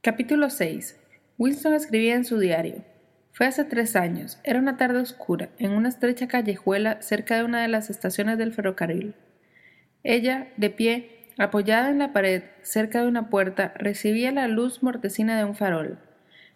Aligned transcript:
Capítulo 0.00 0.48
6. 0.48 0.96
Winston 1.38 1.74
escribía 1.74 2.14
en 2.14 2.24
su 2.24 2.38
diario. 2.38 2.84
Fue 3.32 3.46
hace 3.46 3.64
tres 3.64 3.96
años. 3.96 4.38
Era 4.44 4.60
una 4.60 4.76
tarde 4.76 5.00
oscura, 5.00 5.48
en 5.58 5.72
una 5.72 5.88
estrecha 5.88 6.28
callejuela 6.28 7.02
cerca 7.02 7.36
de 7.36 7.42
una 7.42 7.62
de 7.62 7.66
las 7.66 7.90
estaciones 7.90 8.38
del 8.38 8.52
ferrocarril. 8.52 9.16
Ella, 10.04 10.50
de 10.56 10.70
pie, 10.70 11.26
apoyada 11.36 11.90
en 11.90 11.98
la 11.98 12.12
pared, 12.12 12.44
cerca 12.62 13.02
de 13.02 13.08
una 13.08 13.28
puerta, 13.28 13.74
recibía 13.74 14.30
la 14.30 14.46
luz 14.46 14.84
mortecina 14.84 15.36
de 15.36 15.42
un 15.42 15.56
farol. 15.56 15.98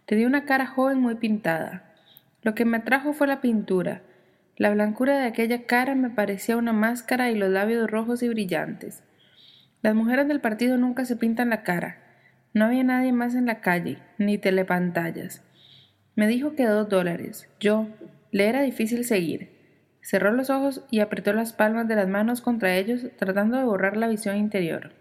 Tenía 0.07 0.29
una 0.29 0.45
cara 0.45 0.69
joven 0.69 1.01
muy 1.01 1.17
pintada. 1.17 1.93
Lo 2.43 2.55
que 2.55 2.65
me 2.65 2.77
atrajo 2.77 3.13
fue 3.13 3.27
la 3.27 3.41
pintura. 3.41 4.03
La 4.57 4.71
blancura 4.71 5.19
de 5.19 5.27
aquella 5.27 5.67
cara 5.67 5.97
me 5.97 6.11
parecía 6.11 6.57
una 6.57 6.73
máscara 6.73 7.29
y 7.33 7.35
los 7.35 7.51
labios 7.51 7.91
rojos 7.91 8.23
y 8.23 8.29
brillantes. 8.29 9.03
Las 9.83 9.97
mujeres 9.97 10.29
del 10.29 10.41
partido 10.41 10.79
nunca 10.79 11.05
se 11.05 11.17
pintan 11.17 11.51
la 11.51 11.65
cara. 11.65 12.02
No 12.55 12.67
había 12.67 12.85
nadie 12.85 13.13
más 13.13 13.35
en 13.35 13.47
la 13.47 13.61
calle, 13.61 13.99
ni 14.19 14.37
telepantallas. 14.37 15.43
Me 16.15 16.27
dijo 16.27 16.55
que 16.55 16.67
dos 16.67 16.89
dólares. 16.89 17.49
Yo, 17.59 17.89
le 18.31 18.49
era 18.49 18.61
difícil 18.61 19.05
seguir. 19.05 19.51
Cerró 20.03 20.33
los 20.33 20.51
ojos 20.51 20.85
y 20.91 21.01
apretó 21.01 21.33
las 21.33 21.55
palmas 21.55 21.89
de 21.89 21.97
las 21.97 22.09
manos 22.09 22.43
contra 22.43 22.77
ellos, 22.77 23.07
tratando 23.17 23.57
de 23.57 23.65
borrar 23.65 23.97
la 23.97 24.09
visión 24.09 24.37
interior. 24.37 24.93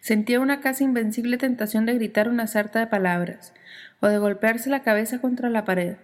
Sentía 0.00 0.40
una 0.40 0.60
casi 0.60 0.84
invencible 0.84 1.38
tentación 1.38 1.86
de 1.86 1.94
gritar 1.94 2.28
una 2.28 2.46
sarta 2.46 2.78
de 2.78 2.86
palabras, 2.86 3.52
o 4.00 4.06
de 4.06 4.18
golpearse 4.18 4.70
la 4.70 4.82
cabeza 4.82 5.20
contra 5.20 5.50
la 5.50 5.64
pared, 5.64 5.96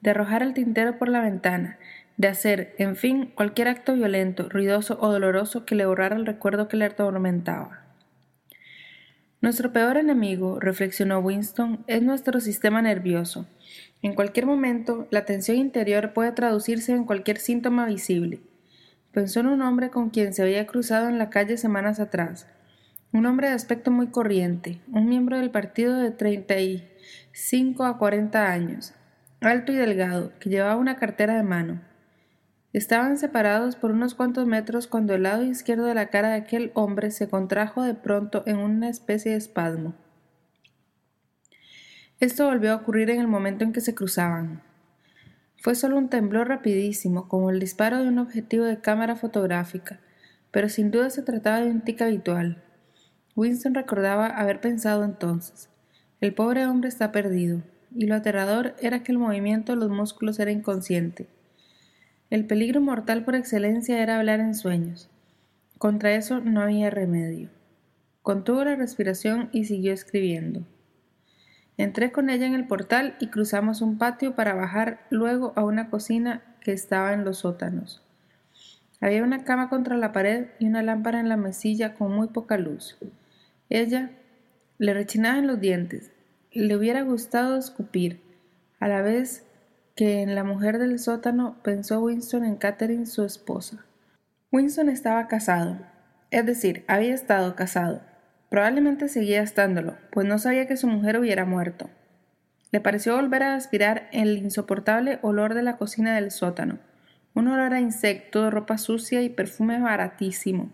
de 0.00 0.10
arrojar 0.10 0.42
el 0.42 0.54
tintero 0.54 0.98
por 0.98 1.08
la 1.08 1.20
ventana, 1.20 1.78
de 2.16 2.28
hacer, 2.28 2.74
en 2.78 2.96
fin, 2.96 3.32
cualquier 3.34 3.68
acto 3.68 3.94
violento, 3.94 4.48
ruidoso 4.48 4.98
o 5.00 5.12
doloroso 5.12 5.64
que 5.64 5.76
le 5.76 5.86
borrara 5.86 6.16
el 6.16 6.26
recuerdo 6.26 6.66
que 6.68 6.76
le 6.76 6.86
atormentaba. 6.86 7.87
Nuestro 9.40 9.72
peor 9.72 9.96
enemigo, 9.98 10.58
reflexionó 10.58 11.20
Winston, 11.20 11.84
es 11.86 12.02
nuestro 12.02 12.40
sistema 12.40 12.82
nervioso. 12.82 13.46
En 14.02 14.14
cualquier 14.14 14.46
momento, 14.46 15.06
la 15.12 15.26
tensión 15.26 15.58
interior 15.58 16.12
puede 16.12 16.32
traducirse 16.32 16.90
en 16.90 17.04
cualquier 17.04 17.38
síntoma 17.38 17.86
visible. 17.86 18.40
Pensó 19.12 19.38
en 19.38 19.46
un 19.46 19.62
hombre 19.62 19.90
con 19.90 20.10
quien 20.10 20.34
se 20.34 20.42
había 20.42 20.66
cruzado 20.66 21.08
en 21.08 21.18
la 21.18 21.30
calle 21.30 21.56
semanas 21.56 22.00
atrás. 22.00 22.48
Un 23.12 23.26
hombre 23.26 23.48
de 23.48 23.54
aspecto 23.54 23.92
muy 23.92 24.08
corriente, 24.08 24.80
un 24.92 25.08
miembro 25.08 25.38
del 25.38 25.52
partido 25.52 25.96
de 25.96 26.10
treinta 26.10 26.58
y 26.58 26.88
cinco 27.30 27.84
a 27.84 27.96
cuarenta 27.96 28.50
años, 28.50 28.92
alto 29.40 29.70
y 29.70 29.76
delgado, 29.76 30.32
que 30.40 30.50
llevaba 30.50 30.74
una 30.74 30.96
cartera 30.96 31.36
de 31.36 31.44
mano. 31.44 31.80
Estaban 32.74 33.16
separados 33.16 33.76
por 33.76 33.92
unos 33.92 34.14
cuantos 34.14 34.46
metros 34.46 34.86
cuando 34.86 35.14
el 35.14 35.22
lado 35.22 35.42
izquierdo 35.42 35.86
de 35.86 35.94
la 35.94 36.10
cara 36.10 36.30
de 36.30 36.36
aquel 36.36 36.70
hombre 36.74 37.10
se 37.10 37.28
contrajo 37.28 37.82
de 37.82 37.94
pronto 37.94 38.42
en 38.44 38.58
una 38.58 38.90
especie 38.90 39.32
de 39.32 39.38
espasmo. 39.38 39.94
Esto 42.20 42.46
volvió 42.46 42.72
a 42.72 42.76
ocurrir 42.76 43.08
en 43.08 43.20
el 43.20 43.26
momento 43.26 43.64
en 43.64 43.72
que 43.72 43.80
se 43.80 43.94
cruzaban. 43.94 44.62
Fue 45.62 45.74
solo 45.74 45.96
un 45.96 46.10
temblor 46.10 46.48
rapidísimo, 46.48 47.26
como 47.26 47.50
el 47.50 47.58
disparo 47.58 48.02
de 48.02 48.08
un 48.08 48.18
objetivo 48.18 48.64
de 48.64 48.80
cámara 48.80 49.16
fotográfica, 49.16 50.00
pero 50.50 50.68
sin 50.68 50.90
duda 50.90 51.08
se 51.08 51.22
trataba 51.22 51.60
de 51.60 51.70
un 51.70 51.80
tic 51.80 52.02
habitual. 52.02 52.62
Winston 53.34 53.74
recordaba 53.74 54.26
haber 54.26 54.60
pensado 54.60 55.04
entonces, 55.04 55.70
el 56.20 56.34
pobre 56.34 56.66
hombre 56.66 56.88
está 56.88 57.12
perdido, 57.12 57.62
y 57.94 58.06
lo 58.06 58.16
aterrador 58.16 58.74
era 58.80 59.02
que 59.02 59.12
el 59.12 59.18
movimiento 59.18 59.72
de 59.72 59.78
los 59.78 59.88
músculos 59.88 60.38
era 60.38 60.50
inconsciente. 60.50 61.28
El 62.30 62.44
peligro 62.44 62.82
mortal 62.82 63.24
por 63.24 63.34
excelencia 63.34 64.02
era 64.02 64.18
hablar 64.18 64.40
en 64.40 64.54
sueños. 64.54 65.08
Contra 65.78 66.14
eso 66.14 66.40
no 66.40 66.60
había 66.60 66.90
remedio. 66.90 67.48
Contuvo 68.20 68.64
la 68.64 68.76
respiración 68.76 69.48
y 69.52 69.64
siguió 69.64 69.94
escribiendo. 69.94 70.66
Entré 71.78 72.12
con 72.12 72.28
ella 72.28 72.46
en 72.46 72.54
el 72.54 72.66
portal 72.66 73.16
y 73.18 73.28
cruzamos 73.28 73.80
un 73.80 73.96
patio 73.96 74.34
para 74.34 74.52
bajar 74.52 75.06
luego 75.08 75.54
a 75.56 75.64
una 75.64 75.88
cocina 75.88 76.42
que 76.60 76.72
estaba 76.72 77.14
en 77.14 77.24
los 77.24 77.38
sótanos. 77.38 78.02
Había 79.00 79.22
una 79.22 79.44
cama 79.44 79.70
contra 79.70 79.96
la 79.96 80.12
pared 80.12 80.48
y 80.58 80.66
una 80.66 80.82
lámpara 80.82 81.20
en 81.20 81.30
la 81.30 81.38
mesilla 81.38 81.94
con 81.94 82.12
muy 82.12 82.28
poca 82.28 82.58
luz. 82.58 82.98
Ella 83.70 84.10
le 84.76 84.92
rechinaba 84.92 85.38
en 85.38 85.46
los 85.46 85.60
dientes. 85.60 86.10
Le 86.52 86.76
hubiera 86.76 87.02
gustado 87.02 87.56
escupir. 87.56 88.20
A 88.80 88.88
la 88.88 89.00
vez 89.00 89.47
que 89.98 90.22
en 90.22 90.36
la 90.36 90.44
mujer 90.44 90.78
del 90.78 91.00
sótano 91.00 91.56
pensó 91.64 92.00
Winston 92.00 92.44
en 92.44 92.54
Catherine, 92.54 93.04
su 93.04 93.24
esposa. 93.24 93.84
Winston 94.52 94.90
estaba 94.90 95.26
casado, 95.26 95.80
es 96.30 96.46
decir, 96.46 96.84
había 96.86 97.12
estado 97.12 97.56
casado. 97.56 98.02
Probablemente 98.48 99.08
seguía 99.08 99.42
estándolo, 99.42 99.96
pues 100.12 100.24
no 100.24 100.38
sabía 100.38 100.68
que 100.68 100.76
su 100.76 100.86
mujer 100.86 101.18
hubiera 101.18 101.44
muerto. 101.44 101.90
Le 102.70 102.80
pareció 102.80 103.16
volver 103.16 103.42
a 103.42 103.56
aspirar 103.56 104.08
el 104.12 104.38
insoportable 104.38 105.18
olor 105.22 105.54
de 105.54 105.62
la 105.64 105.78
cocina 105.78 106.14
del 106.14 106.30
sótano, 106.30 106.78
un 107.34 107.48
olor 107.48 107.74
a 107.74 107.80
insecto, 107.80 108.52
ropa 108.52 108.78
sucia 108.78 109.22
y 109.22 109.30
perfume 109.30 109.80
baratísimo. 109.80 110.70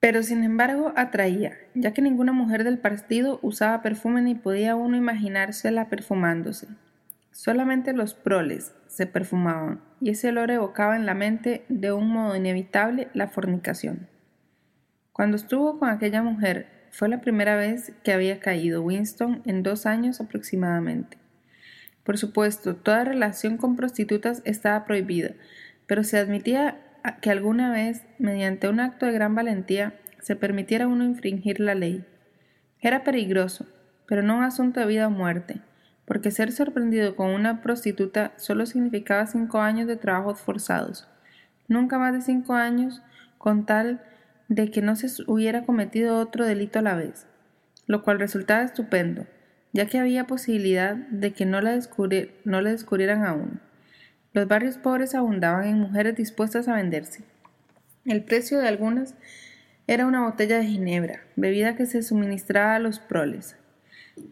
Pero 0.00 0.22
sin 0.22 0.44
embargo 0.44 0.94
atraía, 0.96 1.58
ya 1.74 1.92
que 1.92 2.00
ninguna 2.00 2.32
mujer 2.32 2.64
del 2.64 2.78
partido 2.78 3.38
usaba 3.42 3.82
perfume 3.82 4.22
ni 4.22 4.34
podía 4.34 4.76
uno 4.76 4.96
imaginársela 4.96 5.90
perfumándose. 5.90 6.68
Solamente 7.34 7.94
los 7.94 8.14
proles 8.14 8.76
se 8.86 9.08
perfumaban, 9.08 9.80
y 10.00 10.10
ese 10.10 10.28
olor 10.28 10.52
evocaba 10.52 10.94
en 10.94 11.04
la 11.04 11.14
mente 11.14 11.64
de 11.68 11.90
un 11.90 12.06
modo 12.06 12.36
inevitable 12.36 13.08
la 13.12 13.26
fornicación. 13.26 14.08
Cuando 15.12 15.36
estuvo 15.36 15.80
con 15.80 15.88
aquella 15.88 16.22
mujer, 16.22 16.68
fue 16.92 17.08
la 17.08 17.20
primera 17.20 17.56
vez 17.56 17.92
que 18.04 18.12
había 18.12 18.38
caído 18.38 18.82
Winston 18.82 19.42
en 19.46 19.64
dos 19.64 19.84
años 19.84 20.20
aproximadamente. 20.20 21.18
Por 22.04 22.18
supuesto, 22.18 22.76
toda 22.76 23.02
relación 23.02 23.56
con 23.56 23.74
prostitutas 23.74 24.40
estaba 24.44 24.84
prohibida, 24.84 25.32
pero 25.88 26.04
se 26.04 26.18
admitía 26.18 26.78
que 27.20 27.30
alguna 27.30 27.72
vez, 27.72 28.04
mediante 28.20 28.68
un 28.68 28.78
acto 28.78 29.06
de 29.06 29.12
gran 29.12 29.34
valentía, 29.34 29.98
se 30.20 30.36
permitiera 30.36 30.86
uno 30.86 31.02
infringir 31.02 31.58
la 31.58 31.74
ley. 31.74 32.04
Era 32.80 33.02
peligroso, 33.02 33.66
pero 34.06 34.22
no 34.22 34.36
un 34.36 34.44
asunto 34.44 34.78
de 34.78 34.86
vida 34.86 35.08
o 35.08 35.10
muerte 35.10 35.60
porque 36.06 36.30
ser 36.30 36.52
sorprendido 36.52 37.16
con 37.16 37.30
una 37.30 37.62
prostituta 37.62 38.32
solo 38.36 38.66
significaba 38.66 39.26
cinco 39.26 39.60
años 39.60 39.86
de 39.86 39.96
trabajos 39.96 40.40
forzados, 40.40 41.08
nunca 41.68 41.98
más 41.98 42.12
de 42.12 42.20
cinco 42.20 42.54
años 42.54 43.02
con 43.38 43.66
tal 43.66 44.02
de 44.48 44.70
que 44.70 44.82
no 44.82 44.96
se 44.96 45.08
hubiera 45.26 45.64
cometido 45.64 46.18
otro 46.18 46.44
delito 46.44 46.78
a 46.78 46.82
la 46.82 46.94
vez. 46.94 47.26
lo 47.86 48.02
cual 48.02 48.18
resultaba 48.18 48.62
estupendo, 48.62 49.26
ya 49.74 49.84
que 49.86 49.98
había 49.98 50.26
posibilidad 50.26 50.94
de 50.94 51.34
que 51.34 51.44
no 51.44 51.60
la, 51.60 51.78
no 52.44 52.60
la 52.62 52.70
descubrieran 52.70 53.24
aún. 53.24 53.60
Los 54.32 54.48
barrios 54.48 54.78
pobres 54.78 55.14
abundaban 55.14 55.66
en 55.66 55.80
mujeres 55.80 56.16
dispuestas 56.16 56.66
a 56.66 56.76
venderse. 56.76 57.24
El 58.06 58.24
precio 58.24 58.58
de 58.58 58.68
algunas 58.68 59.14
era 59.86 60.06
una 60.06 60.24
botella 60.24 60.58
de 60.58 60.64
ginebra, 60.64 61.20
bebida 61.36 61.76
que 61.76 61.84
se 61.84 62.02
suministraba 62.02 62.74
a 62.74 62.78
los 62.78 63.00
proles. 63.00 63.56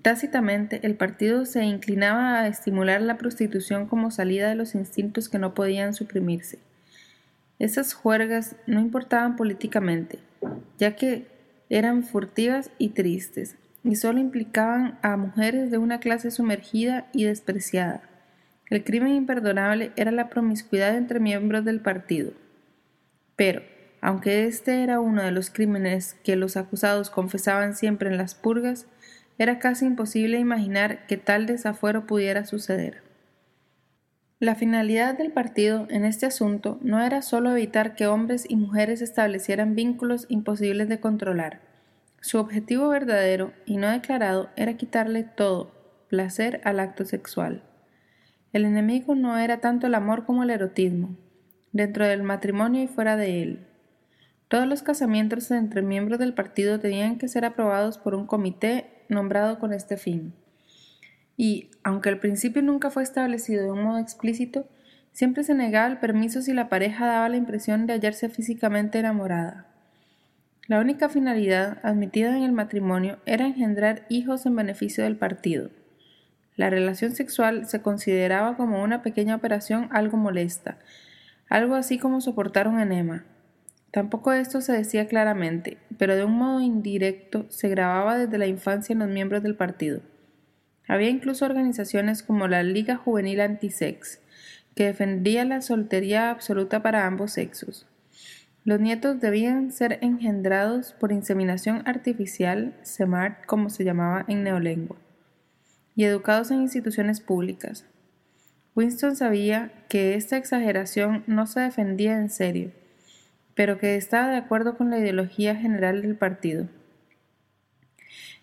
Tácitamente, 0.03 0.81
el 0.85 0.97
partido 0.97 1.45
se 1.45 1.65
inclinaba 1.65 2.41
a 2.41 2.49
estimular 2.49 3.03
la 3.03 3.19
prostitución 3.19 3.87
como 3.87 4.11
salida 4.11 4.49
de 4.49 4.55
los 4.55 4.75
instintos 4.75 5.29
que 5.29 5.39
no 5.39 5.55
podían 5.55 5.95
suprimirse. 5.95 6.59
Esas 7.59 7.95
juergas 7.95 8.57
no 8.67 8.81
importaban 8.81 9.37
políticamente, 9.37 10.19
ya 10.79 10.97
que 10.97 11.27
eran 11.69 12.05
furtivas 12.05 12.71
y 12.79 12.91
tristes, 12.91 13.57
y 13.85 13.97
solo 13.97 14.19
implicaban 14.19 14.99
a 15.03 15.17
mujeres 15.17 15.71
de 15.71 15.79
una 15.79 16.01
clase 16.01 16.31
sumergida 16.31 17.07
y 17.13 17.25
despreciada. 17.25 18.03
El 18.69 18.85
crimen 18.85 19.15
imperdonable 19.15 19.93
era 19.97 20.11
la 20.11 20.29
promiscuidad 20.29 20.97
entre 20.97 21.21
miembros 21.21 21.65
del 21.65 21.81
partido. 21.81 22.33
Pero, 23.37 23.63
aunque 24.01 24.47
este 24.47 24.83
era 24.83 25.01
uno 25.01 25.23
de 25.23 25.31
los 25.31 25.51
crímenes 25.51 26.15
que 26.25 26.37
los 26.37 26.57
acusados 26.57 27.11
confesaban 27.11 27.77
siempre 27.77 28.09
en 28.09 28.17
las 28.17 28.35
purgas, 28.35 28.87
era 29.39 29.59
casi 29.59 29.87
imposible 29.87 30.39
imaginar 30.39 31.07
que 31.07 31.17
tal 31.17 31.47
desafuero 31.47 32.07
pudiera 32.07 32.45
suceder. 32.45 33.03
La 34.39 34.57
finalidad 34.57 35.17
del 35.17 35.31
partido 35.31 35.87
en 35.89 36.05
este 36.05 36.27
asunto 36.27 36.79
no 36.83 37.01
era 37.01 37.23
sólo 37.23 37.53
evitar 37.53 37.95
que 37.95 38.09
hombres 38.09 38.45
y 38.49 38.57
mujeres 38.57 39.01
establecieran 39.01 39.77
vínculos 39.77 40.27
imposibles 40.29 40.89
de 40.89 40.99
controlar. 40.99 41.61
Su 42.21 42.39
objetivo 42.39 42.89
verdadero 42.89 43.53
y 43.67 43.77
no 43.77 43.89
declarado 43.89 44.51
era 44.57 44.77
quitarle 44.77 45.23
todo 45.23 45.73
placer 46.09 46.61
al 46.65 46.81
acto 46.81 47.05
sexual. 47.05 47.63
El 48.53 48.65
enemigo 48.65 49.15
no 49.15 49.39
era 49.39 49.61
tanto 49.61 49.87
el 49.87 49.95
amor 49.95 50.27
como 50.27 50.43
el 50.43 50.51
erotismo, 50.51 51.17
dentro 51.73 52.07
del 52.07 52.23
matrimonio 52.23 52.83
y 52.83 52.87
fuera 52.87 53.17
de 53.17 53.43
él. 53.43 53.67
Todos 54.49 54.67
los 54.67 54.83
casamientos 54.83 55.51
entre 55.51 55.81
miembros 55.81 56.19
del 56.19 56.35
partido 56.35 56.79
tenían 56.79 57.17
que 57.17 57.29
ser 57.29 57.45
aprobados 57.45 57.97
por 57.97 58.15
un 58.15 58.27
comité 58.27 59.02
nombrado 59.13 59.59
con 59.59 59.73
este 59.73 59.97
fin. 59.97 60.35
Y, 61.37 61.71
aunque 61.85 62.09
al 62.09 62.19
principio 62.19 62.63
nunca 62.63 62.91
fue 62.91 63.03
establecido 63.03 63.65
de 63.65 63.71
un 63.71 63.83
modo 63.83 63.99
explícito, 63.99 64.67
siempre 65.13 65.45
se 65.45 65.55
negaba 65.55 65.87
el 65.87 65.99
permiso 65.99 66.43
si 66.43 66.53
la 66.53 66.69
pareja 66.69 67.07
daba 67.07 67.29
la 67.29 67.37
impresión 67.37 67.87
de 67.87 67.95
hallarse 67.95 68.29
físicamente 68.29 68.99
enamorada. 68.99 69.67
La 70.69 70.81
única 70.81 71.09
finalidad 71.09 71.79
admitida 71.83 72.37
en 72.37 72.45
el 72.45 72.53
matrimonio 72.53 73.19
era 73.27 73.47
engendrar 73.47 74.07
hijos 74.09 74.47
en 74.47 74.57
beneficio 74.57 75.05
del 75.05 75.17
partido. 75.17 75.71
La 76.57 76.71
relación 76.71 77.13
sexual 77.13 77.67
se 77.67 77.83
consideraba 77.83 78.57
como 78.57 78.83
una 78.83 79.03
pequeña 79.03 79.35
operación 79.35 79.89
algo 79.91 80.17
molesta, 80.17 80.79
algo 81.49 81.75
así 81.75 81.99
como 81.99 82.21
soportar 82.21 82.69
un 82.69 82.79
enema, 82.79 83.25
Tampoco 83.93 84.33
esto 84.33 84.63
se 84.63 84.73
decía 84.73 85.07
claramente, 85.07 85.77
pero 85.99 86.17
de 86.17 86.25
un 86.25 86.33
modo 86.33 86.63
indirecto 86.63 87.45
se 87.51 87.69
grababa 87.69 88.17
desde 88.17 88.39
la 88.39 88.47
infancia 88.47 88.95
en 88.95 89.01
los 89.01 89.09
miembros 89.09 89.43
del 89.43 89.55
partido. 89.55 90.01
Había 90.89 91.11
incluso 91.11 91.45
organizaciones 91.45 92.23
como 92.23 92.49
la 92.49 92.63
Liga 92.63 92.97
Juvenil 92.97 93.43
Antisex, 93.43 94.19
que 94.75 94.87
defendía 94.87 95.45
la 95.45 95.61
soltería 95.61 96.31
absoluta 96.31 96.83
para 96.83 97.07
ambos 97.07 97.33
sexos. 97.33 97.87
Los 98.65 98.81
nietos 98.81 99.21
debían 99.21 99.71
ser 99.73 99.99
engendrados 100.01 100.95
por 100.95 101.13
inseminación 101.13 101.83
artificial, 101.85 102.75
SEMART 102.83 103.45
como 103.45 103.69
se 103.69 103.85
llamaba 103.85 104.25
en 104.27 104.43
neolengua, 104.43 104.97
y 105.95 106.05
educados 106.05 106.51
en 106.51 106.63
instituciones 106.63 107.21
públicas. 107.21 107.85
Winston 108.75 109.17
sabía 109.17 109.71
que 109.91 110.15
esta 110.15 110.39
exageración 110.39 111.25
no 111.27 111.47
se 111.47 111.61
defendía 111.61 112.15
en 112.15 112.31
serio, 112.31 112.71
pero 113.55 113.79
que 113.79 113.97
estaba 113.97 114.29
de 114.29 114.37
acuerdo 114.37 114.77
con 114.77 114.91
la 114.91 114.99
ideología 114.99 115.57
general 115.57 116.03
del 116.03 116.17
partido. 116.17 116.67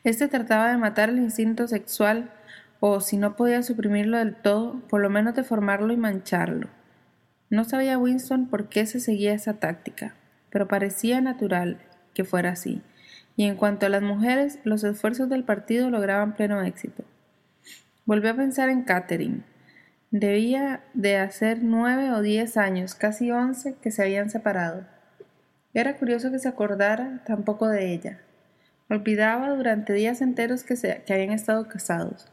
Este 0.03 0.27
trataba 0.27 0.69
de 0.69 0.77
matar 0.77 1.09
el 1.09 1.17
instinto 1.17 1.67
sexual 1.67 2.31
o, 2.79 3.01
si 3.01 3.17
no 3.17 3.35
podía 3.35 3.61
suprimirlo 3.63 4.17
del 4.17 4.35
todo, 4.35 4.79
por 4.87 5.01
lo 5.01 5.09
menos 5.09 5.35
deformarlo 5.35 5.91
y 5.91 5.97
mancharlo. 5.97 6.69
No 7.49 7.63
sabía 7.63 7.97
Winston 7.97 8.47
por 8.47 8.69
qué 8.69 8.85
se 8.85 8.99
seguía 8.99 9.33
esa 9.33 9.55
táctica, 9.55 10.15
pero 10.49 10.67
parecía 10.67 11.19
natural 11.19 11.79
que 12.13 12.23
fuera 12.23 12.51
así, 12.51 12.81
y 13.35 13.45
en 13.45 13.55
cuanto 13.55 13.85
a 13.85 13.89
las 13.89 14.01
mujeres, 14.01 14.59
los 14.63 14.83
esfuerzos 14.83 15.29
del 15.29 15.43
partido 15.43 15.89
lograban 15.89 16.35
pleno 16.35 16.61
éxito. 16.61 17.03
Volvió 18.05 18.31
a 18.31 18.35
pensar 18.35 18.69
en 18.69 18.83
Catherine. 18.83 19.43
Debía 20.11 20.81
de 20.93 21.17
hacer 21.17 21.59
nueve 21.61 22.11
o 22.11 22.21
diez 22.21 22.57
años, 22.57 22.95
casi 22.95 23.31
once, 23.31 23.75
que 23.81 23.91
se 23.91 24.01
habían 24.01 24.29
separado. 24.29 24.85
Era 25.73 25.97
curioso 25.97 26.31
que 26.31 26.39
se 26.39 26.47
acordara 26.47 27.23
tampoco 27.25 27.67
de 27.67 27.93
ella. 27.93 28.19
Olvidaba 28.89 29.49
durante 29.49 29.93
días 29.93 30.21
enteros 30.21 30.63
que, 30.63 30.75
se, 30.75 31.03
que 31.05 31.13
habían 31.13 31.31
estado 31.31 31.67
casados. 31.67 32.27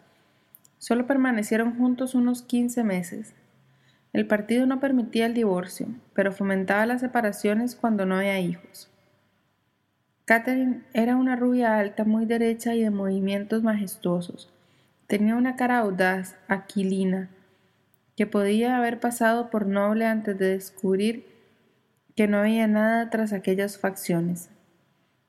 Solo 0.78 1.06
permanecieron 1.06 1.76
juntos 1.76 2.14
unos 2.14 2.42
quince 2.42 2.82
meses. 2.82 3.34
El 4.14 4.26
partido 4.26 4.64
no 4.64 4.80
permitía 4.80 5.26
el 5.26 5.34
divorcio, 5.34 5.88
pero 6.14 6.32
fomentaba 6.32 6.86
las 6.86 7.02
separaciones 7.02 7.74
cuando 7.74 8.06
no 8.06 8.16
había 8.16 8.40
hijos. 8.40 8.90
Catherine 10.24 10.82
era 10.94 11.16
una 11.16 11.36
rubia 11.36 11.78
alta, 11.78 12.04
muy 12.04 12.24
derecha 12.24 12.74
y 12.74 12.82
de 12.82 12.90
movimientos 12.90 13.62
majestuosos. 13.62 14.50
Tenía 15.06 15.36
una 15.36 15.54
cara 15.54 15.78
audaz, 15.78 16.36
aquilina, 16.48 17.28
que 18.16 18.26
podía 18.26 18.76
haber 18.76 18.98
pasado 18.98 19.50
por 19.50 19.66
noble 19.66 20.06
antes 20.06 20.36
de 20.38 20.48
descubrir 20.50 21.35
que 22.16 22.26
no 22.26 22.38
había 22.38 22.66
nada 22.66 23.10
tras 23.10 23.32
aquellas 23.34 23.78
facciones. 23.78 24.48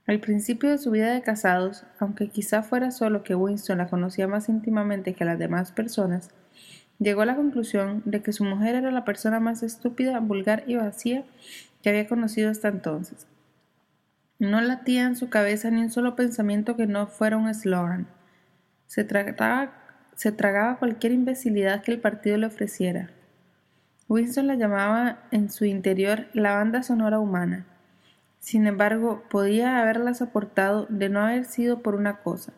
Al 0.07 0.22
principio 0.22 0.69
de 0.69 0.78
su 0.78 0.89
vida 0.89 1.13
de 1.13 1.22
casados, 1.22 1.84
aunque 2.00 2.30
quizá 2.30 2.63
fuera 2.63 2.92
solo 2.92 3.24
que 3.24 3.36
Winston 3.36 3.80
la 3.80 3.89
conocía 3.89 4.25
más 4.25 4.48
íntimamente 4.48 5.13
que 5.13 5.25
a 5.25 5.28
las 5.28 5.38
demás 5.38 5.74
personas, 5.74 6.30
llegó 6.98 7.22
a 7.22 7.25
la 7.25 7.36
conclusión 7.36 8.01
de 8.06 8.22
que 8.22 8.31
su 8.31 8.45
mujer 8.45 8.75
era 8.75 8.89
la 8.92 9.04
persona 9.04 9.42
más 9.42 9.63
estúpida, 9.63 10.22
vulgar 10.22 10.63
y 10.66 10.78
vacía 10.78 11.25
que 11.84 11.89
había 11.89 12.07
conocido 12.07 12.50
hasta 12.50 12.69
entonces. 12.69 13.28
No 14.40 14.62
latía 14.62 15.04
en 15.04 15.18
su 15.18 15.30
cabeza 15.30 15.69
ni 15.69 15.81
un 15.81 15.90
solo 15.90 16.16
pensamiento 16.16 16.78
que 16.78 16.88
no 16.88 17.07
fuera 17.07 17.36
un 17.36 17.50
eslogan. 17.50 18.07
Se, 18.86 19.06
se 20.16 20.31
tragaba 20.31 20.80
cualquier 20.80 21.11
imbecilidad 21.11 21.81
que 21.81 21.92
el 21.92 22.00
partido 22.00 22.38
le 22.38 22.45
ofreciera. 22.45 23.09
Winston 24.09 24.47
la 24.47 24.56
llamaba 24.56 25.19
en 25.31 25.49
su 25.49 25.66
interior 25.66 26.28
la 26.33 26.56
banda 26.56 26.81
sonora 26.81 27.19
humana. 27.19 27.66
Sin 28.40 28.66
embargo, 28.66 29.23
podía 29.30 29.81
haberla 29.81 30.14
soportado 30.14 30.85
de 30.90 31.09
no 31.09 31.19
haber 31.19 31.44
sido 31.44 31.81
por 31.81 31.95
una 31.95 32.21
cosa, 32.21 32.54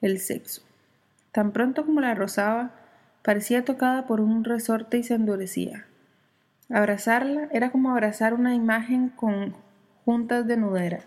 el 0.00 0.18
sexo. 0.18 0.62
Tan 1.30 1.52
pronto 1.52 1.86
como 1.86 2.00
la 2.00 2.16
rozaba, 2.16 2.72
parecía 3.22 3.64
tocada 3.64 4.08
por 4.08 4.20
un 4.20 4.42
resorte 4.42 4.98
y 4.98 5.04
se 5.04 5.14
endurecía. 5.14 5.86
Abrazarla 6.68 7.48
era 7.52 7.70
como 7.70 7.92
abrazar 7.92 8.34
una 8.34 8.56
imagen 8.56 9.10
con 9.10 9.54
juntas 10.04 10.48
de 10.48 10.56
nudera. 10.56 11.00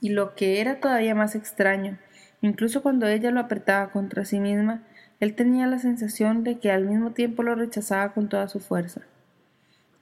Y 0.00 0.08
lo 0.08 0.34
que 0.34 0.60
era 0.60 0.80
todavía 0.80 1.14
más 1.14 1.36
extraño, 1.36 1.98
incluso 2.40 2.82
cuando 2.82 3.06
ella 3.06 3.30
lo 3.30 3.38
apretaba 3.38 3.92
contra 3.92 4.24
sí 4.24 4.40
misma, 4.40 4.82
él 5.22 5.36
tenía 5.36 5.68
la 5.68 5.78
sensación 5.78 6.42
de 6.42 6.58
que 6.58 6.72
al 6.72 6.84
mismo 6.84 7.12
tiempo 7.12 7.44
lo 7.44 7.54
rechazaba 7.54 8.12
con 8.12 8.28
toda 8.28 8.48
su 8.48 8.58
fuerza. 8.58 9.02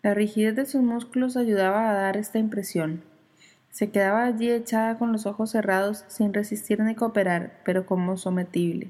La 0.01 0.15
rigidez 0.15 0.57
de 0.57 0.65
sus 0.65 0.81
músculos 0.81 1.37
ayudaba 1.37 1.91
a 1.91 1.93
dar 1.93 2.17
esta 2.17 2.39
impresión. 2.39 3.03
Se 3.71 3.91
quedaba 3.91 4.25
allí 4.25 4.51
echada 4.51 4.97
con 4.97 5.13
los 5.13 5.27
ojos 5.27 5.51
cerrados, 5.51 6.07
sin 6.09 6.33
resistir 6.33 6.81
ni 6.81 6.95
cooperar, 6.95 7.61
pero 7.67 7.85
como 7.85 8.17
sometible. 8.17 8.89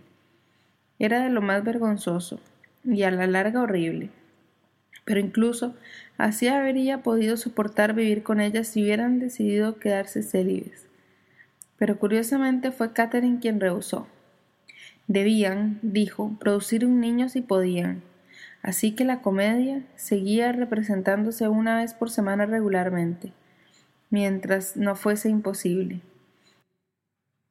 Era 1.01 1.21
de 1.21 1.31
lo 1.31 1.43
más 1.43 1.65
vergonzoso, 1.65 2.39
y 2.85 3.03
a 3.03 3.11
la 3.11 3.27
larga 3.27 3.63
horrible. 3.63 4.11
Pero 5.05 5.19
incluso 5.19 5.75
así 6.17 6.47
habría 6.47 7.03
podido 7.03 7.37
soportar 7.37 7.93
vivir 7.93 8.23
con 8.23 8.41
ella 8.41 8.63
si 8.63 8.85
hubieran 8.85 9.19
decidido 9.19 9.81
quedarse 9.81 10.23
célibes. 10.23 10.87
Pero 11.77 11.99
curiosamente 11.99 12.71
fue 12.71 12.93
Catherine 12.93 13.41
quien 13.41 13.59
rehusó. 13.59 14.07
Debían, 15.11 15.81
dijo, 15.83 16.37
producir 16.39 16.87
un 16.87 17.01
niño 17.01 17.29
si 17.29 17.41
podían. 17.41 18.05
Así 18.63 18.95
que 18.95 19.05
la 19.05 19.23
comedia 19.23 19.83
seguía 19.97 20.53
representándose 20.53 21.49
una 21.49 21.79
vez 21.79 21.95
por 21.95 22.11
semana 22.11 22.47
regularmente, 22.47 23.33
mientras 24.09 24.77
no 24.77 24.95
fuese 24.95 25.29
imposible. 25.29 26.01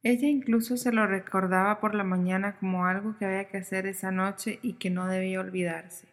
Ella 0.02 0.26
incluso 0.26 0.78
se 0.78 0.90
lo 0.90 1.06
recordaba 1.06 1.80
por 1.80 1.94
la 1.94 2.02
mañana 2.02 2.56
como 2.56 2.86
algo 2.86 3.18
que 3.18 3.26
había 3.26 3.48
que 3.48 3.58
hacer 3.58 3.86
esa 3.86 4.10
noche 4.10 4.58
y 4.62 4.78
que 4.78 4.88
no 4.88 5.06
debía 5.06 5.40
olvidarse. 5.40 6.08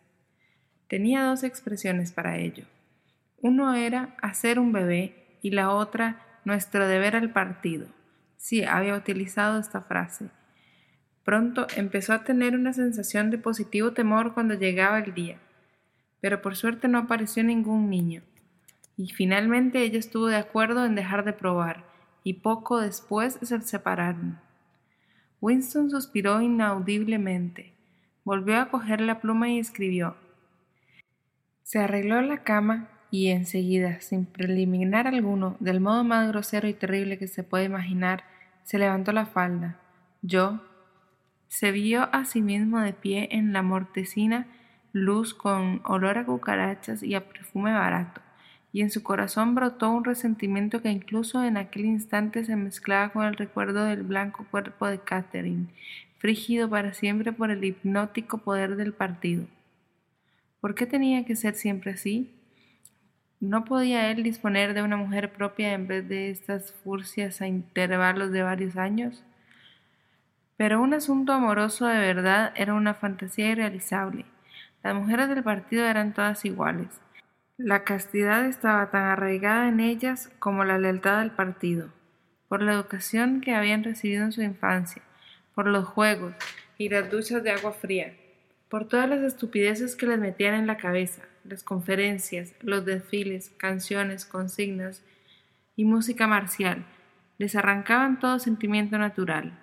Tenía 0.90 1.24
dos 1.24 1.46
expresiones 1.46 2.12
para 2.12 2.36
ello. 2.36 2.66
Uno 3.42 3.74
era 3.74 4.18
hacer 4.22 4.60
un 4.60 4.74
bebé 4.74 5.38
y 5.42 5.52
la 5.52 5.72
otra 5.72 6.26
nuestro 6.44 6.90
deber 6.90 7.16
al 7.16 7.32
partido 7.32 7.88
Sí, 8.36 8.64
había 8.64 8.96
utilizado 8.96 9.60
esta 9.60 9.82
frase. 9.82 10.30
Pronto 11.28 11.68
empezó 11.76 12.14
a 12.14 12.24
tener 12.24 12.56
una 12.56 12.72
sensación 12.72 13.32
de 13.32 13.38
positivo 13.38 13.92
temor 13.92 14.34
cuando 14.34 14.54
llegaba 14.54 15.00
el 15.00 15.14
día, 15.14 15.38
pero 16.22 16.42
por 16.42 16.56
suerte 16.56 16.88
no 16.88 17.00
apareció 17.00 17.44
ningún 17.44 17.90
niño. 17.90 18.22
Y 18.96 19.10
finalmente 19.10 19.82
ella 19.82 20.00
estuvo 20.00 20.28
de 20.28 20.38
acuerdo 20.38 20.86
en 20.86 20.96
dejar 20.96 21.26
de 21.26 21.34
probar, 21.34 21.84
y 22.24 22.36
poco 22.36 22.80
después 22.80 23.40
se 23.42 23.60
separaron. 23.60 24.40
Winston 25.42 25.90
suspiró 25.90 26.42
inaudiblemente. 26.42 27.74
Volvió 28.24 28.62
a 28.62 28.70
coger 28.70 29.02
la 29.02 29.20
pluma 29.20 29.50
y 29.50 29.60
escribió. 29.60 30.16
Se 31.62 31.80
arregló 31.80 32.22
la 32.22 32.44
cama 32.44 32.88
y 33.12 33.28
enseguida, 33.32 34.00
sin 34.00 34.28
preliminar 34.28 35.08
alguno, 35.08 35.58
del 35.60 35.82
modo 35.82 36.06
más 36.06 36.30
grosero 36.30 36.70
y 36.70 36.74
terrible 36.74 37.18
que 37.18 37.28
se 37.28 37.44
puede 37.44 37.66
imaginar, 37.66 38.24
se 38.64 38.80
levantó 38.80 39.12
la 39.12 39.26
falda. 39.26 39.78
Yo 40.22 40.62
se 41.48 41.72
vio 41.72 42.10
a 42.14 42.26
sí 42.26 42.42
mismo 42.42 42.80
de 42.80 42.94
pie 42.94 43.30
en 43.32 43.54
la 43.54 43.62
mortecina 43.62 44.48
luz 44.94 45.34
con 45.34 45.82
olor 45.86 46.18
a 46.18 46.26
cucarachas 46.26 47.04
y 47.04 47.16
a 47.16 47.28
perfume 47.28 47.74
barato, 47.74 48.22
y 48.74 48.82
en 48.82 48.92
su 48.92 49.04
corazón 49.04 49.56
brotó 49.56 49.90
un 49.90 50.04
resentimiento 50.04 50.82
que 50.82 50.90
incluso 50.90 51.44
en 51.44 51.58
aquel 51.58 51.86
instante 51.86 52.46
se 52.46 52.56
mezclaba 52.56 53.10
con 53.10 53.26
el 53.26 53.36
recuerdo 53.36 53.84
del 53.86 54.04
blanco 54.04 54.46
cuerpo 54.50 54.88
de 54.88 55.00
Catherine, 55.00 55.68
frígido 56.18 56.70
para 56.70 56.94
siempre 56.94 57.32
por 57.32 57.52
el 57.52 57.64
hipnótico 57.64 58.40
poder 58.40 58.76
del 58.76 58.94
partido. 58.94 59.46
¿Por 60.60 60.74
qué 60.74 60.86
tenía 60.86 61.26
que 61.26 61.36
ser 61.36 61.54
siempre 61.56 61.92
así? 61.92 62.34
¿No 63.40 63.66
podía 63.66 64.10
él 64.10 64.24
disponer 64.24 64.74
de 64.74 64.82
una 64.82 64.98
mujer 64.98 65.32
propia 65.32 65.74
en 65.74 65.88
vez 65.88 66.10
de 66.10 66.32
estas 66.32 66.74
furcias 66.84 67.42
a 67.42 67.48
intervalos 67.48 68.32
de 68.32 68.42
varios 68.42 68.78
años? 68.78 69.24
Pero 70.58 70.82
un 70.82 70.96
asunto 70.96 71.34
amoroso 71.34 71.86
de 71.86 72.00
verdad 72.00 72.52
era 72.56 72.74
una 72.74 72.96
fantasía 72.96 73.52
irrealizable. 73.52 74.26
Las 74.84 74.96
mujeres 74.96 75.30
del 75.30 75.44
partido 75.44 75.86
eran 75.86 76.14
todas 76.14 76.44
iguales. 76.46 76.88
La 77.58 77.84
castidad 77.84 78.46
estaba 78.46 78.90
tan 78.90 79.04
arraigada 79.04 79.68
en 79.70 79.80
ellas 79.80 80.32
como 80.40 80.64
la 80.64 80.78
lealtad 80.78 81.20
al 81.20 81.32
partido, 81.32 81.90
por 82.48 82.62
la 82.62 82.74
educación 82.74 83.42
que 83.42 83.54
habían 83.54 83.84
recibido 83.84 84.24
en 84.24 84.32
su 84.32 84.42
infancia, 84.42 85.02
por 85.56 85.68
los 85.68 85.86
juegos 85.86 86.34
y 86.78 86.90
las 86.90 87.10
duchas 87.10 87.44
de 87.44 87.52
agua 87.52 87.74
fría, 87.74 88.14
por 88.70 88.88
todas 88.88 89.10
las 89.10 89.22
estupideces 89.22 89.96
que 89.96 90.08
les 90.08 90.20
metían 90.20 90.54
en 90.54 90.68
la 90.68 90.78
cabeza, 90.78 91.24
las 91.44 91.64
conferencias, 91.64 92.54
los 92.62 92.86
desfiles, 92.86 93.52
canciones, 93.58 94.26
consignas 94.26 95.04
y 95.76 95.86
música 95.86 96.28
marcial, 96.28 96.86
les 97.38 97.56
arrancaban 97.56 98.20
todo 98.20 98.40
sentimiento 98.40 98.98
natural. 98.98 99.58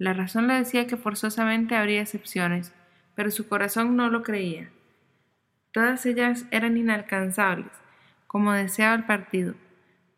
La 0.00 0.14
razón 0.14 0.46
le 0.46 0.54
decía 0.54 0.86
que 0.86 0.96
forzosamente 0.96 1.76
habría 1.76 2.00
excepciones, 2.00 2.72
pero 3.14 3.30
su 3.30 3.46
corazón 3.48 3.96
no 3.96 4.08
lo 4.08 4.22
creía. 4.22 4.70
Todas 5.72 6.06
ellas 6.06 6.46
eran 6.50 6.78
inalcanzables, 6.78 7.70
como 8.26 8.54
deseaba 8.54 8.94
el 8.94 9.04
partido, 9.04 9.56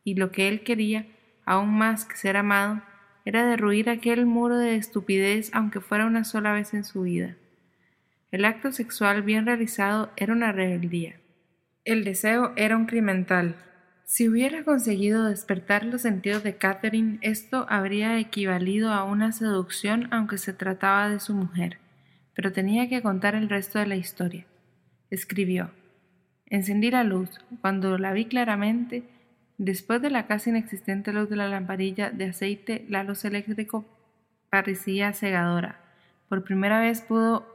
y 0.04 0.14
lo 0.14 0.30
que 0.30 0.46
él 0.46 0.62
quería, 0.62 1.08
aún 1.44 1.76
más 1.76 2.04
que 2.04 2.16
ser 2.16 2.36
amado, 2.36 2.80
era 3.24 3.44
derruir 3.44 3.90
aquel 3.90 4.24
muro 4.24 4.56
de 4.56 4.76
estupidez 4.76 5.50
aunque 5.52 5.80
fuera 5.80 6.06
una 6.06 6.22
sola 6.22 6.52
vez 6.52 6.74
en 6.74 6.84
su 6.84 7.02
vida. 7.02 7.34
El 8.30 8.44
acto 8.44 8.70
sexual 8.70 9.22
bien 9.22 9.46
realizado 9.46 10.12
era 10.14 10.32
una 10.32 10.52
rebeldía. 10.52 11.16
El 11.84 12.04
deseo 12.04 12.52
era 12.54 12.76
un 12.76 12.86
crimental. 12.86 13.56
Si 14.12 14.28
hubiera 14.28 14.62
conseguido 14.62 15.24
despertar 15.24 15.86
los 15.86 16.02
sentidos 16.02 16.42
de 16.42 16.58
Catherine, 16.58 17.18
esto 17.22 17.64
habría 17.70 18.18
equivalido 18.18 18.92
a 18.92 19.04
una 19.04 19.32
seducción 19.32 20.08
aunque 20.12 20.36
se 20.36 20.52
trataba 20.52 21.08
de 21.08 21.18
su 21.18 21.32
mujer. 21.32 21.78
Pero 22.34 22.52
tenía 22.52 22.90
que 22.90 23.00
contar 23.00 23.34
el 23.34 23.48
resto 23.48 23.78
de 23.78 23.86
la 23.86 23.96
historia. 23.96 24.44
Escribió. 25.08 25.70
Encendí 26.44 26.90
la 26.90 27.04
luz. 27.04 27.30
Cuando 27.62 27.96
la 27.96 28.12
vi 28.12 28.26
claramente, 28.26 29.02
después 29.56 30.02
de 30.02 30.10
la 30.10 30.26
casi 30.26 30.50
inexistente 30.50 31.14
luz 31.14 31.30
de 31.30 31.36
la 31.36 31.48
lamparilla 31.48 32.10
de 32.10 32.26
aceite, 32.26 32.84
la 32.90 33.04
luz 33.04 33.24
eléctrica 33.24 33.80
parecía 34.50 35.14
cegadora. 35.14 35.80
Por 36.28 36.44
primera 36.44 36.80
vez 36.80 37.00
pudo 37.00 37.46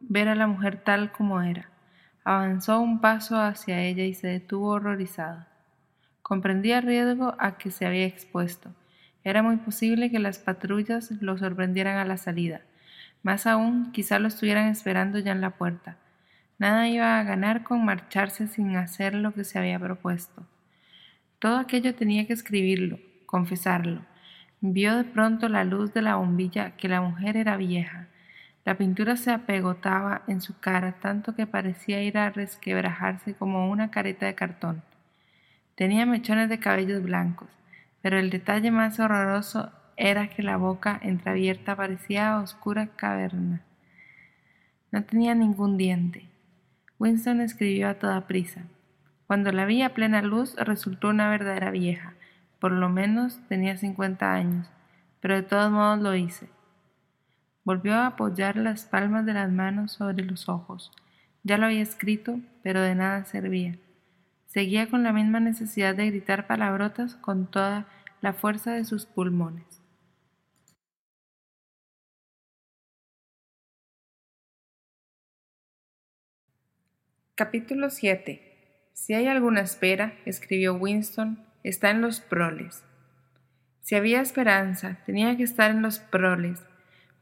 ver 0.00 0.26
a 0.26 0.34
la 0.34 0.48
mujer 0.48 0.82
tal 0.82 1.12
como 1.12 1.40
era. 1.40 1.70
Avanzó 2.24 2.80
un 2.80 3.00
paso 3.00 3.40
hacia 3.40 3.80
ella 3.84 4.02
y 4.02 4.14
se 4.14 4.26
detuvo 4.26 4.70
horrorizado. 4.70 5.49
Comprendía 6.30 6.78
el 6.78 6.84
riesgo 6.84 7.34
a 7.40 7.58
que 7.58 7.72
se 7.72 7.86
había 7.86 8.06
expuesto. 8.06 8.72
Era 9.24 9.42
muy 9.42 9.56
posible 9.56 10.12
que 10.12 10.20
las 10.20 10.38
patrullas 10.38 11.10
lo 11.20 11.36
sorprendieran 11.36 11.96
a 11.96 12.04
la 12.04 12.18
salida. 12.18 12.60
Más 13.24 13.48
aún, 13.48 13.90
quizá 13.90 14.20
lo 14.20 14.28
estuvieran 14.28 14.68
esperando 14.68 15.18
ya 15.18 15.32
en 15.32 15.40
la 15.40 15.56
puerta. 15.56 15.96
Nada 16.56 16.86
iba 16.86 17.18
a 17.18 17.24
ganar 17.24 17.64
con 17.64 17.84
marcharse 17.84 18.46
sin 18.46 18.76
hacer 18.76 19.12
lo 19.12 19.34
que 19.34 19.42
se 19.42 19.58
había 19.58 19.80
propuesto. 19.80 20.46
Todo 21.40 21.58
aquello 21.58 21.96
tenía 21.96 22.28
que 22.28 22.32
escribirlo, 22.34 23.00
confesarlo. 23.26 24.06
Vio 24.60 24.98
de 24.98 25.02
pronto 25.02 25.48
la 25.48 25.64
luz 25.64 25.92
de 25.94 26.02
la 26.02 26.14
bombilla 26.14 26.76
que 26.76 26.86
la 26.88 27.00
mujer 27.00 27.36
era 27.38 27.56
vieja, 27.56 28.06
la 28.64 28.76
pintura 28.76 29.16
se 29.16 29.32
apegotaba 29.32 30.22
en 30.28 30.40
su 30.40 30.60
cara 30.60 30.92
tanto 30.92 31.34
que 31.34 31.48
parecía 31.48 32.00
ir 32.04 32.18
a 32.18 32.30
resquebrajarse 32.30 33.34
como 33.34 33.68
una 33.68 33.90
careta 33.90 34.26
de 34.26 34.36
cartón. 34.36 34.84
Tenía 35.80 36.04
mechones 36.04 36.50
de 36.50 36.58
cabellos 36.58 37.02
blancos, 37.02 37.48
pero 38.02 38.18
el 38.18 38.28
detalle 38.28 38.70
más 38.70 39.00
horroroso 39.00 39.72
era 39.96 40.28
que 40.28 40.42
la 40.42 40.58
boca 40.58 41.00
entreabierta 41.02 41.74
parecía 41.74 42.38
oscura 42.38 42.88
caverna. 42.96 43.62
No 44.92 45.02
tenía 45.04 45.34
ningún 45.34 45.78
diente. 45.78 46.28
Winston 46.98 47.40
escribió 47.40 47.88
a 47.88 47.94
toda 47.94 48.26
prisa. 48.26 48.64
Cuando 49.26 49.52
la 49.52 49.64
vi 49.64 49.80
a 49.80 49.94
plena 49.94 50.20
luz 50.20 50.54
resultó 50.56 51.08
una 51.08 51.30
verdadera 51.30 51.70
vieja. 51.70 52.12
Por 52.58 52.72
lo 52.72 52.90
menos 52.90 53.40
tenía 53.48 53.78
cincuenta 53.78 54.34
años, 54.34 54.68
pero 55.20 55.34
de 55.34 55.44
todos 55.44 55.72
modos 55.72 56.00
lo 56.00 56.14
hice. 56.14 56.50
Volvió 57.64 57.94
a 57.94 58.08
apoyar 58.08 58.56
las 58.56 58.84
palmas 58.84 59.24
de 59.24 59.32
las 59.32 59.50
manos 59.50 59.92
sobre 59.92 60.24
los 60.24 60.46
ojos. 60.50 60.92
Ya 61.42 61.56
lo 61.56 61.64
había 61.64 61.80
escrito, 61.80 62.38
pero 62.62 62.82
de 62.82 62.94
nada 62.94 63.24
servía. 63.24 63.78
Seguía 64.52 64.90
con 64.90 65.04
la 65.04 65.12
misma 65.12 65.38
necesidad 65.38 65.94
de 65.94 66.06
gritar 66.06 66.48
palabrotas 66.48 67.14
con 67.14 67.48
toda 67.48 67.86
la 68.20 68.32
fuerza 68.32 68.72
de 68.72 68.84
sus 68.84 69.06
pulmones. 69.06 69.80
Capítulo 77.36 77.90
7. 77.90 78.88
Si 78.92 79.14
hay 79.14 79.28
alguna 79.28 79.60
espera, 79.60 80.14
escribió 80.24 80.74
Winston, 80.74 81.46
está 81.62 81.90
en 81.90 82.00
los 82.00 82.20
proles. 82.20 82.82
Si 83.82 83.94
había 83.94 84.20
esperanza, 84.20 84.98
tenía 85.06 85.36
que 85.36 85.44
estar 85.44 85.70
en 85.70 85.80
los 85.80 86.00
proles, 86.00 86.66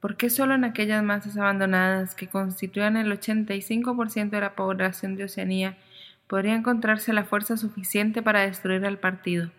¿Por 0.00 0.16
qué 0.16 0.30
solo 0.30 0.54
en 0.54 0.62
aquellas 0.64 1.02
masas 1.02 1.37
abandonadas 1.37 2.14
que 2.14 2.28
constituían 2.28 2.97
el 2.97 3.11
85% 3.11 4.30
de 4.30 4.40
la 4.40 4.54
población 4.54 5.16
de 5.16 5.25
Oceanía 5.25 5.76
podría 6.28 6.54
encontrarse 6.54 7.12
la 7.12 7.25
fuerza 7.25 7.56
suficiente 7.56 8.23
para 8.23 8.42
destruir 8.42 8.85
al 8.85 8.99
partido? 8.99 9.50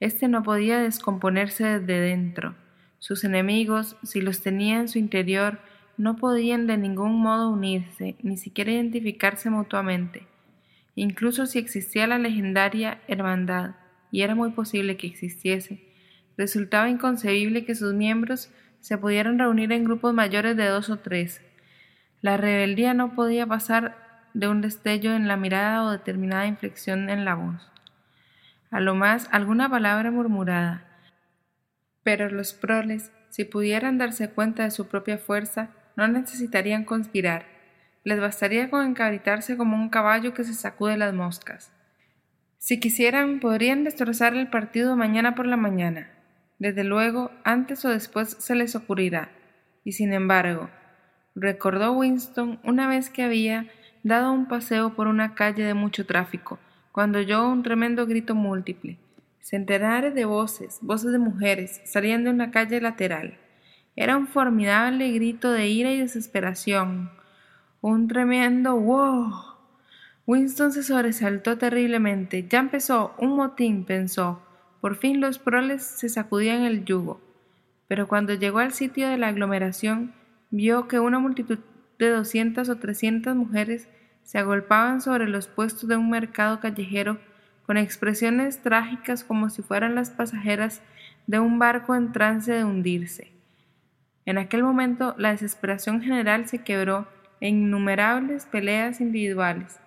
Este 0.00 0.28
no 0.28 0.42
podía 0.42 0.80
descomponerse 0.80 1.64
desde 1.80 2.00
dentro. 2.00 2.56
Sus 2.98 3.24
enemigos, 3.24 3.96
si 4.02 4.20
los 4.20 4.40
tenía 4.40 4.80
en 4.80 4.88
su 4.88 4.98
interior, 4.98 5.60
no 5.96 6.16
podían 6.16 6.66
de 6.66 6.78
ningún 6.78 7.20
modo 7.20 7.50
unirse, 7.50 8.16
ni 8.22 8.36
siquiera 8.36 8.72
identificarse 8.72 9.50
mutuamente. 9.50 10.26
Incluso 10.94 11.46
si 11.46 11.58
existía 11.58 12.06
la 12.06 12.18
legendaria 12.18 13.00
hermandad, 13.06 13.74
y 14.10 14.22
era 14.22 14.34
muy 14.34 14.50
posible 14.50 14.96
que 14.96 15.06
existiese, 15.06 15.84
resultaba 16.36 16.88
inconcebible 16.88 17.64
que 17.64 17.74
sus 17.74 17.94
miembros 17.94 18.50
se 18.80 18.96
pudieran 18.96 19.38
reunir 19.38 19.72
en 19.72 19.84
grupos 19.84 20.14
mayores 20.14 20.56
de 20.56 20.66
dos 20.66 20.88
o 20.88 20.98
tres. 20.98 21.42
La 22.20 22.36
rebeldía 22.36 22.94
no 22.94 23.14
podía 23.14 23.46
pasar 23.46 24.07
de 24.34 24.48
un 24.48 24.60
destello 24.60 25.14
en 25.14 25.28
la 25.28 25.36
mirada 25.36 25.84
o 25.84 25.90
determinada 25.90 26.46
inflexión 26.46 27.10
en 27.10 27.24
la 27.24 27.34
voz. 27.34 27.70
A 28.70 28.80
lo 28.80 28.94
más 28.94 29.28
alguna 29.32 29.68
palabra 29.68 30.10
murmurada. 30.10 30.84
Pero 32.02 32.28
los 32.28 32.52
proles, 32.52 33.10
si 33.30 33.44
pudieran 33.44 33.98
darse 33.98 34.30
cuenta 34.30 34.64
de 34.64 34.70
su 34.70 34.88
propia 34.88 35.18
fuerza, 35.18 35.70
no 35.96 36.06
necesitarían 36.08 36.84
conspirar. 36.84 37.46
Les 38.04 38.20
bastaría 38.20 38.70
con 38.70 38.86
encabritarse 38.86 39.56
como 39.56 39.76
un 39.76 39.88
caballo 39.88 40.34
que 40.34 40.44
se 40.44 40.54
sacude 40.54 40.96
las 40.96 41.14
moscas. 41.14 41.72
Si 42.58 42.80
quisieran, 42.80 43.40
podrían 43.40 43.84
destrozar 43.84 44.34
el 44.34 44.48
partido 44.48 44.96
mañana 44.96 45.34
por 45.34 45.46
la 45.46 45.56
mañana, 45.56 46.10
desde 46.58 46.82
luego, 46.82 47.30
antes 47.44 47.84
o 47.84 47.88
después 47.88 48.36
se 48.38 48.54
les 48.54 48.74
ocurrirá. 48.74 49.30
Y 49.84 49.92
sin 49.92 50.12
embargo, 50.12 50.68
recordó 51.34 51.92
Winston 51.92 52.60
una 52.64 52.88
vez 52.88 53.10
que 53.10 53.22
había 53.22 53.66
dado 54.02 54.32
un 54.32 54.46
paseo 54.46 54.94
por 54.94 55.06
una 55.06 55.34
calle 55.34 55.64
de 55.64 55.74
mucho 55.74 56.06
tráfico, 56.06 56.58
cuando 56.92 57.18
oyó 57.18 57.48
un 57.48 57.62
tremendo 57.62 58.06
grito 58.06 58.34
múltiple. 58.34 58.98
Centenares 59.40 60.14
de 60.14 60.24
voces, 60.24 60.78
voces 60.82 61.12
de 61.12 61.18
mujeres, 61.18 61.80
salían 61.84 62.24
de 62.24 62.30
una 62.30 62.50
calle 62.50 62.80
lateral. 62.80 63.38
Era 63.96 64.16
un 64.16 64.26
formidable 64.26 65.10
grito 65.10 65.50
de 65.50 65.68
ira 65.68 65.90
y 65.90 65.98
desesperación. 65.98 67.10
Un 67.80 68.08
tremendo 68.08 68.76
wow. 68.78 69.32
Winston 70.26 70.72
se 70.72 70.82
sobresaltó 70.82 71.58
terriblemente. 71.58 72.46
Ya 72.48 72.58
empezó 72.58 73.14
un 73.18 73.34
motín, 73.34 73.84
pensó. 73.84 74.42
Por 74.80 74.96
fin 74.96 75.20
los 75.20 75.38
proles 75.38 75.82
se 75.82 76.08
sacudían 76.08 76.62
el 76.62 76.84
yugo. 76.84 77.20
Pero 77.88 78.06
cuando 78.06 78.34
llegó 78.34 78.58
al 78.58 78.72
sitio 78.72 79.08
de 79.08 79.16
la 79.16 79.28
aglomeración, 79.28 80.12
vio 80.50 80.86
que 80.86 81.00
una 81.00 81.18
multitud 81.18 81.58
de 81.98 82.10
doscientas 82.10 82.68
o 82.68 82.76
trescientas 82.76 83.34
mujeres 83.34 83.88
se 84.22 84.38
agolpaban 84.38 85.00
sobre 85.00 85.28
los 85.28 85.48
puestos 85.48 85.88
de 85.88 85.96
un 85.96 86.10
mercado 86.10 86.60
callejero 86.60 87.18
con 87.66 87.76
expresiones 87.76 88.62
trágicas 88.62 89.24
como 89.24 89.50
si 89.50 89.62
fueran 89.62 89.94
las 89.94 90.10
pasajeras 90.10 90.82
de 91.26 91.40
un 91.40 91.58
barco 91.58 91.94
en 91.94 92.12
trance 92.12 92.52
de 92.52 92.64
hundirse. 92.64 93.32
En 94.24 94.38
aquel 94.38 94.62
momento 94.62 95.14
la 95.18 95.30
desesperación 95.30 96.02
general 96.02 96.46
se 96.46 96.58
quebró 96.58 97.08
en 97.40 97.56
innumerables 97.56 98.46
peleas 98.46 99.00
individuales. 99.00 99.80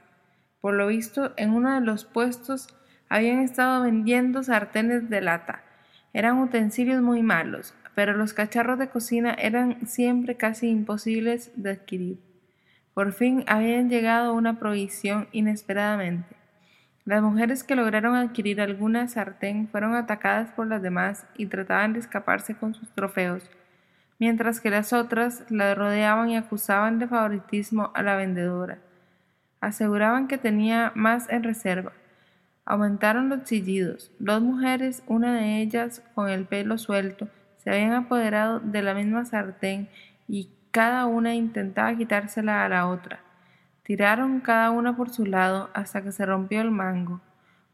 Por 0.62 0.76
lo 0.76 0.88
visto, 0.88 1.34
en 1.38 1.52
uno 1.52 1.74
de 1.74 1.82
los 1.82 2.06
puestos 2.06 2.68
habían 3.10 3.40
estado 3.40 3.84
vendiendo 3.84 4.42
sartenes 4.42 5.10
de 5.10 5.22
lata. 5.22 5.64
Eran 6.14 6.38
utensilios 6.40 7.02
muy 7.02 7.24
malos, 7.24 7.74
pero 7.96 8.14
los 8.14 8.34
cacharros 8.34 8.80
de 8.80 8.90
cocina 8.90 9.34
eran 9.34 9.86
siempre 9.88 10.38
casi 10.38 10.70
imposibles 10.70 11.52
de 11.56 11.72
adquirir. 11.72 12.20
Por 12.94 13.14
fin 13.14 13.44
habían 13.48 13.90
llegado 13.90 14.34
una 14.34 14.60
provisión 14.60 15.28
inesperadamente. 15.32 16.36
Las 17.06 17.22
mujeres 17.22 17.64
que 17.64 17.76
lograron 17.76 18.16
adquirir 18.16 18.62
alguna 18.62 19.08
sartén 19.08 19.68
fueron 19.68 19.96
atacadas 19.96 20.52
por 20.52 20.68
las 20.68 20.82
demás 20.82 21.26
y 21.36 21.48
trataban 21.48 21.94
de 21.94 22.00
escaparse 22.00 22.56
con 22.56 22.74
sus 22.74 22.90
trofeos, 22.92 23.50
mientras 24.20 24.62
que 24.62 24.70
las 24.70 24.94
otras 24.94 25.44
la 25.50 25.74
rodeaban 25.74 26.30
y 26.30 26.38
acusaban 26.38 27.00
de 27.00 27.08
favoritismo 27.08 27.92
a 27.96 28.04
la 28.04 28.16
vendedora. 28.16 28.78
Aseguraban 29.62 30.28
que 30.28 30.38
tenía 30.38 30.92
más 30.96 31.30
en 31.30 31.44
reserva. 31.44 31.94
Aumentaron 32.66 33.30
los 33.30 33.46
chillidos. 33.46 34.12
Dos 34.20 34.42
mujeres, 34.42 35.02
una 35.08 35.34
de 35.34 35.62
ellas 35.62 36.04
con 36.14 36.30
el 36.30 36.46
pelo 36.46 36.78
suelto, 36.78 37.30
se 37.64 37.70
habían 37.70 37.94
apoderado 37.94 38.60
de 38.60 38.82
la 38.82 38.94
misma 38.94 39.24
sartén 39.26 39.88
y 40.28 40.50
cada 40.72 41.06
una 41.06 41.36
intentaba 41.36 41.96
quitársela 41.96 42.66
a 42.66 42.70
la 42.70 42.88
otra. 42.88 43.20
Tiraron 43.84 44.40
cada 44.40 44.72
una 44.72 44.96
por 44.96 45.10
su 45.10 45.26
lado 45.26 45.70
hasta 45.74 46.02
que 46.02 46.12
se 46.12 46.26
rompió 46.26 46.62
el 46.62 46.72
mango. 46.72 47.22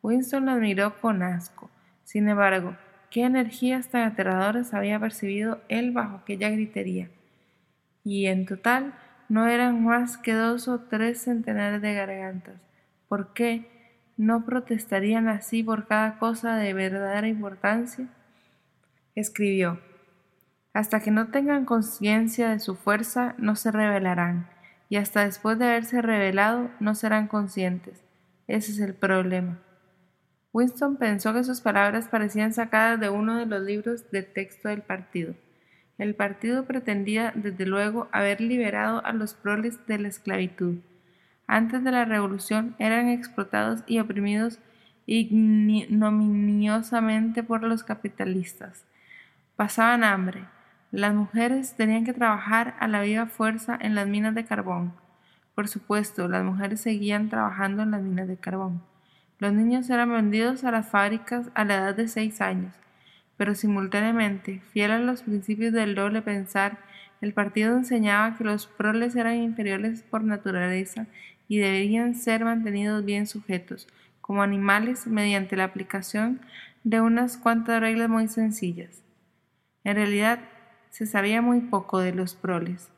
Winston 0.02 0.46
la 0.46 0.56
miró 0.56 1.00
con 1.00 1.24
asco. 1.24 1.70
Sin 2.04 2.28
embargo, 2.28 2.76
qué 3.10 3.24
energías 3.24 3.88
tan 3.90 4.04
aterradoras 4.04 4.74
había 4.74 5.00
percibido 5.00 5.62
él 5.70 5.92
bajo 5.92 6.18
aquella 6.18 6.50
gritería. 6.50 7.10
Y 8.04 8.28
en 8.28 8.46
total 8.46 8.94
no 9.30 9.48
eran 9.48 9.84
más 9.84 10.18
que 10.18 10.34
dos 10.34 10.68
o 10.68 10.80
tres 10.80 11.22
centenares 11.22 11.82
de 11.82 11.94
gargantas. 11.94 12.56
¿Por 13.08 13.34
qué 13.34 13.70
no 14.18 14.44
protestarían 14.44 15.28
así 15.30 15.64
por 15.64 15.88
cada 15.88 16.18
cosa 16.18 16.58
de 16.58 16.74
verdadera 16.74 17.28
importancia? 17.28 18.08
Escribió, 19.20 19.80
Hasta 20.74 21.00
que 21.00 21.12
no 21.12 21.30
tengan 21.30 21.66
conciencia 21.66 22.50
de 22.50 22.60
su 22.60 22.76
fuerza, 22.76 23.36
no 23.38 23.56
se 23.56 23.72
rebelarán, 23.72 24.50
y 24.90 24.98
hasta 24.98 25.26
después 25.26 25.60
de 25.60 25.66
haberse 25.66 26.02
revelado, 26.02 26.70
no 26.80 26.96
serán 26.96 27.28
conscientes. 27.28 28.04
Ese 28.48 28.72
es 28.72 28.80
el 28.80 28.94
problema. 28.94 29.60
Winston 30.54 30.96
pensó 30.98 31.34
que 31.34 31.44
sus 31.44 31.60
palabras 31.62 32.08
parecían 32.08 32.54
sacadas 32.54 33.00
de 33.00 33.10
uno 33.10 33.38
de 33.38 33.46
los 33.46 33.62
libros 33.62 34.10
de 34.12 34.24
texto 34.24 34.70
del 34.70 34.82
partido. 34.82 35.36
El 35.98 36.16
partido 36.16 36.66
pretendía, 36.66 37.34
desde 37.36 37.66
luego, 37.66 38.08
haber 38.12 38.40
liberado 38.40 39.06
a 39.06 39.12
los 39.14 39.34
proles 39.34 39.86
de 39.88 40.00
la 40.00 40.08
esclavitud. 40.08 40.78
Antes 41.48 41.84
de 41.84 41.92
la 41.92 42.06
revolución 42.06 42.76
eran 42.78 43.10
explotados 43.10 43.84
y 43.88 44.00
oprimidos 44.00 44.60
ignominiosamente 45.06 47.44
por 47.44 47.64
los 47.64 47.84
capitalistas. 47.84 48.86
Pasaban 49.58 50.04
hambre. 50.04 50.46
Las 50.92 51.16
mujeres 51.16 51.74
tenían 51.76 52.06
que 52.06 52.14
trabajar 52.14 52.76
a 52.80 52.88
la 52.88 53.02
viva 53.02 53.26
fuerza 53.26 53.76
en 53.82 53.96
las 53.96 54.08
minas 54.08 54.36
de 54.36 54.46
carbón. 54.46 54.94
Por 55.56 55.68
supuesto, 55.68 56.28
las 56.28 56.44
mujeres 56.44 56.82
seguían 56.82 57.30
trabajando 57.30 57.82
en 57.82 57.90
las 57.90 58.04
minas 58.04 58.28
de 58.28 58.38
carbón. 58.38 58.84
Los 59.40 59.54
niños 59.54 59.90
eran 59.90 60.12
vendidos 60.12 60.64
a 60.64 60.70
las 60.70 60.88
fábricas 60.88 61.50
a 61.56 61.66
la 61.66 61.74
edad 61.74 61.96
de 61.96 62.08
seis 62.08 62.40
años, 62.40 62.72
pero 63.36 63.56
simultáneamente, 63.56 64.62
fiel 64.74 64.92
a 64.92 65.00
los 65.00 65.24
principios 65.24 65.74
del 65.74 65.96
doble 65.96 66.22
pensar, 66.22 66.78
el 67.20 67.34
partido 67.34 67.76
enseñaba 67.76 68.38
que 68.38 68.44
los 68.44 68.68
proles 68.68 69.16
eran 69.16 69.38
inferiores 69.38 70.04
por 70.04 70.24
naturaleza 70.24 71.08
y 71.48 71.58
deberían 71.58 72.14
ser 72.14 72.46
mantenidos 72.46 73.04
bien 73.04 73.26
sujetos, 73.26 73.88
como 74.22 74.44
animales, 74.44 75.08
mediante 75.08 75.56
la 75.56 75.64
aplicación 75.64 76.42
de 76.84 77.02
unas 77.02 77.38
cuantas 77.38 77.82
reglas 77.82 78.08
muy 78.08 78.28
sencillas. 78.28 79.07
En 79.88 79.96
realidad, 79.96 80.40
se 80.90 81.06
sabía 81.06 81.42
muy 81.42 81.62
poco 81.62 82.00
de 82.00 82.12
los 82.12 82.36
proles, 82.36 82.90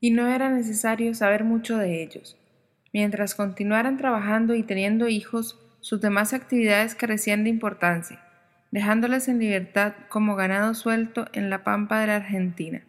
y 0.00 0.10
no 0.10 0.26
era 0.26 0.50
necesario 0.50 1.14
saber 1.14 1.44
mucho 1.44 1.78
de 1.78 2.02
ellos. 2.02 2.36
Mientras 2.92 3.36
continuaran 3.36 3.96
trabajando 3.96 4.56
y 4.56 4.64
teniendo 4.64 5.06
hijos, 5.06 5.60
sus 5.78 6.00
demás 6.00 6.32
actividades 6.32 6.96
carecían 6.96 7.44
de 7.44 7.50
importancia, 7.50 8.20
dejándoles 8.72 9.28
en 9.28 9.38
libertad 9.38 9.92
como 10.08 10.34
ganado 10.34 10.74
suelto 10.74 11.26
en 11.32 11.48
la 11.48 11.62
pampa 11.62 12.00
de 12.00 12.08
la 12.08 12.16
Argentina. 12.16 12.82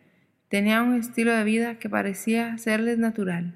Tenían 0.50 0.88
un 0.88 0.96
estilo 0.96 1.32
de 1.32 1.44
vida 1.44 1.76
que 1.78 1.90
parecía 1.90 2.58
serles 2.58 2.98
natural. 2.98 3.54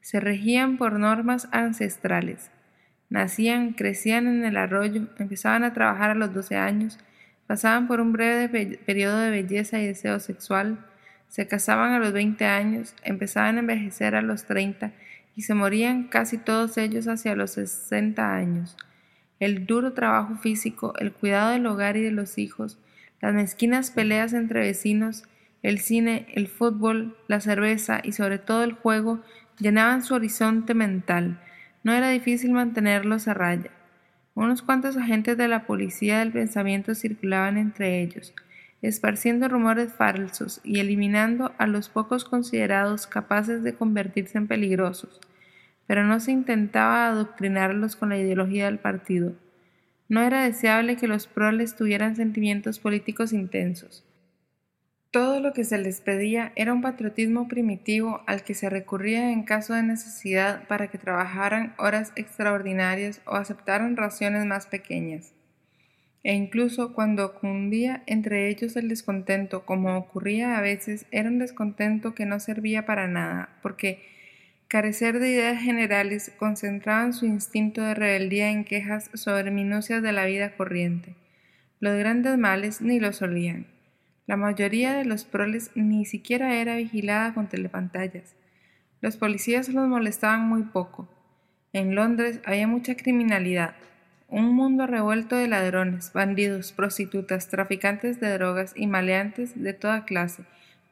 Se 0.00 0.18
regían 0.18 0.76
por 0.76 0.98
normas 0.98 1.46
ancestrales. 1.52 2.50
Nacían, 3.10 3.74
crecían 3.74 4.26
en 4.26 4.44
el 4.44 4.56
arroyo, 4.56 5.06
empezaban 5.20 5.62
a 5.62 5.72
trabajar 5.72 6.10
a 6.10 6.14
los 6.16 6.34
12 6.34 6.56
años 6.56 6.98
Pasaban 7.46 7.86
por 7.86 8.00
un 8.00 8.12
breve 8.12 8.78
periodo 8.78 9.18
de 9.18 9.30
belleza 9.30 9.78
y 9.80 9.86
deseo 9.86 10.18
sexual, 10.20 10.78
se 11.28 11.46
casaban 11.46 11.92
a 11.92 11.98
los 11.98 12.12
20 12.12 12.44
años, 12.44 12.94
empezaban 13.02 13.56
a 13.56 13.60
envejecer 13.60 14.14
a 14.14 14.22
los 14.22 14.44
30 14.44 14.92
y 15.36 15.42
se 15.42 15.54
morían 15.54 16.04
casi 16.04 16.38
todos 16.38 16.78
ellos 16.78 17.08
hacia 17.08 17.34
los 17.34 17.52
60 17.52 18.34
años. 18.34 18.76
El 19.40 19.66
duro 19.66 19.92
trabajo 19.92 20.36
físico, 20.36 20.94
el 20.98 21.12
cuidado 21.12 21.50
del 21.50 21.66
hogar 21.66 21.96
y 21.96 22.02
de 22.02 22.12
los 22.12 22.38
hijos, 22.38 22.78
las 23.20 23.34
mezquinas 23.34 23.90
peleas 23.90 24.32
entre 24.32 24.60
vecinos, 24.60 25.24
el 25.62 25.80
cine, 25.80 26.26
el 26.34 26.46
fútbol, 26.46 27.16
la 27.26 27.40
cerveza 27.40 28.00
y 28.04 28.12
sobre 28.12 28.38
todo 28.38 28.64
el 28.64 28.74
juego 28.74 29.22
llenaban 29.58 30.02
su 30.02 30.14
horizonte 30.14 30.74
mental. 30.74 31.40
No 31.82 31.92
era 31.92 32.10
difícil 32.10 32.52
mantenerlos 32.52 33.28
a 33.28 33.34
raya. 33.34 33.70
Unos 34.34 34.62
cuantos 34.62 34.96
agentes 34.96 35.36
de 35.36 35.46
la 35.46 35.64
policía 35.64 36.18
del 36.18 36.32
pensamiento 36.32 36.94
circulaban 36.94 37.56
entre 37.56 38.02
ellos, 38.02 38.34
esparciendo 38.82 39.48
rumores 39.48 39.92
falsos 39.92 40.60
y 40.64 40.80
eliminando 40.80 41.52
a 41.56 41.66
los 41.66 41.88
pocos 41.88 42.24
considerados 42.24 43.06
capaces 43.06 43.62
de 43.62 43.74
convertirse 43.74 44.36
en 44.38 44.48
peligrosos, 44.48 45.20
pero 45.86 46.04
no 46.04 46.18
se 46.18 46.32
intentaba 46.32 47.06
adoctrinarlos 47.06 47.94
con 47.94 48.08
la 48.08 48.18
ideología 48.18 48.66
del 48.66 48.78
partido. 48.78 49.34
No 50.08 50.20
era 50.20 50.42
deseable 50.42 50.96
que 50.96 51.08
los 51.08 51.26
proles 51.26 51.76
tuvieran 51.76 52.16
sentimientos 52.16 52.78
políticos 52.78 53.32
intensos. 53.32 54.04
Todo 55.14 55.38
lo 55.38 55.52
que 55.52 55.62
se 55.62 55.78
les 55.78 56.00
pedía 56.00 56.50
era 56.56 56.72
un 56.72 56.82
patriotismo 56.82 57.46
primitivo 57.46 58.24
al 58.26 58.42
que 58.42 58.52
se 58.52 58.68
recurría 58.68 59.30
en 59.30 59.44
caso 59.44 59.72
de 59.72 59.84
necesidad 59.84 60.66
para 60.66 60.88
que 60.88 60.98
trabajaran 60.98 61.72
horas 61.78 62.12
extraordinarias 62.16 63.20
o 63.24 63.36
aceptaran 63.36 63.96
raciones 63.96 64.44
más 64.44 64.66
pequeñas. 64.66 65.32
E 66.24 66.34
incluso 66.34 66.94
cuando 66.94 67.34
cundía 67.34 68.02
entre 68.06 68.48
ellos 68.48 68.74
el 68.74 68.88
descontento, 68.88 69.64
como 69.64 69.96
ocurría 69.96 70.58
a 70.58 70.60
veces, 70.60 71.06
era 71.12 71.28
un 71.28 71.38
descontento 71.38 72.16
que 72.16 72.26
no 72.26 72.40
servía 72.40 72.84
para 72.84 73.06
nada, 73.06 73.50
porque 73.62 74.02
carecer 74.66 75.20
de 75.20 75.30
ideas 75.30 75.62
generales 75.62 76.32
concentraban 76.38 77.12
su 77.12 77.24
instinto 77.24 77.82
de 77.82 77.94
rebeldía 77.94 78.50
en 78.50 78.64
quejas 78.64 79.12
sobre 79.14 79.52
minucias 79.52 80.02
de 80.02 80.10
la 80.10 80.26
vida 80.26 80.56
corriente. 80.56 81.14
Los 81.78 81.96
grandes 81.96 82.36
males 82.36 82.80
ni 82.80 82.98
los 82.98 83.22
olían. 83.22 83.73
La 84.26 84.36
mayoría 84.36 84.94
de 84.94 85.04
los 85.04 85.24
proles 85.24 85.70
ni 85.74 86.06
siquiera 86.06 86.54
era 86.54 86.76
vigilada 86.76 87.34
con 87.34 87.48
telepantallas. 87.48 88.34
Los 89.02 89.16
policías 89.18 89.68
los 89.68 89.86
molestaban 89.86 90.48
muy 90.48 90.62
poco. 90.62 91.08
En 91.74 91.94
Londres 91.94 92.40
había 92.46 92.66
mucha 92.66 92.96
criminalidad, 92.96 93.74
un 94.28 94.54
mundo 94.54 94.86
revuelto 94.86 95.36
de 95.36 95.46
ladrones, 95.46 96.12
bandidos, 96.14 96.72
prostitutas, 96.72 97.48
traficantes 97.48 98.18
de 98.18 98.32
drogas 98.32 98.72
y 98.74 98.86
maleantes 98.86 99.60
de 99.62 99.74
toda 99.74 100.06
clase, 100.06 100.44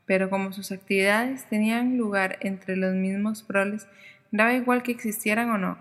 pero 0.04 0.28
como 0.28 0.52
sus 0.52 0.70
actividades 0.70 1.48
tenían 1.48 1.96
lugar 1.96 2.36
entre 2.40 2.76
los 2.76 2.94
mismos 2.94 3.42
proles, 3.42 3.88
daba 4.30 4.52
igual 4.52 4.82
que 4.82 4.92
existieran 4.92 5.50
o 5.50 5.58
no. 5.58 5.78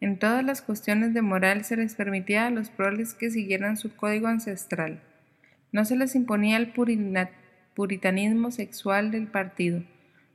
En 0.00 0.18
todas 0.18 0.44
las 0.44 0.60
cuestiones 0.60 1.14
de 1.14 1.22
moral 1.22 1.64
se 1.64 1.76
les 1.76 1.94
permitía 1.94 2.46
a 2.46 2.50
los 2.50 2.68
proles 2.68 3.14
que 3.14 3.30
siguieran 3.30 3.78
su 3.78 3.96
código 3.96 4.26
ancestral. 4.26 5.00
No 5.76 5.84
se 5.84 5.94
les 5.94 6.14
imponía 6.14 6.56
el 6.56 6.72
puritanismo 7.74 8.50
sexual 8.50 9.10
del 9.10 9.26
partido, 9.26 9.82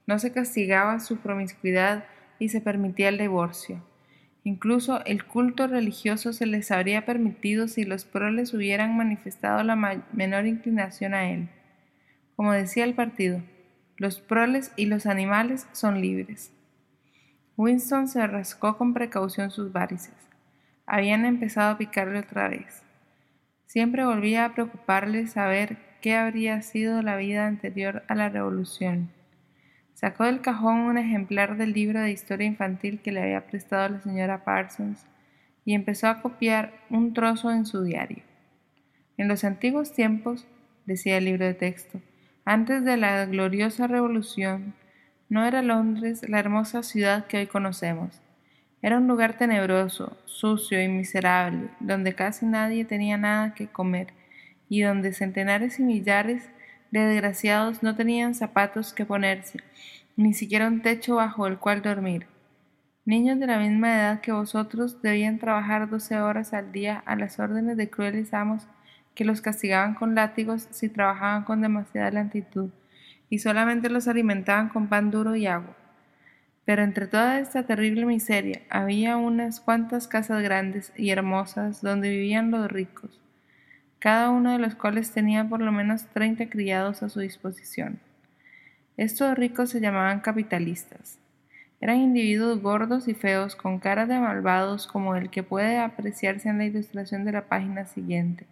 no 0.06 0.20
se 0.20 0.32
castigaba 0.32 1.00
su 1.00 1.18
promiscuidad 1.18 2.06
y 2.38 2.50
se 2.50 2.62
permitía 2.62 3.10
el 3.10 3.18
divorcio. 3.18 3.84
Incluso 4.44 5.04
el 5.06 5.26
culto 5.26 5.66
religioso 5.66 6.32
se 6.32 6.46
les 6.46 6.70
habría 6.70 7.08
permitido 7.08 7.68
si 7.68 7.86
los 7.86 8.06
proles 8.06 8.54
hubieran 8.54 8.96
manifestado 8.96 9.64
la 9.64 9.76
menor 10.14 10.46
inclinación 10.46 11.16
a 11.16 11.32
él. 11.32 11.50
Como 12.36 12.52
decía 12.52 12.84
el 12.84 12.94
partido, 12.94 13.42
los 13.98 14.20
proles 14.20 14.72
y 14.76 14.86
los 14.86 15.08
animales 15.08 15.66
son 15.72 16.02
libres. 16.02 16.54
Winston 17.58 18.08
se 18.08 18.28
rascó 18.28 18.78
con 18.78 18.94
precaución 18.94 19.50
sus 19.50 19.72
varices. 19.72 20.14
Habían 20.86 21.26
empezado 21.26 21.72
a 21.72 21.78
picarle 21.80 22.20
otra 22.20 22.48
vez. 22.48 22.84
Siempre 23.72 24.04
volvía 24.04 24.44
a 24.44 24.54
preocuparle 24.54 25.28
saber 25.28 25.78
qué 26.02 26.18
habría 26.18 26.62
sido 26.62 27.02
la 27.02 27.16
vida 27.16 27.48
anterior 27.48 28.04
a 28.10 28.16
la 28.16 28.28
revolución. 28.28 29.12
Sacó 29.94 30.26
del 30.26 30.42
cajón 30.42 30.80
un 30.80 30.98
ejemplar 30.98 31.56
del 31.56 31.72
libro 31.72 32.02
de 32.02 32.12
historia 32.12 32.48
infantil 32.48 33.00
que 33.00 33.14
le 33.14 33.22
había 33.22 33.48
prestado 33.48 33.88
la 33.88 34.02
señora 34.02 34.44
Parsons 34.44 35.06
y 35.64 35.74
empezó 35.74 36.08
a 36.08 36.22
copiar 36.22 36.74
un 36.90 37.14
trozo 37.14 37.50
en 37.50 37.66
su 37.66 37.82
diario. 37.82 38.24
En 39.16 39.30
los 39.30 39.46
antiguos 39.46 39.94
tiempos, 39.94 40.46
decía 40.86 41.18
el 41.18 41.24
libro 41.24 41.46
de 41.46 41.54
texto, 41.54 42.02
antes 42.44 42.84
de 42.84 42.98
la 42.98 43.26
gloriosa 43.26 43.88
revolución, 43.88 44.74
no 45.30 45.46
era 45.46 45.62
Londres 45.62 46.28
la 46.28 46.40
hermosa 46.40 46.84
ciudad 46.84 47.26
que 47.26 47.38
hoy 47.38 47.48
conocemos. 47.48 48.22
Era 48.84 48.98
un 48.98 49.08
lugar 49.08 49.38
tenebroso, 49.38 50.18
sucio 50.26 50.82
y 50.82 50.88
miserable, 50.88 51.70
donde 51.80 52.16
casi 52.16 52.48
nadie 52.48 52.84
tenía 52.84 53.16
nada 53.18 53.54
que 53.54 53.68
comer 53.68 54.08
y 54.70 54.82
donde 54.82 55.14
centenares 55.14 55.80
y 55.80 55.84
millares 55.84 56.50
de 56.90 57.02
desgraciados 57.02 57.84
no 57.84 57.96
tenían 57.96 58.34
zapatos 58.34 58.94
que 58.94 59.06
ponerse, 59.06 59.60
ni 60.16 60.34
siquiera 60.34 60.68
un 60.68 60.82
techo 60.82 61.16
bajo 61.16 61.46
el 61.46 61.60
cual 61.60 61.82
dormir. 61.82 62.26
Niños 63.06 63.40
de 63.40 63.48
la 63.48 63.60
misma 63.60 63.96
edad 63.96 64.22
que 64.22 64.32
vosotros 64.32 65.02
debían 65.02 65.38
trabajar 65.38 65.90
doce 65.90 66.20
horas 66.20 66.54
al 66.54 66.72
día 66.72 67.04
a 67.06 67.16
las 67.16 67.40
órdenes 67.40 67.78
de 67.78 67.90
crueles 67.90 68.34
amos 68.34 68.68
que 69.16 69.26
los 69.26 69.42
castigaban 69.42 69.94
con 69.94 70.16
látigos 70.16 70.68
si 70.72 70.90
trabajaban 70.90 71.44
con 71.44 71.62
demasiada 71.62 72.12
lentitud 72.12 72.70
y 73.30 73.40
solamente 73.40 73.90
los 73.90 74.08
alimentaban 74.08 74.70
con 74.70 74.88
pan 74.88 75.12
duro 75.12 75.36
y 75.36 75.48
agua. 75.48 75.76
Pero 76.66 76.84
entre 76.84 77.08
toda 77.08 77.40
esta 77.40 77.64
terrible 77.64 78.06
miseria 78.06 78.62
había 78.70 79.18
unas 79.18 79.60
cuantas 79.60 80.08
casas 80.08 80.44
grandes 80.44 80.94
y 80.96 81.10
hermosas 81.10 81.82
donde 81.82 82.10
vivían 82.10 82.52
los 82.52 82.72
ricos, 82.72 83.20
cada 84.00 84.30
uno 84.30 84.52
de 84.52 84.60
los 84.60 84.76
cuales 84.76 85.12
tenía 85.12 85.48
por 85.48 85.62
lo 85.62 85.72
menos 85.72 86.06
treinta 86.08 86.48
criados 86.50 87.02
a 87.04 87.10
su 87.10 87.20
disposición. 87.20 88.00
Estos 88.98 89.36
ricos 89.36 89.70
se 89.72 89.82
llamaban 89.82 90.20
capitalistas. 90.20 91.18
Eran 91.80 91.98
individuos 91.98 92.62
gordos 92.62 93.08
y 93.08 93.16
feos 93.16 93.56
con 93.56 93.80
caras 93.80 94.08
de 94.08 94.20
malvados 94.20 94.86
como 94.86 95.16
el 95.16 95.32
que 95.32 95.42
puede 95.42 95.80
apreciarse 95.80 96.48
en 96.50 96.60
la 96.60 96.66
ilustración 96.66 97.26
de 97.26 97.32
la 97.32 97.48
página 97.48 97.88
siguiente. 97.88 98.46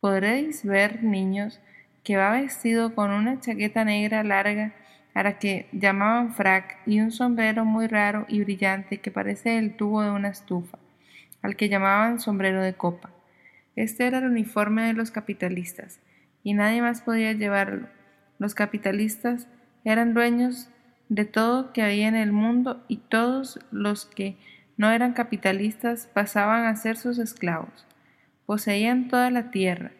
Podréis 0.00 0.64
ver, 0.64 1.04
niños, 1.04 1.60
que 2.02 2.16
va 2.16 2.32
vestido 2.32 2.94
con 2.94 3.10
una 3.10 3.40
chaqueta 3.40 3.84
negra 3.84 4.24
larga 4.24 4.72
a 5.14 5.22
la 5.22 5.38
que 5.38 5.68
llamaban 5.72 6.34
frac 6.34 6.78
y 6.86 7.00
un 7.00 7.12
sombrero 7.12 7.64
muy 7.64 7.86
raro 7.86 8.26
y 8.28 8.40
brillante 8.40 9.00
que 9.00 9.12
parece 9.12 9.58
el 9.58 9.76
tubo 9.76 10.02
de 10.02 10.10
una 10.10 10.28
estufa, 10.28 10.78
al 11.40 11.56
que 11.56 11.68
llamaban 11.68 12.20
sombrero 12.20 12.62
de 12.62 12.74
copa. 12.74 13.10
Este 13.76 14.06
era 14.06 14.18
el 14.18 14.26
uniforme 14.26 14.82
de 14.82 14.92
los 14.92 15.10
capitalistas, 15.10 16.00
y 16.42 16.54
nadie 16.54 16.82
más 16.82 17.00
podía 17.00 17.32
llevarlo. 17.32 17.88
Los 18.38 18.54
capitalistas 18.54 19.46
eran 19.84 20.14
dueños 20.14 20.68
de 21.08 21.24
todo 21.24 21.72
que 21.72 21.82
había 21.82 22.08
en 22.08 22.16
el 22.16 22.32
mundo 22.32 22.84
y 22.88 22.96
todos 22.96 23.60
los 23.70 24.06
que 24.06 24.36
no 24.76 24.90
eran 24.90 25.12
capitalistas 25.12 26.08
pasaban 26.12 26.66
a 26.66 26.76
ser 26.76 26.96
sus 26.96 27.18
esclavos. 27.18 27.86
Poseían 28.46 29.08
toda 29.08 29.30
la 29.30 29.50
tierra, 29.50 29.92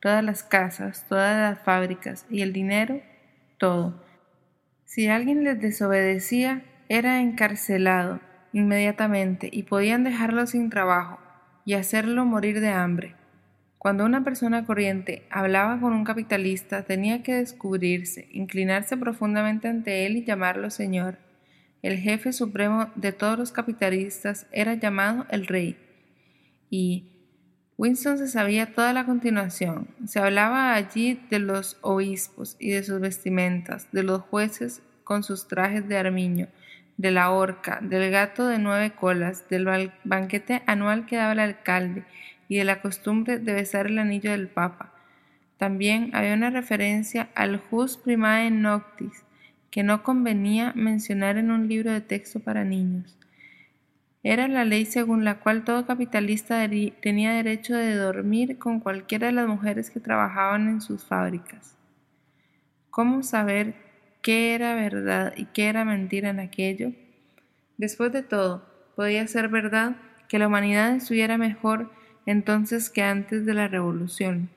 todas 0.00 0.22
las 0.22 0.42
casas, 0.42 1.06
todas 1.08 1.36
las 1.36 1.64
fábricas 1.64 2.26
y 2.30 2.42
el 2.42 2.52
dinero, 2.52 3.00
todo. 3.58 4.09
Si 4.90 5.06
alguien 5.06 5.44
les 5.44 5.60
desobedecía, 5.60 6.64
era 6.88 7.20
encarcelado 7.20 8.18
inmediatamente 8.52 9.48
y 9.52 9.62
podían 9.62 10.02
dejarlo 10.02 10.48
sin 10.48 10.68
trabajo 10.68 11.20
y 11.64 11.74
hacerlo 11.74 12.24
morir 12.24 12.58
de 12.58 12.70
hambre. 12.70 13.14
Cuando 13.78 14.04
una 14.04 14.24
persona 14.24 14.66
corriente 14.66 15.28
hablaba 15.30 15.78
con 15.78 15.92
un 15.92 16.02
capitalista, 16.02 16.82
tenía 16.82 17.22
que 17.22 17.34
descubrirse, 17.34 18.26
inclinarse 18.32 18.96
profundamente 18.96 19.68
ante 19.68 20.06
él 20.06 20.16
y 20.16 20.24
llamarlo 20.24 20.70
Señor. 20.70 21.18
El 21.82 21.96
jefe 21.96 22.32
supremo 22.32 22.90
de 22.96 23.12
todos 23.12 23.38
los 23.38 23.52
capitalistas 23.52 24.48
era 24.50 24.74
llamado 24.74 25.24
el 25.30 25.46
Rey. 25.46 25.76
Y 26.68 27.09
Winston 27.80 28.18
se 28.18 28.28
sabía 28.28 28.74
toda 28.74 28.92
la 28.92 29.06
continuación. 29.06 29.88
Se 30.04 30.18
hablaba 30.18 30.74
allí 30.74 31.18
de 31.30 31.38
los 31.38 31.78
obispos 31.80 32.54
y 32.58 32.72
de 32.72 32.82
sus 32.82 33.00
vestimentas, 33.00 33.88
de 33.90 34.02
los 34.02 34.20
jueces 34.20 34.82
con 35.02 35.22
sus 35.22 35.48
trajes 35.48 35.88
de 35.88 35.96
armiño, 35.96 36.48
de 36.98 37.10
la 37.10 37.30
horca, 37.30 37.78
del 37.80 38.10
gato 38.10 38.46
de 38.46 38.58
nueve 38.58 38.92
colas, 38.92 39.48
del 39.48 39.90
banquete 40.04 40.62
anual 40.66 41.06
que 41.06 41.16
daba 41.16 41.32
el 41.32 41.38
alcalde 41.38 42.04
y 42.50 42.58
de 42.58 42.64
la 42.64 42.82
costumbre 42.82 43.38
de 43.38 43.54
besar 43.54 43.86
el 43.86 43.98
anillo 43.98 44.30
del 44.30 44.48
Papa. 44.48 44.92
También 45.56 46.10
había 46.12 46.34
una 46.34 46.50
referencia 46.50 47.30
al 47.34 47.56
jus 47.56 47.96
primae 47.96 48.50
noctis, 48.50 49.24
que 49.70 49.84
no 49.84 50.02
convenía 50.02 50.74
mencionar 50.76 51.38
en 51.38 51.50
un 51.50 51.66
libro 51.66 51.90
de 51.90 52.02
texto 52.02 52.40
para 52.40 52.62
niños. 52.62 53.19
Era 54.22 54.48
la 54.48 54.66
ley 54.66 54.84
según 54.84 55.24
la 55.24 55.40
cual 55.40 55.64
todo 55.64 55.86
capitalista 55.86 56.68
tenía 57.00 57.32
derecho 57.32 57.74
de 57.74 57.94
dormir 57.94 58.58
con 58.58 58.78
cualquiera 58.78 59.28
de 59.28 59.32
las 59.32 59.48
mujeres 59.48 59.90
que 59.90 59.98
trabajaban 59.98 60.68
en 60.68 60.82
sus 60.82 61.04
fábricas. 61.04 61.74
¿Cómo 62.90 63.22
saber 63.22 63.74
qué 64.20 64.54
era 64.54 64.74
verdad 64.74 65.32
y 65.36 65.46
qué 65.46 65.68
era 65.68 65.86
mentira 65.86 66.28
en 66.28 66.40
aquello? 66.40 66.92
Después 67.78 68.12
de 68.12 68.22
todo, 68.22 68.66
podía 68.94 69.26
ser 69.26 69.48
verdad 69.48 69.96
que 70.28 70.38
la 70.38 70.48
humanidad 70.48 70.94
estuviera 70.94 71.38
mejor 71.38 71.90
entonces 72.26 72.90
que 72.90 73.02
antes 73.02 73.46
de 73.46 73.54
la 73.54 73.68
revolución. 73.68 74.50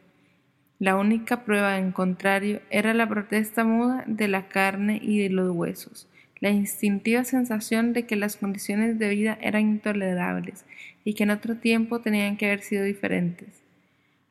La 0.77 0.97
única 0.97 1.45
prueba 1.45 1.77
en 1.77 1.93
contrario 1.93 2.59
era 2.69 2.93
la 2.93 3.07
protesta 3.07 3.63
muda 3.63 4.03
de 4.07 4.27
la 4.27 4.49
carne 4.49 4.99
y 5.01 5.23
de 5.23 5.29
los 5.29 5.51
huesos 5.51 6.09
la 6.43 6.49
instintiva 6.49 7.23
sensación 7.23 7.93
de 7.93 8.03
que 8.03 8.17
las 8.17 8.35
condiciones 8.35 8.99
de 8.99 9.07
vida 9.07 9.37
eran 9.39 9.61
intolerables 9.61 10.65
y 11.05 11.13
que 11.13 11.23
en 11.23 11.29
otro 11.29 11.55
tiempo 11.55 12.01
tenían 12.01 12.35
que 12.35 12.47
haber 12.47 12.59
sido 12.59 12.83
diferentes. 12.83 13.61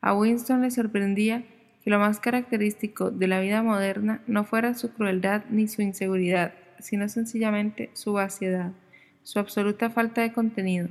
A 0.03 0.14
Winston 0.14 0.61
le 0.61 0.70
sorprendía 0.70 1.42
que 1.83 1.88
lo 1.88 1.98
más 1.98 2.20
característico 2.20 3.11
de 3.11 3.29
la 3.29 3.40
vida 3.40 3.62
moderna 3.62 4.20
no 4.27 4.44
fuera 4.44 4.75
su 4.75 4.92
crueldad 4.92 5.44
ni 5.48 5.68
su 5.68 5.81
inseguridad, 5.81 6.53
sino 6.81 7.09
sencillamente 7.09 7.88
su 7.94 8.12
vaciedad, 8.12 8.72
su 9.22 9.38
absoluta 9.38 9.88
falta 9.88 10.20
de 10.20 10.35
contenido. 10.35 10.90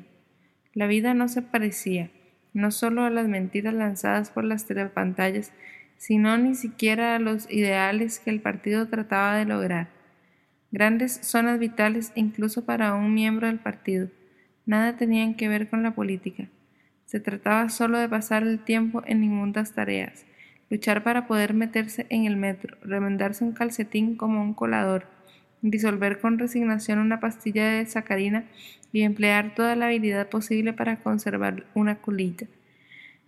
La 0.73 0.87
vida 0.87 1.13
no 1.13 1.27
se 1.27 1.43
parecía, 1.43 2.09
no 2.53 2.71
solo 2.71 3.03
a 3.03 3.11
las 3.11 3.27
mentiras 3.27 3.75
lanzadas 3.75 4.31
por 4.31 4.43
las 4.43 4.65
telepantallas, 4.65 5.51
sino 5.97 6.35
ni 6.39 6.55
siquiera 6.55 7.15
a 7.15 7.19
los 7.19 7.47
ideales 7.51 8.17
que 8.17 8.31
el 8.31 8.41
partido 8.41 8.87
trataba 8.87 9.35
de 9.35 9.45
lograr 9.45 10.00
grandes 10.71 11.19
zonas 11.21 11.59
vitales 11.59 12.11
incluso 12.15 12.65
para 12.65 12.93
un 12.95 13.13
miembro 13.13 13.47
del 13.47 13.59
partido. 13.59 14.09
Nada 14.65 14.95
tenían 14.95 15.35
que 15.35 15.49
ver 15.49 15.69
con 15.69 15.83
la 15.83 15.93
política. 15.93 16.47
Se 17.05 17.19
trataba 17.19 17.69
solo 17.69 17.97
de 17.99 18.07
pasar 18.07 18.43
el 18.43 18.59
tiempo 18.59 19.03
en 19.05 19.23
inmundas 19.23 19.73
tareas, 19.73 20.25
luchar 20.69 21.03
para 21.03 21.27
poder 21.27 21.53
meterse 21.53 22.05
en 22.09 22.25
el 22.25 22.37
metro, 22.37 22.77
remendarse 22.81 23.43
un 23.43 23.51
calcetín 23.51 24.15
como 24.15 24.41
un 24.41 24.53
colador, 24.53 25.07
disolver 25.61 26.19
con 26.19 26.39
resignación 26.39 26.99
una 26.99 27.19
pastilla 27.19 27.67
de 27.69 27.85
sacarina 27.85 28.45
y 28.93 29.01
emplear 29.01 29.53
toda 29.53 29.75
la 29.75 29.87
habilidad 29.87 30.29
posible 30.29 30.73
para 30.73 30.97
conservar 30.97 31.65
una 31.73 31.95
colilla. 31.95 32.47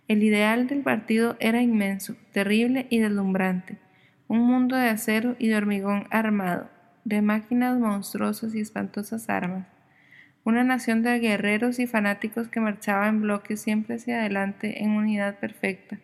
El 0.08 0.22
ideal 0.22 0.66
del 0.66 0.80
partido 0.80 1.36
era 1.40 1.62
inmenso, 1.62 2.16
terrible 2.32 2.86
y 2.90 2.98
deslumbrante, 2.98 3.78
un 4.28 4.40
mundo 4.40 4.76
de 4.76 4.88
acero 4.88 5.36
y 5.38 5.48
de 5.48 5.56
hormigón 5.56 6.06
armado, 6.10 6.68
de 7.04 7.22
máquinas 7.22 7.78
monstruosas 7.78 8.54
y 8.54 8.60
espantosas 8.60 9.28
armas, 9.28 9.66
una 10.44 10.64
nación 10.64 11.02
de 11.02 11.18
guerreros 11.18 11.78
y 11.78 11.86
fanáticos 11.86 12.48
que 12.48 12.60
marchaba 12.60 13.08
en 13.08 13.22
bloque 13.22 13.56
siempre 13.56 13.96
hacia 13.96 14.20
adelante 14.20 14.82
en 14.82 14.90
unidad 14.90 15.38
perfecta, 15.38 15.98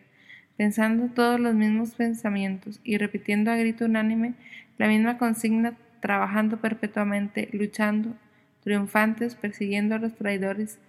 pensando 0.57 1.07
todos 1.13 1.39
los 1.39 1.55
mismos 1.55 1.95
pensamientos 1.95 2.79
y 2.83 2.97
repitiendo 2.97 3.51
a 3.51 3.55
grito 3.55 3.85
unánime 3.85 4.33
la 4.77 4.87
misma 4.87 5.17
consigna, 5.17 5.73
trabajando 5.99 6.57
perpetuamente, 6.57 7.49
luchando, 7.51 8.15
triunfantes, 8.63 9.35
persiguiendo 9.35 9.95
a 9.95 9.99
los 9.99 10.15
traidores. 10.15 10.79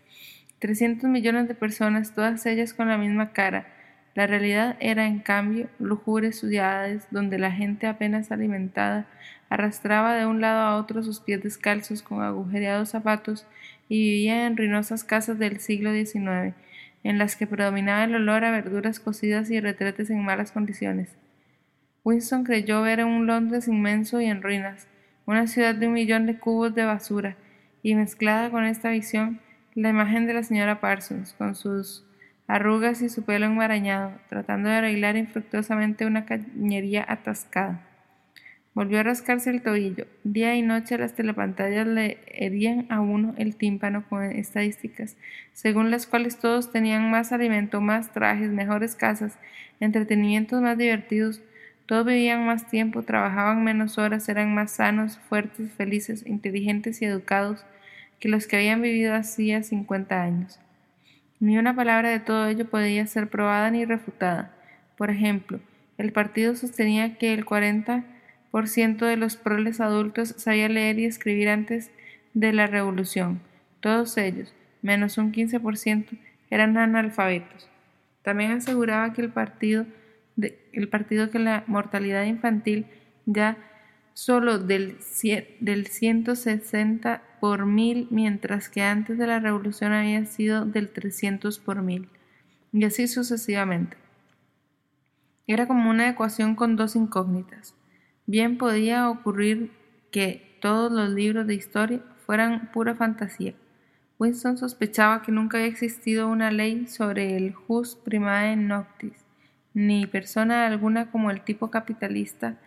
Trescientos 0.58 1.10
millones 1.10 1.48
de 1.48 1.54
personas, 1.54 2.14
todas 2.14 2.46
ellas 2.46 2.72
con 2.72 2.88
la 2.88 2.96
misma 2.96 3.32
cara. 3.32 3.66
La 4.14 4.26
realidad 4.26 4.76
era, 4.80 5.06
en 5.06 5.20
cambio, 5.20 5.68
lujures 5.78 6.40
ciudades 6.40 7.06
donde 7.10 7.38
la 7.38 7.50
gente 7.50 7.86
apenas 7.86 8.30
alimentada 8.30 9.06
arrastraba 9.48 10.14
de 10.14 10.26
un 10.26 10.40
lado 10.40 10.60
a 10.60 10.76
otro 10.76 11.02
sus 11.02 11.20
pies 11.20 11.42
descalzos 11.42 12.02
con 12.02 12.22
agujereados 12.22 12.90
zapatos 12.90 13.46
y 13.88 14.02
vivía 14.02 14.46
en 14.46 14.56
ruinosas 14.56 15.04
casas 15.04 15.38
del 15.38 15.60
siglo 15.60 15.92
XIX, 15.92 16.54
en 17.04 17.18
las 17.18 17.36
que 17.36 17.46
predominaba 17.46 18.04
el 18.04 18.14
olor 18.14 18.44
a 18.44 18.50
verduras 18.50 19.00
cocidas 19.00 19.50
y 19.50 19.60
retretes 19.60 20.10
en 20.10 20.24
malas 20.24 20.52
condiciones. 20.52 21.10
Winston 22.04 22.44
creyó 22.44 22.82
ver 22.82 23.04
un 23.04 23.26
Londres 23.26 23.68
inmenso 23.68 24.20
y 24.20 24.26
en 24.26 24.42
ruinas, 24.42 24.88
una 25.26 25.46
ciudad 25.46 25.74
de 25.74 25.86
un 25.86 25.92
millón 25.94 26.26
de 26.26 26.38
cubos 26.38 26.74
de 26.74 26.84
basura, 26.84 27.36
y 27.82 27.94
mezclada 27.94 28.50
con 28.50 28.64
esta 28.64 28.90
visión, 28.90 29.40
la 29.74 29.90
imagen 29.90 30.26
de 30.26 30.34
la 30.34 30.42
señora 30.42 30.80
Parsons, 30.80 31.34
con 31.34 31.54
sus 31.54 32.04
arrugas 32.52 33.00
y 33.00 33.08
su 33.08 33.22
pelo 33.22 33.46
enmarañado, 33.46 34.12
tratando 34.28 34.68
de 34.68 34.76
arreglar 34.76 35.16
infructuosamente 35.16 36.04
una 36.04 36.26
cañería 36.26 37.02
atascada. 37.08 37.80
Volvió 38.74 39.00
a 39.00 39.02
rascarse 39.02 39.48
el 39.48 39.62
tobillo. 39.62 40.06
Día 40.22 40.54
y 40.54 40.60
noche 40.60 40.98
las 40.98 41.14
telepantallas 41.14 41.86
le 41.86 42.18
herían 42.26 42.86
a 42.90 43.00
uno 43.00 43.34
el 43.38 43.56
tímpano 43.56 44.04
con 44.06 44.24
estadísticas, 44.24 45.16
según 45.54 45.90
las 45.90 46.06
cuales 46.06 46.38
todos 46.38 46.70
tenían 46.70 47.10
más 47.10 47.32
alimento, 47.32 47.80
más 47.80 48.12
trajes, 48.12 48.50
mejores 48.50 48.96
casas, 48.96 49.38
entretenimientos 49.80 50.60
más 50.60 50.76
divertidos, 50.76 51.40
todos 51.86 52.04
vivían 52.04 52.44
más 52.44 52.68
tiempo, 52.68 53.02
trabajaban 53.02 53.64
menos 53.64 53.96
horas, 53.96 54.28
eran 54.28 54.54
más 54.54 54.72
sanos, 54.72 55.18
fuertes, 55.28 55.72
felices, 55.72 56.26
inteligentes 56.26 57.00
y 57.00 57.06
educados 57.06 57.64
que 58.20 58.28
los 58.28 58.46
que 58.46 58.56
habían 58.56 58.82
vivido 58.82 59.14
hacía 59.14 59.62
cincuenta 59.62 60.22
años. 60.22 60.61
Ni 61.42 61.58
una 61.58 61.74
palabra 61.74 62.08
de 62.10 62.20
todo 62.20 62.46
ello 62.46 62.70
podía 62.70 63.04
ser 63.08 63.28
probada 63.28 63.68
ni 63.68 63.84
refutada. 63.84 64.52
Por 64.96 65.10
ejemplo, 65.10 65.58
el 65.98 66.12
partido 66.12 66.54
sostenía 66.54 67.18
que 67.18 67.34
el 67.34 67.44
40 67.44 68.04
por 68.52 68.68
ciento 68.68 69.06
de 69.06 69.16
los 69.16 69.34
proles 69.34 69.80
adultos 69.80 70.36
sabía 70.38 70.68
leer 70.68 71.00
y 71.00 71.04
escribir 71.04 71.48
antes 71.48 71.90
de 72.32 72.52
la 72.52 72.68
revolución. 72.68 73.40
Todos 73.80 74.16
ellos, 74.18 74.54
menos 74.82 75.18
un 75.18 75.32
15%, 75.32 76.16
eran 76.48 76.78
analfabetos. 76.78 77.68
También 78.22 78.52
aseguraba 78.52 79.12
que 79.12 79.22
el 79.22 79.30
partido, 79.30 79.84
el 80.72 80.88
partido 80.90 81.32
que 81.32 81.40
la 81.40 81.64
mortalidad 81.66 82.22
infantil 82.22 82.86
ya 83.26 83.56
solo 84.14 84.58
del, 84.58 84.98
del 85.60 85.86
160 85.86 87.22
por 87.40 87.66
mil, 87.66 88.06
mientras 88.10 88.68
que 88.68 88.82
antes 88.82 89.18
de 89.18 89.26
la 89.26 89.40
revolución 89.40 89.92
había 89.92 90.24
sido 90.26 90.64
del 90.64 90.90
300 90.90 91.58
por 91.58 91.82
mil, 91.82 92.08
y 92.72 92.84
así 92.84 93.08
sucesivamente. 93.08 93.96
Era 95.46 95.66
como 95.66 95.90
una 95.90 96.08
ecuación 96.08 96.54
con 96.54 96.76
dos 96.76 96.94
incógnitas. 96.94 97.74
Bien 98.26 98.58
podía 98.58 99.10
ocurrir 99.10 99.72
que 100.10 100.56
todos 100.60 100.92
los 100.92 101.10
libros 101.10 101.46
de 101.46 101.54
historia 101.54 102.00
fueran 102.24 102.70
pura 102.72 102.94
fantasía. 102.94 103.54
Winston 104.18 104.56
sospechaba 104.56 105.22
que 105.22 105.32
nunca 105.32 105.58
había 105.58 105.68
existido 105.68 106.28
una 106.28 106.52
ley 106.52 106.86
sobre 106.86 107.36
el 107.36 107.52
jus 107.52 107.96
primae 107.96 108.54
noctis, 108.54 109.24
ni 109.74 110.06
persona 110.06 110.66
alguna 110.68 111.10
como 111.10 111.32
el 111.32 111.40
tipo 111.40 111.70
capitalista 111.70 112.58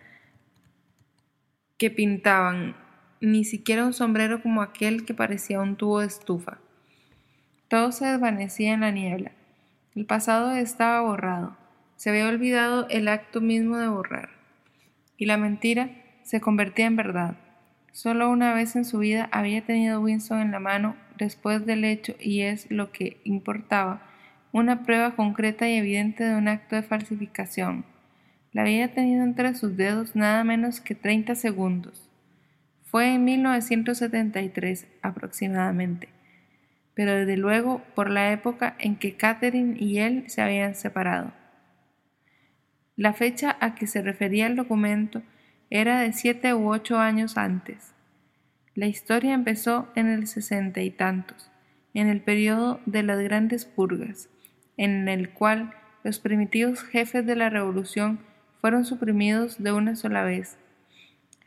que 1.78 1.90
pintaban, 1.90 2.74
ni 3.20 3.44
siquiera 3.44 3.84
un 3.84 3.92
sombrero 3.92 4.42
como 4.42 4.62
aquel 4.62 5.04
que 5.04 5.14
parecía 5.14 5.60
un 5.60 5.76
tubo 5.76 6.00
de 6.00 6.06
estufa. 6.06 6.58
Todo 7.68 7.92
se 7.92 8.06
desvanecía 8.06 8.74
en 8.74 8.80
la 8.80 8.90
niebla. 8.90 9.32
El 9.94 10.06
pasado 10.06 10.52
estaba 10.52 11.00
borrado. 11.00 11.56
Se 11.96 12.10
había 12.10 12.28
olvidado 12.28 12.86
el 12.90 13.08
acto 13.08 13.40
mismo 13.40 13.78
de 13.78 13.88
borrar 13.88 14.30
y 15.16 15.26
la 15.26 15.36
mentira 15.36 15.90
se 16.22 16.40
convertía 16.40 16.86
en 16.86 16.96
verdad. 16.96 17.36
Solo 17.92 18.30
una 18.30 18.52
vez 18.52 18.76
en 18.76 18.84
su 18.84 18.98
vida 18.98 19.28
había 19.32 19.64
tenido 19.64 20.00
Winston 20.00 20.40
en 20.40 20.52
la 20.52 20.60
mano 20.60 20.96
después 21.16 21.64
del 21.64 21.84
hecho 21.84 22.14
y 22.20 22.42
es 22.42 22.70
lo 22.70 22.92
que 22.92 23.20
importaba, 23.24 24.02
una 24.52 24.84
prueba 24.84 25.16
concreta 25.16 25.68
y 25.68 25.76
evidente 25.76 26.24
de 26.24 26.36
un 26.36 26.48
acto 26.48 26.76
de 26.76 26.82
falsificación. 26.82 27.84
La 28.56 28.62
había 28.62 28.94
tenido 28.94 29.22
entre 29.22 29.52
sus 29.52 29.76
dedos 29.76 30.16
nada 30.16 30.42
menos 30.42 30.80
que 30.80 30.94
30 30.94 31.34
segundos. 31.34 32.08
Fue 32.86 33.12
en 33.12 33.22
1973 33.22 34.86
aproximadamente, 35.02 36.08
pero 36.94 37.12
desde 37.12 37.36
luego 37.36 37.82
por 37.94 38.08
la 38.08 38.32
época 38.32 38.74
en 38.78 38.96
que 38.96 39.14
Catherine 39.14 39.76
y 39.78 39.98
él 39.98 40.24
se 40.28 40.40
habían 40.40 40.74
separado. 40.74 41.34
La 42.96 43.12
fecha 43.12 43.58
a 43.60 43.74
que 43.74 43.86
se 43.86 44.00
refería 44.00 44.46
el 44.46 44.56
documento 44.56 45.22
era 45.68 46.00
de 46.00 46.14
siete 46.14 46.54
u 46.54 46.70
ocho 46.70 46.98
años 46.98 47.36
antes. 47.36 47.92
La 48.74 48.86
historia 48.86 49.34
empezó 49.34 49.90
en 49.96 50.06
el 50.06 50.26
sesenta 50.26 50.80
y 50.80 50.90
tantos, 50.90 51.50
en 51.92 52.08
el 52.08 52.22
periodo 52.22 52.80
de 52.86 53.02
las 53.02 53.20
grandes 53.20 53.66
purgas, 53.66 54.30
en 54.78 55.08
el 55.08 55.28
cual 55.28 55.74
los 56.04 56.20
primitivos 56.20 56.82
jefes 56.84 57.26
de 57.26 57.36
la 57.36 57.50
revolución 57.50 58.20
fueron 58.60 58.84
suprimidos 58.84 59.62
de 59.62 59.72
una 59.72 59.96
sola 59.96 60.24
vez. 60.24 60.56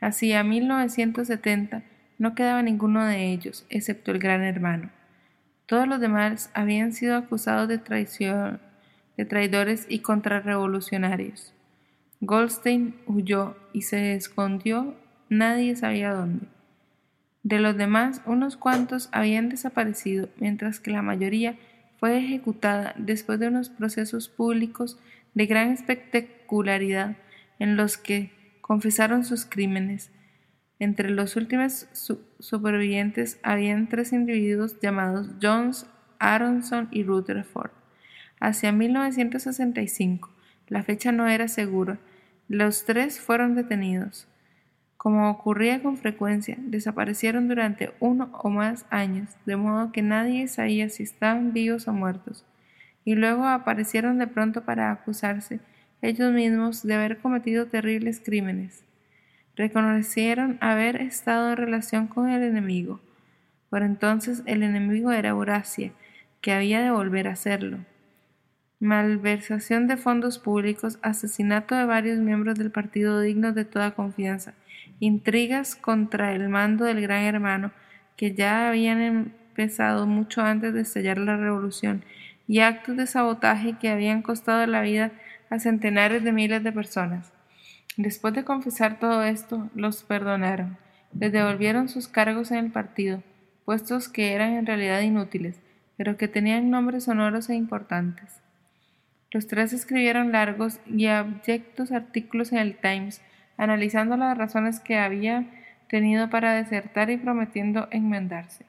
Hacia 0.00 0.42
1970 0.42 1.82
no 2.18 2.34
quedaba 2.34 2.62
ninguno 2.62 3.04
de 3.04 3.32
ellos, 3.32 3.66
excepto 3.70 4.10
el 4.10 4.18
gran 4.18 4.42
hermano. 4.42 4.90
Todos 5.66 5.86
los 5.86 6.00
demás 6.00 6.50
habían 6.54 6.92
sido 6.92 7.16
acusados 7.16 7.68
de 7.68 7.78
traición 7.78 8.60
de 9.16 9.24
traidores 9.24 9.86
y 9.88 10.00
contrarrevolucionarios. 10.00 11.52
Goldstein 12.20 12.94
huyó 13.06 13.56
y 13.72 13.82
se 13.82 14.14
escondió 14.14 14.94
nadie 15.30 15.76
sabía 15.76 16.12
dónde. 16.12 16.46
De 17.42 17.58
los 17.58 17.76
demás, 17.76 18.20
unos 18.26 18.56
cuantos 18.56 19.08
habían 19.12 19.48
desaparecido, 19.48 20.28
mientras 20.38 20.80
que 20.80 20.90
la 20.90 21.00
mayoría 21.00 21.56
fue 21.98 22.18
ejecutada 22.18 22.94
después 22.98 23.38
de 23.40 23.48
unos 23.48 23.70
procesos 23.70 24.28
públicos 24.28 24.98
de 25.32 25.46
gran 25.46 25.70
en 27.58 27.76
los 27.76 27.96
que 27.96 28.32
confesaron 28.60 29.24
sus 29.24 29.44
crímenes. 29.44 30.10
Entre 30.78 31.10
los 31.10 31.36
últimos 31.36 31.88
supervivientes 32.38 33.38
habían 33.42 33.88
tres 33.88 34.12
individuos 34.12 34.80
llamados 34.80 35.30
Jones, 35.40 35.86
Aronson 36.18 36.88
y 36.90 37.04
Rutherford. 37.04 37.70
Hacia 38.40 38.72
1965, 38.72 40.30
la 40.68 40.82
fecha 40.82 41.12
no 41.12 41.28
era 41.28 41.48
segura, 41.48 41.98
los 42.48 42.84
tres 42.84 43.20
fueron 43.20 43.54
detenidos. 43.54 44.26
Como 44.96 45.30
ocurría 45.30 45.82
con 45.82 45.96
frecuencia, 45.96 46.56
desaparecieron 46.58 47.48
durante 47.48 47.92
uno 48.00 48.30
o 48.42 48.50
más 48.50 48.86
años, 48.90 49.30
de 49.46 49.56
modo 49.56 49.92
que 49.92 50.02
nadie 50.02 50.48
sabía 50.48 50.88
si 50.88 51.02
estaban 51.02 51.52
vivos 51.52 51.88
o 51.88 51.92
muertos, 51.92 52.44
y 53.04 53.14
luego 53.14 53.46
aparecieron 53.46 54.18
de 54.18 54.26
pronto 54.26 54.64
para 54.64 54.90
acusarse 54.90 55.60
ellos 56.02 56.32
mismos 56.32 56.82
de 56.82 56.94
haber 56.94 57.18
cometido 57.18 57.66
terribles 57.66 58.20
crímenes. 58.24 58.84
Reconocieron 59.56 60.58
haber 60.60 60.96
estado 60.96 61.50
en 61.50 61.56
relación 61.56 62.06
con 62.06 62.28
el 62.30 62.42
enemigo. 62.42 63.00
Por 63.68 63.82
entonces 63.82 64.42
el 64.46 64.62
enemigo 64.62 65.12
era 65.12 65.30
Eurasia, 65.30 65.92
que 66.40 66.52
había 66.52 66.80
de 66.80 66.90
volver 66.90 67.28
a 67.28 67.32
hacerlo 67.32 67.78
malversación 68.80 69.86
de 69.86 69.98
fondos 69.98 70.38
públicos, 70.38 70.98
asesinato 71.02 71.74
de 71.74 71.84
varios 71.84 72.18
miembros 72.18 72.58
del 72.58 72.70
partido 72.70 73.20
dignos 73.20 73.54
de 73.54 73.66
toda 73.66 73.90
confianza, 73.90 74.54
intrigas 75.00 75.76
contra 75.76 76.32
el 76.32 76.48
mando 76.48 76.86
del 76.86 77.02
gran 77.02 77.22
hermano 77.24 77.72
que 78.16 78.34
ya 78.34 78.68
habían 78.68 79.00
empezado 79.02 80.06
mucho 80.06 80.40
antes 80.40 80.72
de 80.72 80.80
estallar 80.80 81.18
la 81.18 81.36
revolución 81.36 82.02
y 82.48 82.60
actos 82.60 82.96
de 82.96 83.06
sabotaje 83.06 83.76
que 83.78 83.90
habían 83.90 84.22
costado 84.22 84.66
la 84.66 84.80
vida 84.80 85.12
a 85.50 85.58
centenares 85.58 86.24
de 86.24 86.32
miles 86.32 86.64
de 86.64 86.72
personas. 86.72 87.32
Después 87.96 88.32
de 88.32 88.44
confesar 88.44 88.98
todo 88.98 89.24
esto, 89.24 89.68
los 89.74 90.04
perdonaron, 90.04 90.78
les 91.18 91.32
devolvieron 91.32 91.88
sus 91.88 92.08
cargos 92.08 92.50
en 92.52 92.58
el 92.58 92.72
partido, 92.72 93.22
puestos 93.64 94.08
que 94.08 94.32
eran 94.32 94.52
en 94.52 94.64
realidad 94.64 95.00
inútiles, 95.00 95.60
pero 95.96 96.16
que 96.16 96.28
tenían 96.28 96.70
nombres 96.70 97.04
sonoros 97.04 97.50
e 97.50 97.54
importantes. 97.54 98.40
Los 99.32 99.46
tres 99.46 99.72
escribieron 99.72 100.32
largos 100.32 100.80
y 100.86 101.06
abyectos 101.06 101.92
artículos 101.92 102.52
en 102.52 102.58
el 102.58 102.76
Times, 102.76 103.20
analizando 103.56 104.16
las 104.16 104.38
razones 104.38 104.80
que 104.80 104.98
había 104.98 105.46
tenido 105.88 106.30
para 106.30 106.54
desertar 106.54 107.10
y 107.10 107.16
prometiendo 107.16 107.88
enmendarse. 107.90 108.64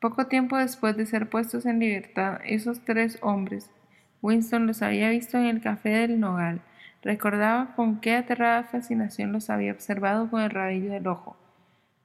Poco 0.00 0.26
tiempo 0.26 0.56
después 0.56 0.96
de 0.96 1.06
ser 1.06 1.28
puestos 1.28 1.66
en 1.66 1.78
libertad, 1.78 2.40
esos 2.44 2.84
tres 2.84 3.18
hombres, 3.20 3.70
Winston 4.22 4.66
los 4.66 4.82
había 4.82 5.10
visto 5.10 5.38
en 5.38 5.46
el 5.46 5.60
café 5.60 5.90
del 5.90 6.20
Nogal, 6.20 6.60
recordaba 7.02 7.74
con 7.76 8.00
qué 8.00 8.14
aterrada 8.14 8.64
fascinación 8.64 9.32
los 9.32 9.50
había 9.50 9.72
observado 9.72 10.28
con 10.30 10.42
el 10.42 10.50
rabillo 10.50 10.90
del 10.92 11.06
ojo. 11.06 11.36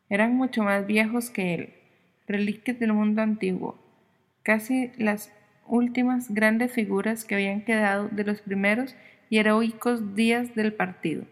Eran 0.09 0.35
mucho 0.35 0.63
más 0.63 0.85
viejos 0.85 1.29
que 1.29 1.53
él, 1.53 1.73
reliquias 2.27 2.79
del 2.79 2.93
mundo 2.93 3.21
antiguo, 3.21 3.77
casi 4.43 4.91
las 4.97 5.31
últimas 5.65 6.31
grandes 6.31 6.71
figuras 6.71 7.25
que 7.25 7.35
habían 7.35 7.61
quedado 7.61 8.09
de 8.09 8.23
los 8.23 8.41
primeros 8.41 8.95
y 9.29 9.39
heroicos 9.39 10.15
días 10.15 10.53
del 10.55 10.73
partido. 10.73 11.25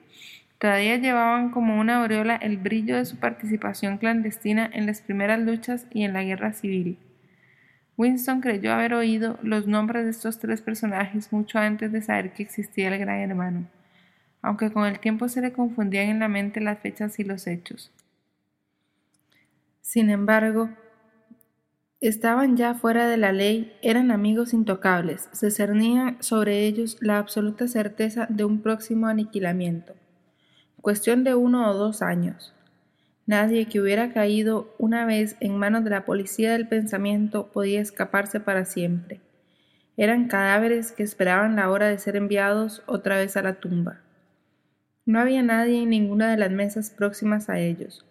Todavía 0.58 0.98
llevaban 0.98 1.52
como 1.52 1.80
una 1.80 2.02
aureola 2.02 2.36
el 2.36 2.58
brillo 2.58 2.96
de 2.96 3.06
su 3.06 3.17
participación 3.17 3.98
clandestina 3.98 4.70
en 4.72 4.86
las 4.86 5.02
primeras 5.02 5.39
luchas 5.39 5.88
y 5.91 6.04
en 6.04 6.13
la 6.13 6.24
guerra 6.24 6.54
civil. 6.54 6.98
Winston 8.02 8.42
creyó 8.42 8.74
haber 8.74 8.96
oído 8.96 9.38
los 9.44 9.68
nombres 9.68 10.06
de 10.06 10.10
estos 10.10 10.40
tres 10.40 10.60
personajes 10.64 11.32
mucho 11.32 11.60
antes 11.60 11.92
de 11.92 12.02
saber 12.02 12.34
que 12.34 12.42
existía 12.42 12.88
el 12.88 12.98
gran 12.98 13.20
hermano, 13.20 13.68
aunque 14.42 14.72
con 14.72 14.88
el 14.88 15.00
tiempo 15.00 15.30
se 15.30 15.40
le 15.40 15.54
confundían 15.54 16.10
en 16.10 16.20
la 16.20 16.28
mente 16.28 16.62
las 16.62 16.80
fechas 16.80 17.20
y 17.20 17.24
los 17.24 17.46
hechos. 17.46 17.92
Sin 19.82 20.10
embargo, 20.10 20.72
estaban 22.00 22.58
ya 22.58 22.74
fuera 22.74 23.08
de 23.08 23.18
la 23.18 23.34
ley, 23.34 23.78
eran 23.84 24.10
amigos 24.10 24.52
intocables, 24.56 25.30
se 25.32 25.52
cernía 25.52 26.18
sobre 26.22 26.66
ellos 26.66 26.98
la 27.02 27.20
absoluta 27.20 27.68
certeza 27.68 28.26
de 28.32 28.46
un 28.46 28.64
próximo 28.64 29.06
aniquilamiento. 29.06 29.94
Cuestión 30.82 31.24
de 31.24 31.36
uno 31.36 31.70
o 31.70 31.76
dos 31.76 32.02
años. 32.02 32.52
Nadie 33.26 33.68
que 33.68 33.80
hubiera 33.80 34.12
caído 34.12 34.74
una 34.78 35.06
vez 35.06 35.36
en 35.40 35.58
manos 35.58 35.84
de 35.84 35.92
la 35.92 36.06
policía 36.06 36.52
del 36.52 36.68
pensamiento 36.68 37.52
podía 37.52 37.82
escaparse 37.82 38.40
para 38.40 38.66
siempre. 38.66 39.22
Eran 39.98 40.28
cadáveres 40.28 40.92
que 40.92 41.04
esperaban 41.04 41.56
la 41.56 41.70
hora 41.70 41.88
de 41.88 42.00
ser 42.00 42.16
enviados 42.16 42.84
otra 42.88 43.18
vez 43.18 43.38
a 43.38 43.44
la 43.44 43.60
tumba. 43.60 44.02
No 45.06 45.20
había 45.20 45.44
nadie 45.44 45.84
en 45.84 45.90
ninguna 45.90 46.32
de 46.32 46.38
las 46.38 46.52
mesas 46.52 46.90
próximas 46.90 47.50
a 47.50 47.60
ellos. 47.60 48.06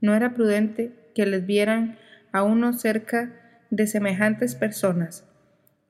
No 0.00 0.14
era 0.14 0.34
prudente 0.34 0.92
que 1.14 1.26
les 1.26 1.46
vieran 1.46 1.98
a 2.32 2.42
uno 2.42 2.72
cerca 2.72 3.30
de 3.70 3.86
semejantes 3.86 4.54
personas. 4.54 5.24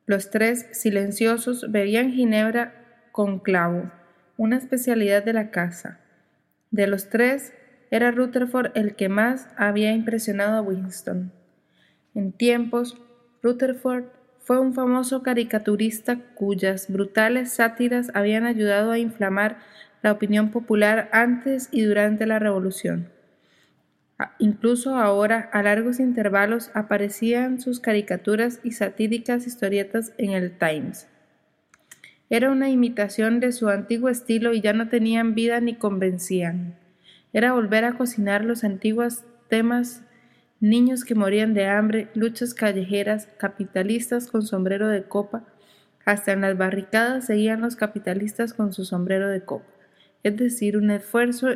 Los 0.06 0.30
tres, 0.30 0.66
silenciosos, 0.72 1.70
bebían 1.70 2.10
ginebra 2.12 2.74
con 3.12 3.38
clavo, 3.38 3.90
una 4.36 4.56
especialidad 4.56 5.24
de 5.24 5.32
la 5.32 5.50
casa. 5.50 6.00
De 6.70 6.86
los 6.86 7.08
tres, 7.08 7.52
era 7.92 8.10
Rutherford 8.10 8.72
el 8.74 8.96
que 8.96 9.10
más 9.10 9.48
había 9.58 9.92
impresionado 9.92 10.56
a 10.56 10.62
Winston. 10.62 11.30
En 12.14 12.32
tiempos, 12.32 12.96
Rutherford 13.42 14.06
fue 14.40 14.58
un 14.58 14.72
famoso 14.72 15.22
caricaturista 15.22 16.16
cuyas 16.34 16.90
brutales 16.90 17.52
sátiras 17.52 18.10
habían 18.14 18.46
ayudado 18.46 18.92
a 18.92 18.98
inflamar 18.98 19.58
la 20.02 20.10
opinión 20.10 20.50
popular 20.50 21.10
antes 21.12 21.68
y 21.70 21.82
durante 21.82 22.24
la 22.24 22.38
Revolución. 22.38 23.10
Incluso 24.38 24.96
ahora, 24.96 25.50
a 25.52 25.62
largos 25.62 26.00
intervalos, 26.00 26.70
aparecían 26.72 27.60
sus 27.60 27.78
caricaturas 27.78 28.60
y 28.64 28.72
satíricas 28.72 29.46
historietas 29.46 30.14
en 30.16 30.30
el 30.30 30.56
Times. 30.56 31.08
Era 32.30 32.50
una 32.50 32.70
imitación 32.70 33.38
de 33.38 33.52
su 33.52 33.68
antiguo 33.68 34.08
estilo 34.08 34.54
y 34.54 34.62
ya 34.62 34.72
no 34.72 34.88
tenían 34.88 35.34
vida 35.34 35.60
ni 35.60 35.74
convencían. 35.74 36.81
Era 37.32 37.52
volver 37.52 37.84
a 37.84 37.94
cocinar 37.94 38.44
los 38.44 38.64
antiguos 38.64 39.24
temas 39.48 40.02
niños 40.60 41.04
que 41.04 41.14
morían 41.14 41.54
de 41.54 41.66
hambre, 41.66 42.08
luchas 42.14 42.54
callejeras, 42.54 43.28
capitalistas 43.38 44.30
con 44.30 44.42
sombrero 44.42 44.88
de 44.88 45.04
copa. 45.04 45.44
Hasta 46.04 46.32
en 46.32 46.40
las 46.40 46.56
barricadas 46.56 47.26
seguían 47.26 47.60
los 47.60 47.76
capitalistas 47.76 48.54
con 48.54 48.72
su 48.72 48.84
sombrero 48.84 49.28
de 49.28 49.44
copa 49.44 49.72
es 50.22 50.36
decir, 50.36 50.76
un 50.76 50.90
esfuerzo 50.90 51.48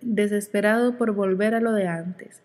desesperado 0.00 0.96
por 0.96 1.12
volver 1.12 1.54
a 1.54 1.60
lo 1.60 1.72
de 1.72 1.88
antes. 1.88 2.42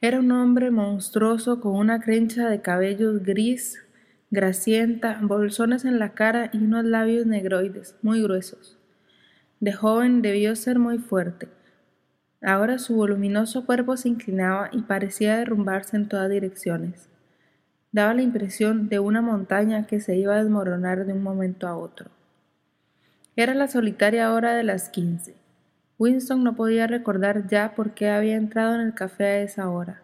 Era 0.00 0.20
un 0.20 0.30
hombre 0.32 0.70
monstruoso 0.70 1.60
con 1.60 1.74
una 1.74 2.00
crencha 2.00 2.48
de 2.48 2.62
cabellos 2.62 3.22
gris, 3.22 3.78
grasienta, 4.30 5.18
bolsones 5.22 5.84
en 5.84 5.98
la 5.98 6.14
cara 6.14 6.50
y 6.52 6.58
unos 6.58 6.84
labios 6.84 7.26
negroides, 7.26 7.96
muy 8.00 8.22
gruesos. 8.22 8.79
De 9.60 9.72
joven 9.72 10.22
debió 10.22 10.56
ser 10.56 10.78
muy 10.78 10.98
fuerte. 10.98 11.48
Ahora 12.40 12.78
su 12.78 12.96
voluminoso 12.96 13.66
cuerpo 13.66 13.98
se 13.98 14.08
inclinaba 14.08 14.70
y 14.72 14.80
parecía 14.80 15.36
derrumbarse 15.36 15.98
en 15.98 16.08
todas 16.08 16.30
direcciones. 16.30 17.10
Daba 17.92 18.14
la 18.14 18.22
impresión 18.22 18.88
de 18.88 19.00
una 19.00 19.20
montaña 19.20 19.86
que 19.86 20.00
se 20.00 20.16
iba 20.16 20.34
a 20.34 20.42
desmoronar 20.42 21.04
de 21.04 21.12
un 21.12 21.22
momento 21.22 21.68
a 21.68 21.76
otro. 21.76 22.10
Era 23.36 23.52
la 23.52 23.68
solitaria 23.68 24.32
hora 24.32 24.54
de 24.54 24.62
las 24.62 24.88
quince. 24.88 25.34
Winston 25.98 26.42
no 26.42 26.56
podía 26.56 26.86
recordar 26.86 27.46
ya 27.46 27.74
por 27.74 27.92
qué 27.92 28.08
había 28.08 28.36
entrado 28.36 28.74
en 28.76 28.80
el 28.80 28.94
café 28.94 29.24
a 29.24 29.42
esa 29.42 29.68
hora. 29.68 30.02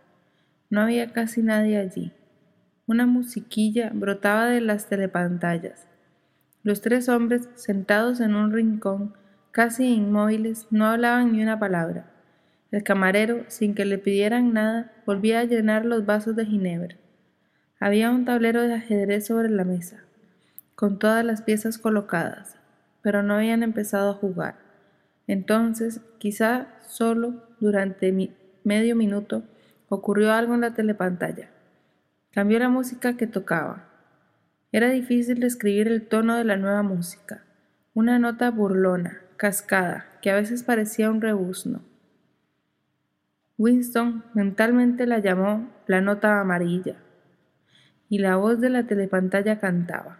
No 0.69 0.83
había 0.83 1.15
casi 1.15 1.41
nadie 1.41 1.79
allí. 1.79 2.13
Una 2.87 3.07
musiquilla 3.07 3.91
brotaba 3.95 4.47
de 4.47 4.61
las 4.61 4.91
telepantallas. 4.91 5.87
Los 6.63 6.83
tres 6.83 7.09
hombres, 7.09 7.49
sentados 7.55 8.21
en 8.21 8.35
un 8.35 8.53
rincón, 8.53 9.15
casi 9.57 9.87
inmóviles, 9.95 10.67
no 10.71 10.85
hablaban 10.85 11.33
ni 11.33 11.43
una 11.43 11.59
palabra. 11.59 12.13
El 12.71 12.83
camarero, 12.83 13.47
sin 13.49 13.75
que 13.75 13.87
le 13.87 13.97
pidieran 13.97 14.53
nada, 14.53 14.93
volvía 15.07 15.41
a 15.41 15.45
llenar 15.45 15.87
los 15.87 16.05
vasos 16.05 16.37
de 16.37 16.45
ginebra. 16.45 16.97
Había 17.81 18.11
un 18.11 18.27
tablero 18.27 18.61
de 18.61 18.75
ajedrez 18.75 19.25
sobre 19.25 19.49
la 19.49 19.65
mesa, 19.65 20.05
con 20.75 20.99
todas 20.99 21.25
las 21.25 21.41
piezas 21.41 21.79
colocadas 21.79 22.57
pero 23.07 23.23
no 23.23 23.35
habían 23.35 23.63
empezado 23.63 24.11
a 24.11 24.15
jugar. 24.15 24.57
Entonces, 25.29 26.01
quizá 26.19 26.67
solo 26.83 27.45
durante 27.61 28.13
medio 28.65 28.97
minuto, 28.97 29.45
ocurrió 29.89 30.33
algo 30.33 30.55
en 30.55 30.63
la 30.63 30.75
telepantalla. 30.75 31.49
Cambió 32.33 32.59
la 32.59 32.69
música 32.69 33.17
que 33.17 33.29
tocaba. 33.29 33.85
Era 34.73 34.91
difícil 34.91 35.39
describir 35.39 35.87
el 35.87 36.09
tono 36.09 36.35
de 36.35 36.43
la 36.43 36.57
nueva 36.57 36.83
música, 36.83 37.45
una 37.95 38.19
nota 38.19 38.51
burlona, 38.51 39.21
cascada, 39.37 40.07
que 40.23 40.31
a 40.31 40.35
veces 40.35 40.63
parecía 40.63 41.11
un 41.11 41.21
rebuzno. 41.21 41.83
Winston 43.59 44.25
mentalmente 44.35 45.07
la 45.07 45.19
llamó 45.19 45.69
la 45.87 46.01
nota 46.01 46.41
amarilla, 46.41 46.97
y 48.09 48.19
la 48.19 48.37
voz 48.37 48.61
de 48.61 48.71
la 48.71 48.87
telepantalla 48.87 49.59
cantaba. 49.59 50.19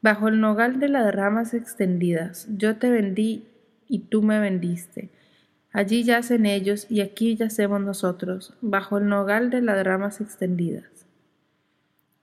Bajo 0.00 0.28
el 0.28 0.40
nogal 0.40 0.80
de 0.80 0.88
las 0.88 1.14
ramas 1.14 1.54
extendidas, 1.54 2.48
yo 2.50 2.76
te 2.76 2.90
vendí 2.90 3.46
y 3.86 4.00
tú 4.00 4.22
me 4.22 4.40
vendiste. 4.40 5.10
Allí 5.72 6.02
yacen 6.02 6.44
ellos 6.44 6.86
y 6.90 7.00
aquí 7.00 7.36
yacemos 7.36 7.80
nosotros, 7.80 8.56
bajo 8.60 8.98
el 8.98 9.08
nogal 9.08 9.50
de 9.50 9.62
las 9.62 9.84
ramas 9.84 10.20
extendidas. 10.20 11.06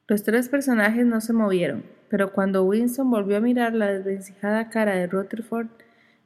Los 0.08 0.24
tres 0.24 0.50
personajes 0.50 1.06
no 1.06 1.22
se 1.22 1.34
movieron, 1.34 1.84
pero 2.10 2.34
cuando 2.34 2.64
Winston 2.64 3.10
volvió 3.10 3.38
a 3.38 3.42
mirar 3.42 3.74
la 3.74 3.88
desvencijada 3.88 4.70
cara 4.70 4.96
de 4.96 5.08
Rutherford, 5.08 5.68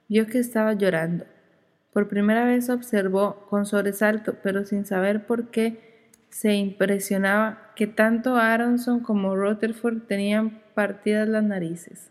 vio 0.08 0.28
que 0.28 0.40
estaba 0.40 0.74
llorando. 0.74 1.26
Por 1.92 2.08
primera 2.08 2.46
vez 2.46 2.70
observó 2.70 3.46
con 3.50 3.66
sobresalto, 3.66 4.36
pero 4.42 4.66
sin 4.66 4.86
saber 4.86 5.26
por 5.26 5.50
qué, 5.50 6.10
se 6.30 6.56
impresionaba 6.56 7.72
que 7.76 7.86
tanto 7.86 8.38
Aronson 8.38 9.02
como 9.02 9.36
Rutherford 9.36 10.02
tenían 10.08 10.64
partidas 10.74 11.30
las 11.30 11.44
narices. 11.44 12.10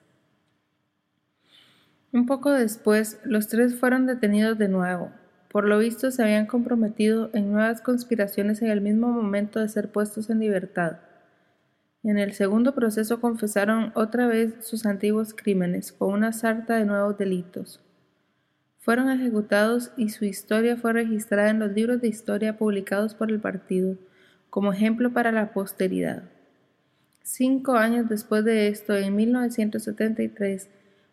Un 2.13 2.27
poco 2.27 2.53
después, 2.53 3.19
los 3.25 3.49
tres 3.49 3.75
fueron 3.75 4.07
detenidos 4.07 4.59
de 4.59 4.69
nuevo. 4.69 5.11
Por 5.51 5.65
lo 5.65 5.79
visto, 5.79 6.11
se 6.11 6.23
habían 6.23 6.47
comprometido 6.47 7.31
en 7.33 7.51
nuevas 7.51 7.81
conspiraciones 7.81 8.63
en 8.63 8.71
el 8.71 8.81
mismo 8.81 9.09
momento 9.09 9.59
de 9.59 9.69
ser 9.69 9.91
puestos 9.91 10.31
en 10.31 10.39
libertad. 10.39 10.99
En 12.05 12.19
el 12.19 12.33
segundo 12.33 12.75
proceso 12.75 13.21
confesaron 13.21 13.93
otra 13.95 14.27
vez 14.27 14.55
sus 14.61 14.87
antiguos 14.87 15.35
crímenes, 15.35 15.93
con 15.93 16.13
una 16.13 16.33
sarta 16.33 16.77
de 16.77 16.85
nuevos 16.85 17.17
delitos. 17.17 17.81
Fueron 18.81 19.09
ejecutados 19.09 19.93
y 19.97 20.09
su 20.09 20.25
historia 20.25 20.77
fue 20.77 20.93
registrada 20.93 21.51
en 21.51 21.61
los 21.61 21.71
libros 21.71 22.01
de 22.01 22.09
historia 22.09 22.59
publicados 22.59 23.15
por 23.15 23.31
el 23.31 23.39
partido, 23.41 23.97
como 24.51 24.73
ejemplo 24.73 25.13
para 25.13 25.31
la 25.31 25.53
posteridad. 25.53 26.25
Cinco 27.23 27.77
años 27.77 28.09
después 28.09 28.45
de 28.45 28.67
esto, 28.67 28.97
en 28.97 29.15
1973, 29.15 30.69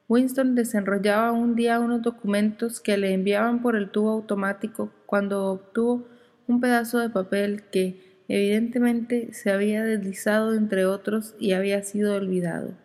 Winston 0.07 0.55
desenrollaba 0.55 1.31
un 1.31 1.53
día 1.55 1.79
unos 1.79 2.01
documentos 2.01 2.79
que 2.79 2.97
le 2.97 3.13
enviaban 3.13 3.61
por 3.61 3.75
el 3.75 3.91
tubo 3.91 4.09
automático 4.09 4.91
cuando 5.05 5.45
obtuvo 5.45 6.07
un 6.47 6.59
pedazo 6.59 6.97
de 6.97 7.11
papel 7.11 7.61
que 7.71 8.08
evidentemente 8.29 9.33
se 9.33 9.51
había 9.51 9.83
deslizado 9.83 10.53
entre 10.53 10.85
otros 10.85 11.35
y 11.39 11.51
había 11.51 11.83
sido 11.83 12.15
olvidado. 12.15 12.75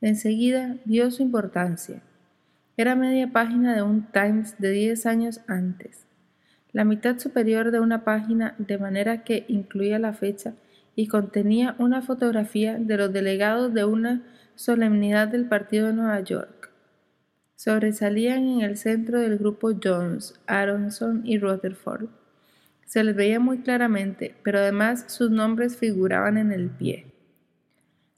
Enseguida 0.00 0.78
vio 0.84 1.10
su 1.12 1.22
importancia. 1.22 2.02
Era 2.76 2.96
media 2.96 3.30
página 3.30 3.76
de 3.76 3.82
un 3.82 4.10
Times 4.10 4.56
de 4.58 4.70
diez 4.70 5.06
años 5.06 5.42
antes, 5.46 6.06
la 6.72 6.84
mitad 6.84 7.18
superior 7.18 7.70
de 7.70 7.80
una 7.80 8.02
página 8.04 8.54
de 8.58 8.78
manera 8.78 9.22
que 9.24 9.44
incluía 9.48 9.98
la 9.98 10.14
fecha 10.14 10.54
y 10.96 11.06
contenía 11.06 11.74
una 11.78 12.00
fotografía 12.00 12.78
de 12.78 12.96
los 12.96 13.12
delegados 13.12 13.74
de 13.74 13.84
una 13.84 14.22
solemnidad 14.54 15.28
del 15.28 15.46
Partido 15.46 15.88
de 15.88 15.92
Nueva 15.92 16.20
York. 16.20 16.70
Sobresalían 17.56 18.46
en 18.46 18.60
el 18.62 18.78
centro 18.78 19.20
del 19.20 19.36
grupo 19.36 19.72
Jones, 19.82 20.40
Aronson 20.46 21.22
y 21.26 21.38
Rutherford. 21.38 22.08
Se 22.90 23.04
les 23.04 23.14
veía 23.14 23.38
muy 23.38 23.58
claramente, 23.58 24.34
pero 24.42 24.58
además 24.58 25.04
sus 25.06 25.30
nombres 25.30 25.76
figuraban 25.76 26.36
en 26.36 26.50
el 26.50 26.70
pie. 26.70 27.06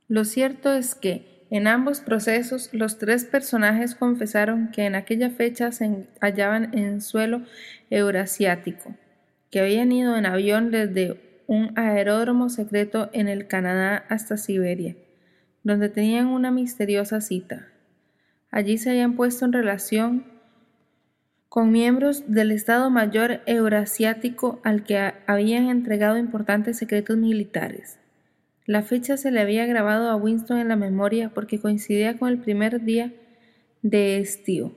Lo 0.08 0.24
cierto 0.24 0.72
es 0.72 0.94
que, 0.94 1.44
en 1.50 1.66
ambos 1.66 2.00
procesos, 2.00 2.70
los 2.72 2.96
tres 2.96 3.26
personajes 3.26 3.94
confesaron 3.94 4.70
que 4.70 4.86
en 4.86 4.94
aquella 4.94 5.28
fecha 5.28 5.72
se 5.72 6.08
hallaban 6.22 6.72
en 6.72 7.02
suelo 7.02 7.42
eurasiático, 7.90 8.96
que 9.50 9.60
habían 9.60 9.92
ido 9.92 10.16
en 10.16 10.24
avión 10.24 10.70
desde 10.70 11.20
un 11.46 11.78
aeródromo 11.78 12.48
secreto 12.48 13.10
en 13.12 13.28
el 13.28 13.48
Canadá 13.48 14.06
hasta 14.08 14.38
Siberia, 14.38 14.96
donde 15.64 15.90
tenían 15.90 16.28
una 16.28 16.50
misteriosa 16.50 17.20
cita. 17.20 17.68
Allí 18.50 18.78
se 18.78 18.88
habían 18.88 19.16
puesto 19.16 19.44
en 19.44 19.52
relación 19.52 20.31
con 21.52 21.70
miembros 21.70 22.24
del 22.28 22.50
Estado 22.50 22.88
Mayor 22.88 23.42
Eurasiático 23.44 24.58
al 24.64 24.84
que 24.84 25.12
habían 25.26 25.68
entregado 25.68 26.16
importantes 26.16 26.78
secretos 26.78 27.18
militares. 27.18 27.98
La 28.64 28.80
fecha 28.80 29.18
se 29.18 29.30
le 29.30 29.38
había 29.38 29.66
grabado 29.66 30.08
a 30.08 30.16
Winston 30.16 30.56
en 30.56 30.68
la 30.68 30.76
memoria 30.76 31.28
porque 31.34 31.60
coincidía 31.60 32.16
con 32.16 32.30
el 32.30 32.38
primer 32.38 32.82
día 32.82 33.12
de 33.82 34.18
estío, 34.18 34.72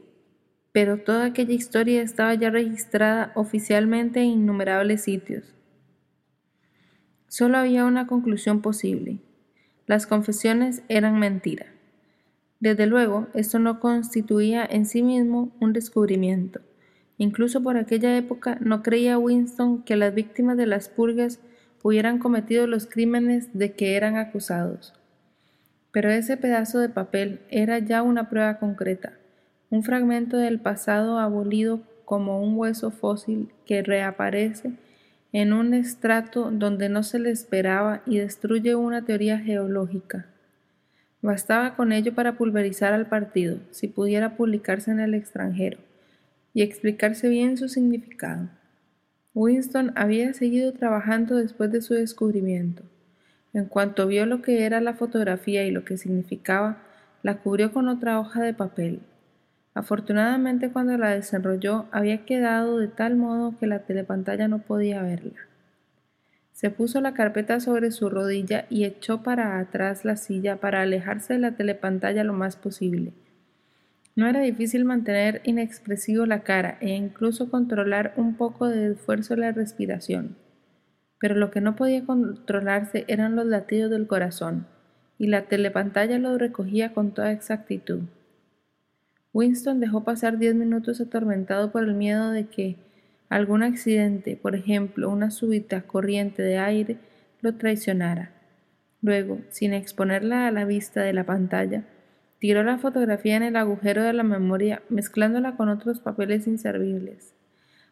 pero 0.73 0.97
toda 0.97 1.27
aquella 1.27 1.53
historia 1.53 2.01
estaba 2.01 2.33
ya 2.33 2.49
registrada 2.49 3.31
oficialmente 3.35 4.19
en 4.19 4.31
innumerables 4.31 5.03
sitios. 5.03 5.55
Solo 7.29 7.57
había 7.57 7.85
una 7.85 8.05
conclusión 8.05 8.61
posible. 8.61 9.19
Las 9.87 10.07
confesiones 10.07 10.83
eran 10.89 11.19
mentira. 11.19 11.67
Desde 12.65 12.87
luego, 12.87 13.27
esto 13.35 13.59
no 13.59 13.79
constituía 13.79 14.65
en 14.65 14.87
sí 14.87 15.03
mismo 15.03 15.51
un 15.59 15.71
descubrimiento. 15.71 16.61
Incluso 17.19 17.61
por 17.61 17.77
aquella 17.77 18.17
época 18.17 18.57
no 18.59 18.81
creía 18.81 19.19
Winston 19.19 19.83
que 19.83 19.95
las 19.95 20.15
víctimas 20.15 20.57
de 20.57 20.65
las 20.65 20.89
purgas 20.89 21.39
hubieran 21.83 22.17
cometido 22.17 22.65
los 22.65 22.87
crímenes 22.87 23.49
de 23.53 23.73
que 23.73 23.95
eran 23.95 24.17
acusados. 24.17 24.95
Pero 25.91 26.09
ese 26.09 26.37
pedazo 26.37 26.79
de 26.79 26.89
papel 26.89 27.41
era 27.51 27.77
ya 27.77 28.01
una 28.01 28.31
prueba 28.31 28.57
concreta, 28.57 29.13
un 29.69 29.83
fragmento 29.83 30.37
del 30.37 30.59
pasado 30.59 31.19
abolido 31.19 31.81
como 32.03 32.41
un 32.41 32.57
hueso 32.57 32.89
fósil 32.89 33.53
que 33.67 33.83
reaparece 33.83 34.71
en 35.33 35.53
un 35.53 35.75
estrato 35.75 36.49
donde 36.49 36.89
no 36.89 37.03
se 37.03 37.19
le 37.19 37.29
esperaba 37.29 38.01
y 38.07 38.17
destruye 38.17 38.73
una 38.73 39.05
teoría 39.05 39.37
geológica. 39.37 40.25
Bastaba 41.25 41.75
con 41.75 41.91
ello 41.91 42.13
para 42.13 42.37
pulverizar 42.37 42.93
al 42.93 43.07
partido, 43.07 43.57
si 43.71 43.87
pudiera 43.87 44.37
publicarse 44.37 44.91
en 44.91 44.99
el 44.99 45.15
extranjero, 45.15 45.79
y 46.53 46.61
explicarse 46.61 47.29
bien 47.29 47.57
su 47.57 47.67
significado. 47.67 48.47
Winston 49.33 49.91
había 49.95 50.35
seguido 50.35 50.71
trabajando 50.73 51.37
después 51.37 51.71
de 51.71 51.81
su 51.81 51.95
descubrimiento. 51.95 52.83
En 53.53 53.65
cuanto 53.65 54.05
vio 54.05 54.27
lo 54.27 54.43
que 54.43 54.67
era 54.67 54.79
la 54.81 54.93
fotografía 54.93 55.65
y 55.65 55.71
lo 55.71 55.83
que 55.83 55.97
significaba, 55.97 56.77
la 57.23 57.39
cubrió 57.39 57.73
con 57.73 57.87
otra 57.87 58.19
hoja 58.19 58.43
de 58.43 58.53
papel. 58.53 58.99
Afortunadamente 59.73 60.69
cuando 60.69 60.95
la 60.95 61.09
desenrolló 61.09 61.87
había 61.89 62.23
quedado 62.23 62.77
de 62.77 62.87
tal 62.87 63.15
modo 63.15 63.57
que 63.59 63.65
la 63.65 63.79
telepantalla 63.79 64.47
no 64.47 64.59
podía 64.59 65.01
verla. 65.01 65.33
Se 66.55 66.69
puso 66.69 67.01
la 67.01 67.13
carpeta 67.13 67.59
sobre 67.59 67.91
su 67.91 68.09
rodilla 68.09 68.65
y 68.69 68.85
echó 68.85 69.23
para 69.23 69.59
atrás 69.59 70.05
la 70.05 70.15
silla 70.15 70.55
para 70.61 70.83
alejarse 70.83 71.33
de 71.33 71.39
la 71.39 71.51
telepantalla 71.57 72.23
lo 72.23 72.31
más 72.31 72.55
posible. 72.55 73.11
No 74.15 74.25
era 74.25 74.39
difícil 74.39 74.85
mantener 74.85 75.41
inexpresivo 75.43 76.25
la 76.25 76.43
cara 76.43 76.77
e 76.79 76.95
incluso 76.95 77.49
controlar 77.51 78.13
un 78.15 78.35
poco 78.35 78.69
de 78.69 78.93
esfuerzo 78.93 79.35
la 79.35 79.51
respiración. 79.51 80.37
Pero 81.19 81.35
lo 81.35 81.51
que 81.51 81.59
no 81.59 81.75
podía 81.75 82.05
controlarse 82.05 83.03
eran 83.09 83.35
los 83.35 83.45
latidos 83.47 83.91
del 83.91 84.07
corazón, 84.07 84.65
y 85.17 85.27
la 85.27 85.47
telepantalla 85.47 86.19
lo 86.19 86.37
recogía 86.37 86.93
con 86.93 87.13
toda 87.13 87.33
exactitud. 87.33 88.03
Winston 89.33 89.81
dejó 89.81 90.05
pasar 90.05 90.37
diez 90.37 90.55
minutos 90.55 91.01
atormentado 91.01 91.73
por 91.73 91.83
el 91.83 91.95
miedo 91.95 92.31
de 92.31 92.45
que 92.45 92.77
algún 93.29 93.63
accidente, 93.63 94.37
por 94.41 94.55
ejemplo 94.55 95.09
una 95.09 95.31
súbita 95.31 95.81
corriente 95.81 96.41
de 96.41 96.57
aire, 96.57 96.97
lo 97.41 97.55
traicionara. 97.55 98.31
Luego, 99.01 99.39
sin 99.49 99.73
exponerla 99.73 100.47
a 100.47 100.51
la 100.51 100.65
vista 100.65 101.01
de 101.01 101.13
la 101.13 101.25
pantalla, 101.25 101.83
tiró 102.39 102.63
la 102.63 102.77
fotografía 102.77 103.35
en 103.35 103.43
el 103.43 103.55
agujero 103.55 104.03
de 104.03 104.13
la 104.13 104.23
memoria, 104.23 104.81
mezclándola 104.89 105.55
con 105.55 105.69
otros 105.69 105.99
papeles 105.99 106.47
inservibles. 106.47 107.33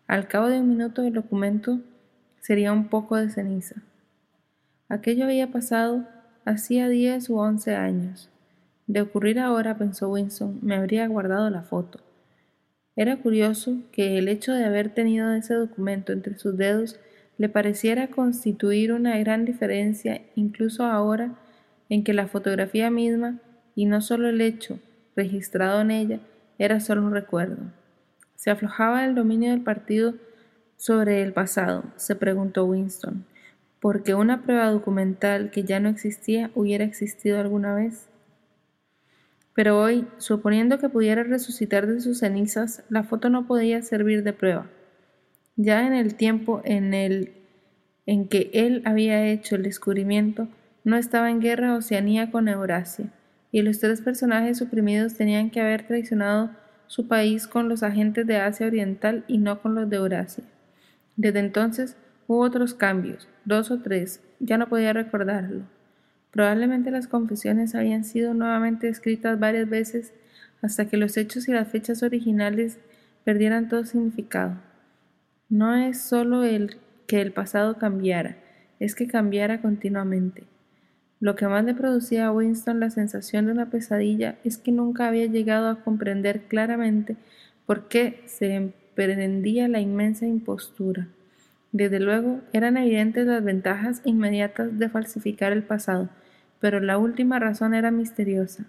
Al 0.08 0.28
cabo 0.28 0.48
de 0.48 0.60
un 0.60 0.70
minuto 0.70 1.04
el 1.04 1.14
documento 1.14 1.80
sería 2.40 2.72
un 2.72 2.90
poco 2.90 3.16
de 3.16 3.30
ceniza. 3.30 3.76
Aquello 4.90 5.26
había 5.26 5.52
pasado 5.52 6.08
hacía 6.46 6.90
diez 6.90 7.30
u 7.30 7.38
once 7.38 7.76
años. 7.76 8.30
De 8.86 9.02
ocurrir 9.02 9.40
ahora, 9.40 9.78
pensó 9.78 10.10
Winston, 10.10 10.60
me 10.62 10.76
habría 10.76 11.08
guardado 11.08 11.50
la 11.50 11.64
foto. 11.64 12.00
Era 12.96 13.18
curioso 13.18 13.78
que 13.92 14.18
el 14.20 14.28
hecho 14.28 14.54
de 14.54 14.66
haber 14.66 14.90
tenido 14.90 15.32
ese 15.34 15.56
documento 15.56 16.14
entre 16.14 16.38
sus 16.38 16.56
dedos 16.58 17.00
le 17.38 17.50
pareciera 17.50 18.08
constituir 18.08 18.92
una 18.92 19.18
gran 19.18 19.46
diferencia 19.46 20.22
incluso 20.36 20.84
ahora 20.86 21.36
en 21.90 22.04
que 22.04 22.14
la 22.14 22.28
fotografía 22.28 22.90
misma, 22.90 23.40
y 23.76 23.86
no 23.86 24.02
solo 24.02 24.30
el 24.30 24.42
hecho 24.42 24.80
registrado 25.16 25.82
en 25.82 25.92
ella, 25.92 26.20
era 26.58 26.80
solo 26.80 27.02
un 27.02 27.12
recuerdo. 27.12 27.72
¿Se 28.36 28.52
aflojaba 28.52 29.06
el 29.06 29.16
dominio 29.16 29.52
del 29.52 29.62
partido 29.62 30.14
sobre 30.78 31.22
el 31.22 31.34
pasado? 31.34 31.84
se 31.96 32.16
preguntó 32.16 32.66
Winston, 32.66 33.26
porque 33.80 34.14
una 34.16 34.44
prueba 34.44 34.70
documental 34.70 35.50
que 35.50 35.64
ya 35.64 35.80
no 35.80 35.90
existía 35.90 36.52
hubiera 36.56 36.84
existido 36.84 37.40
alguna 37.40 37.74
vez. 37.74 38.08
Pero 39.54 39.80
hoy, 39.80 40.08
suponiendo 40.18 40.80
que 40.80 40.90
pudiera 40.90 41.24
resucitar 41.24 41.88
de 41.88 42.02
sus 42.02 42.20
cenizas, 42.20 42.84
la 42.90 43.04
foto 43.04 43.30
no 43.30 43.46
podía 43.46 43.82
servir 43.82 44.24
de 44.24 44.34
prueba. 44.34 44.68
Ya 45.56 45.86
en 45.86 45.94
el 45.94 46.16
tiempo 46.16 46.62
en, 46.66 46.94
el, 46.94 47.34
en 48.06 48.28
que 48.28 48.50
él 48.54 48.82
había 48.86 49.28
hecho 49.28 49.56
el 49.56 49.64
descubrimiento, 49.64 50.48
no 50.84 50.98
estaba 50.98 51.30
en 51.30 51.40
guerra 51.40 51.76
Oceanía 51.76 52.32
con 52.32 52.48
Eurasia, 52.48 53.14
y 53.52 53.62
los 53.62 53.80
tres 53.80 54.02
personajes 54.02 54.58
suprimidos 54.58 55.14
tenían 55.14 55.52
que 55.52 55.62
haber 55.62 55.86
traicionado 55.86 56.50
su 56.88 57.08
país 57.08 57.48
con 57.48 57.70
los 57.70 57.84
agentes 57.84 58.26
de 58.26 58.38
Asia 58.38 58.68
Oriental 58.68 59.24
y 59.28 59.38
no 59.38 59.62
con 59.62 59.76
los 59.76 59.90
de 59.90 59.98
Eurasia. 59.98 60.44
Desde 61.16 61.40
entonces 61.40 61.96
hubo 62.28 62.42
otros 62.42 62.74
cambios, 62.74 63.28
dos 63.46 63.70
o 63.70 63.80
tres, 63.82 64.22
ya 64.40 64.58
no 64.58 64.68
podía 64.68 64.94
recordarlo. 64.94 65.64
Probablemente 66.34 66.90
las 66.90 67.08
confesiones 67.08 67.76
habían 67.76 68.04
sido 68.04 68.34
nuevamente 68.34 68.90
escritas 68.90 69.40
varias 69.40 69.70
veces 69.70 70.14
hasta 70.64 70.86
que 70.86 70.98
los 70.98 71.16
hechos 71.16 71.48
y 71.48 71.52
las 71.52 71.68
fechas 71.68 72.02
originales 72.02 72.80
perdieran 73.24 73.70
todo 73.70 73.86
significado. 73.86 74.56
No 75.48 75.76
es 75.76 76.02
solo 76.02 76.44
el 76.44 76.78
que 77.06 77.22
el 77.22 77.34
pasado 77.34 77.78
cambiara, 77.78 78.38
es 78.80 78.96
que 78.96 79.08
cambiara 79.08 79.62
continuamente. 79.62 80.46
Lo 81.20 81.36
que 81.36 81.48
más 81.48 81.64
le 81.66 81.76
producía 81.76 82.26
a 82.26 82.32
Winston 82.32 82.80
la 82.80 82.90
sensación 82.90 83.46
de 83.46 83.52
una 83.52 83.70
pesadilla 83.70 84.40
es 84.44 84.58
que 84.58 84.72
nunca 84.72 85.08
había 85.08 85.28
llegado 85.28 85.70
a 85.70 85.84
comprender 85.84 86.42
claramente 86.48 87.16
por 87.68 87.88
qué 87.88 88.24
se 88.26 88.56
emprendía 88.56 89.68
la 89.68 89.82
inmensa 89.82 90.26
impostura. 90.26 91.10
Desde 91.72 92.00
luego, 92.00 92.42
eran 92.54 92.78
evidentes 92.78 93.28
las 93.28 93.44
ventajas 93.44 94.02
inmediatas 94.04 94.80
de 94.80 94.90
falsificar 94.90 95.54
el 95.54 95.64
pasado, 95.64 96.10
pero 96.64 96.80
la 96.80 96.98
última 96.98 97.40
razón 97.40 97.74
era 97.74 97.92
misteriosa. 97.92 98.64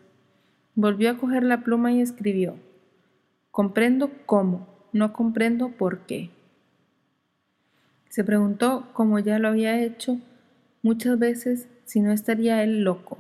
Volvió 0.74 1.12
a 1.12 1.16
coger 1.16 1.44
la 1.44 1.62
pluma 1.62 1.92
y 1.92 2.00
escribió 2.00 2.56
Comprendo 3.52 4.10
cómo, 4.26 4.66
no 4.92 5.12
comprendo 5.12 5.68
por 5.68 6.00
qué. 6.00 6.30
Se 8.08 8.24
preguntó, 8.24 8.88
como 8.94 9.20
ya 9.20 9.38
lo 9.38 9.46
había 9.46 9.80
hecho 9.80 10.18
muchas 10.82 11.20
veces, 11.20 11.68
si 11.84 12.00
no 12.00 12.10
estaría 12.10 12.64
él 12.64 12.82
loco. 12.82 13.16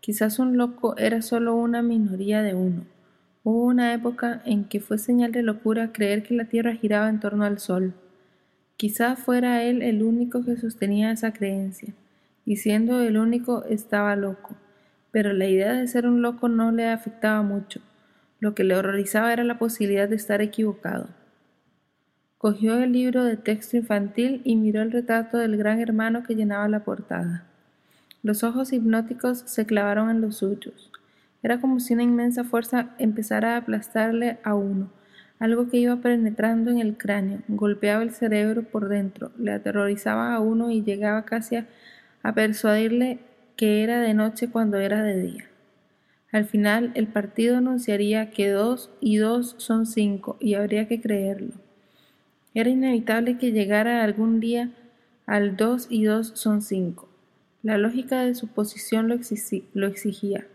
Quizás 0.00 0.40
un 0.40 0.56
loco 0.56 0.96
era 0.96 1.22
solo 1.22 1.54
una 1.54 1.80
minoría 1.80 2.42
de 2.42 2.54
uno. 2.54 2.82
Hubo 3.44 3.62
una 3.62 3.94
época 3.94 4.42
en 4.44 4.64
que 4.64 4.80
fue 4.80 4.98
señal 4.98 5.30
de 5.30 5.44
locura 5.44 5.92
creer 5.92 6.24
que 6.24 6.34
la 6.34 6.46
Tierra 6.46 6.74
giraba 6.74 7.08
en 7.08 7.20
torno 7.20 7.44
al 7.44 7.60
Sol. 7.60 7.94
Quizá 8.76 9.14
fuera 9.14 9.62
él 9.62 9.82
el 9.82 10.02
único 10.02 10.44
que 10.44 10.56
sostenía 10.56 11.12
esa 11.12 11.32
creencia 11.32 11.94
y 12.46 12.56
siendo 12.56 13.00
el 13.00 13.18
único 13.18 13.64
estaba 13.64 14.16
loco, 14.16 14.56
pero 15.10 15.32
la 15.32 15.46
idea 15.46 15.72
de 15.72 15.86
ser 15.88 16.06
un 16.06 16.22
loco 16.22 16.48
no 16.48 16.70
le 16.72 16.88
afectaba 16.88 17.42
mucho. 17.42 17.80
Lo 18.38 18.54
que 18.54 18.64
le 18.64 18.76
horrorizaba 18.76 19.32
era 19.32 19.44
la 19.44 19.58
posibilidad 19.58 20.08
de 20.08 20.16
estar 20.16 20.40
equivocado. 20.40 21.08
Cogió 22.38 22.78
el 22.78 22.92
libro 22.92 23.24
de 23.24 23.36
texto 23.36 23.76
infantil 23.76 24.42
y 24.44 24.56
miró 24.56 24.82
el 24.82 24.92
retrato 24.92 25.38
del 25.38 25.56
gran 25.56 25.80
hermano 25.80 26.22
que 26.22 26.36
llenaba 26.36 26.68
la 26.68 26.84
portada. 26.84 27.44
Los 28.22 28.44
ojos 28.44 28.72
hipnóticos 28.72 29.42
se 29.46 29.66
clavaron 29.66 30.08
en 30.10 30.20
los 30.20 30.36
suyos. 30.36 30.92
Era 31.42 31.60
como 31.60 31.80
si 31.80 31.94
una 31.94 32.02
inmensa 32.02 32.44
fuerza 32.44 32.90
empezara 32.98 33.54
a 33.54 33.58
aplastarle 33.58 34.38
a 34.44 34.54
uno, 34.54 34.90
algo 35.38 35.68
que 35.68 35.76
iba 35.76 35.96
penetrando 35.96 36.70
en 36.70 36.78
el 36.78 36.96
cráneo, 36.96 37.40
golpeaba 37.48 38.02
el 38.02 38.10
cerebro 38.10 38.62
por 38.62 38.88
dentro, 38.88 39.32
le 39.38 39.52
aterrorizaba 39.52 40.34
a 40.34 40.40
uno 40.40 40.70
y 40.70 40.82
llegaba 40.82 41.24
casi 41.26 41.56
a, 41.56 41.66
persuadirle 42.34 43.18
que 43.56 43.82
era 43.82 44.00
de 44.00 44.14
noche 44.14 44.48
cuando 44.50 44.78
era 44.78 45.02
de 45.02 45.22
día. 45.22 45.44
Al 46.32 46.44
final, 46.44 46.92
el 46.94 47.06
partido 47.06 47.56
anunciaría 47.56 48.30
que 48.30 48.50
dos 48.50 48.90
y 49.00 49.16
dos 49.16 49.54
son 49.58 49.86
cinco 49.86 50.36
y 50.40 50.54
habría 50.54 50.88
que 50.88 51.00
creerlo. 51.00 51.54
Era 52.52 52.70
inevitable 52.70 53.38
que 53.38 53.52
llegara 53.52 54.02
algún 54.02 54.40
día 54.40 54.70
al 55.26 55.56
dos 55.56 55.86
y 55.90 56.04
dos 56.04 56.32
son 56.34 56.62
cinco. 56.62 57.08
La 57.62 57.78
lógica 57.78 58.20
de 58.22 58.34
su 58.34 58.48
posición 58.48 59.08
lo, 59.08 59.86
exigía. 59.86 60.46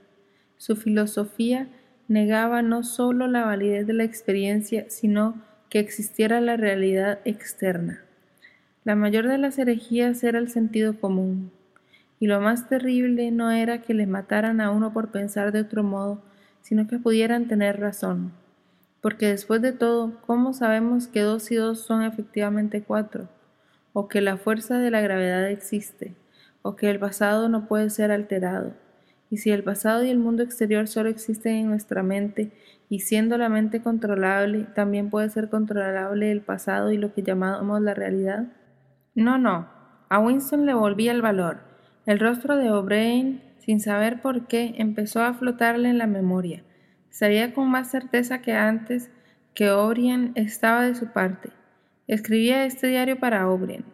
Su 0.58 0.76
filosofía 0.76 1.68
negaba 2.08 2.62
no 2.62 2.84
sólo 2.84 3.28
la 3.28 3.44
validez 3.44 3.86
de 3.86 3.94
la 3.94 4.04
experiencia, 4.04 4.86
sino 4.90 5.42
que 5.70 5.80
existiera 5.80 6.42
la 6.42 6.58
realidad 6.58 7.20
externa. 7.26 8.04
La 8.84 8.96
mayor 8.96 9.28
de 9.28 9.38
las 9.38 9.60
herejías 9.60 10.24
era 10.24 10.40
el 10.40 10.50
sentido 10.50 11.00
común, 11.00 11.52
y 12.22 12.28
lo 12.28 12.40
más 12.40 12.70
terrible 12.70 13.32
no 13.32 13.50
era 13.50 13.82
que 13.82 13.96
le 13.96 14.06
mataran 14.06 14.62
a 14.62 14.70
uno 14.70 14.94
por 14.94 15.10
pensar 15.10 15.52
de 15.52 15.62
otro 15.62 15.82
modo, 15.82 16.22
sino 16.62 16.86
que 16.86 17.00
pudieran 17.00 17.48
tener 17.48 17.80
razón. 17.80 18.32
Porque 19.02 19.26
después 19.26 19.60
de 19.64 19.72
todo, 19.72 20.22
¿cómo 20.28 20.54
sabemos 20.54 21.08
que 21.08 21.22
dos 21.22 21.50
y 21.52 21.56
dos 21.56 21.80
son 21.80 22.04
efectivamente 22.04 22.84
cuatro? 22.84 23.28
O 23.92 24.08
que 24.08 24.22
la 24.22 24.38
fuerza 24.38 24.78
de 24.78 24.92
la 24.92 25.02
gravedad 25.02 25.50
existe, 25.50 26.14
o 26.62 26.76
que 26.76 26.92
el 26.92 27.00
pasado 27.00 27.50
no 27.50 27.68
puede 27.68 27.90
ser 27.90 28.12
alterado, 28.12 28.74
y 29.32 29.38
si 29.38 29.50
el 29.50 29.64
pasado 29.64 30.04
y 30.04 30.12
el 30.12 30.20
mundo 30.20 30.44
exterior 30.44 30.88
solo 30.88 31.10
existen 31.10 31.56
en 31.56 31.70
nuestra 31.70 32.04
mente, 32.04 32.52
y 32.88 33.00
siendo 33.00 33.36
la 33.40 33.50
mente 33.50 33.82
controlable, 33.82 34.68
también 34.76 35.10
puede 35.10 35.28
ser 35.32 35.50
controlable 35.50 36.32
el 36.32 36.42
pasado 36.42 36.92
y 36.92 36.98
lo 36.98 37.16
que 37.16 37.24
llamamos 37.24 37.82
la 37.82 37.96
realidad? 37.96 38.50
No, 39.16 39.40
no. 39.40 39.70
A 40.08 40.20
Winston 40.20 40.68
le 40.68 40.76
volvía 40.76 41.14
el 41.14 41.24
valor. 41.24 41.71
El 42.06 42.20
rostro 42.20 42.58
de 42.58 42.72
O'Brien, 42.72 43.42
sin 43.60 43.80
saber 43.80 44.22
por 44.22 44.48
qué, 44.48 44.74
empezó 44.78 45.22
a 45.22 45.34
flotarle 45.34 45.90
en 45.90 46.00
la 46.00 46.08
memoria. 46.08 46.64
Sabía 47.10 47.54
con 47.54 47.70
más 47.70 47.92
certeza 47.92 48.42
que 48.42 48.54
antes 48.54 49.12
que 49.54 49.70
O'Brien 49.70 50.32
estaba 50.36 50.84
de 50.84 50.96
su 50.96 51.12
parte. 51.12 51.50
Escribía 52.08 52.66
este 52.66 52.88
diario 52.88 53.20
para 53.20 53.48
O'Brien. 53.48 53.86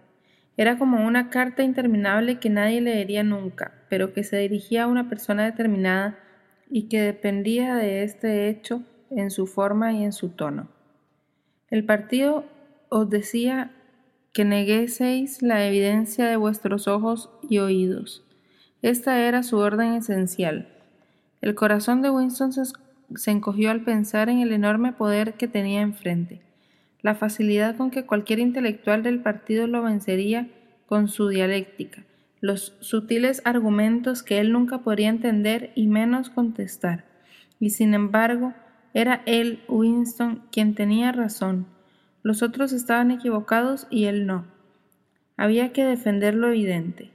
Era 0.56 0.78
como 0.78 1.06
una 1.06 1.30
carta 1.30 1.64
interminable 1.64 2.40
que 2.40 2.50
nadie 2.50 2.80
leería 2.80 3.24
nunca, 3.24 3.74
pero 3.90 4.14
que 4.14 4.24
se 4.24 4.38
dirigía 4.38 4.84
a 4.84 4.88
una 4.88 5.10
persona 5.10 5.44
determinada 5.46 6.18
y 6.70 6.88
que 6.88 7.02
dependía 7.02 7.76
de 7.76 8.04
este 8.04 8.48
hecho 8.50 8.84
en 9.10 9.32
su 9.32 9.48
forma 9.48 9.92
y 9.94 10.04
en 10.04 10.14
su 10.14 10.30
tono. 10.30 10.70
El 11.70 11.86
partido 11.86 12.46
os 12.90 13.10
decía 13.10 13.72
que 14.38 14.46
negueseis 14.46 15.42
la 15.42 15.66
evidencia 15.66 16.28
de 16.28 16.38
vuestros 16.38 16.88
ojos 16.88 17.32
y 17.50 17.58
oídos. 17.58 18.24
Esta 18.84 19.20
era 19.20 19.42
su 19.42 19.58
orden 19.58 19.96
esencial. 19.96 20.70
El 21.42 21.56
corazón 21.56 22.04
de 22.04 22.12
Winston 22.12 22.54
se, 22.54 22.62
se 23.16 23.32
encogió 23.32 23.72
al 23.72 23.82
pensar 23.84 24.30
en 24.30 24.42
el 24.42 24.54
enorme 24.54 24.94
poder 24.94 25.34
que 25.34 25.48
tenía 25.48 25.82
enfrente 25.82 26.48
la 27.02 27.16
facilidad 27.16 27.78
con 27.78 27.90
que 27.90 28.06
cualquier 28.06 28.40
intelectual 28.40 29.02
del 29.02 29.22
partido 29.22 29.66
lo 29.66 29.82
vencería 29.82 30.50
con 30.88 31.08
su 31.08 31.30
dialéctica, 31.30 32.04
los 32.42 32.76
sutiles 32.82 33.42
argumentos 33.46 34.24
que 34.24 34.40
él 34.40 34.52
nunca 34.52 34.80
podría 34.80 35.10
entender 35.10 35.72
y 35.74 35.88
menos 35.88 36.30
contestar. 36.30 37.06
Y 37.62 37.70
sin 37.70 37.94
embargo, 37.94 38.54
era 38.94 39.22
él, 39.26 39.64
Winston, 39.68 40.44
quien 40.52 40.76
tenía 40.76 41.14
razón. 41.14 41.77
Los 42.28 42.44
otros 42.44 42.74
estaban 42.74 43.10
equivocados 43.10 43.88
y 43.90 44.04
él 44.04 44.26
no. 44.26 44.44
Había 45.38 45.72
que 45.72 45.86
defender 45.86 46.36
lo 46.36 46.50
evidente. 46.50 47.12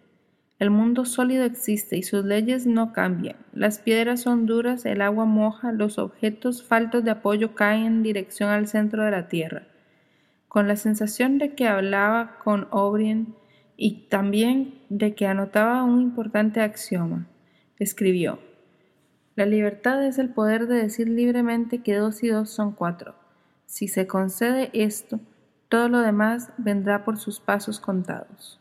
El 0.59 0.71
mundo 0.71 1.05
sólido 1.05 1.45
existe 1.45 1.99
y 1.99 2.03
sus 2.03 2.25
leyes 2.25 2.67
no 2.67 2.95
cambian. 2.95 3.37
Las 3.53 3.79
piedras 3.79 4.23
son 4.23 4.47
duras, 4.47 4.87
el 4.87 5.03
agua 5.03 5.27
moja, 5.27 5.71
los 5.73 5.99
objetos 5.99 6.63
faltos 6.63 7.05
de 7.05 7.11
apoyo 7.11 7.55
caen 7.55 7.85
en 7.85 8.03
dirección 8.03 8.49
al 8.49 8.67
centro 8.67 9.05
de 9.05 9.11
la 9.11 9.29
Tierra 9.29 9.67
con 10.49 10.69
la 10.69 10.77
sensación 10.77 11.39
de 11.39 11.55
que 11.55 11.67
hablaba 11.67 12.39
con 12.45 12.69
O'Brien 12.73 13.35
y 13.79 14.09
también 14.11 14.83
de 14.91 15.15
que 15.15 15.27
anotaba 15.27 15.83
un 15.83 16.03
importante 16.03 16.61
axioma. 16.61 17.27
Escribió, 17.79 18.39
La 19.35 19.47
libertad 19.47 20.05
es 20.07 20.19
el 20.19 20.29
poder 20.29 20.67
de 20.67 20.75
decir 20.75 21.09
libremente 21.09 21.83
que 21.83 21.95
dos 21.95 22.23
y 22.23 22.29
dos 22.29 22.51
son 22.51 22.73
cuatro. 22.73 23.22
Si 23.73 23.89
se 23.89 24.07
concede 24.07 24.69
esto, 24.75 25.19
todo 25.71 25.89
lo 25.89 26.01
demás 26.01 26.51
vendrá 26.59 27.07
por 27.07 27.17
sus 27.17 27.41
pasos 27.41 27.81
contados. 27.81 28.61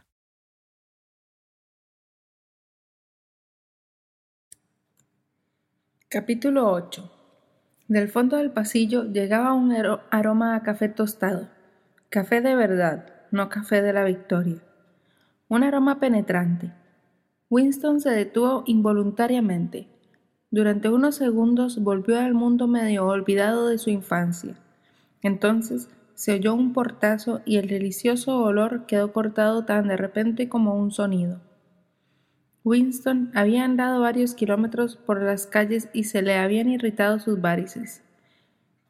Capítulo 6.13 6.69
8 6.69 7.09
Del 7.87 8.09
fondo 8.09 8.35
del 8.35 8.51
pasillo 8.51 9.05
llegaba 9.05 9.53
un 9.53 9.73
aroma 10.09 10.55
a 10.57 10.61
café 10.61 10.89
tostado. 10.89 11.47
Café 12.09 12.41
de 12.41 12.53
verdad, 12.53 13.05
no 13.31 13.47
café 13.47 13.81
de 13.81 13.93
la 13.93 14.03
victoria. 14.03 14.57
Un 15.47 15.63
aroma 15.63 16.01
penetrante. 16.01 16.73
Winston 17.49 18.01
se 18.01 18.09
detuvo 18.09 18.63
involuntariamente. 18.65 19.87
Durante 20.49 20.89
unos 20.89 21.15
segundos 21.15 21.81
volvió 21.81 22.19
al 22.19 22.33
mundo 22.33 22.67
medio 22.67 23.07
olvidado 23.07 23.69
de 23.69 23.77
su 23.77 23.89
infancia. 23.89 24.57
Entonces 25.21 25.87
se 26.15 26.33
oyó 26.33 26.53
un 26.55 26.73
portazo 26.73 27.39
y 27.45 27.55
el 27.55 27.69
delicioso 27.69 28.37
olor 28.37 28.85
quedó 28.85 29.13
cortado 29.13 29.63
tan 29.63 29.87
de 29.87 29.95
repente 29.95 30.49
como 30.49 30.75
un 30.75 30.91
sonido. 30.91 31.39
Winston 32.63 33.31
había 33.33 33.65
andado 33.65 34.01
varios 34.01 34.35
kilómetros 34.35 34.95
por 34.95 35.21
las 35.21 35.47
calles 35.47 35.89
y 35.93 36.03
se 36.03 36.21
le 36.21 36.35
habían 36.35 36.69
irritado 36.69 37.19
sus 37.19 37.41
varices. 37.41 38.03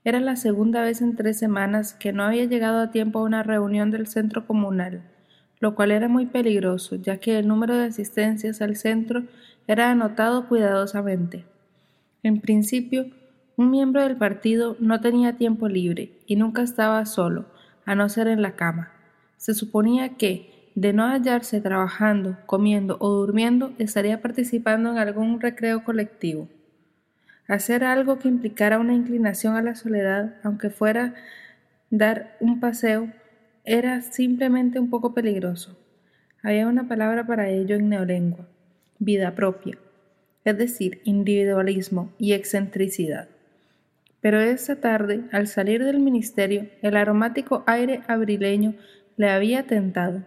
Era 0.03 0.19
la 0.19 0.35
segunda 0.35 0.81
vez 0.81 1.01
en 1.01 1.15
tres 1.15 1.39
semanas 1.39 1.93
que 1.93 2.11
no 2.11 2.23
había 2.23 2.45
llegado 2.45 2.81
a 2.81 2.91
tiempo 2.91 3.19
a 3.19 3.23
una 3.23 3.43
reunión 3.43 3.91
del 3.91 4.07
centro 4.07 4.45
comunal, 4.45 5.03
lo 5.59 5.75
cual 5.75 5.91
era 5.91 6.07
muy 6.07 6.25
peligroso, 6.25 6.95
ya 6.95 7.17
que 7.17 7.37
el 7.37 7.47
número 7.47 7.77
de 7.77 7.85
asistencias 7.85 8.61
al 8.61 8.75
centro 8.75 9.23
era 9.67 9.91
anotado 9.91 10.47
cuidadosamente. 10.47 11.45
En 12.23 12.41
principio, 12.41 13.05
Un 13.57 13.69
miembro 13.69 14.01
del 14.01 14.17
partido 14.17 14.75
no 14.79 15.01
tenía 15.01 15.37
tiempo 15.37 15.67
libre 15.67 16.13
y 16.25 16.35
nunca 16.35 16.63
estaba 16.63 17.05
solo, 17.05 17.45
a 17.85 17.93
no 17.93 18.09
ser 18.09 18.27
en 18.27 18.41
la 18.41 18.55
cama. 18.55 18.91
Se 19.37 19.53
suponía 19.53 20.17
que, 20.17 20.60
de 20.75 20.93
no 20.93 21.07
hallarse 21.07 21.61
trabajando, 21.61 22.37
comiendo 22.45 22.97
o 22.99 23.09
durmiendo, 23.09 23.73
estaría 23.77 24.21
participando 24.21 24.91
en 24.91 24.97
algún 24.97 25.41
recreo 25.41 25.83
colectivo. 25.83 26.47
Hacer 27.47 27.83
algo 27.83 28.19
que 28.19 28.27
implicara 28.27 28.79
una 28.79 28.93
inclinación 28.93 29.55
a 29.55 29.61
la 29.61 29.75
soledad, 29.75 30.35
aunque 30.43 30.69
fuera 30.69 31.15
dar 31.89 32.37
un 32.39 32.59
paseo, 32.59 33.11
era 33.65 34.01
simplemente 34.01 34.79
un 34.79 34.89
poco 34.89 35.13
peligroso. 35.13 35.77
Había 36.43 36.67
una 36.67 36.87
palabra 36.87 37.27
para 37.27 37.49
ello 37.49 37.75
en 37.75 37.89
neolengua, 37.89 38.47
vida 38.97 39.35
propia, 39.35 39.77
es 40.43 40.57
decir, 40.57 41.01
individualismo 41.03 42.11
y 42.17 42.33
excentricidad. 42.33 43.27
Pero 44.21 44.39
esa 44.39 44.77
tarde, 44.77 45.23
al 45.31 45.47
salir 45.47 45.83
del 45.83 45.99
ministerio, 45.99 46.67
el 46.81 46.95
aromático 46.95 47.63
aire 47.67 48.01
abrileño 48.07 48.75
le 49.17 49.29
había 49.29 49.67
tentado. 49.67 50.23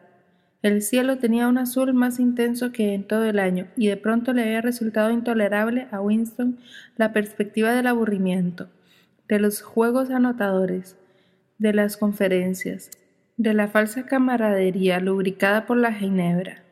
El 0.64 0.80
cielo 0.80 1.18
tenía 1.18 1.46
un 1.46 1.58
azul 1.58 1.92
más 1.92 2.18
intenso 2.18 2.72
que 2.72 2.94
en 2.94 3.06
todo 3.06 3.26
el 3.26 3.38
año, 3.38 3.66
y 3.76 3.88
de 3.88 3.98
pronto 3.98 4.32
le 4.32 4.44
había 4.44 4.62
resultado 4.62 5.10
intolerable 5.10 5.88
a 5.90 6.00
Winston 6.00 6.58
la 6.96 7.12
perspectiva 7.12 7.74
del 7.74 7.86
aburrimiento, 7.86 8.70
de 9.28 9.40
los 9.40 9.60
juegos 9.60 10.08
anotadores, 10.08 10.96
de 11.58 11.74
las 11.74 11.98
conferencias, 11.98 12.90
de 13.36 13.52
la 13.52 13.68
falsa 13.68 14.06
camaradería 14.06 15.00
lubricada 15.00 15.66
por 15.66 15.76
la 15.76 15.92
ginebra. 15.92 16.62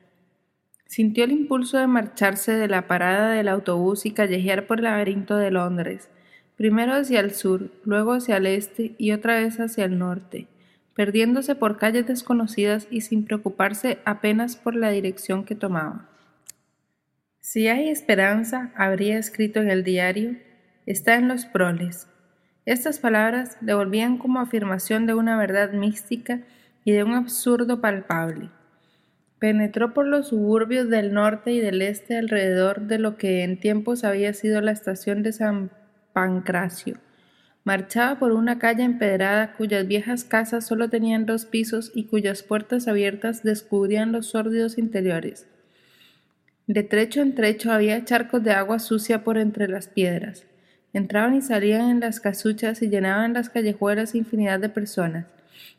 Sintió 0.86 1.24
el 1.24 1.32
impulso 1.32 1.76
de 1.76 1.86
marcharse 1.86 2.52
de 2.52 2.68
la 2.68 2.88
parada 2.88 3.32
del 3.32 3.48
autobús 3.48 4.06
y 4.06 4.12
callejear 4.12 4.66
por 4.66 4.78
el 4.78 4.84
laberinto 4.84 5.36
de 5.36 5.50
Londres, 5.50 6.08
primero 6.56 6.94
hacia 6.94 7.20
el 7.20 7.32
sur, 7.32 7.70
luego 7.84 8.14
hacia 8.14 8.38
el 8.38 8.46
este 8.46 8.94
y 8.96 9.12
otra 9.12 9.34
vez 9.34 9.60
hacia 9.60 9.84
el 9.84 9.98
norte, 9.98 10.48
perdiéndose 10.94 11.54
por 11.54 11.78
calles 11.78 12.06
desconocidas 12.06 12.86
y 12.90 13.00
sin 13.00 13.24
preocuparse 13.24 13.98
apenas 14.04 14.56
por 14.56 14.74
la 14.74 14.90
dirección 14.90 15.44
que 15.44 15.54
tomaba. 15.54 16.08
Si 17.40 17.68
hay 17.68 17.88
esperanza, 17.88 18.72
habría 18.76 19.18
escrito 19.18 19.60
en 19.60 19.70
el 19.70 19.82
diario, 19.82 20.36
está 20.86 21.16
en 21.16 21.28
los 21.28 21.44
proles. 21.44 22.08
Estas 22.66 23.00
palabras 23.00 23.56
devolvían 23.60 24.18
como 24.18 24.40
afirmación 24.40 25.06
de 25.06 25.14
una 25.14 25.36
verdad 25.36 25.72
mística 25.72 26.42
y 26.84 26.92
de 26.92 27.02
un 27.02 27.14
absurdo 27.14 27.80
palpable. 27.80 28.50
Penetró 29.40 29.92
por 29.92 30.06
los 30.06 30.28
suburbios 30.28 30.88
del 30.88 31.12
norte 31.12 31.50
y 31.50 31.58
del 31.58 31.82
este 31.82 32.16
alrededor 32.16 32.82
de 32.82 33.00
lo 33.00 33.16
que 33.16 33.42
en 33.42 33.58
tiempos 33.58 34.04
había 34.04 34.32
sido 34.34 34.60
la 34.60 34.70
estación 34.70 35.24
de 35.24 35.32
San 35.32 35.70
Pancracio. 36.12 36.98
Marchaba 37.64 38.18
por 38.18 38.32
una 38.32 38.58
calle 38.58 38.82
empedrada 38.82 39.52
cuyas 39.52 39.86
viejas 39.86 40.24
casas 40.24 40.66
solo 40.66 40.88
tenían 40.90 41.26
dos 41.26 41.44
pisos 41.44 41.92
y 41.94 42.04
cuyas 42.04 42.42
puertas 42.42 42.88
abiertas 42.88 43.44
descubrían 43.44 44.10
los 44.10 44.26
sórdidos 44.26 44.78
interiores. 44.78 45.46
De 46.66 46.82
trecho 46.82 47.20
en 47.20 47.34
trecho 47.34 47.70
había 47.70 48.04
charcos 48.04 48.42
de 48.42 48.52
agua 48.52 48.80
sucia 48.80 49.22
por 49.22 49.38
entre 49.38 49.68
las 49.68 49.86
piedras. 49.86 50.44
Entraban 50.92 51.34
y 51.36 51.42
salían 51.42 51.88
en 51.88 52.00
las 52.00 52.18
casuchas 52.18 52.82
y 52.82 52.88
llenaban 52.88 53.32
las 53.32 53.48
callejuelas 53.48 54.14
infinidad 54.14 54.58
de 54.58 54.68
personas. 54.68 55.26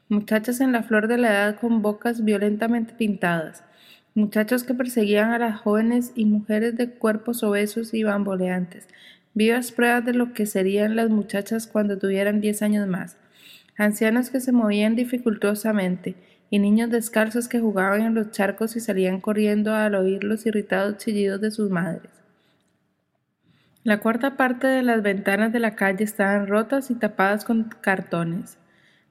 Muchachas 0.07 0.61
en 0.61 0.71
la 0.71 0.83
flor 0.83 1.07
de 1.07 1.17
la 1.17 1.31
edad 1.31 1.59
con 1.59 1.81
bocas 1.81 2.23
violentamente 2.23 2.93
pintadas. 2.93 3.63
Muchachos 4.15 4.63
que 4.63 4.73
perseguían 4.73 5.31
a 5.31 5.39
las 5.39 5.59
jóvenes 5.59 6.11
y 6.15 6.25
mujeres 6.25 6.77
de 6.77 6.91
cuerpos 6.91 7.43
obesos 7.43 7.93
y 7.93 8.03
bamboleantes, 8.03 8.87
vivas 9.33 9.71
pruebas 9.71 10.05
de 10.05 10.13
lo 10.13 10.33
que 10.33 10.45
serían 10.45 10.95
las 10.95 11.09
muchachas 11.09 11.67
cuando 11.67 11.97
tuvieran 11.97 12.41
diez 12.41 12.61
años 12.61 12.87
más, 12.87 13.17
ancianos 13.77 14.29
que 14.29 14.39
se 14.39 14.51
movían 14.51 14.95
dificultosamente, 14.95 16.15
y 16.49 16.59
niños 16.59 16.91
descalzos 16.91 17.47
que 17.47 17.59
jugaban 17.59 18.01
en 18.01 18.13
los 18.13 18.29
charcos 18.29 18.75
y 18.75 18.79
salían 18.79 19.19
corriendo 19.19 19.73
al 19.73 19.95
oír 19.95 20.23
los 20.23 20.45
irritados 20.45 20.97
chillidos 20.97 21.41
de 21.41 21.49
sus 21.49 21.71
madres. 21.71 22.11
La 23.83 23.99
cuarta 23.99 24.37
parte 24.37 24.67
de 24.67 24.83
las 24.83 25.01
ventanas 25.01 25.51
de 25.51 25.59
la 25.59 25.75
calle 25.75 26.03
estaban 26.03 26.47
rotas 26.47 26.91
y 26.91 26.95
tapadas 26.95 27.43
con 27.43 27.63
cartones. 27.81 28.57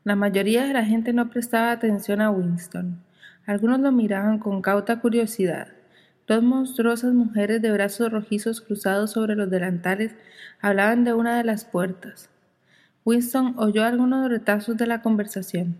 La 0.04 0.14
mayoría 0.14 0.64
de 0.66 0.72
la 0.72 0.84
gente 0.84 1.12
no 1.12 1.30
prestaba 1.30 1.72
atención 1.72 2.20
a 2.20 2.30
Winston. 2.30 3.02
Algunos 3.44 3.80
lo 3.80 3.90
miraban 3.90 4.38
con 4.38 4.62
cauta 4.62 5.00
curiosidad. 5.00 5.68
Dos 6.26 6.42
monstruosas 6.42 7.12
mujeres 7.14 7.60
de 7.60 7.72
brazos 7.72 8.10
rojizos 8.12 8.60
cruzados 8.60 9.10
sobre 9.12 9.34
los 9.34 9.50
delantales 9.50 10.14
hablaban 10.60 11.04
de 11.04 11.12
una 11.12 11.36
de 11.36 11.44
las 11.44 11.64
puertas. 11.64 12.30
Winston 13.04 13.54
oyó 13.58 13.84
algunos 13.84 14.30
retazos 14.30 14.76
de 14.76 14.86
la 14.86 15.02
conversación. 15.02 15.76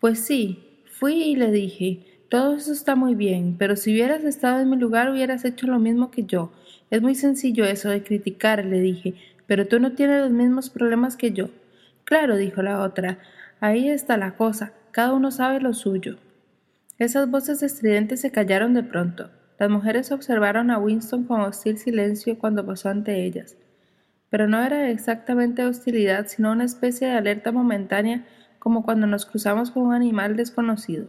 Pues 0.00 0.20
sí, 0.20 0.82
fui 0.86 1.22
y 1.22 1.36
le 1.36 1.50
dije, 1.50 2.24
todo 2.30 2.56
eso 2.56 2.72
está 2.72 2.96
muy 2.96 3.14
bien, 3.14 3.56
pero 3.58 3.76
si 3.76 3.92
hubieras 3.92 4.24
estado 4.24 4.60
en 4.60 4.70
mi 4.70 4.76
lugar 4.76 5.10
hubieras 5.10 5.44
hecho 5.44 5.66
lo 5.66 5.78
mismo 5.78 6.10
que 6.10 6.24
yo. 6.24 6.52
Es 6.90 7.02
muy 7.02 7.14
sencillo 7.14 7.64
eso 7.66 7.90
de 7.90 8.02
criticar, 8.02 8.64
le 8.64 8.80
dije, 8.80 9.14
pero 9.46 9.66
tú 9.66 9.78
no 9.78 9.92
tienes 9.92 10.22
los 10.22 10.30
mismos 10.30 10.70
problemas 10.70 11.16
que 11.16 11.32
yo. 11.32 11.50
Claro, 12.04 12.36
dijo 12.36 12.62
la 12.62 12.80
otra, 12.80 13.18
ahí 13.60 13.90
está 13.90 14.16
la 14.16 14.36
cosa, 14.36 14.72
cada 14.90 15.12
uno 15.12 15.30
sabe 15.30 15.60
lo 15.60 15.74
suyo. 15.74 16.16
Esas 16.98 17.30
voces 17.30 17.62
estridentes 17.62 18.20
se 18.20 18.30
callaron 18.30 18.72
de 18.72 18.82
pronto. 18.82 19.30
Las 19.60 19.68
mujeres 19.68 20.10
observaron 20.10 20.70
a 20.70 20.78
Winston 20.78 21.24
con 21.24 21.42
hostil 21.42 21.76
silencio 21.76 22.38
cuando 22.38 22.64
pasó 22.64 22.88
ante 22.88 23.26
ellas. 23.26 23.58
Pero 24.30 24.48
no 24.48 24.62
era 24.62 24.88
exactamente 24.88 25.66
hostilidad, 25.66 26.28
sino 26.28 26.52
una 26.52 26.64
especie 26.64 27.08
de 27.08 27.12
alerta 27.12 27.52
momentánea 27.52 28.24
como 28.58 28.82
cuando 28.82 29.06
nos 29.06 29.26
cruzamos 29.26 29.70
con 29.70 29.82
un 29.82 29.92
animal 29.92 30.34
desconocido. 30.34 31.08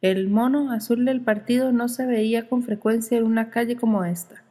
El 0.00 0.30
mono 0.30 0.72
azul 0.72 1.04
del 1.04 1.20
partido 1.20 1.70
no 1.70 1.88
se 1.88 2.06
veía 2.06 2.48
con 2.48 2.64
frecuencia 2.64 3.16
en 3.18 3.24
una 3.24 3.50
calle 3.50 3.76
como 3.76 4.04
esta. 4.04 4.42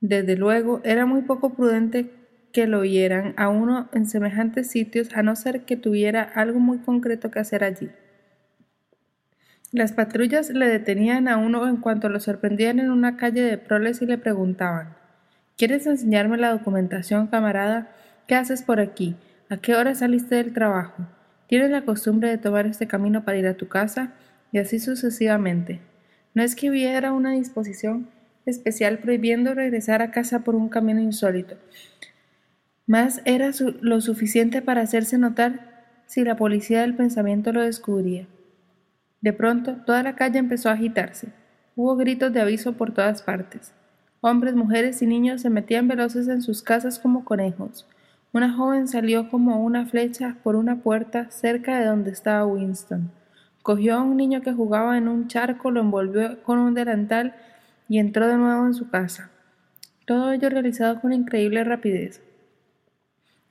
Desde 0.00 0.36
luego, 0.36 0.80
era 0.84 1.06
muy 1.06 1.22
poco 1.22 1.54
prudente 1.54 2.12
que 2.52 2.68
lo 2.68 2.78
oyeran 2.78 3.34
a 3.38 3.48
uno 3.48 3.88
en 3.92 4.06
semejantes 4.06 4.70
sitios 4.70 5.12
a 5.16 5.24
no 5.24 5.34
ser 5.34 5.62
que 5.62 5.76
tuviera 5.76 6.22
algo 6.22 6.60
muy 6.60 6.78
concreto 6.78 7.32
que 7.32 7.40
hacer 7.40 7.64
allí. 7.64 7.90
Las 9.72 9.92
patrullas 9.92 10.50
le 10.50 10.66
detenían 10.66 11.28
a 11.28 11.36
uno 11.36 11.68
en 11.68 11.76
cuanto 11.76 12.08
lo 12.08 12.18
sorprendían 12.18 12.80
en 12.80 12.90
una 12.90 13.16
calle 13.16 13.42
de 13.42 13.56
proles 13.56 14.02
y 14.02 14.06
le 14.06 14.18
preguntaban 14.18 14.96
¿Quieres 15.56 15.86
enseñarme 15.86 16.38
la 16.38 16.50
documentación, 16.50 17.28
camarada? 17.28 17.88
¿Qué 18.26 18.34
haces 18.34 18.62
por 18.62 18.80
aquí? 18.80 19.14
¿A 19.48 19.58
qué 19.58 19.76
hora 19.76 19.94
saliste 19.94 20.34
del 20.34 20.52
trabajo? 20.52 21.06
¿Tienes 21.46 21.70
la 21.70 21.82
costumbre 21.82 22.30
de 22.30 22.38
tomar 22.38 22.66
este 22.66 22.88
camino 22.88 23.24
para 23.24 23.38
ir 23.38 23.46
a 23.46 23.56
tu 23.56 23.68
casa? 23.68 24.12
Y 24.50 24.58
así 24.58 24.80
sucesivamente. 24.80 25.80
No 26.34 26.42
es 26.42 26.56
que 26.56 26.70
hubiera 26.70 27.12
una 27.12 27.32
disposición 27.32 28.08
especial 28.46 28.98
prohibiendo 28.98 29.54
regresar 29.54 30.02
a 30.02 30.10
casa 30.10 30.40
por 30.40 30.56
un 30.56 30.68
camino 30.68 31.00
insólito. 31.00 31.56
Más 32.86 33.22
era 33.24 33.50
lo 33.82 34.00
suficiente 34.00 34.62
para 34.62 34.80
hacerse 34.80 35.16
notar 35.16 35.84
si 36.06 36.24
la 36.24 36.36
policía 36.36 36.80
del 36.80 36.96
pensamiento 36.96 37.52
lo 37.52 37.60
descubría. 37.60 38.26
De 39.20 39.32
pronto, 39.32 39.76
toda 39.84 40.02
la 40.02 40.14
calle 40.16 40.38
empezó 40.38 40.70
a 40.70 40.72
agitarse. 40.72 41.28
Hubo 41.76 41.96
gritos 41.96 42.32
de 42.32 42.40
aviso 42.40 42.72
por 42.72 42.92
todas 42.92 43.22
partes. 43.22 43.72
Hombres, 44.22 44.54
mujeres 44.54 45.00
y 45.02 45.06
niños 45.06 45.42
se 45.42 45.50
metían 45.50 45.88
veloces 45.88 46.28
en 46.28 46.42
sus 46.42 46.62
casas 46.62 46.98
como 46.98 47.24
conejos. 47.24 47.86
Una 48.32 48.52
joven 48.52 48.86
salió 48.86 49.28
como 49.28 49.64
una 49.64 49.86
flecha 49.86 50.36
por 50.42 50.56
una 50.56 50.76
puerta 50.76 51.30
cerca 51.30 51.78
de 51.78 51.86
donde 51.86 52.10
estaba 52.10 52.46
Winston. 52.46 53.10
Cogió 53.62 53.96
a 53.96 54.02
un 54.02 54.16
niño 54.16 54.40
que 54.40 54.52
jugaba 54.52 54.96
en 54.96 55.08
un 55.08 55.28
charco, 55.28 55.70
lo 55.70 55.80
envolvió 55.80 56.42
con 56.42 56.58
un 56.58 56.74
delantal 56.74 57.34
y 57.88 57.98
entró 57.98 58.26
de 58.26 58.36
nuevo 58.36 58.66
en 58.66 58.74
su 58.74 58.88
casa. 58.88 59.30
Todo 60.06 60.32
ello 60.32 60.48
realizado 60.48 61.00
con 61.00 61.12
increíble 61.12 61.64
rapidez. 61.64 62.22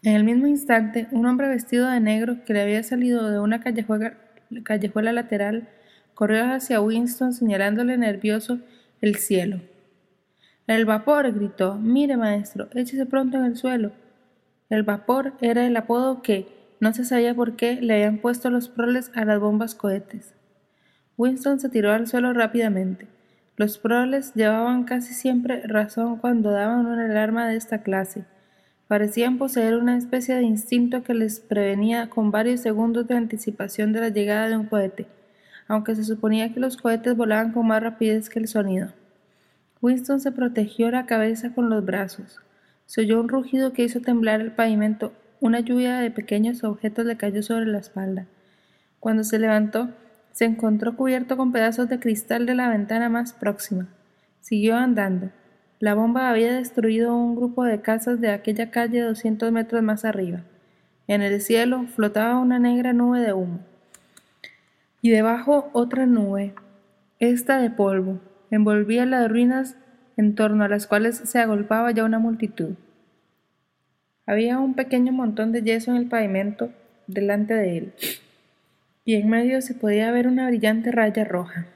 En 0.02 0.16
el 0.16 0.24
mismo 0.24 0.48
instante, 0.48 1.08
un 1.12 1.26
hombre 1.26 1.50
vestido 1.50 1.90
de 1.90 2.00
negro 2.00 2.38
que 2.46 2.54
le 2.54 2.62
había 2.62 2.82
salido 2.84 3.30
de 3.30 3.40
una 3.40 3.60
callejuela 3.60 4.14
callejuela 4.64 5.14
lateral, 5.14 5.70
corrió 6.14 6.46
hacia 6.54 6.82
Winston 6.82 7.34
señalándole 7.34 7.98
nervioso 7.98 8.60
el 9.02 9.16
cielo. 9.16 9.62
El 10.68 10.86
vapor, 10.86 11.32
gritó. 11.32 11.76
Mire, 11.76 12.18
maestro, 12.18 12.68
échese 12.74 13.06
pronto 13.06 13.38
en 13.38 13.46
el 13.46 13.58
suelo. 13.58 13.92
El 14.70 14.84
vapor 14.84 15.34
era 15.42 15.66
el 15.66 15.76
apodo 15.78 16.22
que, 16.22 16.48
no 16.80 16.94
se 16.94 17.06
sabía 17.06 17.34
por 17.34 17.56
qué, 17.56 17.82
le 17.82 17.94
habían 17.96 18.20
puesto 18.20 18.50
los 18.50 18.70
proles 18.70 19.12
a 19.16 19.26
las 19.26 19.40
bombas 19.40 19.76
cohetes. 19.76 20.34
Winston 21.18 21.60
se 21.60 21.70
tiró 21.70 21.92
al 21.92 22.08
suelo 22.08 22.34
rápidamente. 22.34 23.08
Los 23.56 23.78
proles 23.78 24.34
llevaban 24.36 24.84
casi 24.84 25.14
siempre 25.14 25.62
razón 25.66 26.18
cuando 26.18 26.52
daban 26.52 26.86
una 26.86 27.06
alarma 27.06 27.48
de 27.48 27.58
esta 27.58 27.82
clase 27.82 28.26
parecían 28.90 29.38
poseer 29.38 29.76
una 29.76 29.96
especie 29.96 30.34
de 30.34 30.42
instinto 30.42 31.04
que 31.04 31.14
les 31.14 31.40
prevenía 31.40 32.10
con 32.10 32.32
varios 32.32 32.62
segundos 32.62 33.08
de 33.08 33.16
anticipación 33.16 33.94
de 33.94 34.00
la 34.00 34.10
llegada 34.10 34.50
de 34.50 34.58
un 34.58 34.66
cohete, 34.66 35.06
aunque 35.68 35.94
se 35.94 36.04
suponía 36.04 36.52
que 36.52 36.60
los 36.60 36.76
cohetes 36.76 37.16
volaban 37.16 37.52
con 37.52 37.68
más 37.68 37.84
rapidez 37.84 38.32
que 38.32 38.40
el 38.40 38.48
sonido. 38.48 38.88
Winston 39.80 40.20
se 40.20 40.32
protegió 40.32 40.90
la 40.90 41.06
cabeza 41.06 41.54
con 41.54 41.70
los 41.70 41.86
brazos. 41.86 42.42
Se 42.88 43.02
oyó 43.02 43.20
un 43.20 43.30
rugido 43.30 43.74
que 43.74 43.84
hizo 43.84 44.02
temblar 44.02 44.42
el 44.42 44.54
pavimento. 44.54 45.14
Una 45.40 45.60
lluvia 45.60 46.00
de 46.00 46.10
pequeños 46.10 46.64
objetos 46.64 47.06
le 47.06 47.16
cayó 47.16 47.44
sobre 47.44 47.68
la 47.68 47.78
espalda. 47.78 48.26
Cuando 49.00 49.24
se 49.24 49.38
levantó, 49.38 49.92
se 50.32 50.46
encontró 50.46 50.98
cubierto 50.98 51.38
con 51.38 51.52
pedazos 51.52 51.90
de 51.90 52.00
cristal 52.00 52.48
de 52.48 52.56
la 52.56 52.68
ventana 52.70 53.08
más 53.08 53.34
próxima. 53.34 53.88
Siguió 54.42 54.78
andando. 54.78 55.30
La 55.80 55.94
bomba 55.94 56.30
había 56.30 56.54
destruido 56.54 57.16
un 57.16 57.38
grupo 57.38 57.64
de 57.64 57.80
casas 57.80 58.20
de 58.20 58.32
aquella 58.32 58.70
calle 58.70 59.00
doscientos 59.00 59.50
metros 59.54 59.82
más 59.82 60.04
arriba. 60.04 60.42
En 61.08 61.22
el 61.22 61.40
cielo 61.40 61.86
flotaba 61.88 62.38
una 62.38 62.60
negra 62.60 62.92
nube 62.92 63.22
de 63.22 63.32
humo. 63.32 63.62
Y 65.02 65.10
debajo 65.10 65.70
otra 65.72 66.06
nube, 66.06 66.54
esta 67.20 67.60
de 67.60 67.70
polvo, 67.70 68.20
envolvía 68.52 69.06
las 69.06 69.30
ruinas 69.30 69.78
en 70.18 70.36
torno 70.36 70.66
a 70.66 70.68
las 70.68 70.86
cuales 70.86 71.16
se 71.16 71.40
agolpaba 71.40 71.92
ya 71.92 72.04
una 72.04 72.20
multitud. 72.20 72.76
Había 74.26 74.60
un 74.60 74.74
pequeño 74.74 75.14
montón 75.14 75.54
de 75.54 75.64
yeso 75.64 75.92
en 75.92 75.98
el 75.98 76.08
pavimento 76.08 76.72
delante 77.08 77.54
de 77.54 77.78
él, 77.78 77.94
y 79.06 79.16
en 79.16 79.30
medio 79.30 79.62
se 79.62 79.74
podía 79.74 80.12
ver 80.12 80.28
una 80.28 80.48
brillante 80.48 80.92
raya 80.92 81.24
roja. 81.24 81.68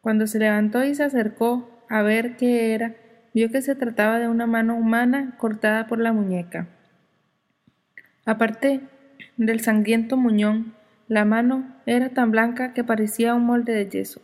Cuando 0.00 0.26
se 0.26 0.40
levantó 0.40 0.84
y 0.84 0.96
se 0.96 1.04
acercó 1.04 1.70
a 1.88 2.02
ver 2.02 2.36
qué 2.36 2.74
era, 2.74 2.96
vio 3.36 3.50
que 3.50 3.60
se 3.60 3.74
trataba 3.74 4.18
de 4.18 4.28
una 4.28 4.46
mano 4.46 4.74
humana 4.78 5.34
cortada 5.36 5.86
por 5.88 5.98
la 5.98 6.14
muñeca. 6.14 6.68
Aparte 8.24 8.80
del 9.36 9.60
sangriento 9.60 10.16
muñón, 10.16 10.72
la 11.06 11.26
mano 11.26 11.66
era 11.84 12.08
tan 12.08 12.30
blanca 12.30 12.72
que 12.72 12.82
parecía 12.82 13.34
un 13.34 13.44
molde 13.44 13.74
de 13.74 13.90
yeso. 13.90 14.22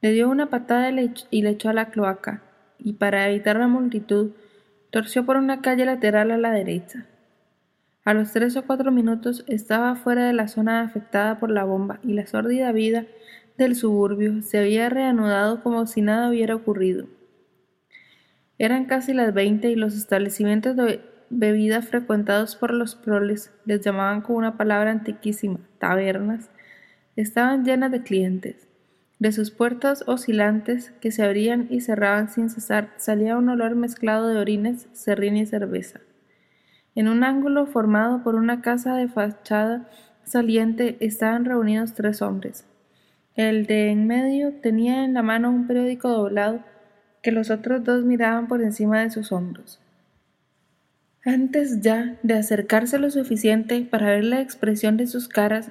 Le 0.00 0.12
dio 0.12 0.30
una 0.30 0.48
patada 0.48 0.88
y 1.30 1.42
le 1.42 1.50
echó 1.50 1.68
a 1.68 1.74
la 1.74 1.90
cloaca, 1.90 2.40
y 2.78 2.94
para 2.94 3.28
evitar 3.28 3.58
la 3.58 3.68
multitud, 3.68 4.30
torció 4.88 5.26
por 5.26 5.36
una 5.36 5.60
calle 5.60 5.84
lateral 5.84 6.30
a 6.30 6.38
la 6.38 6.52
derecha. 6.52 7.04
A 8.02 8.14
los 8.14 8.32
tres 8.32 8.56
o 8.56 8.62
cuatro 8.62 8.92
minutos 8.92 9.44
estaba 9.46 9.94
fuera 9.94 10.26
de 10.26 10.32
la 10.32 10.48
zona 10.48 10.80
afectada 10.80 11.38
por 11.38 11.50
la 11.50 11.64
bomba 11.64 12.00
y 12.02 12.14
la 12.14 12.26
sórdida 12.26 12.72
vida 12.72 13.04
del 13.58 13.76
suburbio 13.76 14.40
se 14.40 14.56
había 14.56 14.88
reanudado 14.88 15.62
como 15.62 15.84
si 15.84 16.00
nada 16.00 16.30
hubiera 16.30 16.54
ocurrido. 16.54 17.08
Eran 18.58 18.84
casi 18.86 19.12
las 19.12 19.34
veinte 19.34 19.70
y 19.70 19.74
los 19.74 19.96
establecimientos 19.96 20.76
de 20.76 21.00
bebida 21.30 21.82
frecuentados 21.82 22.54
por 22.54 22.72
los 22.72 22.94
proles, 22.94 23.52
les 23.64 23.80
llamaban 23.80 24.20
con 24.20 24.36
una 24.36 24.56
palabra 24.56 24.90
antiquísima, 24.90 25.58
tabernas, 25.78 26.50
estaban 27.16 27.64
llenas 27.64 27.90
de 27.90 28.02
clientes. 28.02 28.68
De 29.18 29.32
sus 29.32 29.50
puertas 29.50 30.04
oscilantes, 30.06 30.92
que 31.00 31.10
se 31.10 31.24
abrían 31.24 31.66
y 31.70 31.80
cerraban 31.80 32.28
sin 32.28 32.50
cesar, 32.50 32.90
salía 32.96 33.36
un 33.36 33.48
olor 33.48 33.74
mezclado 33.74 34.28
de 34.28 34.38
orines, 34.38 34.88
serrín 34.92 35.36
y 35.36 35.46
cerveza. 35.46 36.00
En 36.94 37.08
un 37.08 37.24
ángulo 37.24 37.66
formado 37.66 38.22
por 38.22 38.34
una 38.34 38.60
casa 38.60 38.94
de 38.94 39.08
fachada 39.08 39.88
saliente 40.24 40.96
estaban 41.00 41.44
reunidos 41.44 41.94
tres 41.94 42.22
hombres. 42.22 42.66
El 43.34 43.66
de 43.66 43.90
en 43.90 44.06
medio 44.06 44.52
tenía 44.60 45.04
en 45.04 45.14
la 45.14 45.22
mano 45.22 45.50
un 45.50 45.66
periódico 45.66 46.08
doblado 46.08 46.60
que 47.24 47.32
los 47.32 47.50
otros 47.50 47.82
dos 47.82 48.04
miraban 48.04 48.48
por 48.48 48.60
encima 48.60 49.00
de 49.00 49.10
sus 49.10 49.32
hombros. 49.32 49.80
Antes 51.24 51.80
ya 51.80 52.18
de 52.22 52.34
acercarse 52.34 52.98
lo 52.98 53.10
suficiente 53.10 53.80
para 53.80 54.10
ver 54.10 54.24
la 54.24 54.42
expresión 54.42 54.98
de 54.98 55.06
sus 55.06 55.26
caras, 55.26 55.70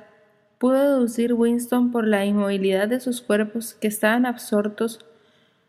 pudo 0.57 0.81
deducir 0.81 1.33
Winston 1.33 1.91
por 1.91 2.07
la 2.07 2.25
inmovilidad 2.25 2.87
de 2.87 2.99
sus 2.99 3.21
cuerpos 3.21 3.75
que 3.75 3.87
estaban 3.87 4.25
absortos. 4.25 5.05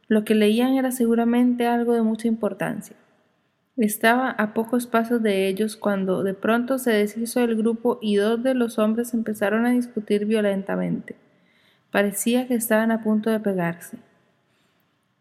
Lo 0.08 0.24
que 0.24 0.34
leían 0.34 0.72
era 0.72 0.90
seguramente 0.90 1.66
algo 1.66 1.92
de 1.92 2.00
mucha 2.00 2.28
importancia. 2.28 2.96
Estaba 3.76 4.30
a 4.30 4.54
pocos 4.54 4.86
pasos 4.86 5.22
de 5.22 5.48
ellos 5.48 5.76
cuando 5.76 6.22
de 6.22 6.32
pronto 6.32 6.78
se 6.78 6.92
deshizo 6.92 7.40
el 7.40 7.56
grupo 7.56 7.98
y 8.00 8.16
dos 8.16 8.42
de 8.42 8.54
los 8.54 8.78
hombres 8.78 9.12
empezaron 9.12 9.66
a 9.66 9.72
discutir 9.72 10.24
violentamente. 10.24 11.14
Parecía 11.90 12.48
que 12.48 12.54
estaban 12.54 12.90
a 12.90 13.02
punto 13.02 13.28
de 13.28 13.40
pegarse. 13.40 13.98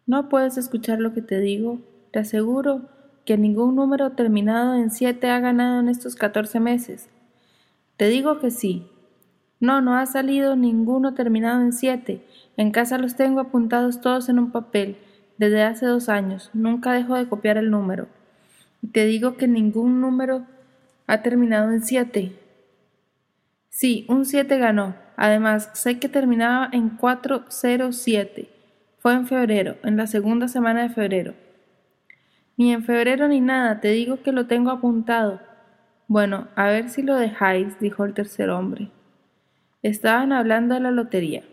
¿No 0.06 0.30
puedes 0.30 0.58
escuchar 0.58 1.00
lo 1.00 1.14
que 1.14 1.22
te 1.22 1.40
digo? 1.40 1.80
Te 2.12 2.20
aseguro 2.20 2.90
que 3.26 3.38
ningún 3.38 3.76
número 3.76 4.12
terminado 4.12 4.76
en 4.76 4.92
siete 4.92 5.30
ha 5.30 5.40
ganado 5.40 5.80
en 5.80 5.88
estos 5.88 6.16
catorce 6.16 6.60
meses. 6.60 7.10
Te 7.96 8.08
digo 8.10 8.40
que 8.40 8.52
sí, 8.52 8.90
no, 9.64 9.80
no 9.80 9.96
ha 9.96 10.06
salido 10.06 10.58
ninguno 10.58 11.14
terminado 11.14 11.62
en 11.62 11.72
siete. 11.72 12.28
En 12.58 12.72
casa 12.72 12.98
los 12.98 13.16
tengo 13.16 13.40
apuntados 13.40 14.02
todos 14.02 14.28
en 14.28 14.38
un 14.38 14.52
papel, 14.52 14.98
desde 15.38 15.64
hace 15.64 15.86
dos 15.86 16.10
años. 16.10 16.50
Nunca 16.54 16.92
dejo 16.92 17.16
de 17.16 17.30
copiar 17.30 17.58
el 17.58 17.72
número. 17.72 18.10
Y 18.82 18.88
te 18.88 19.06
digo 19.06 19.38
que 19.38 19.48
ningún 19.48 20.02
número 20.02 20.46
ha 21.08 21.22
terminado 21.22 21.72
en 21.72 21.82
siete. 21.82 22.38
Sí, 23.70 24.06
un 24.10 24.26
siete 24.26 24.58
ganó. 24.58 24.96
Además, 25.16 25.70
sé 25.74 25.98
que 25.98 26.10
terminaba 26.10 26.68
en 26.74 26.90
407. 26.90 28.53
Fue 29.04 29.16
en 29.16 29.28
febrero, 29.28 29.76
en 29.84 29.98
la 29.98 30.08
segunda 30.08 30.48
semana 30.48 30.84
de 30.84 30.90
febrero. 30.90 31.34
Ni 32.56 32.72
en 32.72 32.86
febrero 32.86 33.28
ni 33.28 33.42
nada, 33.42 33.82
te 33.82 33.90
digo 33.90 34.24
que 34.24 34.32
lo 34.32 34.48
tengo 34.48 34.72
apuntado. 34.72 35.42
Bueno, 36.08 36.48
a 36.56 36.68
ver 36.68 36.88
si 36.88 37.02
lo 37.02 37.16
dejáis, 37.16 37.78
dijo 37.82 38.06
el 38.06 38.14
tercer 38.14 38.50
hombre. 38.50 38.92
Estaban 39.82 40.32
hablando 40.32 40.76
de 40.76 40.80
la 40.80 40.92
lotería. 40.92 41.44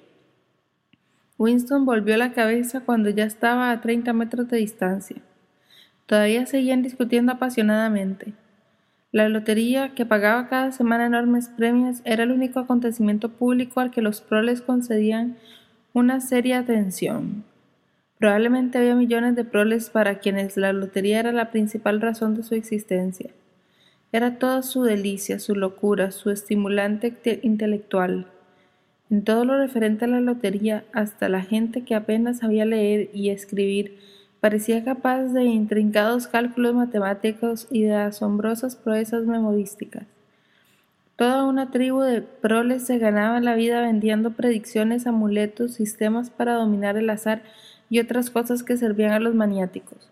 Winston 1.38 1.84
volvió 1.84 2.16
la 2.16 2.34
cabeza 2.34 2.82
cuando 2.82 3.11
ya 3.11 3.24
estaba 3.24 3.72
a 3.72 3.80
treinta 3.80 4.12
metros 4.12 4.46
de 4.48 4.59
distancia. 4.59 5.16
Todavía 6.07 6.46
seguían 6.46 6.82
discutiendo 6.82 7.32
apasionadamente. 7.32 8.32
La 9.11 9.28
lotería, 9.28 9.92
que 9.96 10.07
pagaba 10.07 10.48
cada 10.48 10.70
semana 10.70 11.07
enormes 11.07 11.48
premios, 11.48 12.01
era 12.05 12.22
el 12.22 12.30
único 12.30 12.61
acontecimiento 12.61 13.28
público 13.28 13.80
al 13.80 13.90
que 13.90 14.03
los 14.03 14.20
proles 14.20 14.62
concedían 14.62 15.36
una 15.93 16.20
seria 16.20 16.61
atención. 16.61 17.45
Probablemente 18.18 18.78
había 18.78 18.95
millones 18.95 19.34
de 19.34 19.45
proles 19.45 19.91
para 19.91 20.20
quienes 20.20 20.57
la 20.57 20.72
lotería 20.72 21.18
era 21.18 21.32
la 21.32 21.51
principal 21.51 22.01
razón 22.01 22.36
de 22.36 22.43
su 22.43 22.55
existencia. 22.55 23.30
Era 24.12 24.38
toda 24.38 24.62
su 24.62 24.82
delicia, 24.82 25.38
su 25.41 25.55
locura, 25.55 26.11
su 26.11 26.30
estimulante 26.30 27.41
intelectual. 27.43 28.26
En 29.11 29.24
todo 29.24 29.45
lo 29.45 29.59
referente 29.59 30.05
a 30.05 30.09
la 30.09 30.20
lotería, 30.20 30.84
hasta 30.93 31.28
la 31.28 31.43
gente 31.43 31.82
que 31.82 31.97
apenas 31.97 32.38
sabía 32.38 32.64
leer 32.64 33.11
y 33.12 33.30
escribir 33.30 33.99
parecía 34.41 34.84
capaz 34.84 35.24
de 35.32 35.45
intrincados 35.45 36.28
cálculos 36.28 36.74
matemáticos 36.74 37.66
y 37.70 37.82
de 37.82 37.95
asombrosas 37.95 38.76
proezas 38.76 39.24
memorísticas. 39.24 40.05
Toda 41.21 41.45
una 41.45 41.71
tribu 41.71 42.01
de 42.01 42.23
proles 42.23 42.87
se 42.87 42.97
ganaba 42.97 43.41
la 43.41 43.55
vida 43.55 43.83
vendiendo 43.83 44.31
predicciones, 44.31 45.07
amuletos, 45.07 45.75
sistemas 45.75 46.31
para 46.31 46.55
dominar 46.55 46.97
el 46.97 47.11
azar 47.11 47.43
y 47.91 47.99
otras 47.99 48.31
cosas 48.31 48.62
que 48.62 48.79
servían 48.79 49.12
a 49.12 49.21
los 49.21 49.35
maniáticos. 49.35 50.11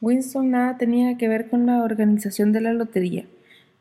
Winston 0.00 0.52
nada 0.52 0.78
tenía 0.78 1.18
que 1.18 1.26
ver 1.26 1.50
con 1.50 1.66
la 1.66 1.82
organización 1.82 2.52
de 2.52 2.60
la 2.60 2.72
lotería, 2.72 3.24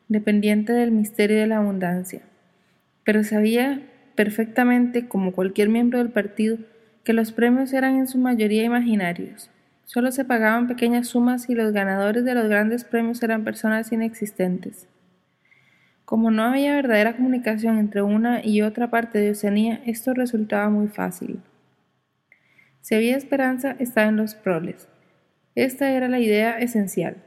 dependiente 0.08 0.74
del 0.74 0.90
misterio 0.90 1.38
de 1.38 1.46
la 1.46 1.58
abundancia, 1.58 2.24
pero 3.04 3.24
sabía 3.24 3.84
perfectamente, 4.16 5.08
como 5.08 5.34
cualquier 5.34 5.70
miembro 5.70 6.00
del 6.00 6.10
partido, 6.10 6.58
que 7.04 7.14
los 7.14 7.32
premios 7.32 7.74
eran 7.74 7.98
en 7.98 8.08
su 8.08 8.18
mayoría 8.18 8.64
imaginarios. 8.64 9.52
Solo 9.86 10.12
se 10.12 10.26
pagaban 10.26 10.68
pequeñas 10.68 11.10
sumas 11.10 11.48
y 11.48 11.54
los 11.54 11.74
ganadores 11.74 12.26
de 12.26 12.34
los 12.34 12.50
grandes 12.50 12.86
premios 12.86 13.22
eran 13.22 13.44
personas 13.44 13.92
inexistentes. 13.92 14.88
Como 16.14 16.30
no 16.30 16.44
había 16.44 16.76
verdadera 16.76 17.16
comunicación 17.16 17.80
entre 17.80 18.04
una 18.04 18.46
y 18.46 18.62
otra 18.62 18.92
parte 18.92 19.18
de 19.18 19.32
Oceanía, 19.32 19.82
esto 19.88 20.14
resultaba 20.14 20.70
muy 20.70 20.88
fácil. 20.88 21.40
Si 22.82 22.94
había 22.94 23.18
esperanza, 23.18 23.76
estaba 23.80 24.10
en 24.10 24.18
los 24.18 24.36
proles. 24.36 24.88
Esta 25.56 25.90
era 25.90 26.08
la 26.08 26.20
idea 26.20 26.60
esencial. 26.60 27.24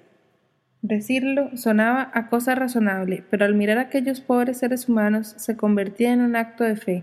Decirlo 0.82 1.50
sonaba 1.56 2.12
a 2.14 2.28
cosa 2.28 2.54
razonable, 2.54 3.24
pero 3.28 3.44
al 3.44 3.56
mirar 3.56 3.78
a 3.78 3.80
aquellos 3.80 4.20
pobres 4.20 4.58
seres 4.58 4.88
humanos 4.88 5.34
se 5.36 5.56
convertía 5.56 6.12
en 6.12 6.20
un 6.20 6.36
acto 6.36 6.62
de 6.62 6.76
fe. 6.76 7.02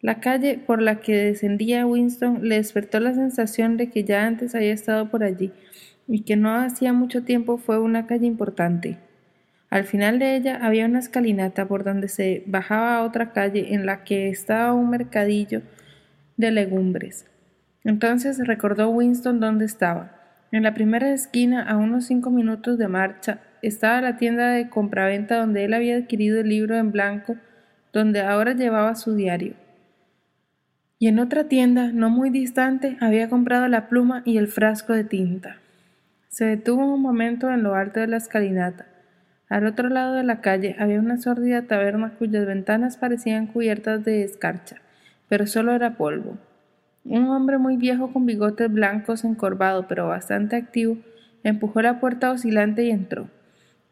La 0.00 0.18
calle 0.18 0.58
por 0.58 0.82
la 0.82 0.98
que 0.98 1.14
descendía 1.14 1.86
Winston 1.86 2.48
le 2.48 2.56
despertó 2.56 2.98
la 2.98 3.14
sensación 3.14 3.76
de 3.76 3.90
que 3.90 4.02
ya 4.02 4.26
antes 4.26 4.56
había 4.56 4.74
estado 4.74 5.08
por 5.08 5.22
allí 5.22 5.52
y 6.08 6.22
que 6.22 6.34
no 6.34 6.52
hacía 6.52 6.92
mucho 6.92 7.22
tiempo 7.22 7.58
fue 7.58 7.78
una 7.78 8.08
calle 8.08 8.26
importante. 8.26 9.05
Al 9.76 9.84
final 9.84 10.18
de 10.18 10.36
ella 10.36 10.58
había 10.62 10.86
una 10.86 11.00
escalinata 11.00 11.68
por 11.68 11.84
donde 11.84 12.08
se 12.08 12.42
bajaba 12.46 12.96
a 12.96 13.02
otra 13.02 13.32
calle 13.32 13.74
en 13.74 13.84
la 13.84 14.04
que 14.04 14.30
estaba 14.30 14.72
un 14.72 14.88
mercadillo 14.88 15.60
de 16.38 16.50
legumbres. 16.50 17.26
Entonces 17.84 18.38
recordó 18.46 18.88
Winston 18.88 19.38
dónde 19.38 19.66
estaba. 19.66 20.12
En 20.50 20.62
la 20.62 20.72
primera 20.72 21.12
esquina, 21.12 21.62
a 21.62 21.76
unos 21.76 22.06
cinco 22.06 22.30
minutos 22.30 22.78
de 22.78 22.88
marcha, 22.88 23.40
estaba 23.60 24.00
la 24.00 24.16
tienda 24.16 24.48
de 24.48 24.70
compraventa 24.70 25.36
donde 25.36 25.66
él 25.66 25.74
había 25.74 25.98
adquirido 25.98 26.40
el 26.40 26.48
libro 26.48 26.76
en 26.76 26.90
blanco, 26.90 27.36
donde 27.92 28.22
ahora 28.22 28.54
llevaba 28.54 28.94
su 28.94 29.14
diario. 29.14 29.56
Y 30.98 31.08
en 31.08 31.18
otra 31.18 31.48
tienda, 31.48 31.92
no 31.92 32.08
muy 32.08 32.30
distante, 32.30 32.96
había 33.02 33.28
comprado 33.28 33.68
la 33.68 33.90
pluma 33.90 34.22
y 34.24 34.38
el 34.38 34.48
frasco 34.48 34.94
de 34.94 35.04
tinta. 35.04 35.58
Se 36.30 36.46
detuvo 36.46 36.94
un 36.94 37.02
momento 37.02 37.50
en 37.50 37.62
lo 37.62 37.74
alto 37.74 38.00
de 38.00 38.06
la 38.06 38.16
escalinata. 38.16 38.95
Al 39.48 39.66
otro 39.66 39.88
lado 39.88 40.14
de 40.14 40.24
la 40.24 40.40
calle 40.40 40.74
había 40.78 40.98
una 40.98 41.18
sórdida 41.18 41.62
taberna 41.62 42.14
cuyas 42.18 42.46
ventanas 42.46 42.96
parecían 42.96 43.46
cubiertas 43.46 44.04
de 44.04 44.24
escarcha, 44.24 44.76
pero 45.28 45.46
solo 45.46 45.72
era 45.72 45.96
polvo. 45.96 46.36
Un 47.04 47.28
hombre 47.28 47.58
muy 47.58 47.76
viejo 47.76 48.12
con 48.12 48.26
bigotes 48.26 48.72
blancos 48.72 49.24
encorvado 49.24 49.86
pero 49.86 50.08
bastante 50.08 50.56
activo 50.56 50.96
empujó 51.44 51.80
la 51.80 52.00
puerta 52.00 52.32
oscilante 52.32 52.84
y 52.84 52.90
entró. 52.90 53.28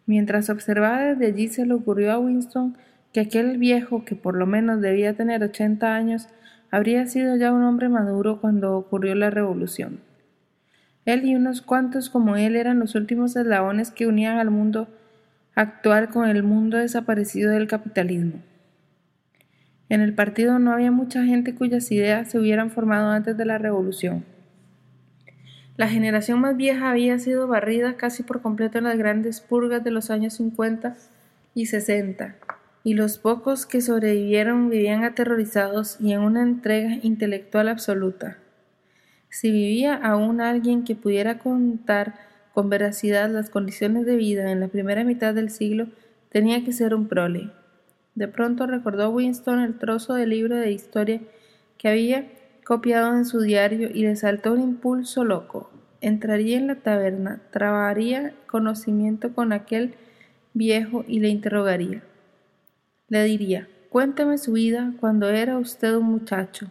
Mientras 0.07 0.51
observaba 0.51 1.05
desde 1.05 1.27
allí 1.27 1.49
se 1.49 1.65
le 1.65 1.75
ocurrió 1.75 2.13
a 2.13 2.19
Winston 2.19 2.77
que 3.13 3.21
aquel 3.21 3.59
viejo, 3.59 4.05
que 4.05 4.17
por 4.17 4.35
lo 4.35 4.47
menos 4.47 4.81
debía 4.81 5.15
tener 5.15 5.45
ochenta 5.45 5.95
años, 5.95 6.29
habría 6.73 7.07
sido 7.07 7.37
ya 7.37 7.53
un 7.53 7.63
hombre 7.63 7.89
maduro 7.89 8.41
cuando 8.41 8.77
ocurrió 8.77 9.15
la 9.15 9.31
revolución. 9.31 10.01
Él 11.05 11.25
y 11.25 11.37
unos 11.37 11.63
cuantos 11.63 12.11
como 12.11 12.35
él 12.35 12.57
eran 12.57 12.81
los 12.81 12.97
últimos 12.97 13.37
eslabones 13.37 13.93
que 13.93 14.09
unían 14.09 14.39
al 14.39 14.51
mundo 14.51 14.89
actual 15.55 16.09
con 16.09 16.29
el 16.29 16.43
mundo 16.43 16.79
desaparecido 16.79 17.51
del 17.51 17.69
capitalismo. 17.69 18.43
En 19.89 20.01
el 20.01 20.15
partido 20.15 20.59
no 20.59 20.73
había 20.73 20.91
mucha 20.91 21.25
gente 21.25 21.55
cuyas 21.55 21.91
ideas 21.93 22.31
se 22.31 22.39
hubieran 22.39 22.71
formado 22.71 23.11
antes 23.11 23.37
de 23.37 23.45
la 23.45 23.59
revolución. 23.59 24.25
La 25.77 25.89
generación 25.89 26.41
más 26.41 26.57
vieja 26.57 26.91
había 26.91 27.19
sido 27.19 27.49
barrida 27.49 27.97
casi 27.97 28.23
por 28.23 28.41
completo 28.43 28.79
en 28.79 28.85
las 28.85 28.97
grandes 28.97 29.41
purgas 29.41 29.83
de 29.85 29.91
los 29.91 30.11
años 30.11 30.35
50 30.35 30.97
y 31.55 31.67
60, 31.67 32.37
y 32.85 32.95
los 32.95 33.19
pocos 33.19 33.67
que 33.67 33.81
sobrevivieron 33.81 34.71
vivían 34.71 35.05
aterrorizados 35.05 35.97
y 36.01 36.13
en 36.13 36.21
una 36.21 36.43
entrega 36.43 36.99
intelectual 37.03 37.69
absoluta. 37.69 38.39
Si 39.31 39.51
vivía 39.51 39.95
aún 39.97 40.41
alguien 40.41 40.85
que 40.85 40.95
pudiera 40.95 41.39
contar 41.39 42.15
con 42.55 42.71
veracidad 42.71 43.29
las 43.29 43.51
condiciones 43.51 44.07
de 44.07 44.17
vida 44.17 44.53
en 44.53 44.61
la 44.61 44.69
primera 44.69 45.03
mitad 45.03 45.35
del 45.35 45.51
siglo, 45.51 45.89
tenía 46.31 46.65
que 46.65 46.73
ser 46.73 46.95
un 46.95 47.09
prole. 47.09 47.51
De 48.15 48.29
pronto 48.29 48.67
recordó 48.67 49.11
Winston 49.11 49.59
el 49.59 49.77
trozo 49.77 50.15
de 50.15 50.29
libro 50.29 50.57
de 50.57 50.71
historia 50.71 51.21
que 51.79 51.89
había 51.89 52.31
copiado 52.65 53.13
en 53.17 53.25
su 53.25 53.41
diario 53.41 53.91
y 53.93 54.03
le 54.03 54.15
saltó 54.15 54.53
un 54.53 54.61
impulso 54.61 55.25
loco. 55.25 55.71
Entraría 56.01 56.57
en 56.57 56.69
la 56.69 56.77
taberna, 56.77 57.43
trabaría 57.51 58.35
conocimiento 58.47 59.35
con 59.35 59.53
aquel 59.53 59.97
viejo 60.53 61.05
y 61.09 61.19
le 61.19 61.31
interrogaría. 61.31 62.05
Le 63.09 63.25
diría, 63.25 63.69
cuéntame 63.91 64.39
su 64.39 64.53
vida 64.53 64.95
cuando 65.01 65.29
era 65.29 65.59
usted 65.59 65.97
un 65.97 66.05
muchacho. 66.05 66.71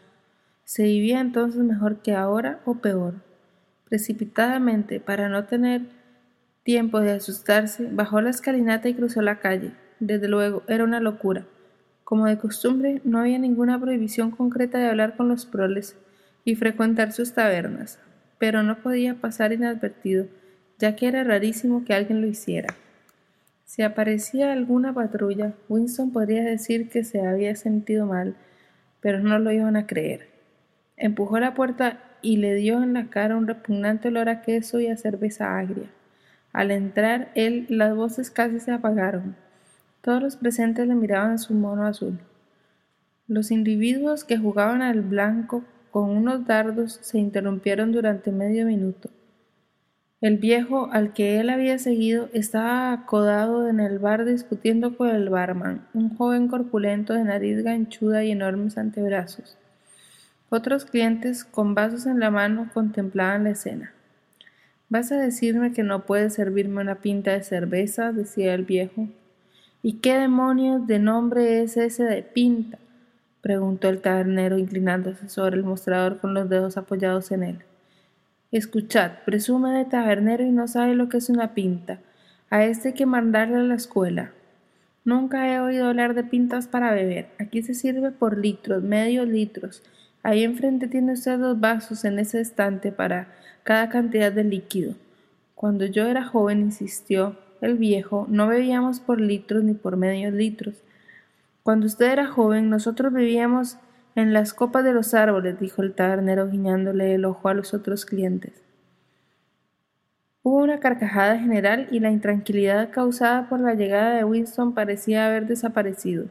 ¿Se 0.63 0.83
vivía 0.83 1.19
entonces 1.19 1.61
mejor 1.61 1.97
que 1.97 2.15
ahora 2.15 2.61
o 2.63 2.75
peor? 2.75 3.15
Precipitadamente, 3.93 4.99
para 4.99 5.29
no 5.29 5.45
tener 5.45 5.83
tiempo 6.63 6.99
de 6.99 7.11
asustarse, 7.11 7.89
bajó 7.91 8.21
la 8.21 8.31
escalinata 8.31 8.89
y 8.89 8.95
cruzó 8.95 9.21
la 9.21 9.37
calle. 9.37 9.69
Desde 9.99 10.27
luego, 10.27 10.63
era 10.67 10.83
una 10.83 10.99
locura. 10.99 11.45
Como 12.03 12.25
de 12.25 12.39
costumbre, 12.39 13.01
no 13.03 13.19
había 13.19 13.37
ninguna 13.37 13.79
prohibición 13.79 14.31
concreta 14.31 14.79
de 14.79 14.87
hablar 14.87 15.15
con 15.15 15.27
los 15.27 15.45
proles 15.45 15.95
y 16.43 16.55
frecuentar 16.55 17.11
sus 17.11 17.33
tabernas, 17.33 17.99
pero 18.39 18.63
no 18.63 18.79
podía 18.79 19.13
pasar 19.13 19.53
inadvertido, 19.53 20.25
ya 20.79 20.95
que 20.95 21.07
era 21.07 21.23
rarísimo 21.23 21.85
que 21.85 21.93
alguien 21.93 22.19
lo 22.19 22.25
hiciera. 22.25 22.73
Si 23.63 23.83
aparecía 23.83 24.53
alguna 24.53 24.91
patrulla, 24.95 25.53
Winston 25.69 26.11
podría 26.11 26.41
decir 26.41 26.89
que 26.89 27.03
se 27.03 27.27
había 27.27 27.55
sentido 27.55 28.07
mal, 28.07 28.33
pero 29.01 29.19
no 29.19 29.37
lo 29.37 29.51
iban 29.51 29.75
a 29.75 29.85
creer. 29.85 30.29
Empujó 30.97 31.39
la 31.39 31.53
puerta 31.53 31.99
y 32.23 32.37
le 32.37 32.55
dio 32.55 32.81
en 32.81 32.93
la 32.93 33.09
cara 33.11 33.37
un 33.37 33.45
repugnante 33.45 34.07
olor 34.07 34.29
a 34.29 34.41
queso 34.41 34.79
y 34.79 34.87
a 34.87 34.97
cerveza 34.97 35.59
agria. 35.59 35.91
Al 36.51 36.71
entrar 36.71 37.31
él, 37.35 37.67
las 37.69 37.95
voces 37.95 38.31
casi 38.31 38.59
se 38.59 38.71
apagaron. 38.71 39.35
Todos 40.01 40.21
los 40.21 40.37
presentes 40.37 40.87
le 40.87 40.95
miraban 40.95 41.37
su 41.37 41.53
mono 41.53 41.85
azul. 41.85 42.19
Los 43.27 43.51
individuos 43.51 44.23
que 44.23 44.37
jugaban 44.37 44.81
al 44.81 45.01
blanco 45.01 45.63
con 45.91 46.09
unos 46.09 46.45
dardos 46.47 46.99
se 47.01 47.19
interrumpieron 47.19 47.91
durante 47.91 48.31
medio 48.31 48.65
minuto. 48.65 49.09
El 50.21 50.37
viejo 50.37 50.89
al 50.91 51.11
que 51.11 51.39
él 51.39 51.49
había 51.49 51.77
seguido 51.79 52.29
estaba 52.31 52.93
acodado 52.93 53.67
en 53.67 53.79
el 53.79 53.99
bar 53.99 54.23
discutiendo 54.23 54.95
con 54.95 55.09
el 55.09 55.29
barman, 55.29 55.85
un 55.93 56.15
joven 56.15 56.47
corpulento 56.47 57.13
de 57.13 57.25
nariz 57.25 57.61
ganchuda 57.61 58.23
y 58.23 58.31
enormes 58.31 58.77
antebrazos. 58.77 59.57
Otros 60.55 60.85
clientes 60.85 61.45
con 61.45 61.73
vasos 61.73 62.05
en 62.05 62.19
la 62.19 62.29
mano 62.29 62.69
contemplaban 62.75 63.45
la 63.45 63.49
escena. 63.49 63.91
¿Vas 64.87 65.11
a 65.11 65.17
decirme 65.17 65.73
que 65.73 65.81
no 65.81 66.05
puedes 66.05 66.35
servirme 66.35 66.79
una 66.79 66.99
pinta 66.99 67.31
de 67.31 67.41
cerveza? 67.41 68.11
decía 68.11 68.53
el 68.53 68.63
viejo. 68.63 69.07
¿Y 69.81 69.93
qué 69.93 70.13
demonios 70.13 70.85
de 70.85 70.99
nombre 70.99 71.63
es 71.63 71.75
ese 71.75 72.03
de 72.03 72.21
pinta? 72.21 72.77
preguntó 73.41 73.89
el 73.89 73.99
tabernero 73.99 74.59
inclinándose 74.59 75.27
sobre 75.27 75.55
el 75.55 75.63
mostrador 75.63 76.19
con 76.19 76.35
los 76.35 76.47
dedos 76.47 76.77
apoyados 76.77 77.31
en 77.31 77.41
él. 77.41 77.59
Escuchad, 78.51 79.23
presume 79.25 79.71
de 79.71 79.85
tabernero 79.85 80.43
y 80.43 80.51
no 80.51 80.67
sabe 80.67 80.93
lo 80.93 81.09
que 81.09 81.17
es 81.17 81.31
una 81.31 81.55
pinta. 81.55 81.97
A 82.51 82.63
este 82.63 82.89
hay 82.89 82.93
que 82.93 83.07
mandarle 83.07 83.55
a 83.55 83.63
la 83.63 83.73
escuela. 83.73 84.33
Nunca 85.03 85.51
he 85.51 85.59
oído 85.59 85.87
hablar 85.87 86.13
de 86.13 86.23
pintas 86.23 86.67
para 86.67 86.93
beber. 86.93 87.29
Aquí 87.39 87.63
se 87.63 87.73
sirve 87.73 88.11
por 88.11 88.37
litros, 88.37 88.83
medios 88.83 89.27
litros. 89.27 89.81
Ahí 90.23 90.43
enfrente 90.43 90.87
tiene 90.87 91.13
usted 91.13 91.37
dos 91.37 91.59
vasos 91.59 92.05
en 92.05 92.17
ese 92.17 92.39
estante 92.39 92.91
para 92.91 93.27
cada 93.63 93.89
cantidad 93.89 94.31
de 94.31 94.45
líquido. 94.45 94.95
Cuando 95.53 95.85
yo 95.85 96.07
era 96.07 96.25
joven, 96.25 96.61
insistió, 96.61 97.37
el 97.61 97.77
viejo, 97.77 98.25
no 98.29 98.47
bebíamos 98.47 98.99
por 98.99 99.21
litros 99.21 99.63
ni 99.63 99.73
por 99.73 99.95
medios 99.95 100.33
litros. 100.33 100.81
Cuando 101.63 101.85
usted 101.85 102.11
era 102.11 102.27
joven, 102.27 102.69
nosotros 102.69 103.13
vivíamos 103.13 103.77
en 104.15 104.33
las 104.33 104.53
copas 104.53 104.83
de 104.83 104.93
los 104.93 105.13
árboles, 105.13 105.59
dijo 105.59 105.81
el 105.81 105.93
tabernero 105.93 106.49
guiñándole 106.49 107.15
el 107.15 107.25
ojo 107.25 107.47
a 107.47 107.53
los 107.53 107.73
otros 107.73 108.05
clientes. 108.05 108.53
Hubo 110.41 110.57
una 110.57 110.81
carcajada 110.81 111.39
general 111.39 111.87
y 111.89 112.01
la 112.01 112.11
intranquilidad 112.11 112.91
causada 112.91 113.47
por 113.47 113.61
la 113.61 113.75
llegada 113.75 114.15
de 114.15 114.25
Winston 114.25 114.73
parecía 114.73 115.25
haber 115.25 115.47
desaparecido. 115.47 116.25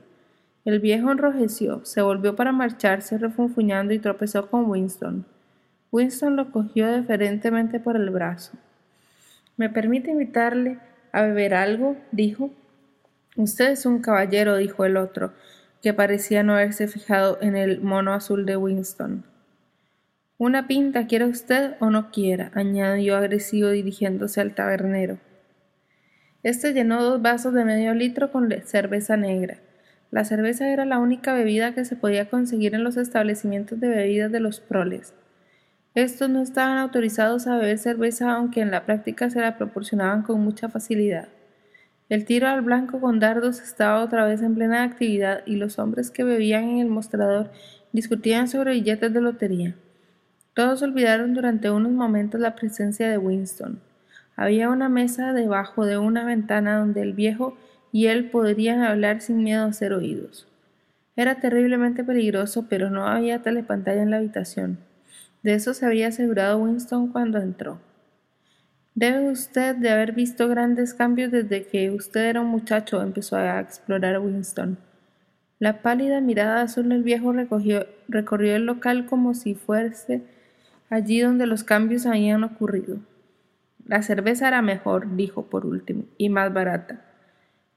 El 0.64 0.78
viejo 0.78 1.10
enrojeció, 1.10 1.84
se 1.84 2.02
volvió 2.02 2.36
para 2.36 2.52
marcharse 2.52 3.18
refunfuñando 3.18 3.92
y 3.94 3.98
tropezó 3.98 4.48
con 4.48 4.70
Winston. 4.70 5.26
Winston 5.90 6.36
lo 6.36 6.52
cogió 6.52 6.86
deferentemente 6.86 7.80
por 7.80 7.96
el 7.96 8.10
brazo. 8.10 8.52
¿Me 9.56 9.68
permite 9.68 10.12
invitarle 10.12 10.78
a 11.10 11.22
beber 11.22 11.54
algo? 11.54 11.96
dijo. 12.12 12.50
Usted 13.36 13.70
es 13.70 13.86
un 13.86 14.00
caballero, 14.00 14.56
dijo 14.56 14.84
el 14.84 14.96
otro, 14.96 15.32
que 15.82 15.92
parecía 15.92 16.42
no 16.42 16.54
haberse 16.54 16.86
fijado 16.86 17.38
en 17.40 17.56
el 17.56 17.80
mono 17.80 18.14
azul 18.14 18.46
de 18.46 18.56
Winston. 18.56 19.24
Una 20.38 20.66
pinta 20.66 21.06
quiere 21.06 21.24
usted 21.26 21.74
o 21.80 21.90
no 21.90 22.10
quiera, 22.10 22.50
añadió 22.54 23.16
agresivo 23.16 23.68
dirigiéndose 23.68 24.40
al 24.40 24.54
tabernero. 24.54 25.18
Este 26.42 26.72
llenó 26.72 27.02
dos 27.02 27.20
vasos 27.22 27.52
de 27.52 27.64
medio 27.64 27.94
litro 27.94 28.32
con 28.32 28.50
cerveza 28.64 29.16
negra. 29.16 29.58
La 30.12 30.24
cerveza 30.24 30.68
era 30.68 30.84
la 30.84 30.98
única 30.98 31.32
bebida 31.32 31.72
que 31.74 31.86
se 31.86 31.96
podía 31.96 32.28
conseguir 32.28 32.74
en 32.74 32.84
los 32.84 32.98
establecimientos 32.98 33.80
de 33.80 33.88
bebidas 33.88 34.30
de 34.30 34.40
los 34.40 34.60
proles. 34.60 35.14
Estos 35.94 36.28
no 36.28 36.42
estaban 36.42 36.76
autorizados 36.76 37.46
a 37.46 37.56
beber 37.56 37.78
cerveza, 37.78 38.30
aunque 38.30 38.60
en 38.60 38.70
la 38.70 38.84
práctica 38.84 39.30
se 39.30 39.40
la 39.40 39.56
proporcionaban 39.56 40.22
con 40.22 40.38
mucha 40.42 40.68
facilidad. 40.68 41.28
El 42.10 42.26
tiro 42.26 42.46
al 42.46 42.60
blanco 42.60 43.00
con 43.00 43.20
dardos 43.20 43.62
estaba 43.62 44.04
otra 44.04 44.26
vez 44.26 44.42
en 44.42 44.54
plena 44.54 44.82
actividad 44.82 45.40
y 45.46 45.56
los 45.56 45.78
hombres 45.78 46.10
que 46.10 46.24
bebían 46.24 46.64
en 46.64 46.78
el 46.80 46.88
mostrador 46.88 47.50
discutían 47.92 48.48
sobre 48.48 48.72
billetes 48.72 49.14
de 49.14 49.20
lotería. 49.22 49.74
Todos 50.52 50.82
olvidaron 50.82 51.32
durante 51.32 51.70
unos 51.70 51.92
momentos 51.92 52.38
la 52.38 52.54
presencia 52.54 53.08
de 53.08 53.16
Winston. 53.16 53.80
Había 54.36 54.68
una 54.68 54.90
mesa 54.90 55.32
debajo 55.32 55.86
de 55.86 55.96
una 55.96 56.26
ventana 56.26 56.76
donde 56.76 57.00
el 57.00 57.14
viejo 57.14 57.56
y 57.92 58.06
él 58.06 58.30
podrían 58.30 58.82
hablar 58.82 59.20
sin 59.20 59.44
miedo 59.44 59.66
a 59.66 59.72
ser 59.72 59.92
oídos. 59.92 60.48
Era 61.14 61.36
terriblemente 61.36 62.02
peligroso, 62.02 62.66
pero 62.68 62.88
no 62.88 63.06
había 63.06 63.42
telepantalla 63.42 64.02
en 64.02 64.10
la 64.10 64.16
habitación. 64.16 64.78
De 65.42 65.54
eso 65.54 65.74
se 65.74 65.84
había 65.84 66.08
asegurado 66.08 66.58
Winston 66.58 67.08
cuando 67.12 67.38
entró. 67.38 67.78
Debe 68.94 69.30
usted 69.30 69.76
de 69.76 69.90
haber 69.90 70.12
visto 70.12 70.48
grandes 70.48 70.94
cambios 70.94 71.30
desde 71.30 71.66
que 71.66 71.90
usted 71.90 72.24
era 72.24 72.40
un 72.40 72.48
muchacho, 72.48 73.02
empezó 73.02 73.36
a 73.36 73.60
explorar 73.60 74.18
Winston. 74.18 74.78
La 75.58 75.82
pálida 75.82 76.20
mirada 76.20 76.62
azul 76.62 76.88
del 76.88 77.02
viejo 77.02 77.32
recorrió 77.32 78.56
el 78.56 78.66
local 78.66 79.06
como 79.06 79.34
si 79.34 79.54
fuese 79.54 80.22
allí 80.90 81.20
donde 81.20 81.46
los 81.46 81.64
cambios 81.64 82.04
habían 82.04 82.44
ocurrido. 82.44 82.98
La 83.86 84.02
cerveza 84.02 84.48
era 84.48 84.60
mejor, 84.60 85.16
dijo 85.16 85.44
por 85.44 85.66
último, 85.66 86.04
y 86.18 86.28
más 86.28 86.52
barata. 86.52 87.11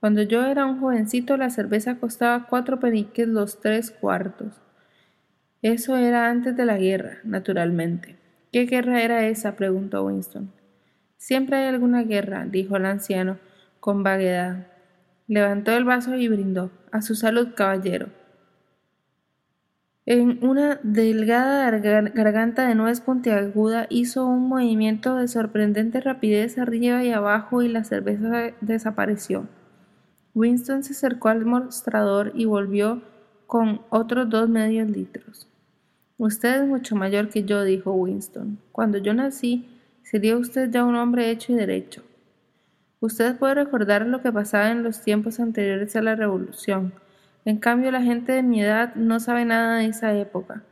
Cuando 0.06 0.22
yo 0.22 0.46
era 0.46 0.68
un 0.68 0.80
jovencito 0.80 1.36
la 1.36 1.50
cerveza 1.50 1.96
costaba 1.96 2.46
cuatro 2.48 2.80
peniques 2.80 3.28
los 3.28 3.60
tres 3.60 3.90
cuartos. 3.90 4.62
Eso 5.64 5.98
era 5.98 6.30
antes 6.30 6.56
de 6.56 6.64
la 6.64 6.78
guerra, 6.78 7.18
naturalmente. 7.24 8.16
¿Qué 8.52 8.68
guerra 8.68 9.02
era 9.02 9.26
esa? 9.26 9.56
preguntó 9.56 10.06
Winston. 10.06 10.52
Siempre 11.18 11.58
hay 11.58 11.70
alguna 11.70 12.04
guerra, 12.04 12.46
dijo 12.46 12.78
el 12.78 12.86
anciano, 12.86 13.40
con 13.80 14.04
vaguedad. 14.04 14.68
Levantó 15.28 15.72
el 15.72 15.86
vaso 15.86 16.14
y 16.14 16.28
brindó. 16.28 16.70
A 16.92 17.02
su 17.02 17.16
salud, 17.16 17.56
caballero. 17.56 18.10
En 20.06 20.38
una 20.46 20.80
delgada 20.84 21.72
garganta 21.80 22.68
de 22.68 22.76
nuez 22.76 23.02
puntiaguda 23.02 23.88
hizo 23.90 24.28
un 24.28 24.50
movimiento 24.50 25.16
de 25.16 25.28
sorprendente 25.28 26.00
rapidez 26.00 26.60
arriba 26.60 27.04
y 27.04 27.12
abajo 27.12 27.64
y 27.64 27.70
la 27.70 27.84
cerveza 27.84 28.54
desapareció. 28.62 29.48
Winston 30.36 30.84
se 30.84 30.92
acercó 30.92 31.30
al 31.30 31.46
mostrador 31.46 32.34
y 32.36 32.44
volvió 32.44 33.02
con 33.48 33.82
otros 33.90 34.30
dos 34.30 34.50
medios 34.50 34.90
litros. 34.90 35.48
Usted 36.18 36.62
es 36.62 36.68
mucho 36.68 36.98
mayor 36.98 37.30
que 37.30 37.46
yo, 37.46 37.64
dijo 37.64 37.94
Winston. 37.94 38.60
Cuando 38.74 38.98
yo 38.98 39.14
nací, 39.14 39.70
sería 40.04 40.36
usted 40.36 40.70
ya 40.70 40.84
un 40.84 40.98
hombre 40.98 41.32
hecho 41.32 41.54
y 41.54 41.56
derecho. 41.56 42.04
Usted 43.00 43.38
puede 43.38 43.56
recordar 43.56 44.06
lo 44.06 44.22
que 44.22 44.32
pasaba 44.34 44.72
en 44.72 44.84
los 44.84 45.02
tiempos 45.02 45.40
anteriores 45.40 45.96
a 45.96 46.02
la 46.02 46.16
Revolución. 46.16 46.94
En 47.46 47.58
cambio, 47.58 47.90
la 47.92 48.02
gente 48.02 48.34
de 48.34 48.44
mi 48.44 48.62
edad 48.62 48.94
no 48.96 49.22
sabe 49.22 49.46
nada 49.46 49.78
de 49.78 49.86
esa 49.86 50.14
época. 50.16 50.64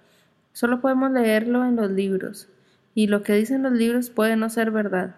Solo 0.52 0.82
podemos 0.82 1.10
leerlo 1.12 1.64
en 1.64 1.78
los 1.78 1.90
libros, 1.90 2.50
y 2.96 3.08
lo 3.08 3.24
que 3.24 3.34
dicen 3.34 3.64
los 3.64 3.72
libros 3.72 4.10
puede 4.10 4.36
no 4.36 4.50
ser 4.50 4.72
verdad. 4.72 5.16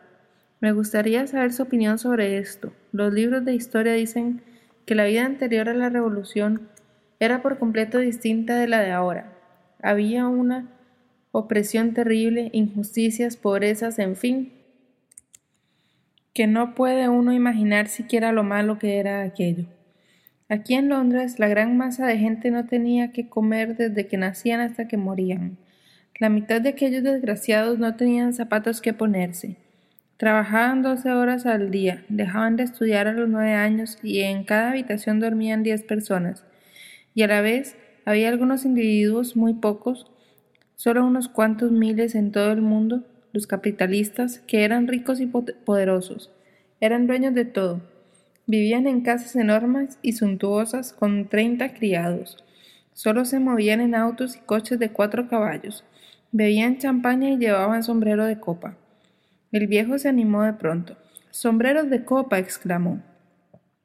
Me 0.59 0.71
gustaría 0.71 1.25
saber 1.25 1.51
su 1.51 1.63
opinión 1.63 1.97
sobre 1.97 2.37
esto. 2.37 2.71
Los 2.95 3.13
libros 3.13 3.43
de 3.43 3.53
historia 3.53 3.91
dicen 3.91 4.41
que 4.85 4.95
la 4.95 5.03
vida 5.03 5.25
anterior 5.25 5.67
a 5.67 5.73
la 5.73 5.89
Revolución 5.89 6.69
era 7.19 7.41
por 7.41 7.59
completo 7.59 7.99
distinta 7.99 8.55
de 8.55 8.69
la 8.69 8.79
de 8.79 8.91
ahora. 8.91 9.33
Había 9.83 10.29
una 10.29 10.69
opresión 11.33 11.93
terrible, 11.93 12.49
injusticias, 12.53 13.35
pobrezas, 13.35 13.99
en 13.99 14.15
fin, 14.15 14.53
que 16.33 16.47
no 16.47 16.73
puede 16.73 17.09
uno 17.09 17.33
imaginar 17.33 17.89
siquiera 17.89 18.31
lo 18.31 18.45
malo 18.45 18.79
que 18.79 18.97
era 18.97 19.23
aquello. 19.23 19.65
Aquí 20.47 20.75
en 20.75 20.87
Londres 20.87 21.37
la 21.37 21.49
gran 21.49 21.75
masa 21.75 22.07
de 22.07 22.17
gente 22.17 22.49
no 22.49 22.65
tenía 22.65 23.11
que 23.11 23.27
comer 23.27 23.75
desde 23.75 24.07
que 24.07 24.15
nacían 24.15 24.61
hasta 24.61 24.87
que 24.87 24.95
morían. 24.95 25.57
La 26.17 26.29
mitad 26.29 26.61
de 26.61 26.69
aquellos 26.69 27.03
desgraciados 27.03 27.77
no 27.77 27.97
tenían 27.97 28.33
zapatos 28.33 28.79
que 28.79 28.93
ponerse. 28.93 29.64
Trabajaban 30.17 30.81
doce 30.81 31.11
horas 31.11 31.45
al 31.45 31.71
día, 31.71 32.05
dejaban 32.07 32.55
de 32.55 32.63
estudiar 32.63 33.07
a 33.07 33.11
los 33.11 33.27
nueve 33.27 33.53
años 33.53 33.97
y 34.01 34.21
en 34.21 34.45
cada 34.45 34.69
habitación 34.69 35.19
dormían 35.19 35.61
diez 35.61 35.83
personas. 35.83 36.45
Y 37.13 37.23
a 37.23 37.27
la 37.27 37.41
vez 37.41 37.75
había 38.05 38.29
algunos 38.29 38.63
individuos, 38.63 39.35
muy 39.35 39.55
pocos, 39.55 40.09
solo 40.75 41.05
unos 41.05 41.27
cuantos 41.27 41.71
miles 41.71 42.15
en 42.15 42.31
todo 42.31 42.53
el 42.53 42.61
mundo, 42.61 43.03
los 43.33 43.45
capitalistas, 43.45 44.39
que 44.39 44.63
eran 44.63 44.87
ricos 44.87 45.19
y 45.19 45.25
poderosos, 45.25 46.31
eran 46.79 47.07
dueños 47.07 47.33
de 47.33 47.43
todo. 47.43 47.81
Vivían 48.47 48.87
en 48.87 49.01
casas 49.01 49.35
enormes 49.35 49.97
y 50.01 50.13
suntuosas 50.13 50.93
con 50.93 51.27
treinta 51.27 51.73
criados. 51.73 52.37
Solo 52.93 53.25
se 53.25 53.39
movían 53.39 53.81
en 53.81 53.95
autos 53.95 54.37
y 54.37 54.39
coches 54.39 54.79
de 54.79 54.91
cuatro 54.91 55.27
caballos. 55.27 55.83
Bebían 56.31 56.77
champaña 56.77 57.31
y 57.31 57.37
llevaban 57.37 57.83
sombrero 57.83 58.25
de 58.25 58.39
copa. 58.39 58.77
El 59.55 59.67
viejo 59.67 59.97
se 59.97 60.09
animó 60.09 60.43
de 60.43 60.51
pronto. 60.51 60.97
Sombreros 61.31 61.89
de 61.89 62.03
copa, 62.03 62.39
exclamó. 62.39 63.01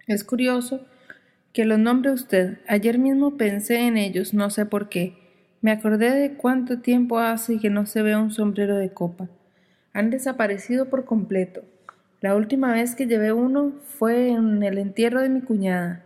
Es 0.08 0.24
curioso 0.24 0.84
que 1.52 1.64
los 1.64 1.78
nombre 1.78 2.10
usted. 2.10 2.58
Ayer 2.66 2.98
mismo 2.98 3.36
pensé 3.36 3.86
en 3.86 3.96
ellos, 3.96 4.34
no 4.34 4.50
sé 4.50 4.66
por 4.66 4.88
qué. 4.88 5.14
Me 5.60 5.70
acordé 5.70 6.10
de 6.10 6.34
cuánto 6.34 6.80
tiempo 6.80 7.20
hace 7.20 7.60
que 7.60 7.70
no 7.70 7.86
se 7.86 8.02
ve 8.02 8.16
un 8.16 8.32
sombrero 8.32 8.78
de 8.78 8.92
copa 8.92 9.28
han 9.92 10.10
desaparecido 10.10 10.90
por 10.90 11.04
completo. 11.04 11.62
La 12.20 12.34
última 12.34 12.72
vez 12.72 12.96
que 12.96 13.06
llevé 13.06 13.32
uno 13.32 13.74
fue 13.84 14.30
en 14.30 14.64
el 14.64 14.76
entierro 14.76 15.20
de 15.20 15.28
mi 15.28 15.40
cuñada, 15.40 16.02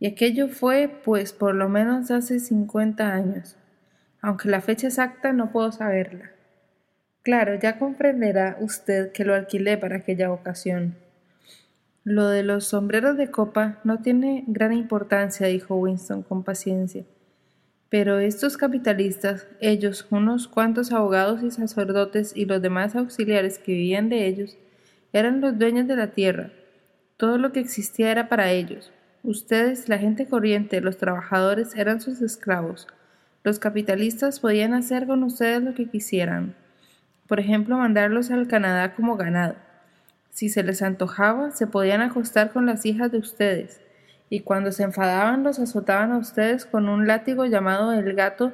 y 0.00 0.06
aquello 0.06 0.48
fue, 0.48 0.88
pues, 0.88 1.34
por 1.34 1.54
lo 1.54 1.68
menos 1.68 2.10
hace 2.10 2.40
cincuenta 2.40 3.12
años, 3.12 3.58
aunque 4.22 4.48
la 4.48 4.62
fecha 4.62 4.86
exacta 4.86 5.34
no 5.34 5.52
puedo 5.52 5.70
saberla. 5.70 6.31
Claro, 7.22 7.54
ya 7.54 7.78
comprenderá 7.78 8.56
usted 8.60 9.12
que 9.12 9.24
lo 9.24 9.34
alquilé 9.34 9.78
para 9.78 9.98
aquella 9.98 10.32
ocasión. 10.32 10.96
Lo 12.02 12.26
de 12.26 12.42
los 12.42 12.64
sombreros 12.64 13.16
de 13.16 13.30
copa 13.30 13.78
no 13.84 13.98
tiene 13.98 14.42
gran 14.48 14.72
importancia, 14.72 15.46
dijo 15.46 15.76
Winston 15.76 16.24
con 16.24 16.42
paciencia. 16.42 17.04
Pero 17.88 18.18
estos 18.18 18.56
capitalistas, 18.56 19.46
ellos, 19.60 20.08
unos 20.10 20.48
cuantos 20.48 20.90
abogados 20.90 21.44
y 21.44 21.52
sacerdotes 21.52 22.32
y 22.34 22.46
los 22.46 22.60
demás 22.60 22.96
auxiliares 22.96 23.60
que 23.60 23.72
vivían 23.72 24.08
de 24.08 24.26
ellos, 24.26 24.56
eran 25.12 25.40
los 25.40 25.56
dueños 25.56 25.86
de 25.86 25.94
la 25.94 26.08
tierra. 26.08 26.50
Todo 27.18 27.38
lo 27.38 27.52
que 27.52 27.60
existía 27.60 28.10
era 28.10 28.28
para 28.28 28.50
ellos. 28.50 28.90
Ustedes, 29.22 29.88
la 29.88 29.98
gente 29.98 30.26
corriente, 30.26 30.80
los 30.80 30.96
trabajadores, 30.96 31.76
eran 31.76 32.00
sus 32.00 32.20
esclavos. 32.20 32.88
Los 33.44 33.60
capitalistas 33.60 34.40
podían 34.40 34.74
hacer 34.74 35.06
con 35.06 35.22
ustedes 35.22 35.62
lo 35.62 35.74
que 35.74 35.88
quisieran. 35.88 36.56
Por 37.32 37.40
ejemplo, 37.40 37.78
mandarlos 37.78 38.30
al 38.30 38.46
Canadá 38.46 38.94
como 38.94 39.16
ganado. 39.16 39.54
Si 40.28 40.50
se 40.50 40.62
les 40.62 40.82
antojaba, 40.82 41.50
se 41.50 41.66
podían 41.66 42.02
acostar 42.02 42.52
con 42.52 42.66
las 42.66 42.84
hijas 42.84 43.10
de 43.10 43.16
ustedes 43.16 43.80
y 44.28 44.40
cuando 44.40 44.70
se 44.70 44.82
enfadaban 44.82 45.42
los 45.42 45.58
azotaban 45.58 46.12
a 46.12 46.18
ustedes 46.18 46.66
con 46.66 46.90
un 46.90 47.06
látigo 47.06 47.46
llamado 47.46 47.94
el 47.94 48.12
gato 48.12 48.52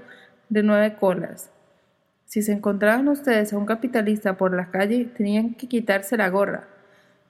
de 0.49 0.63
nueve 0.63 0.95
colas. 0.95 1.51
Si 2.25 2.41
se 2.41 2.53
encontraban 2.53 3.09
ustedes 3.09 3.53
a 3.53 3.59
un 3.59 3.67
capitalista 3.67 4.37
por 4.37 4.55
la 4.55 4.71
calle, 4.71 5.07
tenían 5.07 5.55
que 5.55 5.67
quitarse 5.67 6.17
la 6.17 6.29
gorra. 6.29 6.69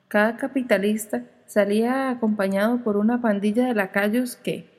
Cada 0.07 0.37
capitalista 0.37 1.23
salía 1.47 2.11
acompañado 2.11 2.83
por 2.83 2.95
una 2.95 3.21
pandilla 3.21 3.65
de 3.65 3.73
lacayos 3.73 4.35
que... 4.35 4.69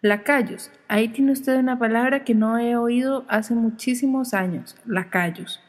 Lacayos. 0.00 0.70
Ahí 0.86 1.08
tiene 1.08 1.32
usted 1.32 1.58
una 1.58 1.76
palabra 1.76 2.22
que 2.22 2.36
no 2.36 2.56
he 2.56 2.76
oído 2.76 3.24
hace 3.26 3.56
muchísimos 3.56 4.32
años. 4.32 4.76
Lacayos. 4.86 5.63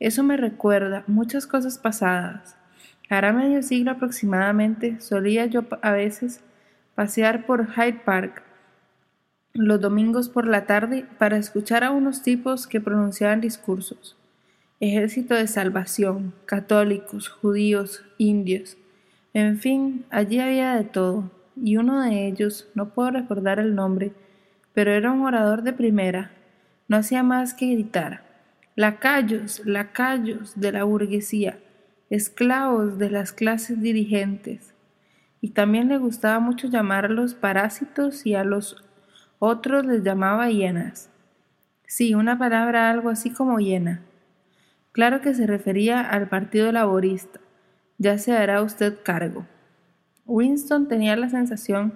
Eso 0.00 0.22
me 0.22 0.36
recuerda 0.36 1.04
muchas 1.06 1.46
cosas 1.46 1.78
pasadas. 1.78 2.56
Hará 3.08 3.32
medio 3.32 3.62
siglo 3.62 3.92
aproximadamente 3.92 5.00
solía 5.00 5.46
yo 5.46 5.64
a 5.82 5.92
veces 5.92 6.40
pasear 6.94 7.46
por 7.46 7.72
Hyde 7.74 8.00
Park 8.04 8.42
los 9.54 9.80
domingos 9.80 10.28
por 10.28 10.48
la 10.48 10.66
tarde 10.66 11.06
para 11.16 11.36
escuchar 11.36 11.84
a 11.84 11.92
unos 11.92 12.22
tipos 12.22 12.66
que 12.66 12.80
pronunciaban 12.80 13.40
discursos. 13.40 14.16
Ejército 14.80 15.36
de 15.36 15.46
Salvación, 15.46 16.34
católicos, 16.44 17.28
judíos, 17.28 18.04
indios. 18.18 18.76
En 19.32 19.58
fin, 19.60 20.06
allí 20.10 20.40
había 20.40 20.74
de 20.74 20.82
todo, 20.82 21.30
y 21.56 21.76
uno 21.76 22.02
de 22.02 22.26
ellos, 22.26 22.68
no 22.74 22.88
puedo 22.88 23.12
recordar 23.12 23.60
el 23.60 23.76
nombre, 23.76 24.12
pero 24.72 24.90
era 24.90 25.12
un 25.12 25.22
orador 25.22 25.62
de 25.62 25.72
primera. 25.72 26.32
No 26.88 26.96
hacía 26.96 27.22
más 27.22 27.54
que 27.54 27.70
gritar. 27.70 28.33
Lacayos, 28.76 29.64
lacayos 29.64 30.58
de 30.58 30.72
la 30.72 30.82
burguesía, 30.82 31.60
esclavos 32.10 32.98
de 32.98 33.08
las 33.08 33.32
clases 33.32 33.80
dirigentes, 33.80 34.74
y 35.40 35.50
también 35.50 35.88
le 35.88 35.98
gustaba 35.98 36.40
mucho 36.40 36.66
llamarlos 36.66 37.34
parásitos 37.34 38.26
y 38.26 38.34
a 38.34 38.42
los 38.42 38.84
otros 39.38 39.86
les 39.86 40.02
llamaba 40.02 40.50
hienas. 40.50 41.08
Sí, 41.86 42.14
una 42.14 42.36
palabra 42.36 42.90
algo 42.90 43.10
así 43.10 43.30
como 43.30 43.60
hiena. 43.60 44.02
Claro 44.90 45.20
que 45.20 45.34
se 45.34 45.46
refería 45.46 46.00
al 46.00 46.28
Partido 46.28 46.72
Laborista. 46.72 47.38
Ya 47.98 48.18
se 48.18 48.36
hará 48.36 48.60
usted 48.60 48.98
cargo. 49.04 49.46
Winston 50.26 50.88
tenía 50.88 51.14
la 51.14 51.28
sensación 51.28 51.94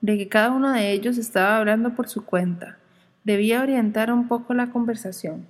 de 0.00 0.16
que 0.16 0.28
cada 0.28 0.52
uno 0.52 0.70
de 0.70 0.92
ellos 0.92 1.18
estaba 1.18 1.56
hablando 1.56 1.96
por 1.96 2.08
su 2.08 2.24
cuenta. 2.24 2.78
Debía 3.24 3.62
orientar 3.62 4.12
un 4.12 4.28
poco 4.28 4.54
la 4.54 4.70
conversación. 4.70 5.48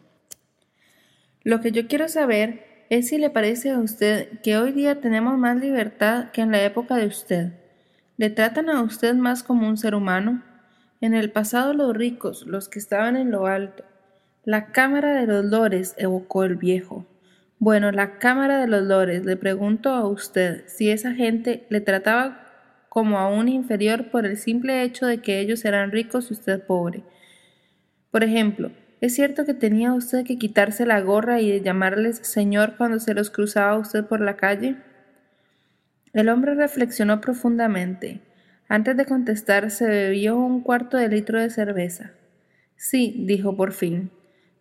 Lo 1.42 1.60
que 1.60 1.72
yo 1.72 1.88
quiero 1.88 2.08
saber 2.08 2.84
es 2.90 3.08
si 3.08 3.16
le 3.16 3.30
parece 3.30 3.70
a 3.70 3.78
usted 3.78 4.40
que 4.42 4.58
hoy 4.58 4.72
día 4.72 5.00
tenemos 5.00 5.38
más 5.38 5.56
libertad 5.56 6.30
que 6.32 6.42
en 6.42 6.50
la 6.50 6.62
época 6.62 6.96
de 6.96 7.06
usted. 7.06 7.52
¿Le 8.18 8.28
tratan 8.28 8.68
a 8.68 8.82
usted 8.82 9.14
más 9.14 9.42
como 9.42 9.66
un 9.66 9.78
ser 9.78 9.94
humano? 9.94 10.42
En 11.00 11.14
el 11.14 11.30
pasado 11.30 11.72
los 11.72 11.96
ricos, 11.96 12.46
los 12.46 12.68
que 12.68 12.78
estaban 12.78 13.16
en 13.16 13.30
lo 13.30 13.46
alto. 13.46 13.84
La 14.44 14.66
Cámara 14.66 15.14
de 15.14 15.26
los 15.26 15.46
Lores, 15.46 15.94
evocó 15.96 16.44
el 16.44 16.56
viejo. 16.56 17.06
Bueno, 17.58 17.90
la 17.90 18.18
Cámara 18.18 18.58
de 18.60 18.66
los 18.66 18.82
Lores, 18.82 19.24
le 19.24 19.36
pregunto 19.36 19.90
a 19.90 20.06
usted 20.06 20.64
si 20.66 20.90
esa 20.90 21.14
gente 21.14 21.66
le 21.70 21.80
trataba 21.80 22.46
como 22.90 23.18
a 23.18 23.28
un 23.28 23.48
inferior 23.48 24.10
por 24.10 24.26
el 24.26 24.36
simple 24.36 24.82
hecho 24.82 25.06
de 25.06 25.22
que 25.22 25.40
ellos 25.40 25.64
eran 25.64 25.90
ricos 25.90 26.30
y 26.30 26.34
usted 26.34 26.62
pobre. 26.66 27.02
Por 28.10 28.24
ejemplo, 28.24 28.72
¿Es 29.00 29.14
cierto 29.14 29.46
que 29.46 29.54
tenía 29.54 29.94
usted 29.94 30.26
que 30.26 30.36
quitarse 30.36 30.84
la 30.84 31.00
gorra 31.00 31.40
y 31.40 31.58
llamarles 31.62 32.18
señor 32.18 32.74
cuando 32.76 33.00
se 33.00 33.14
los 33.14 33.30
cruzaba 33.30 33.78
usted 33.78 34.04
por 34.04 34.20
la 34.20 34.36
calle? 34.36 34.76
El 36.12 36.28
hombre 36.28 36.54
reflexionó 36.54 37.20
profundamente. 37.22 38.20
Antes 38.68 38.96
de 38.98 39.06
contestar, 39.06 39.70
se 39.70 39.86
bebió 39.86 40.36
un 40.36 40.60
cuarto 40.60 40.98
de 40.98 41.08
litro 41.08 41.40
de 41.40 41.48
cerveza. 41.48 42.12
Sí, 42.76 43.24
dijo 43.26 43.56
por 43.56 43.72
fin. 43.72 44.10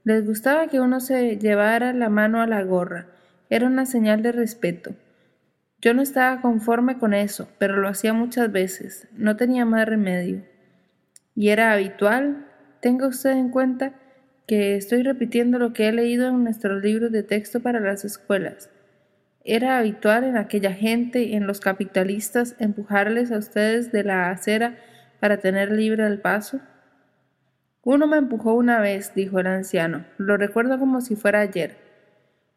Les 0.06 0.26
gustaba 0.26 0.68
que 0.68 0.80
uno 0.80 1.02
se 1.02 1.38
llevara 1.38 1.92
la 1.92 2.08
mano 2.08 2.42
a 2.42 2.48
la 2.48 2.64
gorra. 2.64 3.08
Era 3.50 3.68
una 3.68 3.86
señal 3.86 4.22
de 4.22 4.32
respeto. 4.32 4.96
Yo 5.82 5.94
no 5.94 6.02
estaba 6.02 6.42
conforme 6.42 6.98
con 6.98 7.14
eso, 7.14 7.50
pero 7.58 7.76
lo 7.76 7.90
hacía 7.90 8.14
muchas 8.14 8.52
veces. 8.52 9.08
No 9.12 9.36
tenía 9.36 9.66
más 9.66 9.86
remedio. 9.86 10.46
Y 11.36 11.50
era 11.50 11.74
habitual. 11.74 12.48
Tenga 12.82 13.08
usted 13.08 13.32
en 13.32 13.50
cuenta 13.50 13.99
que 14.50 14.76
estoy 14.76 15.04
repitiendo 15.04 15.60
lo 15.60 15.74
que 15.74 15.88
he 15.88 15.92
leído 15.92 16.28
en 16.28 16.44
nuestros 16.44 16.82
libros 16.82 17.12
de 17.12 17.22
texto 17.22 17.60
para 17.60 17.80
las 17.80 18.04
escuelas. 18.04 18.72
Era 19.44 19.78
habitual 19.78 20.24
en 20.24 20.38
aquella 20.38 20.74
gente, 20.74 21.36
en 21.36 21.46
los 21.46 21.60
capitalistas, 21.60 22.56
empujarles 22.58 23.32
a 23.32 23.38
ustedes 23.38 23.92
de 23.92 24.04
la 24.04 24.32
acera 24.32 24.80
para 25.20 25.38
tener 25.38 25.72
libre 25.72 26.04
el 26.08 26.20
paso. 26.20 26.62
Uno 27.84 28.08
me 28.08 28.18
empujó 28.18 28.56
una 28.56 28.80
vez, 28.80 29.14
dijo 29.14 29.40
el 29.40 29.46
anciano. 29.46 30.06
Lo 30.18 30.36
recuerdo 30.36 30.80
como 30.80 31.02
si 31.02 31.16
fuera 31.16 31.42
ayer. 31.42 31.78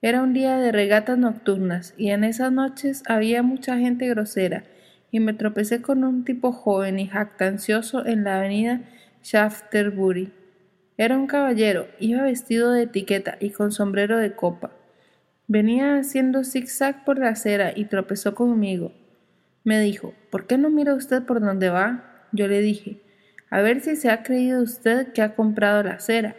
Era 0.00 0.22
un 0.22 0.32
día 0.32 0.56
de 0.56 0.72
regatas 0.72 1.18
nocturnas, 1.18 1.92
y 1.98 2.08
en 2.08 2.24
esas 2.24 2.52
noches 2.52 3.02
había 3.06 3.42
mucha 3.42 3.76
gente 3.76 4.08
grosera, 4.08 4.64
y 5.10 5.20
me 5.20 5.34
tropecé 5.34 5.82
con 5.82 6.04
un 6.04 6.24
tipo 6.24 6.52
joven 6.52 6.98
y 6.98 7.06
jactancioso 7.06 8.06
en 8.06 8.24
la 8.24 8.38
avenida 8.38 8.80
Shaftesbury. 9.22 10.32
Era 11.02 11.18
un 11.18 11.26
caballero, 11.26 11.88
iba 11.98 12.22
vestido 12.22 12.70
de 12.70 12.84
etiqueta 12.84 13.36
y 13.40 13.50
con 13.50 13.72
sombrero 13.72 14.18
de 14.18 14.36
copa. 14.36 14.70
Venía 15.48 15.96
haciendo 15.96 16.44
zigzag 16.44 17.04
por 17.04 17.18
la 17.18 17.30
acera 17.30 17.72
y 17.74 17.86
tropezó 17.86 18.36
conmigo. 18.36 18.92
Me 19.64 19.80
dijo, 19.80 20.14
¿por 20.30 20.46
qué 20.46 20.58
no 20.58 20.70
mira 20.70 20.94
usted 20.94 21.24
por 21.24 21.40
dónde 21.40 21.70
va? 21.70 22.28
Yo 22.30 22.46
le 22.46 22.60
dije, 22.60 23.00
a 23.50 23.62
ver 23.62 23.80
si 23.80 23.96
se 23.96 24.10
ha 24.10 24.22
creído 24.22 24.62
usted 24.62 25.12
que 25.12 25.22
ha 25.22 25.34
comprado 25.34 25.82
la 25.82 25.98
cera. 25.98 26.36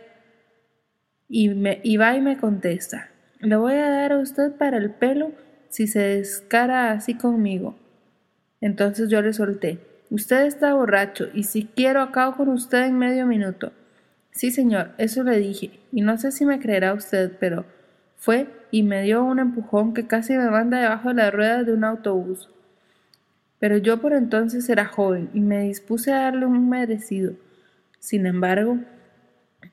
Y, 1.28 1.50
me, 1.50 1.82
va 2.00 2.16
y 2.16 2.22
me 2.22 2.38
contesta, 2.38 3.10
le 3.42 3.58
voy 3.58 3.74
a 3.74 3.90
dar 3.90 4.14
a 4.14 4.20
usted 4.20 4.54
para 4.54 4.78
el 4.78 4.92
pelo 4.92 5.34
si 5.68 5.88
se 5.88 6.00
descara 6.00 6.92
así 6.92 7.16
conmigo. 7.16 7.78
Entonces 8.62 9.10
yo 9.10 9.22
le 9.22 9.34
solté, 9.34 9.80
usted 10.10 10.46
está 10.46 10.74
borracho 10.74 11.28
y 11.34 11.44
si 11.44 11.66
quiero 11.66 12.02
acabo 12.02 12.38
con 12.38 12.48
usted 12.48 12.86
en 12.86 12.98
medio 12.98 13.26
minuto. 13.26 13.74
Sí, 14.34 14.52
señor, 14.52 14.92
eso 14.98 15.24
le 15.24 15.40
dije, 15.40 15.80
y 15.92 16.02
no 16.02 16.18
sé 16.18 16.32
si 16.32 16.46
me 16.46 16.60
creerá 16.60 16.94
usted, 16.94 17.32
pero 17.40 17.66
fue 18.18 18.48
y 18.72 18.84
me 18.84 19.04
dio 19.04 19.24
un 19.24 19.40
empujón 19.40 19.94
que 19.94 20.08
casi 20.08 20.34
me 20.34 20.50
manda 20.50 20.82
debajo 20.82 21.10
de 21.10 21.16
las 21.16 21.34
ruedas 21.34 21.66
de 21.66 21.74
un 21.74 21.84
autobús 21.84 22.50
pero 23.64 23.78
yo 23.78 24.02
por 24.02 24.12
entonces 24.12 24.68
era 24.68 24.84
joven 24.84 25.30
y 25.34 25.40
me 25.40 25.62
dispuse 25.62 26.12
a 26.12 26.24
darle 26.24 26.46
un 26.46 26.68
merecido. 26.68 27.32
Sin 27.98 28.26
embargo, 28.26 28.78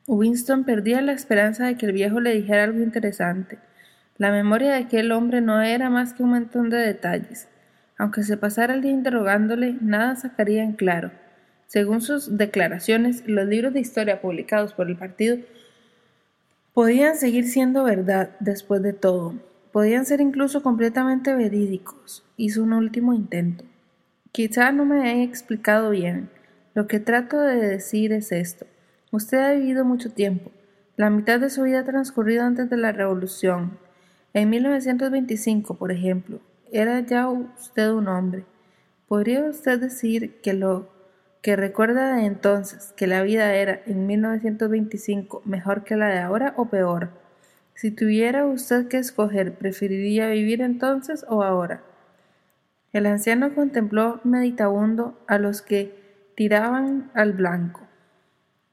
Winston 0.06 0.62
perdía 0.62 1.00
la 1.00 1.10
esperanza 1.10 1.66
de 1.66 1.74
que 1.74 1.86
el 1.86 1.92
viejo 1.94 2.20
le 2.20 2.32
dijera 2.32 2.62
algo 2.62 2.78
interesante. 2.78 3.58
La 4.16 4.30
memoria 4.30 4.74
de 4.74 4.84
aquel 4.84 5.10
hombre 5.10 5.40
no 5.40 5.60
era 5.60 5.90
más 5.90 6.12
que 6.12 6.22
un 6.22 6.30
montón 6.30 6.70
de 6.70 6.76
detalles. 6.76 7.48
Aunque 7.98 8.22
se 8.22 8.36
pasara 8.36 8.74
el 8.74 8.80
día 8.80 8.92
interrogándole, 8.92 9.76
nada 9.80 10.14
sacaría 10.14 10.62
en 10.62 10.74
claro. 10.74 11.10
Según 11.70 12.00
sus 12.00 12.36
declaraciones, 12.36 13.22
los 13.28 13.46
libros 13.46 13.72
de 13.72 13.78
historia 13.78 14.20
publicados 14.20 14.74
por 14.74 14.88
el 14.88 14.96
partido 14.96 15.38
podían 16.74 17.14
seguir 17.14 17.46
siendo 17.46 17.84
verdad 17.84 18.30
después 18.40 18.82
de 18.82 18.92
todo. 18.92 19.34
Podían 19.70 20.04
ser 20.04 20.20
incluso 20.20 20.64
completamente 20.64 21.32
verídicos. 21.32 22.24
Hizo 22.36 22.64
un 22.64 22.72
último 22.72 23.14
intento. 23.14 23.64
Quizá 24.32 24.72
no 24.72 24.84
me 24.84 25.12
he 25.12 25.22
explicado 25.22 25.90
bien. 25.90 26.28
Lo 26.74 26.88
que 26.88 26.98
trato 26.98 27.38
de 27.38 27.54
decir 27.54 28.12
es 28.12 28.32
esto. 28.32 28.66
Usted 29.12 29.38
ha 29.38 29.52
vivido 29.52 29.84
mucho 29.84 30.10
tiempo. 30.10 30.50
La 30.96 31.08
mitad 31.08 31.38
de 31.38 31.50
su 31.50 31.62
vida 31.62 31.80
ha 31.80 31.84
transcurrido 31.84 32.42
antes 32.42 32.68
de 32.68 32.78
la 32.78 32.90
Revolución. 32.90 33.78
En 34.34 34.50
1925, 34.50 35.74
por 35.76 35.92
ejemplo, 35.92 36.40
era 36.72 36.98
ya 36.98 37.28
usted 37.28 37.92
un 37.92 38.08
hombre. 38.08 38.44
¿Podría 39.06 39.44
usted 39.44 39.78
decir 39.78 40.40
que 40.40 40.52
lo 40.52 40.99
que 41.42 41.56
recuerda 41.56 42.16
de 42.16 42.26
entonces, 42.26 42.92
que 42.96 43.06
la 43.06 43.22
vida 43.22 43.54
era 43.54 43.80
en 43.86 44.06
1925 44.06 45.42
mejor 45.44 45.84
que 45.84 45.96
la 45.96 46.08
de 46.08 46.18
ahora 46.18 46.52
o 46.56 46.66
peor? 46.66 47.10
Si 47.74 47.90
tuviera 47.90 48.44
usted 48.44 48.88
que 48.88 48.98
escoger, 48.98 49.54
¿preferiría 49.54 50.28
vivir 50.28 50.60
entonces 50.60 51.24
o 51.28 51.42
ahora? 51.42 51.82
El 52.92 53.06
anciano 53.06 53.54
contempló 53.54 54.20
meditabundo 54.24 55.18
a 55.26 55.38
los 55.38 55.62
que 55.62 56.32
tiraban 56.34 57.10
al 57.14 57.32
blanco. 57.32 57.86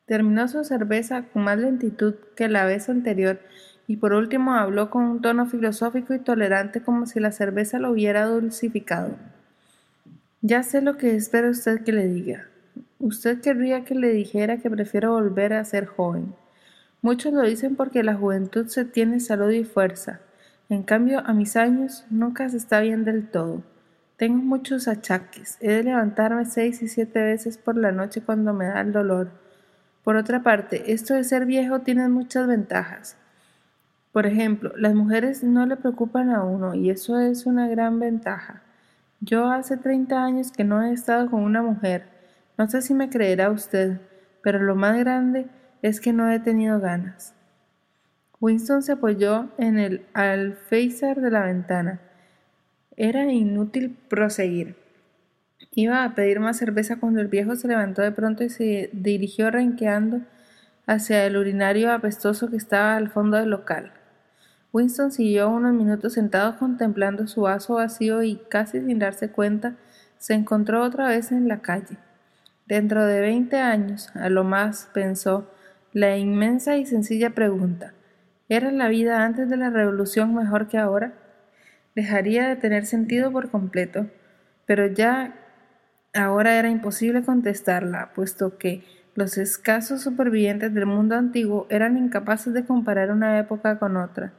Terminó 0.06 0.48
su 0.48 0.64
cerveza 0.64 1.24
con 1.24 1.44
más 1.44 1.58
lentitud 1.58 2.16
que 2.36 2.50
la 2.50 2.66
vez 2.66 2.90
anterior 2.90 3.40
y 3.88 3.98
por 3.98 4.14
último 4.14 4.54
habló 4.54 4.90
con 4.90 5.04
un 5.04 5.22
tono 5.22 5.46
filosófico 5.46 6.14
y 6.14 6.20
tolerante 6.20 6.82
como 6.82 7.06
si 7.06 7.20
la 7.20 7.32
cerveza 7.32 7.80
lo 7.80 7.92
hubiera 7.92 8.26
dulcificado. 8.26 9.16
Ya 10.42 10.64
sé 10.64 10.82
lo 10.82 10.98
que 10.98 11.16
espera 11.16 11.50
usted 11.50 11.84
que 11.84 11.94
le 11.94 12.08
diga. 12.08 12.48
Usted 13.00 13.42
querría 13.42 13.84
que 13.84 13.94
le 13.94 14.12
dijera 14.12 14.58
que 14.58 14.72
prefiero 14.72 15.12
volver 15.12 15.54
a 15.54 15.64
ser 15.64 15.86
joven. 15.86 16.34
Muchos 17.04 17.32
lo 17.32 17.44
dicen 17.44 17.76
porque 17.76 18.02
la 18.02 18.16
juventud 18.16 18.68
se 18.68 18.86
tiene 18.86 19.20
salud 19.20 19.52
y 19.52 19.64
fuerza. 19.64 20.20
En 20.68 20.82
cambio, 20.82 21.22
a 21.26 21.34
mis 21.34 21.56
años 21.56 22.06
nunca 22.10 22.50
se 22.50 22.58
está 22.58 22.80
bien 22.82 23.06
del 23.06 23.28
todo. 23.28 23.62
Tengo 24.18 24.38
muchos 24.38 24.88
achaques. 24.88 25.58
He 25.62 25.72
de 25.74 25.84
levantarme 25.84 26.46
seis 26.46 26.82
y 26.82 26.88
siete 26.88 27.22
veces 27.22 27.60
por 27.60 27.78
la 27.78 27.92
noche 27.92 28.22
cuando 28.22 28.52
me 28.52 28.66
da 28.66 28.82
el 28.82 28.92
dolor. 28.92 29.30
Por 30.04 30.16
otra 30.16 30.42
parte, 30.42 30.92
esto 30.92 31.14
de 31.14 31.24
ser 31.24 31.46
viejo 31.46 31.82
tiene 31.82 32.10
muchas 32.10 32.48
ventajas. 32.48 33.16
Por 34.12 34.26
ejemplo, 34.26 34.74
las 34.76 34.96
mujeres 34.96 35.44
no 35.44 35.68
le 35.68 35.76
preocupan 35.76 36.32
a 36.32 36.44
uno 36.44 36.74
y 36.74 36.90
eso 36.90 37.20
es 37.20 37.46
una 37.46 37.68
gran 37.68 38.00
ventaja. 38.00 38.64
Yo 39.20 39.52
hace 39.52 39.78
30 39.78 40.24
años 40.24 40.52
que 40.52 40.64
no 40.64 40.82
he 40.82 40.92
estado 40.92 41.30
con 41.30 41.44
una 41.44 41.62
mujer. 41.62 42.17
No 42.58 42.68
sé 42.68 42.82
si 42.82 42.94
me 42.94 43.10
creerá 43.10 43.52
usted, 43.52 44.00
pero 44.42 44.60
lo 44.60 44.76
más 44.76 44.98
grande 44.98 45.48
es 45.82 46.02
que 46.02 46.12
no 46.12 46.32
he 46.32 46.40
tenido 46.40 46.80
ganas. 46.80 47.36
Winston 48.40 48.82
se 48.82 48.94
apoyó 48.94 49.50
en 49.58 49.78
el 49.78 50.06
alféizar 50.14 51.22
de 51.22 51.32
la 51.32 51.44
ventana. 51.44 52.00
Era 52.96 53.32
inútil 53.32 53.96
proseguir. 54.10 54.76
Iba 55.72 56.04
a 56.04 56.16
pedir 56.16 56.40
más 56.40 56.58
cerveza 56.58 57.00
cuando 57.00 57.22
el 57.22 57.28
viejo 57.28 57.56
se 57.56 57.68
levantó 57.68 58.02
de 58.02 58.12
pronto 58.12 58.44
y 58.44 58.50
se 58.50 58.90
dirigió 58.94 59.52
renqueando 59.52 60.22
hacia 60.88 61.26
el 61.26 61.38
urinario 61.38 61.92
apestoso 61.92 62.50
que 62.50 62.58
estaba 62.58 62.96
al 62.96 63.10
fondo 63.10 63.38
del 63.38 63.50
local. 63.50 63.92
Winston 64.74 65.12
siguió 65.12 65.50
unos 65.50 65.74
minutos 65.74 66.14
sentado 66.14 66.58
contemplando 66.58 67.28
su 67.28 67.42
vaso 67.42 67.76
vacío 67.76 68.24
y, 68.24 68.38
casi 68.50 68.82
sin 68.82 69.00
darse 69.00 69.30
cuenta, 69.30 69.76
se 70.18 70.34
encontró 70.34 70.84
otra 70.84 71.08
vez 71.08 71.32
en 71.32 71.48
la 71.48 71.62
calle. 71.62 71.98
Dentro 72.68 73.06
de 73.06 73.22
veinte 73.22 73.58
años, 73.58 74.10
a 74.16 74.30
lo 74.30 74.44
más, 74.44 74.90
pensó, 74.94 75.50
la 75.94 76.18
inmensa 76.18 76.78
y 76.78 76.86
sencilla 76.86 77.30
pregunta 77.32 77.94
¿Era 78.50 78.72
la 78.72 78.90
vida 78.90 79.24
antes 79.24 79.50
de 79.50 79.58
la 79.58 79.70
revolución 79.70 80.36
mejor 80.36 80.68
que 80.68 80.78
ahora? 80.78 81.14
dejaría 81.96 82.48
de 82.48 82.56
tener 82.58 82.86
sentido 82.86 83.32
por 83.32 83.50
completo, 83.50 84.06
pero 84.68 84.86
ya 84.86 85.34
ahora 86.14 86.60
era 86.60 86.70
imposible 86.70 87.24
contestarla, 87.24 88.12
puesto 88.14 88.60
que 88.60 88.84
los 89.16 89.40
escasos 89.40 90.02
supervivientes 90.04 90.74
del 90.76 90.86
mundo 90.86 91.16
antiguo 91.16 91.66
eran 91.72 91.98
incapaces 91.98 92.54
de 92.54 92.66
comparar 92.66 93.12
una 93.12 93.40
época 93.40 93.80
con 93.80 93.98
otra. 93.98 94.32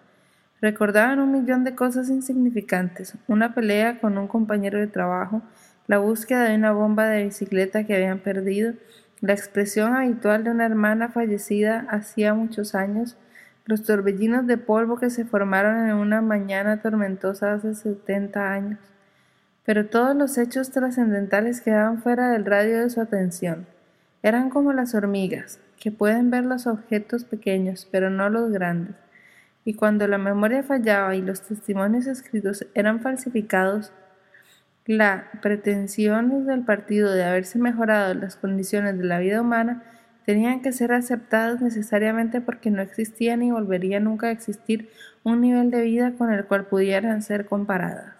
Recordaban 0.60 1.18
un 1.18 1.32
millón 1.32 1.64
de 1.64 1.74
cosas 1.74 2.10
insignificantes, 2.10 3.14
una 3.26 3.55
pelea 3.55 3.98
con 4.00 4.18
un 4.18 4.28
compañero 4.28 4.78
de 4.78 4.86
trabajo, 4.86 5.42
la 5.89 5.98
búsqueda 5.98 6.44
de 6.44 6.55
una 6.55 6.73
bomba 6.73 7.06
de 7.06 7.24
bicicleta 7.24 7.85
que 7.85 7.97
habían 7.97 8.19
perdido, 8.20 8.74
la 9.20 9.32
expresión 9.32 9.94
habitual 9.94 10.44
de 10.44 10.51
una 10.51 10.66
hermana 10.66 11.09
fallecida 11.09 11.86
hacía 11.89 12.35
muchos 12.35 12.74
años, 12.77 13.16
los 13.65 13.82
torbellinos 13.82 14.47
de 14.47 14.59
polvo 14.59 14.98
que 14.98 15.10
se 15.10 15.24
formaron 15.24 15.89
en 15.89 15.97
una 15.97 16.20
mañana 16.20 16.82
tormentosa 16.82 17.55
hace 17.55 17.74
setenta 17.74 18.52
años. 18.52 18.78
Pero 19.65 19.86
todos 19.86 20.15
los 20.15 20.39
hechos 20.39 20.70
trascendentales 20.70 21.62
quedaban 21.62 22.02
fuera 22.02 22.31
del 22.31 22.44
radio 22.44 22.81
de 22.81 22.90
su 22.90 23.01
atención. 23.01 23.66
Eran 24.23 24.51
como 24.51 24.74
las 24.74 24.94
hormigas, 24.94 25.59
que 25.81 25.90
pueden 25.90 26.31
ver 26.31 26.44
los 26.44 26.66
objetos 26.66 27.24
pequeños, 27.24 27.89
pero 27.90 28.10
no 28.10 28.28
los 28.28 28.51
grandes. 28.51 28.94
Y 29.65 29.74
cuando 29.74 30.06
la 30.06 30.19
memoria 30.19 30.62
fallaba 30.62 31.15
y 31.15 31.23
los 31.23 31.43
testimonios 31.43 32.06
escritos 32.06 32.66
eran 32.74 33.01
falsificados, 33.01 33.93
la 34.89 35.28
pretensión 35.43 36.47
del 36.47 36.65
partido 36.65 37.12
de 37.12 37.23
haberse 37.23 37.59
mejorado 37.59 38.15
las 38.15 38.36
condiciones 38.36 38.97
de 38.97 39.05
la 39.05 39.19
vida 39.19 39.43
humana 39.43 39.82
tenían 40.24 40.62
que 40.62 40.73
ser 40.73 40.93
aceptadas 40.93 41.60
necesariamente 41.60 42.40
porque 42.40 42.70
no 42.70 42.81
existía 42.81 43.36
ni 43.36 43.51
volvería 43.51 44.01
nunca 44.01 44.28
a 44.28 44.31
existir 44.31 44.89
un 45.24 45.43
nivel 45.43 45.70
de 45.70 45.82
vida 45.82 46.15
con 46.16 46.32
el 46.32 46.47
cual 46.47 46.69
pudieran 46.69 47.20
ser 47.20 47.44
comparadas. 47.44 48.15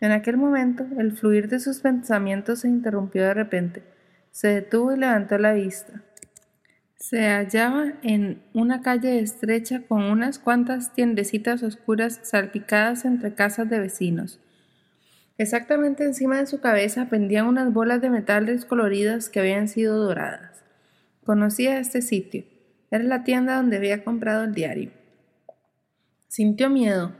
En 0.00 0.10
aquel 0.10 0.36
momento, 0.36 0.84
el 0.98 1.12
fluir 1.12 1.48
de 1.48 1.60
sus 1.60 1.78
pensamientos 1.78 2.58
se 2.60 2.68
interrumpió 2.68 3.22
de 3.22 3.34
repente. 3.34 3.84
Se 4.32 4.48
detuvo 4.48 4.92
y 4.92 4.98
levantó 4.98 5.38
la 5.38 5.52
vista. 5.52 6.02
Se 6.96 7.28
hallaba 7.28 7.92
en 8.02 8.42
una 8.52 8.82
calle 8.82 9.20
estrecha 9.20 9.82
con 9.86 10.02
unas 10.02 10.40
cuantas 10.40 10.92
tiendecitas 10.92 11.62
oscuras 11.62 12.18
salpicadas 12.24 13.04
entre 13.04 13.34
casas 13.34 13.70
de 13.70 13.78
vecinos. 13.78 14.40
Exactamente 15.38 16.04
encima 16.04 16.38
de 16.38 16.46
su 16.46 16.60
cabeza 16.60 17.08
pendían 17.08 17.46
unas 17.46 17.72
bolas 17.72 18.00
de 18.00 18.10
metal 18.10 18.46
descoloridas 18.46 19.28
que 19.28 19.40
habían 19.40 19.68
sido 19.68 19.98
doradas. 19.98 20.62
Conocía 21.24 21.78
este 21.78 22.02
sitio. 22.02 22.44
Era 22.90 23.04
la 23.04 23.24
tienda 23.24 23.56
donde 23.56 23.78
había 23.78 24.04
comprado 24.04 24.44
el 24.44 24.54
diario. 24.54 24.90
Sintió 26.28 26.68
miedo. 26.68 27.12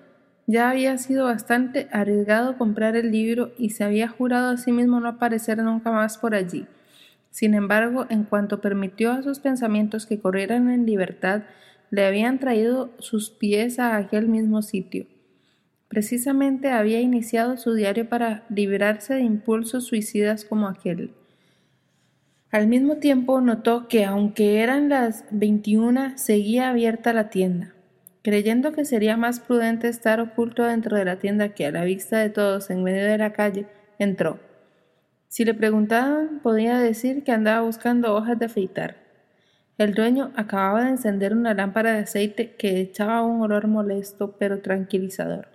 Ya 0.46 0.70
había 0.70 0.98
sido 0.98 1.26
bastante 1.26 1.88
arriesgado 1.92 2.58
comprar 2.58 2.96
el 2.96 3.10
libro 3.12 3.52
y 3.56 3.70
se 3.70 3.84
había 3.84 4.08
jurado 4.08 4.50
a 4.50 4.56
sí 4.56 4.72
mismo 4.72 5.00
no 5.00 5.08
aparecer 5.08 5.58
nunca 5.58 5.90
más 5.90 6.18
por 6.18 6.34
allí. 6.34 6.66
Sin 7.30 7.54
embargo, 7.54 8.06
en 8.10 8.24
cuanto 8.24 8.60
permitió 8.60 9.12
a 9.12 9.22
sus 9.22 9.38
pensamientos 9.38 10.04
que 10.04 10.20
corrieran 10.20 10.68
en 10.68 10.84
libertad, 10.84 11.42
le 11.90 12.04
habían 12.04 12.38
traído 12.38 12.90
sus 12.98 13.30
pies 13.30 13.78
a 13.78 13.96
aquel 13.96 14.28
mismo 14.28 14.60
sitio. 14.62 15.06
Precisamente 15.92 16.70
había 16.70 17.02
iniciado 17.02 17.58
su 17.58 17.74
diario 17.74 18.08
para 18.08 18.44
librarse 18.48 19.12
de 19.12 19.20
impulsos 19.20 19.84
suicidas 19.84 20.46
como 20.46 20.66
aquel. 20.66 21.12
Al 22.50 22.66
mismo 22.66 22.96
tiempo 22.96 23.42
notó 23.42 23.88
que 23.88 24.06
aunque 24.06 24.62
eran 24.62 24.88
las 24.88 25.26
veintiuna, 25.30 26.16
seguía 26.16 26.70
abierta 26.70 27.12
la 27.12 27.28
tienda. 27.28 27.74
Creyendo 28.22 28.72
que 28.72 28.86
sería 28.86 29.18
más 29.18 29.40
prudente 29.40 29.88
estar 29.88 30.18
oculto 30.18 30.64
dentro 30.64 30.96
de 30.96 31.04
la 31.04 31.16
tienda 31.16 31.50
que 31.50 31.66
a 31.66 31.70
la 31.70 31.84
vista 31.84 32.16
de 32.20 32.30
todos 32.30 32.70
en 32.70 32.82
medio 32.82 33.04
de 33.04 33.18
la 33.18 33.34
calle, 33.34 33.66
entró. 33.98 34.40
Si 35.28 35.44
le 35.44 35.52
preguntaban, 35.52 36.40
podía 36.42 36.78
decir 36.78 37.22
que 37.22 37.32
andaba 37.32 37.66
buscando 37.66 38.14
hojas 38.14 38.38
de 38.38 38.46
afeitar. 38.46 38.96
El 39.76 39.92
dueño 39.92 40.32
acababa 40.36 40.84
de 40.84 40.92
encender 40.92 41.34
una 41.34 41.52
lámpara 41.52 41.92
de 41.92 41.98
aceite 41.98 42.54
que 42.56 42.80
echaba 42.80 43.20
un 43.20 43.42
olor 43.42 43.68
molesto 43.68 44.38
pero 44.38 44.62
tranquilizador. 44.62 45.51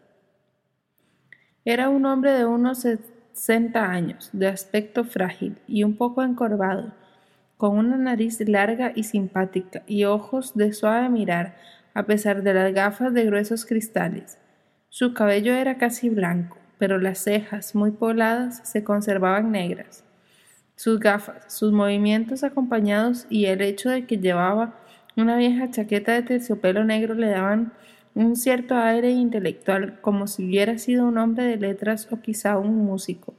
Era 1.69 1.89
un 1.89 2.05
hombre 2.05 2.31
de 2.31 2.45
unos 2.45 2.87
sesenta 3.33 3.91
años, 3.91 4.29
de 4.31 4.47
aspecto 4.47 5.03
frágil 5.03 5.57
y 5.67 5.83
un 5.83 5.97
poco 5.97 6.23
encorvado, 6.23 6.93
con 7.57 7.77
una 7.77 7.97
nariz 7.97 8.39
larga 8.47 8.93
y 8.95 9.03
simpática 9.03 9.83
y 9.85 10.05
ojos 10.05 10.55
de 10.55 10.71
suave 10.71 11.09
mirar, 11.09 11.57
a 11.93 12.03
pesar 12.03 12.41
de 12.41 12.53
las 12.53 12.73
gafas 12.73 13.13
de 13.13 13.25
gruesos 13.25 13.65
cristales. 13.65 14.37
Su 14.87 15.13
cabello 15.13 15.53
era 15.55 15.77
casi 15.77 16.09
blanco, 16.09 16.57
pero 16.77 16.99
las 16.99 17.19
cejas, 17.19 17.75
muy 17.75 17.91
pobladas, 17.91 18.61
se 18.63 18.85
conservaban 18.85 19.51
negras. 19.51 20.05
Sus 20.77 21.01
gafas, 21.01 21.53
sus 21.53 21.73
movimientos 21.73 22.45
acompañados 22.45 23.27
y 23.29 23.47
el 23.47 23.59
hecho 23.59 23.89
de 23.89 24.05
que 24.05 24.19
llevaba 24.19 24.79
una 25.17 25.35
vieja 25.35 25.69
chaqueta 25.69 26.13
de 26.13 26.21
terciopelo 26.21 26.85
negro 26.85 27.13
le 27.13 27.27
daban 27.27 27.73
un 28.17 28.35
cierto 28.35 28.75
aire 28.75 29.11
intelectual, 29.11 30.01
como 30.01 30.25
si 30.25 30.43
hubiera 30.43 30.79
sido 30.79 31.07
un 31.07 31.19
hombre 31.19 31.43
de 31.43 31.57
letras 31.57 32.07
o 32.11 32.19
quizá 32.19 32.57
un 32.57 32.75
músico. 32.83 33.35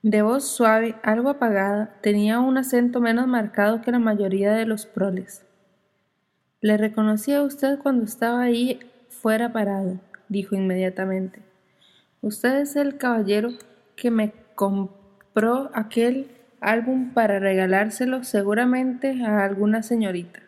De 0.00 0.22
voz 0.22 0.44
suave, 0.44 0.94
algo 1.02 1.28
apagada, 1.28 1.98
tenía 2.00 2.40
un 2.40 2.56
acento 2.56 3.02
menos 3.02 3.26
marcado 3.26 3.82
que 3.82 3.92
la 3.92 3.98
mayoría 3.98 4.54
de 4.54 4.64
los 4.64 4.86
proles. 4.86 5.44
Le 6.62 6.78
reconocí 6.78 7.34
a 7.34 7.42
usted 7.42 7.78
cuando 7.78 8.04
estaba 8.06 8.40
ahí 8.40 8.80
fuera 9.10 9.52
parado, 9.52 10.00
dijo 10.30 10.56
inmediatamente. 10.56 11.42
Usted 12.22 12.60
es 12.60 12.76
el 12.76 12.96
caballero 12.96 13.50
que 13.94 14.10
me 14.10 14.32
compró 14.54 15.70
aquel 15.74 16.30
álbum 16.62 17.12
para 17.12 17.40
regalárselo 17.40 18.24
seguramente 18.24 19.22
a 19.22 19.44
alguna 19.44 19.82
señorita. 19.82 20.40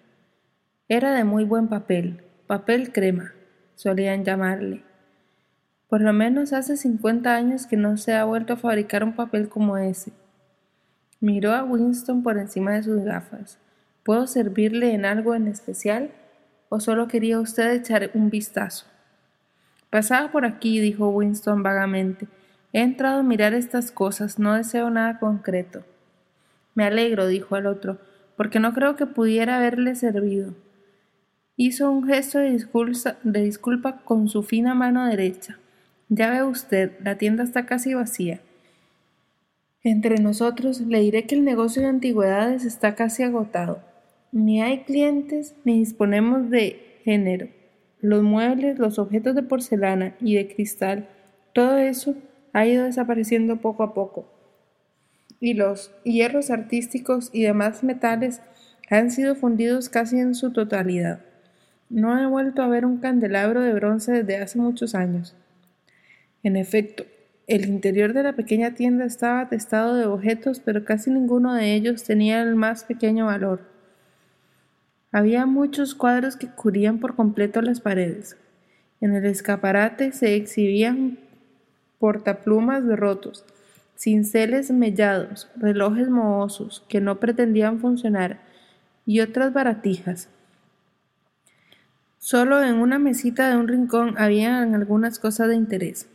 Era 0.89 1.13
de 1.13 1.25
muy 1.25 1.45
buen 1.45 1.69
papel, 1.69 2.23
papel 2.49 2.93
crema, 2.93 3.35
solían 3.75 4.25
llamarle. 4.25 4.83
Por 5.87 6.01
lo 6.01 6.15
menos 6.15 6.55
hace 6.55 6.79
cincuenta 6.79 7.35
años 7.35 7.67
que 7.67 7.77
no 7.77 7.99
se 7.99 8.15
ha 8.15 8.25
vuelto 8.25 8.55
a 8.55 8.57
fabricar 8.57 9.05
un 9.05 9.15
papel 9.15 9.51
como 9.51 9.77
ese. 9.77 10.13
Miró 11.21 11.53
a 11.53 11.63
Winston 11.63 12.23
por 12.23 12.39
encima 12.39 12.73
de 12.73 12.85
sus 12.85 13.05
gafas. 13.05 13.59
¿Puedo 14.03 14.27
servirle 14.27 14.95
en 14.95 15.05
algo 15.05 15.35
en 15.35 15.47
especial? 15.47 16.11
¿O 16.71 16.81
solo 16.81 17.07
quería 17.07 17.39
usted 17.39 17.71
echar 17.71 18.13
un 18.15 18.31
vistazo? 18.31 18.87
Pasaba 19.91 20.33
por 20.33 20.47
aquí, 20.47 20.81
dijo 20.81 21.11
Winston 21.11 21.63
vagamente. 21.63 22.29
He 22.73 22.81
entrado 22.81 23.21
a 23.21 23.25
mirar 23.25 23.53
estas 23.53 23.93
cosas, 23.93 24.39
no 24.39 24.55
deseo 24.55 24.89
nada 24.89 25.19
concreto. 25.19 25.85
Me 26.75 26.85
alegro, 26.85 27.27
dijo 27.27 27.59
el 27.59 27.67
otro, 27.67 27.99
porque 28.39 28.59
no 28.59 28.73
creo 28.73 28.97
que 28.97 29.05
pudiera 29.05 29.59
haberle 29.59 29.95
servido. 29.97 30.55
Hizo 31.59 31.91
un 31.91 32.07
gesto 32.07 32.39
de 32.39 32.53
disculpa, 32.53 33.19
de 33.23 33.43
disculpa 33.43 33.99
con 34.07 34.31
su 34.31 34.43
fina 34.43 34.73
mano 34.73 35.07
derecha. 35.07 35.59
Ya 36.09 36.31
ve 36.31 36.43
usted, 36.43 36.93
la 37.05 37.19
tienda 37.19 37.45
está 37.45 37.67
casi 37.67 37.93
vacía. 37.93 38.41
Entre 39.83 40.17
nosotros 40.17 40.81
le 40.81 41.01
diré 41.01 41.27
que 41.27 41.35
el 41.35 41.45
negocio 41.45 41.83
de 41.83 41.89
antigüedades 41.89 42.65
está 42.65 42.95
casi 42.95 43.23
agotado. 43.23 43.83
Ni 44.33 44.63
hay 44.63 44.85
clientes 44.85 45.55
ni 45.65 45.81
disponemos 45.81 46.49
de 46.49 47.01
género 47.05 47.49
los 48.01 48.23
muebles, 48.23 48.79
los 48.79 48.99
objetos 48.99 49.35
de 49.35 49.43
porcelana 49.43 50.15
y 50.21 50.37
de 50.37 50.49
cristal, 50.49 51.09
todo 51.53 51.79
eso 51.79 52.15
ha 52.53 52.67
ido 52.67 52.85
desapareciendo 52.85 53.61
poco 53.61 53.83
a 53.83 53.95
poco. 53.95 54.33
Y 55.41 55.55
los 55.55 55.93
hierros 56.05 56.51
artísticos 56.51 57.31
y 57.33 57.43
demás 57.43 57.83
metales 57.83 58.41
han 58.91 59.11
sido 59.11 59.35
fundidos 59.35 59.89
casi 59.89 60.19
en 60.19 60.35
su 60.35 60.53
totalidad. 60.53 61.21
No 61.91 62.19
he 62.19 62.27
vuelto 62.27 62.63
a 62.63 62.69
ver 62.69 62.85
un 62.85 62.99
candelabro 62.99 63.63
de 63.63 63.73
bronce 63.73 64.13
desde 64.13 64.37
hace 64.37 64.59
muchos 64.59 64.95
años. 64.95 65.35
En 66.43 66.57
efecto, 66.57 67.05
el 67.47 67.67
interior 67.67 68.13
de 68.13 68.23
la 68.23 68.35
pequeña 68.35 68.75
tienda 68.75 69.07
estaba 69.07 69.41
atestado 69.41 69.95
de 69.95 70.05
objetos, 70.05 70.61
pero 70.61 70.85
casi 70.85 71.11
ninguno 71.11 71.55
de 71.55 71.75
ellos 71.75 72.05
tenía 72.05 72.43
el 72.43 72.57
más 72.57 72.85
pequeño 72.85 73.27
valor. 73.27 73.63
Había 75.13 75.47
muchos 75.47 75.95
cuadros 75.95 76.37
que 76.37 76.49
cubrían 76.49 76.99
por 76.99 77.17
completo 77.17 77.63
las 77.63 77.81
paredes. 77.81 78.37
En 79.01 79.15
el 79.15 79.25
escaparate 79.25 80.13
se 80.13 80.35
exhibían 80.35 81.19
portaplumas 81.99 82.85
rotos, 82.87 83.47
cinceles 83.97 84.71
mellados, 84.71 85.49
relojes 85.57 86.11
mohosos 86.11 86.85
que 86.89 87.01
no 87.01 87.19
pretendían 87.19 87.81
funcionar 87.81 88.41
y 89.07 89.21
otras 89.21 89.55
baratijas. 89.55 90.29
Solo 92.19 92.65
en 92.65 92.75
una 92.77 92.99
mesita 92.99 93.49
de 93.49 93.57
un 93.57 93.69
rincón 93.69 94.17
había 94.19 94.61
algunas 94.61 95.21
cosas 95.21 95.49
de 95.49 95.55
interés, 95.55 96.09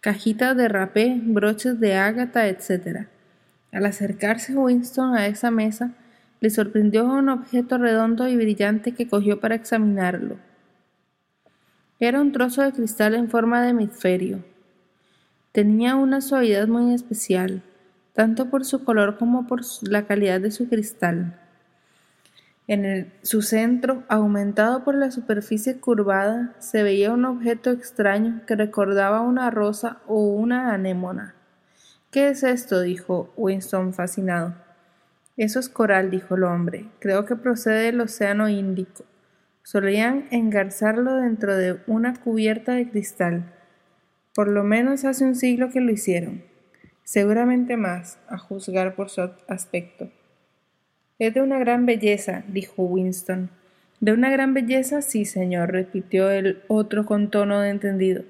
cajitas 0.00 0.56
de 0.56 0.68
rapé, 0.68 1.20
broches 1.20 1.80
de 1.80 1.96
ágata, 1.96 2.46
etc. 2.46 3.08
Al 3.72 3.86
acercarse 3.86 4.54
Winston 4.54 5.16
a 5.16 5.26
esa 5.26 5.50
mesa, 5.50 5.94
le 6.40 6.48
sorprendió 6.48 7.06
un 7.06 7.28
objeto 7.28 7.76
redondo 7.76 8.28
y 8.28 8.36
brillante 8.36 8.92
que 8.92 9.08
cogió 9.08 9.40
para 9.40 9.56
examinarlo. 9.56 10.36
Era 11.98 12.20
un 12.20 12.30
trozo 12.30 12.62
de 12.62 12.72
cristal 12.72 13.14
en 13.14 13.28
forma 13.28 13.62
de 13.62 13.70
hemisferio. 13.70 14.44
Tenía 15.50 15.96
una 15.96 16.20
suavidad 16.20 16.68
muy 16.68 16.94
especial, 16.94 17.62
tanto 18.12 18.48
por 18.48 18.64
su 18.64 18.84
color 18.84 19.18
como 19.18 19.48
por 19.48 19.62
la 19.82 20.06
calidad 20.06 20.40
de 20.40 20.52
su 20.52 20.68
cristal. 20.68 21.41
En 22.68 23.12
su 23.22 23.42
centro, 23.42 24.04
aumentado 24.08 24.84
por 24.84 24.94
la 24.94 25.10
superficie 25.10 25.80
curvada, 25.80 26.54
se 26.60 26.82
veía 26.82 27.12
un 27.12 27.24
objeto 27.24 27.70
extraño 27.70 28.42
que 28.46 28.54
recordaba 28.54 29.20
una 29.20 29.50
rosa 29.50 30.00
o 30.06 30.26
una 30.28 30.72
anémona. 30.72 31.34
¿Qué 32.12 32.28
es 32.28 32.44
esto? 32.44 32.80
dijo 32.80 33.32
Winston 33.36 33.94
fascinado. 33.94 34.54
Eso 35.36 35.58
es 35.58 35.68
coral, 35.68 36.10
dijo 36.10 36.36
el 36.36 36.44
hombre. 36.44 36.86
Creo 37.00 37.24
que 37.24 37.36
procede 37.36 37.86
del 37.86 38.00
Océano 38.00 38.48
Índico. 38.48 39.04
Solían 39.64 40.28
engarzarlo 40.30 41.16
dentro 41.16 41.56
de 41.56 41.80
una 41.86 42.14
cubierta 42.14 42.74
de 42.74 42.88
cristal. 42.88 43.52
Por 44.34 44.48
lo 44.48 44.62
menos 44.62 45.04
hace 45.04 45.24
un 45.24 45.34
siglo 45.34 45.70
que 45.70 45.80
lo 45.80 45.90
hicieron. 45.90 46.44
Seguramente 47.02 47.76
más, 47.76 48.18
a 48.28 48.38
juzgar 48.38 48.94
por 48.94 49.10
su 49.10 49.22
aspecto. 49.48 50.10
Es 51.22 51.34
de 51.34 51.40
una 51.40 51.60
gran 51.60 51.86
belleza, 51.86 52.42
dijo 52.48 52.82
Winston. 52.82 53.48
De 54.00 54.12
una 54.12 54.28
gran 54.28 54.54
belleza, 54.54 55.02
sí, 55.02 55.24
señor, 55.24 55.70
repitió 55.70 56.28
el 56.32 56.62
otro 56.66 57.06
con 57.06 57.30
tono 57.30 57.60
de 57.60 57.70
entendido. 57.70 58.24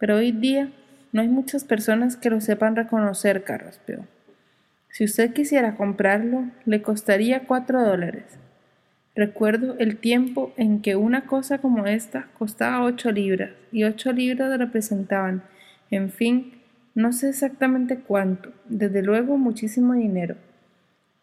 Pero 0.00 0.16
hoy 0.16 0.32
día 0.32 0.72
no 1.12 1.20
hay 1.20 1.28
muchas 1.28 1.62
personas 1.62 2.16
que 2.16 2.30
lo 2.30 2.40
sepan 2.40 2.74
reconocer, 2.74 3.44
carraspeó. 3.44 4.04
Si 4.90 5.04
usted 5.04 5.32
quisiera 5.32 5.76
comprarlo, 5.76 6.46
le 6.64 6.82
costaría 6.82 7.46
cuatro 7.46 7.80
dólares. 7.80 8.24
Recuerdo 9.14 9.76
el 9.78 9.98
tiempo 9.98 10.52
en 10.56 10.82
que 10.82 10.96
una 10.96 11.26
cosa 11.26 11.58
como 11.58 11.86
esta 11.86 12.26
costaba 12.36 12.82
ocho 12.82 13.12
libras, 13.12 13.52
y 13.70 13.84
ocho 13.84 14.12
libras 14.12 14.58
representaban, 14.58 15.44
en 15.88 16.10
fin, 16.10 16.54
no 16.96 17.12
sé 17.12 17.28
exactamente 17.28 18.00
cuánto, 18.00 18.50
desde 18.68 19.02
luego 19.02 19.38
muchísimo 19.38 19.92
dinero. 19.92 20.34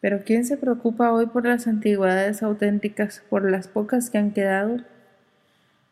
Pero 0.02 0.24
¿quién 0.24 0.44
se 0.44 0.56
preocupa 0.56 1.12
hoy 1.12 1.26
por 1.26 1.46
las 1.46 1.68
antigüedades 1.68 2.42
auténticas, 2.42 3.22
por 3.30 3.48
las 3.48 3.68
pocas 3.68 4.10
que 4.10 4.18
han 4.18 4.32
quedado? 4.32 4.78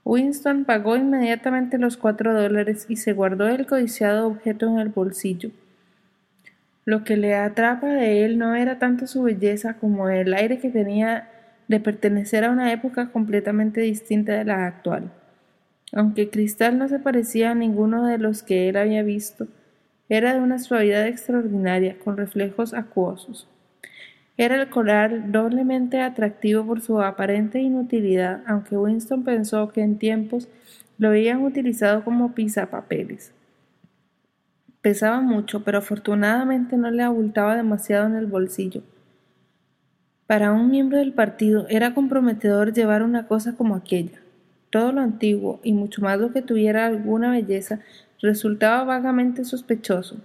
Winston 0.04 0.64
pagó 0.64 0.96
inmediatamente 0.96 1.78
los 1.78 1.96
cuatro 1.96 2.34
dólares 2.34 2.86
y 2.88 2.96
se 2.96 3.12
guardó 3.12 3.46
el 3.46 3.66
codiciado 3.66 4.26
objeto 4.26 4.66
en 4.66 4.80
el 4.80 4.88
bolsillo. 4.88 5.52
Lo 6.84 7.04
que 7.04 7.16
le 7.16 7.36
atrapa 7.36 7.86
de 7.86 8.24
él 8.24 8.36
no 8.36 8.56
era 8.56 8.80
tanto 8.80 9.06
su 9.06 9.22
belleza 9.22 9.74
como 9.74 10.08
el 10.08 10.34
aire 10.34 10.58
que 10.58 10.70
tenía 10.70 11.28
de 11.68 11.78
pertenecer 11.78 12.42
a 12.44 12.50
una 12.50 12.72
época 12.72 13.12
completamente 13.12 13.80
distinta 13.80 14.32
de 14.32 14.44
la 14.44 14.66
actual. 14.66 15.12
Aunque 15.92 16.30
Cristal 16.30 16.78
no 16.78 16.88
se 16.88 16.98
parecía 16.98 17.52
a 17.52 17.54
ninguno 17.54 18.04
de 18.08 18.18
los 18.18 18.42
que 18.42 18.68
él 18.68 18.76
había 18.76 19.04
visto, 19.04 19.46
era 20.08 20.34
de 20.34 20.40
una 20.40 20.58
suavidad 20.58 21.06
extraordinaria, 21.06 21.96
con 22.02 22.16
reflejos 22.16 22.74
acuosos. 22.74 23.46
Era 24.40 24.56
el 24.56 24.70
coral 24.70 25.32
doblemente 25.32 26.00
atractivo 26.00 26.64
por 26.64 26.80
su 26.80 27.02
aparente 27.02 27.60
inutilidad, 27.60 28.42
aunque 28.46 28.74
Winston 28.74 29.22
pensó 29.22 29.68
que 29.68 29.82
en 29.82 29.98
tiempos 29.98 30.48
lo 30.96 31.08
habían 31.08 31.44
utilizado 31.44 32.02
como 32.04 32.32
pisapapeles. 32.32 33.34
Pesaba 34.80 35.20
mucho, 35.20 35.62
pero 35.62 35.76
afortunadamente 35.76 36.78
no 36.78 36.90
le 36.90 37.02
abultaba 37.02 37.54
demasiado 37.54 38.06
en 38.06 38.14
el 38.14 38.24
bolsillo. 38.24 38.82
Para 40.26 40.52
un 40.52 40.70
miembro 40.70 40.96
del 40.96 41.12
partido 41.12 41.66
era 41.68 41.92
comprometedor 41.92 42.72
llevar 42.72 43.02
una 43.02 43.26
cosa 43.26 43.56
como 43.56 43.74
aquella. 43.74 44.22
Todo 44.70 44.90
lo 44.92 45.02
antiguo, 45.02 45.60
y 45.62 45.74
mucho 45.74 46.00
más 46.00 46.18
lo 46.18 46.32
que 46.32 46.40
tuviera 46.40 46.86
alguna 46.86 47.30
belleza, 47.30 47.80
resultaba 48.22 48.84
vagamente 48.84 49.44
sospechoso. 49.44 50.16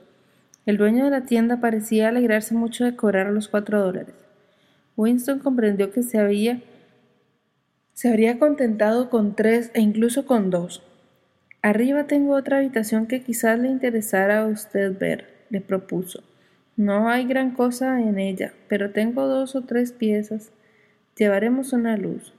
El 0.66 0.78
dueño 0.78 1.06
de 1.06 1.12
la 1.12 1.26
tienda 1.26 1.60
parecía 1.60 2.10
alegrarse 2.10 2.56
mucho 2.56 2.86
de 2.86 2.96
cobrar 2.96 3.28
los 3.28 3.48
cuatro 3.48 3.82
dólares. 3.82 4.16
Winston 4.98 5.40
comprendió 5.40 5.92
que 5.92 6.04
se 6.04 6.20
había 6.20 6.62
se 7.94 8.10
habría 8.10 8.40
contentado 8.40 9.10
con 9.10 9.36
tres 9.36 9.72
e 9.74 9.80
incluso 9.80 10.26
con 10.26 10.50
dos. 10.50 10.84
Arriba 11.62 12.08
tengo 12.08 12.36
otra 12.36 12.58
habitación 12.58 13.08
que 13.08 13.22
quizás 13.24 13.58
le 13.58 13.70
interesara 13.70 14.42
a 14.42 14.48
usted 14.48 14.98
ver, 15.00 15.30
le 15.50 15.62
propuso. 15.62 16.22
No 16.76 17.10
hay 17.10 17.26
gran 17.26 17.52
cosa 17.52 18.02
en 18.02 18.20
ella, 18.20 18.52
pero 18.68 18.92
tengo 18.92 19.28
dos 19.28 19.56
o 19.56 19.62
tres 19.62 19.94
piezas. 19.94 20.52
Llevaremos 21.16 21.72
una 21.72 21.96
luz. 21.96 22.34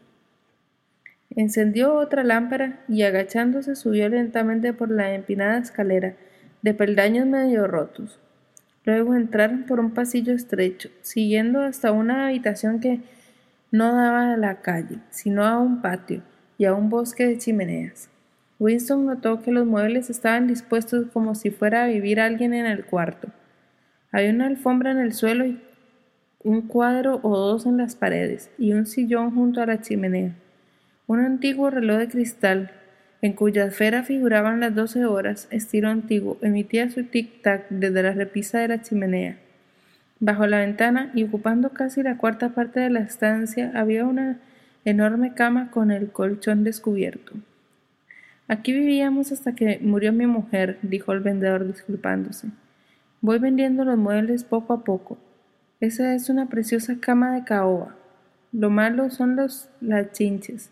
Encendió 1.31 1.95
otra 1.95 2.23
lámpara 2.23 2.85
y 2.87 3.03
agachándose 3.03 3.77
subió 3.77 4.11
lentamente 4.11 4.75
por 4.75 4.91
la 4.91 5.15
empinada 5.15 5.57
escalera, 5.57 6.17
de 6.67 6.75
peldaños 6.75 7.29
medio 7.29 7.69
rotos. 7.69 8.19
Luego 8.85 9.15
entraron 9.15 9.67
por 9.67 9.79
un 9.79 9.93
pasillo 9.93 10.33
estrecho, 10.33 10.89
siguiendo 11.01 11.61
hasta 11.61 11.93
una 11.93 12.27
habitación 12.27 12.81
que 12.81 13.03
no 13.71 13.95
daba 13.95 14.33
a 14.33 14.37
la 14.37 14.63
calle, 14.63 14.99
sino 15.11 15.45
a 15.45 15.61
un 15.61 15.81
patio 15.81 16.23
y 16.59 16.65
a 16.65 16.75
un 16.75 16.91
bosque 16.91 17.25
de 17.25 17.39
chimeneas. 17.39 18.11
Winston 18.59 19.07
notó 19.07 19.43
que 19.43 19.53
los 19.53 19.65
muebles 19.65 20.11
estaban 20.11 20.49
dispuestos 20.49 21.07
como 21.13 21.37
si 21.37 21.53
fuera 21.53 21.85
a 21.85 21.87
vivir 21.87 22.19
alguien 22.19 22.53
en 22.53 22.67
el 22.67 22.85
cuarto. 22.85 23.29
Había 24.11 24.31
una 24.31 24.47
alfombra 24.47 24.91
en 24.91 24.99
el 24.99 25.13
suelo 25.13 25.45
un 26.43 26.63
cuadro 26.63 27.21
o 27.23 27.37
dos 27.39 27.65
en 27.67 27.77
las 27.77 27.95
paredes 27.95 28.51
y 28.59 28.73
un 28.73 28.87
sillón 28.87 29.33
junto 29.33 29.63
a 29.63 29.67
la 29.67 29.81
chimenea. 29.81 30.35
Un 31.07 31.21
antiguo 31.21 31.71
reloj 31.71 31.99
de 31.99 32.09
cristal 32.09 32.73
en 33.27 33.33
cuya 33.33 33.65
esfera 33.65 34.05
figuraban 34.05 34.61
las 34.61 34.73
doce 34.73 35.05
horas, 35.05 35.49
estilo 35.51 35.89
antiguo, 35.89 36.39
emitía 36.43 36.89
su 36.91 37.01
tic-tac 37.01 37.65
desde 37.71 38.05
la 38.05 38.13
repisa 38.13 38.61
de 38.61 38.69
la 38.69 38.83
chimenea. 38.83 39.37
Bajo 40.21 40.47
la 40.47 40.61
ventana 40.61 41.11
y 41.13 41.25
ocupando 41.25 41.71
casi 41.71 42.05
la 42.05 42.19
cuarta 42.19 42.51
parte 42.51 42.79
de 42.79 42.89
la 42.89 43.01
estancia 43.01 43.73
había 43.75 44.05
una 44.05 44.39
enorme 44.85 45.35
cama 45.35 45.73
con 45.73 45.91
el 45.91 46.13
colchón 46.13 46.63
descubierto. 46.63 47.33
Aquí 48.47 48.73
vivíamos 48.73 49.33
hasta 49.33 49.57
que 49.57 49.81
murió 49.83 50.13
mi 50.13 50.27
mujer, 50.27 50.79
dijo 50.83 51.13
el 51.13 51.19
vendedor 51.19 51.67
disculpándose. 51.67 52.51
Voy 53.23 53.41
vendiendo 53.41 53.85
los 53.85 53.99
muebles 53.99 54.45
poco 54.45 54.73
a 54.73 54.85
poco. 54.85 55.19
Esa 55.81 56.15
es 56.15 56.31
una 56.31 56.47
preciosa 56.47 56.99
cama 57.01 57.35
de 57.35 57.43
caoba. 57.43 57.97
Lo 58.53 58.71
malo 58.71 59.11
son 59.11 59.35
los 59.35 59.69
las 59.81 60.13
chinches 60.13 60.71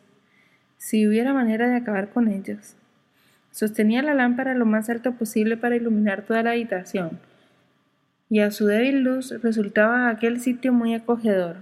si 0.85 1.09
hubiera 1.09 1.33
manera 1.33 1.67
de 1.67 1.77
acabar 1.77 2.11
con 2.11 2.29
ellas. 2.29 2.77
Sostenía 3.51 4.03
la 4.03 4.13
lámpara 4.13 4.53
lo 4.53 4.67
más 4.67 4.91
alto 4.91 5.13
posible 5.13 5.57
para 5.57 5.77
iluminar 5.77 6.27
toda 6.27 6.43
la 6.43 6.51
habitación, 6.51 7.21
y 8.29 8.41
a 8.41 8.51
su 8.51 8.67
débil 8.67 9.03
luz 9.03 9.31
resultaba 9.43 10.11
aquel 10.11 10.41
sitio 10.41 10.75
muy 10.75 10.93
acogedor. 10.93 11.57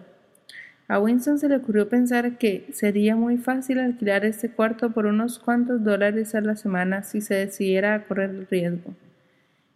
A 0.89 0.99
Winston 0.99 1.39
se 1.39 1.49
le 1.49 1.55
ocurrió 1.55 1.89
pensar 1.89 2.37
que 2.37 2.67
sería 2.73 3.15
muy 3.15 3.39
fácil 3.39 3.79
alquilar 3.79 4.25
este 4.25 4.51
cuarto 4.51 4.91
por 4.91 5.07
unos 5.07 5.39
cuantos 5.39 5.85
dólares 5.85 6.35
a 6.35 6.41
la 6.41 6.57
semana 6.57 7.05
si 7.05 7.21
se 7.21 7.37
decidiera 7.37 7.95
a 7.95 8.03
correr 8.03 8.31
el 8.31 8.49
riesgo. 8.49 8.93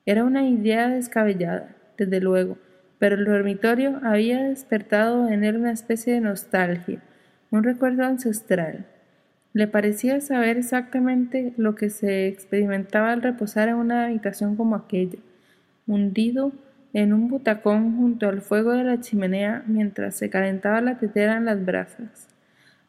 Era 0.06 0.24
una 0.24 0.48
idea 0.48 0.88
descabellada, 0.88 1.68
desde 1.96 2.20
luego, 2.20 2.58
pero 2.98 3.14
el 3.14 3.24
dormitorio 3.24 4.00
había 4.02 4.42
despertado 4.42 5.28
en 5.28 5.44
él 5.44 5.56
una 5.56 5.70
especie 5.70 6.14
de 6.14 6.20
nostalgia, 6.20 7.00
un 7.52 7.62
recuerdo 7.62 8.02
ancestral. 8.02 8.86
Le 9.56 9.66
parecía 9.66 10.20
saber 10.20 10.58
exactamente 10.58 11.54
lo 11.56 11.76
que 11.76 11.88
se 11.88 12.28
experimentaba 12.28 13.12
al 13.12 13.22
reposar 13.22 13.70
en 13.70 13.76
una 13.76 14.04
habitación 14.04 14.54
como 14.54 14.76
aquella, 14.76 15.18
hundido 15.86 16.52
en 16.92 17.14
un 17.14 17.28
butacón 17.28 17.96
junto 17.96 18.28
al 18.28 18.42
fuego 18.42 18.72
de 18.72 18.84
la 18.84 19.00
chimenea 19.00 19.64
mientras 19.66 20.14
se 20.14 20.28
calentaba 20.28 20.82
la 20.82 20.98
tetera 20.98 21.38
en 21.38 21.46
las 21.46 21.64
brasas. 21.64 22.28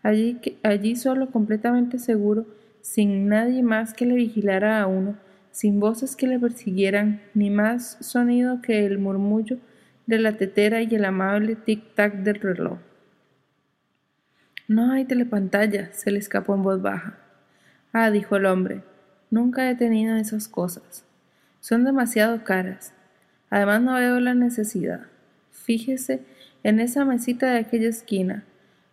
Allí, 0.04 0.42
allí 0.62 0.98
solo, 0.98 1.32
completamente 1.32 2.00
seguro, 2.00 2.46
sin 2.82 3.30
nadie 3.30 3.64
más 3.64 3.94
que 3.94 4.06
le 4.06 4.16
vigilara 4.16 4.82
a 4.82 4.88
uno, 4.88 5.16
sin 5.52 5.80
voces 5.80 6.18
que 6.18 6.28
le 6.28 6.38
persiguieran, 6.38 7.22
ni 7.34 7.50
más 7.50 7.98
sonido 8.02 8.62
que 8.62 8.86
el 8.86 9.00
murmullo 9.00 9.58
de 10.06 10.20
la 10.20 10.34
tetera 10.34 10.82
y 10.82 10.94
el 10.94 11.06
amable 11.06 11.56
tic-tac 11.56 12.24
del 12.24 12.42
reloj. 12.42 12.80
No 14.68 14.92
hay 14.92 15.06
telepantalla, 15.06 15.94
se 15.94 16.12
le 16.12 16.20
escapó 16.20 16.54
en 16.54 16.64
voz 16.64 16.82
baja. 16.82 17.18
Ah, 17.94 18.12
dijo 18.12 18.36
el 18.36 18.46
hombre, 18.46 18.82
nunca 19.32 19.70
he 19.70 19.76
tenido 19.76 20.18
esas 20.18 20.50
cosas. 20.50 21.06
Son 21.62 21.86
demasiado 21.86 22.44
caras. 22.44 22.92
Además 23.50 23.82
no 23.82 23.94
veo 23.94 24.20
la 24.20 24.34
necesidad. 24.34 25.08
Fíjese 25.52 26.22
en 26.64 26.82
esa 26.82 27.06
mesita 27.06 27.52
de 27.52 27.60
aquella 27.60 27.88
esquina, 27.88 28.44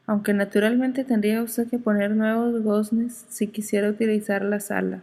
aunque 0.07 0.33
naturalmente 0.33 1.03
tendría 1.03 1.43
usted 1.43 1.67
que 1.69 1.81
poner 1.81 2.13
nuevos 2.13 2.63
goznes 2.63 3.27
si 3.29 3.49
quisiera 3.49 3.89
utilizar 3.91 4.45
las 4.45 4.71
alas. 4.71 5.03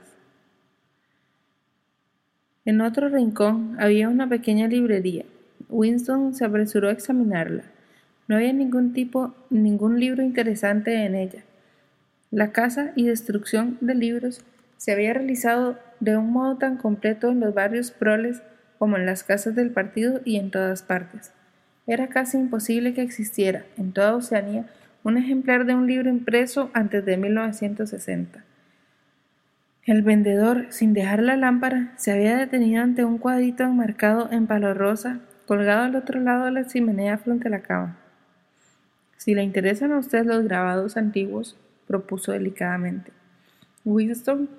En 2.64 2.80
otro 2.80 3.10
rincón 3.10 3.76
había 3.77 4.07
una 4.07 4.30
pequeña 4.30 4.68
librería. 4.68 5.26
Winston 5.68 6.34
se 6.34 6.45
apresuró 6.45 6.88
a 6.88 6.93
examinarla. 6.93 7.64
No 8.27 8.35
había 8.35 8.53
ningún 8.53 8.93
tipo, 8.93 9.34
ningún 9.49 9.99
libro 9.99 10.23
interesante 10.23 11.06
en 11.06 11.15
ella. 11.15 11.43
La 12.31 12.52
caza 12.52 12.91
y 12.95 13.06
destrucción 13.06 13.77
de 13.81 13.95
libros 13.95 14.43
se 14.77 14.91
había 14.91 15.14
realizado 15.14 15.77
de 15.99 16.18
un 16.18 16.31
modo 16.31 16.57
tan 16.57 16.77
completo 16.77 17.30
en 17.30 17.39
los 17.39 17.53
barrios 17.53 17.91
proles 17.91 18.41
como 18.80 18.98
en 18.98 19.06
las 19.06 19.23
casas 19.23 19.53
del 19.53 19.69
partido 19.69 20.22
y 20.26 20.38
en 20.38 20.49
todas 20.49 20.81
partes. 20.81 21.31
Era 21.85 22.07
casi 22.07 22.38
imposible 22.38 22.93
que 22.93 23.02
existiera 23.02 23.65
en 23.77 23.91
toda 23.91 24.15
Oceanía 24.15 24.65
un 25.03 25.18
ejemplar 25.18 25.65
de 25.65 25.76
un 25.76 25.88
libro 25.88 26.10
impreso 26.10 26.72
antes 26.73 27.06
de 27.06 27.18
1960. 27.18 28.43
El 29.85 30.03
vendedor, 30.03 30.68
sin 30.69 30.93
dejar 30.93 31.22
la 31.22 31.35
lámpara, 31.38 31.93
se 31.98 32.11
había 32.11 32.38
detenido 32.38 32.84
ante 32.84 33.03
un 33.03 33.18
cuadrito 33.18 33.64
enmarcado 33.64 34.30
en 34.31 34.48
palo 34.48 34.73
rosa, 34.73 35.19
colgado 35.48 35.84
al 35.84 35.95
otro 35.95 36.19
lado 36.19 36.45
de 36.45 36.52
la 36.52 36.68
chimenea 36.68 37.18
frente 37.18 37.48
a 37.48 37.52
la 37.52 37.61
cama. 37.61 38.01
Si 39.22 39.35
le 39.35 39.43
interesan 39.43 39.91
a 39.91 39.99
usted 39.99 40.26
los 40.26 40.43
grabados 40.45 40.98
antiguos, 40.98 41.56
propuso 41.85 42.31
delicadamente. 42.31 43.11
Winston 43.85 44.49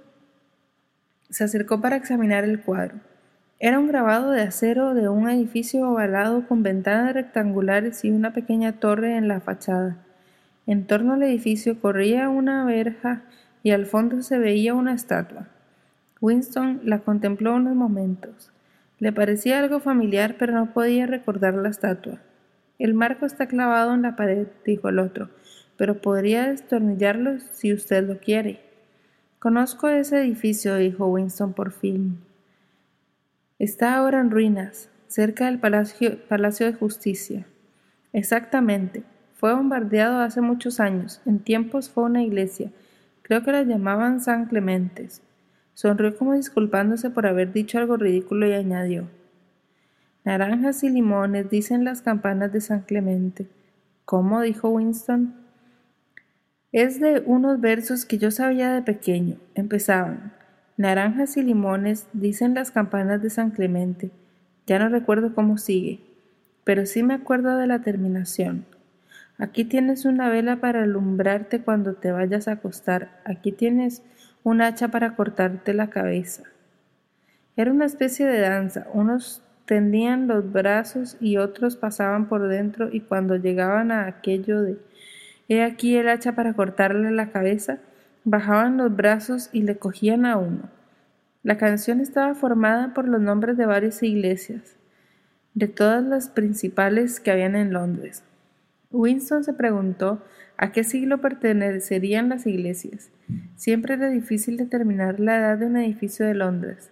se 1.28 1.42
acercó 1.42 1.80
para 1.80 1.96
examinar 1.96 2.44
el 2.44 2.60
cuadro. 2.60 3.00
Era 3.58 3.80
un 3.80 3.88
grabado 3.88 4.30
de 4.30 4.42
acero 4.42 4.94
de 4.94 5.08
un 5.08 5.28
edificio 5.28 5.90
ovalado 5.90 6.46
con 6.46 6.62
ventanas 6.62 7.12
rectangulares 7.12 8.04
y 8.04 8.12
una 8.12 8.32
pequeña 8.32 8.74
torre 8.78 9.16
en 9.16 9.26
la 9.26 9.40
fachada. 9.40 9.96
En 10.68 10.86
torno 10.86 11.14
al 11.14 11.24
edificio 11.24 11.80
corría 11.80 12.28
una 12.28 12.64
verja 12.64 13.24
y 13.64 13.72
al 13.72 13.84
fondo 13.84 14.22
se 14.22 14.38
veía 14.38 14.74
una 14.74 14.94
estatua. 14.94 15.48
Winston 16.20 16.82
la 16.84 17.00
contempló 17.00 17.56
unos 17.56 17.74
momentos. 17.74 18.52
Le 19.00 19.10
parecía 19.10 19.58
algo 19.58 19.80
familiar, 19.80 20.36
pero 20.38 20.52
no 20.52 20.72
podía 20.72 21.08
recordar 21.08 21.54
la 21.54 21.68
estatua. 21.68 22.20
El 22.82 22.94
marco 22.94 23.26
está 23.26 23.46
clavado 23.46 23.94
en 23.94 24.02
la 24.02 24.16
pared, 24.16 24.48
dijo 24.66 24.88
el 24.88 24.98
otro, 24.98 25.30
pero 25.76 26.00
podría 26.00 26.48
destornillarlo 26.48 27.38
si 27.52 27.72
usted 27.72 28.04
lo 28.04 28.18
quiere. 28.18 28.58
Conozco 29.38 29.88
ese 29.88 30.20
edificio, 30.20 30.74
dijo 30.74 31.06
Winston 31.06 31.52
por 31.52 31.70
fin. 31.70 32.18
Está 33.60 33.94
ahora 33.94 34.20
en 34.20 34.32
ruinas, 34.32 34.90
cerca 35.06 35.46
del 35.46 35.60
Palacio, 35.60 36.18
Palacio 36.26 36.66
de 36.66 36.72
Justicia. 36.72 37.46
Exactamente. 38.12 39.04
Fue 39.36 39.54
bombardeado 39.54 40.18
hace 40.18 40.40
muchos 40.40 40.80
años. 40.80 41.20
En 41.24 41.38
tiempos 41.38 41.88
fue 41.88 42.02
una 42.02 42.24
iglesia. 42.24 42.72
Creo 43.22 43.44
que 43.44 43.52
la 43.52 43.62
llamaban 43.62 44.20
San 44.20 44.46
Clementes. 44.46 45.22
Sonrió 45.74 46.16
como 46.16 46.34
disculpándose 46.34 47.10
por 47.10 47.28
haber 47.28 47.52
dicho 47.52 47.78
algo 47.78 47.96
ridículo 47.96 48.48
y 48.48 48.54
añadió. 48.54 49.06
Naranjas 50.24 50.84
y 50.84 50.88
limones, 50.88 51.50
dicen 51.50 51.84
las 51.84 52.02
campanas 52.02 52.52
de 52.52 52.60
San 52.60 52.82
Clemente. 52.82 53.48
¿Cómo? 54.04 54.40
dijo 54.40 54.68
Winston. 54.68 55.34
Es 56.70 57.00
de 57.00 57.22
unos 57.26 57.60
versos 57.60 58.04
que 58.04 58.18
yo 58.18 58.30
sabía 58.30 58.72
de 58.72 58.82
pequeño. 58.82 59.38
Empezaban. 59.54 60.32
Naranjas 60.76 61.36
y 61.36 61.42
limones, 61.42 62.08
dicen 62.12 62.54
las 62.54 62.70
campanas 62.70 63.20
de 63.20 63.30
San 63.30 63.50
Clemente. 63.50 64.10
Ya 64.66 64.78
no 64.78 64.88
recuerdo 64.88 65.34
cómo 65.34 65.58
sigue, 65.58 66.00
pero 66.64 66.86
sí 66.86 67.02
me 67.02 67.14
acuerdo 67.14 67.56
de 67.56 67.66
la 67.66 67.80
terminación. 67.80 68.64
Aquí 69.38 69.64
tienes 69.64 70.04
una 70.04 70.28
vela 70.28 70.60
para 70.60 70.84
alumbrarte 70.84 71.60
cuando 71.60 71.94
te 71.94 72.12
vayas 72.12 72.46
a 72.46 72.52
acostar. 72.52 73.20
Aquí 73.24 73.50
tienes 73.50 74.02
un 74.44 74.62
hacha 74.62 74.88
para 74.88 75.16
cortarte 75.16 75.74
la 75.74 75.90
cabeza. 75.90 76.44
Era 77.56 77.72
una 77.72 77.86
especie 77.86 78.26
de 78.26 78.40
danza. 78.40 78.86
Unos 78.92 79.42
tendían 79.66 80.26
los 80.26 80.52
brazos 80.52 81.16
y 81.20 81.36
otros 81.36 81.76
pasaban 81.76 82.28
por 82.28 82.48
dentro 82.48 82.88
y 82.92 83.00
cuando 83.00 83.36
llegaban 83.36 83.92
a 83.92 84.06
aquello 84.06 84.62
de 84.62 84.78
he 85.48 85.62
aquí 85.62 85.96
el 85.96 86.08
hacha 86.08 86.34
para 86.34 86.54
cortarle 86.54 87.10
la 87.10 87.30
cabeza, 87.30 87.78
bajaban 88.24 88.76
los 88.76 88.94
brazos 88.94 89.50
y 89.52 89.62
le 89.62 89.76
cogían 89.76 90.24
a 90.24 90.36
uno. 90.36 90.70
La 91.42 91.58
canción 91.58 92.00
estaba 92.00 92.34
formada 92.34 92.94
por 92.94 93.08
los 93.08 93.20
nombres 93.20 93.56
de 93.56 93.66
varias 93.66 94.02
iglesias, 94.02 94.76
de 95.54 95.68
todas 95.68 96.02
las 96.04 96.28
principales 96.28 97.20
que 97.20 97.32
habían 97.32 97.56
en 97.56 97.72
Londres. 97.72 98.22
Winston 98.90 99.42
se 99.44 99.52
preguntó 99.52 100.22
a 100.56 100.70
qué 100.70 100.84
siglo 100.84 101.18
pertenecerían 101.18 102.28
las 102.28 102.46
iglesias. 102.46 103.10
Siempre 103.56 103.94
era 103.94 104.08
difícil 104.08 104.56
determinar 104.56 105.18
la 105.18 105.38
edad 105.38 105.58
de 105.58 105.66
un 105.66 105.76
edificio 105.76 106.24
de 106.24 106.34
Londres. 106.34 106.90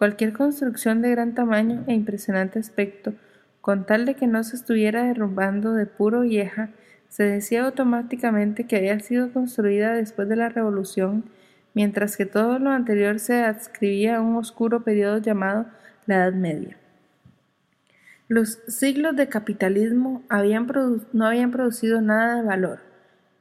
Cualquier 0.00 0.32
construcción 0.32 1.02
de 1.02 1.10
gran 1.10 1.34
tamaño 1.34 1.84
e 1.86 1.92
impresionante 1.92 2.58
aspecto, 2.58 3.12
con 3.60 3.84
tal 3.84 4.06
de 4.06 4.14
que 4.14 4.26
no 4.26 4.42
se 4.44 4.56
estuviera 4.56 5.04
derrumbando 5.04 5.74
de 5.74 5.84
puro 5.84 6.22
vieja, 6.22 6.70
se 7.10 7.24
decía 7.24 7.66
automáticamente 7.66 8.66
que 8.66 8.76
había 8.76 8.98
sido 9.00 9.30
construida 9.30 9.92
después 9.92 10.26
de 10.30 10.36
la 10.36 10.48
Revolución, 10.48 11.24
mientras 11.74 12.16
que 12.16 12.24
todo 12.24 12.58
lo 12.58 12.70
anterior 12.70 13.18
se 13.18 13.42
adscribía 13.42 14.16
a 14.16 14.20
un 14.22 14.36
oscuro 14.36 14.84
periodo 14.84 15.18
llamado 15.18 15.66
la 16.06 16.16
Edad 16.16 16.32
Media. 16.32 16.78
Los 18.26 18.58
siglos 18.68 19.16
de 19.16 19.28
capitalismo 19.28 20.22
no 21.12 21.26
habían 21.26 21.50
producido 21.50 22.00
nada 22.00 22.36
de 22.36 22.42
valor. 22.42 22.78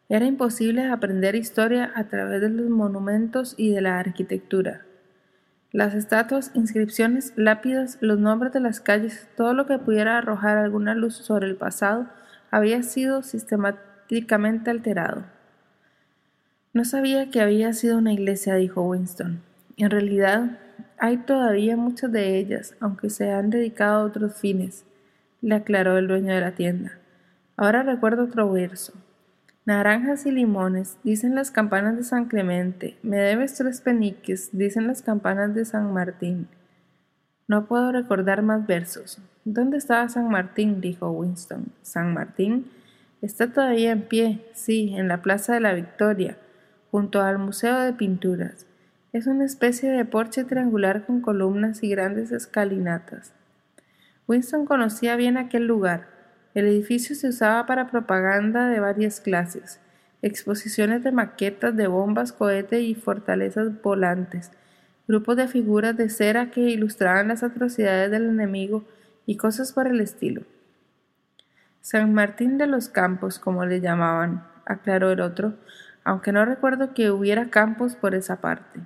Era 0.10 0.26
imposible 0.26 0.88
aprender 0.88 1.36
historia 1.36 1.94
a 1.96 2.10
través 2.10 2.42
de 2.42 2.50
los 2.50 2.70
monumentos 2.70 3.56
y 3.56 3.72
de 3.72 3.80
la 3.80 3.98
arquitectura. 3.98 4.89
Las 5.72 5.94
estatuas, 5.94 6.50
inscripciones, 6.56 7.32
lápidas, 7.36 8.00
los 8.02 8.18
nombres 8.18 8.54
de 8.54 8.60
las 8.60 8.82
calles, 8.82 9.28
todo 9.38 9.54
lo 9.54 9.68
que 9.68 9.78
pudiera 9.78 10.18
arrojar 10.18 10.58
alguna 10.58 10.96
luz 10.96 11.16
sobre 11.16 11.48
el 11.48 11.58
pasado, 11.58 12.08
había 12.50 12.82
sido 12.82 13.22
sistemáticamente 13.22 14.72
alterado. 14.72 15.26
No 16.74 16.86
sabía 16.86 17.30
que 17.30 17.42
había 17.42 17.74
sido 17.74 18.00
una 18.00 18.14
iglesia, 18.14 18.56
dijo 18.56 18.82
Winston. 18.82 19.44
En 19.78 19.92
realidad, 19.92 20.58
hay 20.98 21.18
todavía 21.18 21.78
muchas 21.78 22.12
de 22.12 22.38
ellas, 22.38 22.76
aunque 22.80 23.12
se 23.12 23.32
han 23.32 23.52
dedicado 23.52 24.02
a 24.02 24.06
otros 24.06 24.36
fines, 24.36 24.86
le 25.42 25.54
aclaró 25.54 26.00
el 26.00 26.08
dueño 26.08 26.34
de 26.34 26.42
la 26.42 26.56
tienda. 26.56 26.98
Ahora 27.58 27.84
recuerdo 27.84 28.24
otro 28.24 28.52
verso. 28.52 28.94
Naranjas 29.70 30.26
y 30.26 30.32
limones, 30.32 30.98
dicen 31.04 31.36
las 31.36 31.52
campanas 31.52 31.96
de 31.96 32.04
San 32.04 32.26
Clemente. 32.26 32.98
Me 33.04 33.18
debes 33.18 33.54
tres 33.54 33.82
peniques, 33.82 34.50
dicen 34.52 34.88
las 34.88 35.04
campanas 35.04 35.54
de 35.54 35.64
San 35.64 35.94
Martín. 35.94 36.48
No 37.48 37.68
puedo 37.68 37.92
recordar 37.92 38.42
más 38.42 38.66
versos. 38.66 39.20
¿Dónde 39.46 39.78
estaba 39.78 40.10
San 40.10 40.28
Martín? 40.28 40.82
dijo 40.82 41.12
Winston. 41.12 41.68
San 41.84 42.16
Martín 42.16 42.66
está 43.22 43.54
todavía 43.54 43.92
en 43.92 44.02
pie, 44.02 44.44
sí, 44.56 44.96
en 44.98 45.08
la 45.08 45.22
Plaza 45.22 45.54
de 45.54 45.60
la 45.60 45.74
Victoria, 45.74 46.36
junto 46.90 47.22
al 47.22 47.38
Museo 47.38 47.80
de 47.80 47.94
Pinturas. 47.94 48.66
Es 49.14 49.28
una 49.28 49.46
especie 49.46 49.92
de 49.92 50.04
porche 50.04 50.46
triangular 50.46 51.06
con 51.06 51.22
columnas 51.22 51.84
y 51.84 51.90
grandes 51.90 52.32
escalinatas. 52.32 53.34
Winston 54.26 54.66
conocía 54.66 55.16
bien 55.16 55.38
aquel 55.38 55.68
lugar. 55.68 56.19
El 56.60 56.68
edificio 56.68 57.16
se 57.16 57.30
usaba 57.30 57.66
para 57.66 57.88
propaganda 57.88 58.68
de 58.68 58.82
varias 58.82 59.22
clases, 59.22 59.80
exposiciones 60.22 61.02
de 61.06 61.14
maquetas 61.14 61.74
de 61.74 61.88
bombas, 61.88 62.34
cohetes 62.34 62.82
y 62.82 62.96
fortalezas 62.96 63.82
volantes, 63.82 64.52
grupos 65.08 65.38
de 65.38 65.48
figuras 65.48 65.96
de 65.96 66.10
cera 66.10 66.52
que 66.52 66.60
ilustraban 66.60 67.30
las 67.30 67.44
atrocidades 67.44 68.12
del 68.12 68.26
enemigo 68.26 68.84
y 69.26 69.38
cosas 69.38 69.72
por 69.72 69.88
el 69.88 70.02
estilo. 70.02 70.42
San 71.80 72.14
Martín 72.14 72.58
de 72.58 72.68
los 72.68 72.90
Campos, 72.90 73.40
como 73.40 73.66
le 73.66 73.80
llamaban, 73.80 74.46
aclaró 74.66 75.12
el 75.14 75.22
otro, 75.22 75.54
aunque 76.04 76.34
no 76.34 76.44
recuerdo 76.44 76.94
que 76.94 77.10
hubiera 77.10 77.50
campos 77.50 77.96
por 77.96 78.16
esa 78.16 78.42
parte. 78.42 78.82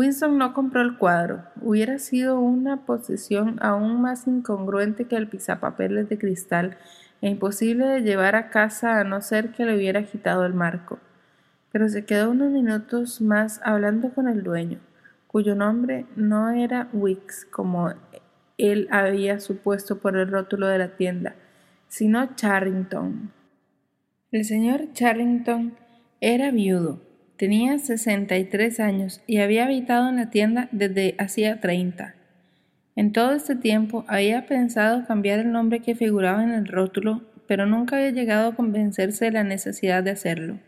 Winston 0.00 0.38
no 0.38 0.54
compró 0.54 0.80
el 0.80 0.96
cuadro. 0.96 1.44
Hubiera 1.60 1.98
sido 1.98 2.40
una 2.40 2.86
posesión 2.86 3.58
aún 3.60 4.00
más 4.00 4.26
incongruente 4.26 5.04
que 5.04 5.16
el 5.16 5.28
pisapapeles 5.28 6.08
de 6.08 6.16
cristal 6.16 6.78
e 7.20 7.28
imposible 7.28 7.84
de 7.84 8.00
llevar 8.00 8.34
a 8.34 8.48
casa 8.48 8.98
a 8.98 9.04
no 9.04 9.20
ser 9.20 9.52
que 9.52 9.66
le 9.66 9.76
hubiera 9.76 10.06
quitado 10.06 10.46
el 10.46 10.54
marco. 10.54 10.98
Pero 11.70 11.86
se 11.90 12.06
quedó 12.06 12.30
unos 12.30 12.50
minutos 12.50 13.20
más 13.20 13.60
hablando 13.62 14.08
con 14.14 14.26
el 14.26 14.42
dueño, 14.42 14.78
cuyo 15.26 15.54
nombre 15.54 16.06
no 16.16 16.48
era 16.48 16.88
Wicks, 16.94 17.44
como 17.50 17.92
él 18.56 18.88
había 18.90 19.38
supuesto 19.38 19.98
por 19.98 20.16
el 20.16 20.30
rótulo 20.30 20.66
de 20.68 20.78
la 20.78 20.96
tienda, 20.96 21.34
sino 21.88 22.36
Charrington. 22.36 23.32
El 24.32 24.46
señor 24.46 24.94
Charrington 24.94 25.74
era 26.22 26.50
viudo 26.52 27.09
Tenía 27.40 27.78
63 27.78 28.80
años 28.80 29.22
y 29.26 29.38
había 29.38 29.64
habitado 29.64 30.10
en 30.10 30.16
la 30.16 30.28
tienda 30.28 30.68
desde 30.72 31.14
hacía 31.16 31.58
30. 31.58 32.14
En 32.96 33.12
todo 33.12 33.32
este 33.32 33.56
tiempo 33.56 34.04
había 34.08 34.44
pensado 34.44 35.06
cambiar 35.06 35.38
el 35.38 35.50
nombre 35.50 35.80
que 35.80 35.94
figuraba 35.94 36.44
en 36.44 36.50
el 36.50 36.66
rótulo, 36.66 37.22
pero 37.48 37.64
nunca 37.64 37.96
había 37.96 38.10
llegado 38.10 38.50
a 38.50 38.54
convencerse 38.54 39.24
de 39.24 39.30
la 39.30 39.42
necesidad 39.42 40.02
de 40.02 40.10
hacerlo. 40.10 40.58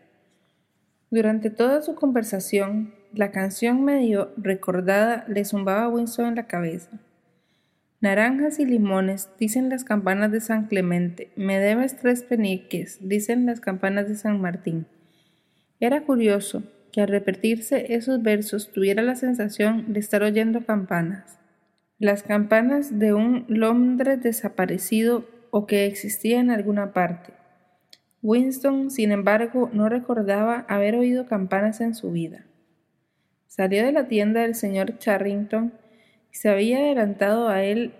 Durante 1.11 1.51
toda 1.51 1.83
su 1.83 1.95
conversación, 1.95 2.95
la 3.13 3.33
canción 3.33 3.85
medio 3.85 4.33
recordada 4.39 5.27
le 5.29 5.45
zumbaba 5.45 5.83
a 5.83 5.89
Winston 5.91 6.29
en 6.29 6.37
la 6.37 6.47
cabeza. 6.47 6.89
Naranjas 8.01 8.59
y 8.59 8.65
limones, 8.65 9.29
dicen 9.39 9.69
las 9.69 9.85
campanas 9.85 10.33
de 10.33 10.41
San 10.41 10.69
Clemente. 10.69 11.33
Me 11.37 11.59
debes 11.59 11.99
tres 11.99 12.23
peniques, 12.23 12.97
dicen 13.03 13.45
las 13.45 13.61
campanas 13.61 14.09
de 14.09 14.15
San 14.15 14.41
Martín. 14.41 14.87
Era 15.83 16.03
curioso 16.03 16.63
que 16.93 17.01
al 17.01 17.09
repetirse 17.09 17.93
esos 17.95 18.23
versos 18.23 18.71
tuviera 18.71 19.03
la 19.03 19.17
sensación 19.17 19.93
de 19.93 19.99
estar 19.99 20.23
oyendo 20.23 20.65
campanas. 20.65 21.41
Las 21.99 22.23
campanas 22.23 23.01
de 23.01 23.15
un 23.15 23.47
Londres 23.49 24.23
desaparecido 24.23 25.27
o 25.51 25.67
que 25.67 25.87
existía 25.87 26.39
en 26.39 26.53
alguna 26.53 26.93
parte. 26.93 27.33
Winston, 28.23 28.93
sin 28.93 29.11
embargo, 29.11 29.71
no 29.73 29.89
recordaba 29.89 30.67
haber 30.69 30.95
oído 30.95 31.27
campanas 31.27 31.81
en 31.81 31.97
su 31.97 32.13
vida. 32.13 32.47
Salió 33.49 33.85
de 33.85 33.91
la 33.91 34.07
tienda 34.07 34.43
del 34.43 34.55
señor 34.55 34.99
Charrington 34.99 35.73
y 36.31 36.37
se 36.37 36.49
había 36.49 36.79
adelantado 36.79 37.49
a 37.49 37.65
él 37.65 37.93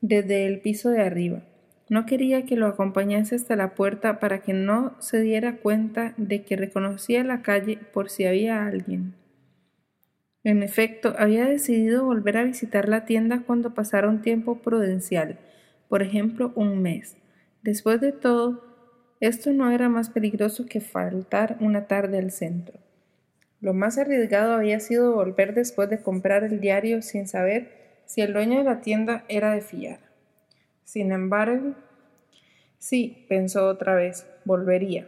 desde 0.00 0.46
el 0.46 0.60
piso 0.60 0.90
de 0.90 1.02
arriba. 1.02 1.42
No 1.88 2.04
quería 2.04 2.44
que 2.44 2.56
lo 2.56 2.66
acompañase 2.66 3.34
hasta 3.34 3.56
la 3.56 3.74
puerta 3.74 4.20
para 4.20 4.40
que 4.40 4.52
no 4.52 4.94
se 4.98 5.20
diera 5.20 5.56
cuenta 5.56 6.14
de 6.16 6.42
que 6.42 6.56
reconocía 6.56 7.24
la 7.24 7.42
calle 7.42 7.78
por 7.92 8.10
si 8.10 8.26
había 8.26 8.66
alguien. 8.66 9.14
En 10.44 10.62
efecto, 10.62 11.14
había 11.18 11.46
decidido 11.46 12.04
volver 12.04 12.36
a 12.36 12.44
visitar 12.44 12.88
la 12.88 13.04
tienda 13.04 13.42
cuando 13.46 13.74
pasara 13.74 14.08
un 14.08 14.22
tiempo 14.22 14.58
prudencial, 14.60 15.38
por 15.88 16.02
ejemplo, 16.02 16.52
un 16.54 16.80
mes. 16.82 17.16
Después 17.62 18.00
de 18.00 18.12
todo, 18.12 18.64
esto 19.20 19.52
no 19.52 19.70
era 19.70 19.88
más 19.88 20.10
peligroso 20.10 20.66
que 20.66 20.80
faltar 20.80 21.56
una 21.60 21.86
tarde 21.86 22.18
al 22.18 22.30
centro. 22.30 22.78
Lo 23.60 23.74
más 23.74 23.98
arriesgado 23.98 24.52
había 24.52 24.78
sido 24.78 25.14
volver 25.14 25.54
después 25.54 25.90
de 25.90 26.00
comprar 26.00 26.44
el 26.44 26.60
diario 26.60 27.02
sin 27.02 27.26
saber 27.26 28.02
si 28.06 28.20
el 28.20 28.32
dueño 28.32 28.58
de 28.58 28.64
la 28.64 28.80
tienda 28.80 29.24
era 29.28 29.52
de 29.52 29.60
fiar. 29.60 30.07
Sin 30.88 31.12
embargo, 31.12 31.74
sí, 32.78 33.26
pensó 33.28 33.68
otra 33.68 33.94
vez, 33.94 34.26
volvería. 34.46 35.06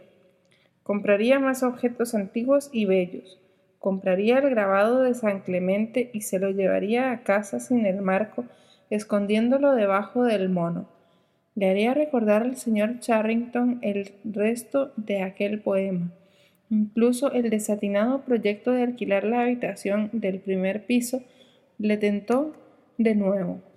Compraría 0.83 1.39
más 1.39 1.63
objetos 1.63 2.13
antiguos 2.13 2.69
y 2.71 2.85
bellos. 2.85 3.39
Compraría 3.79 4.37
el 4.37 4.51
grabado 4.51 5.01
de 5.01 5.15
San 5.15 5.39
Clemente 5.39 6.11
y 6.13 6.21
se 6.21 6.37
lo 6.37 6.51
llevaría 6.51 7.11
a 7.11 7.23
casa 7.23 7.59
sin 7.59 7.87
el 7.87 8.03
marco, 8.03 8.45
escondiéndolo 8.91 9.73
debajo 9.73 10.23
del 10.23 10.49
mono. 10.49 10.87
Le 11.55 11.71
haría 11.71 11.95
recordar 11.95 12.43
al 12.43 12.57
señor 12.57 12.99
Charrington 12.99 13.79
el 13.81 14.13
resto 14.23 14.91
de 14.97 15.23
aquel 15.23 15.61
poema, 15.61 16.13
incluso 16.69 17.31
el 17.31 17.49
desatinado 17.49 18.21
proyecto 18.21 18.71
de 18.71 18.83
alquilar 18.83 19.23
la 19.23 19.41
habitación 19.41 20.11
del 20.13 20.41
primer 20.41 20.85
piso 20.85 21.23
le 21.79 21.97
tentó 21.97 22.53
de 22.99 23.15
nuevo. 23.15 23.70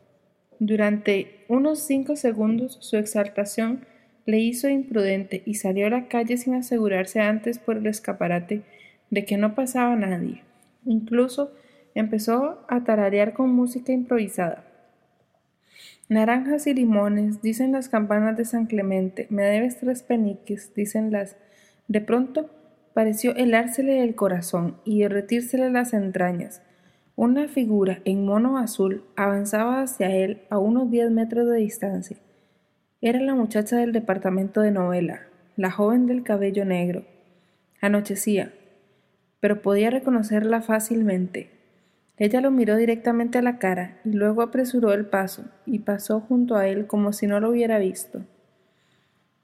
Durante 0.67 1.45
unos 1.49 1.81
cinco 1.81 2.17
segundos 2.17 2.79
su 2.81 2.97
exaltación 2.97 3.85
le 4.25 4.39
hizo 4.39 4.67
imprudente 4.67 5.43
y 5.45 5.57
salió 5.57 5.89
a 5.89 5.91
la 5.91 6.09
calle 6.09 6.39
sin 6.39 6.55
asegurarse 6.55 7.21
antes 7.21 7.59
por 7.59 7.77
el 7.77 7.87
escaparate 7.87 8.63
de 9.11 9.27
que 9.27 9.37
no 9.37 9.55
pasaba 9.55 9.95
nadie. 9.95 10.41
Incluso 10.87 11.53
empezó 11.95 12.65
a 12.67 12.83
tararear 12.83 13.35
con 13.35 13.51
música 13.51 13.93
improvisada. 13.93 14.65
Naranjas 16.09 16.67
y 16.67 16.73
limones, 16.73 17.43
dicen 17.43 17.73
las 17.73 17.91
campanas 17.91 18.39
de 18.39 18.47
San 18.47 18.65
Clemente, 18.65 19.27
me 19.29 19.43
debes 19.43 19.81
tres 19.81 20.03
peniques, 20.03 20.75
dicen 20.75 21.13
las. 21.13 21.37
De 21.89 22.01
pronto 22.01 22.49
pareció 22.95 23.37
helársele 23.37 24.03
el 24.03 24.15
corazón 24.15 24.79
y 24.87 25.01
derretírsele 25.01 25.69
las 25.69 25.93
entrañas. 25.93 26.63
Una 27.17 27.47
figura 27.47 28.01
en 28.05 28.25
mono 28.25 28.59
azul 28.59 29.05
avanzaba 29.15 29.83
hacia 29.83 30.11
él 30.11 30.43
a 30.51 30.59
unos 30.59 30.91
diez 30.91 31.13
metros 31.13 31.49
de 31.49 31.59
distancia. 31.59 32.17
Era 33.01 33.21
la 33.21 33.37
muchacha 33.37 33.77
del 33.77 33.93
departamento 33.93 34.63
de 34.63 34.73
novela, 34.73 35.21
la 35.57 35.71
joven 35.71 36.07
del 36.07 36.25
cabello 36.25 36.65
negro. 36.65 37.05
Anochecía, 37.81 38.53
pero 39.39 39.63
podía 39.63 39.91
reconocerla 39.91 40.61
fácilmente. 40.61 41.51
Ella 42.17 42.41
lo 42.41 42.51
miró 42.51 42.77
directamente 42.77 43.39
a 43.39 43.43
la 43.43 43.59
cara 43.59 44.01
y 44.05 44.11
luego 44.11 44.43
apresuró 44.43 44.93
el 44.93 45.07
paso 45.07 45.45
y 45.67 45.81
pasó 45.81 46.19
junto 46.19 46.57
a 46.57 46.67
él 46.67 46.89
como 46.89 47.13
si 47.13 47.29
no 47.29 47.39
lo 47.39 47.51
hubiera 47.51 47.79
visto. 47.79 48.23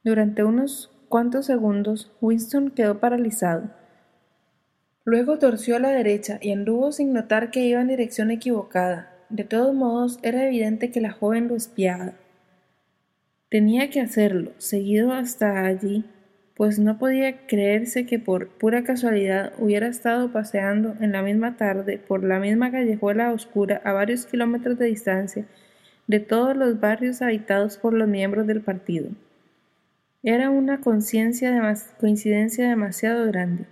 Durante 0.03 0.43
unos 0.43 0.91
cuantos 1.09 1.47
segundos 1.47 2.11
Winston 2.21 2.71
quedó 2.71 2.99
paralizado. 2.99 3.71
Luego 5.05 5.39
torció 5.39 5.77
a 5.77 5.79
la 5.79 5.91
derecha 5.91 6.39
y 6.43 6.53
anduvo 6.53 6.93
sin 6.93 7.13
notar 7.13 7.51
que 7.51 7.61
iba 7.61 7.81
en 7.81 7.89
dirección 7.89 8.31
equivocada. 8.31 9.13
De 9.31 9.45
todos 9.45 9.75
modos, 9.75 10.19
era 10.23 10.47
evidente 10.47 10.91
que 10.91 11.01
la 11.01 11.13
joven 11.13 11.49
lo 11.49 11.57
espiaba. 11.57 12.13
Tenía 13.49 13.91
que 13.91 14.01
hacerlo, 14.01 14.53
seguido 14.59 15.13
hasta 15.13 15.65
allí, 15.65 16.05
pues 16.55 16.79
no 16.79 16.99
podía 16.99 17.47
creerse 17.47 18.05
que 18.05 18.19
por 18.19 18.49
pura 18.49 18.85
casualidad 18.85 19.53
hubiera 19.59 19.87
estado 19.87 20.31
paseando 20.31 20.95
en 21.01 21.13
la 21.13 21.23
misma 21.23 21.57
tarde 21.57 21.99
por 21.99 22.23
la 22.23 22.39
misma 22.39 22.71
callejuela 22.71 23.33
oscura 23.33 23.81
a 23.83 23.93
varios 23.93 24.27
kilómetros 24.27 24.79
de 24.79 24.87
distancia 24.87 25.47
de 26.07 26.21
todos 26.21 26.57
los 26.57 26.79
barrios 26.79 27.23
habitados 27.23 27.79
por 27.79 27.95
los 27.95 28.09
miembros 28.09 28.47
del 28.47 28.61
partido. 28.61 29.11
Era 30.23 30.51
una 30.51 30.81
coincidencia 30.81 31.51
demasiado 32.69 33.27
grande. 33.27 33.65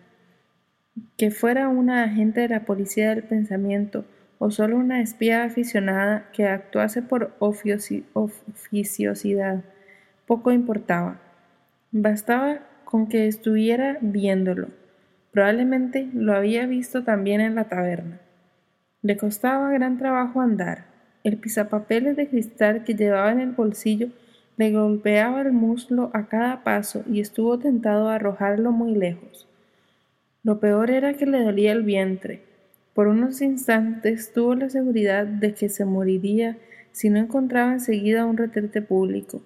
Que 1.16 1.30
fuera 1.30 1.68
una 1.68 2.04
agente 2.04 2.40
de 2.42 2.48
la 2.48 2.64
policía 2.64 3.10
del 3.10 3.24
pensamiento 3.24 4.04
o 4.38 4.50
solo 4.50 4.76
una 4.76 5.00
espía 5.00 5.44
aficionada 5.44 6.28
que 6.32 6.46
actuase 6.46 7.02
por 7.02 7.34
oficiosidad, 7.40 8.04
poco 10.26 10.52
importaba. 10.52 11.20
Bastaba 11.90 12.60
con 12.84 13.08
que 13.08 13.26
estuviera 13.26 13.98
viéndolo. 14.00 14.68
Probablemente 15.32 16.08
lo 16.14 16.34
había 16.34 16.66
visto 16.66 17.02
también 17.04 17.40
en 17.40 17.54
la 17.54 17.64
taberna. 17.64 18.20
Le 19.02 19.16
costaba 19.16 19.70
gran 19.70 19.98
trabajo 19.98 20.40
andar. 20.40 20.86
El 21.24 21.36
pisapapeles 21.38 22.16
de 22.16 22.28
cristal 22.28 22.84
que 22.84 22.94
llevaba 22.94 23.32
en 23.32 23.40
el 23.40 23.52
bolsillo 23.52 24.08
le 24.56 24.72
golpeaba 24.72 25.40
el 25.42 25.52
muslo 25.52 26.10
a 26.14 26.26
cada 26.26 26.64
paso 26.64 27.02
y 27.06 27.20
estuvo 27.20 27.58
tentado 27.58 28.08
a 28.08 28.16
arrojarlo 28.16 28.72
muy 28.72 28.94
lejos. 28.94 29.47
Lo 30.42 30.60
peor 30.60 30.90
era 30.90 31.14
que 31.14 31.26
le 31.26 31.42
dolía 31.42 31.72
el 31.72 31.82
vientre. 31.82 32.42
Por 32.94 33.08
unos 33.08 33.42
instantes 33.42 34.32
tuvo 34.32 34.54
la 34.54 34.70
seguridad 34.70 35.26
de 35.26 35.54
que 35.54 35.68
se 35.68 35.84
moriría 35.84 36.56
si 36.92 37.10
no 37.10 37.18
encontraba 37.18 37.72
enseguida 37.72 38.24
un 38.24 38.36
retrete 38.36 38.82
público 38.82 39.42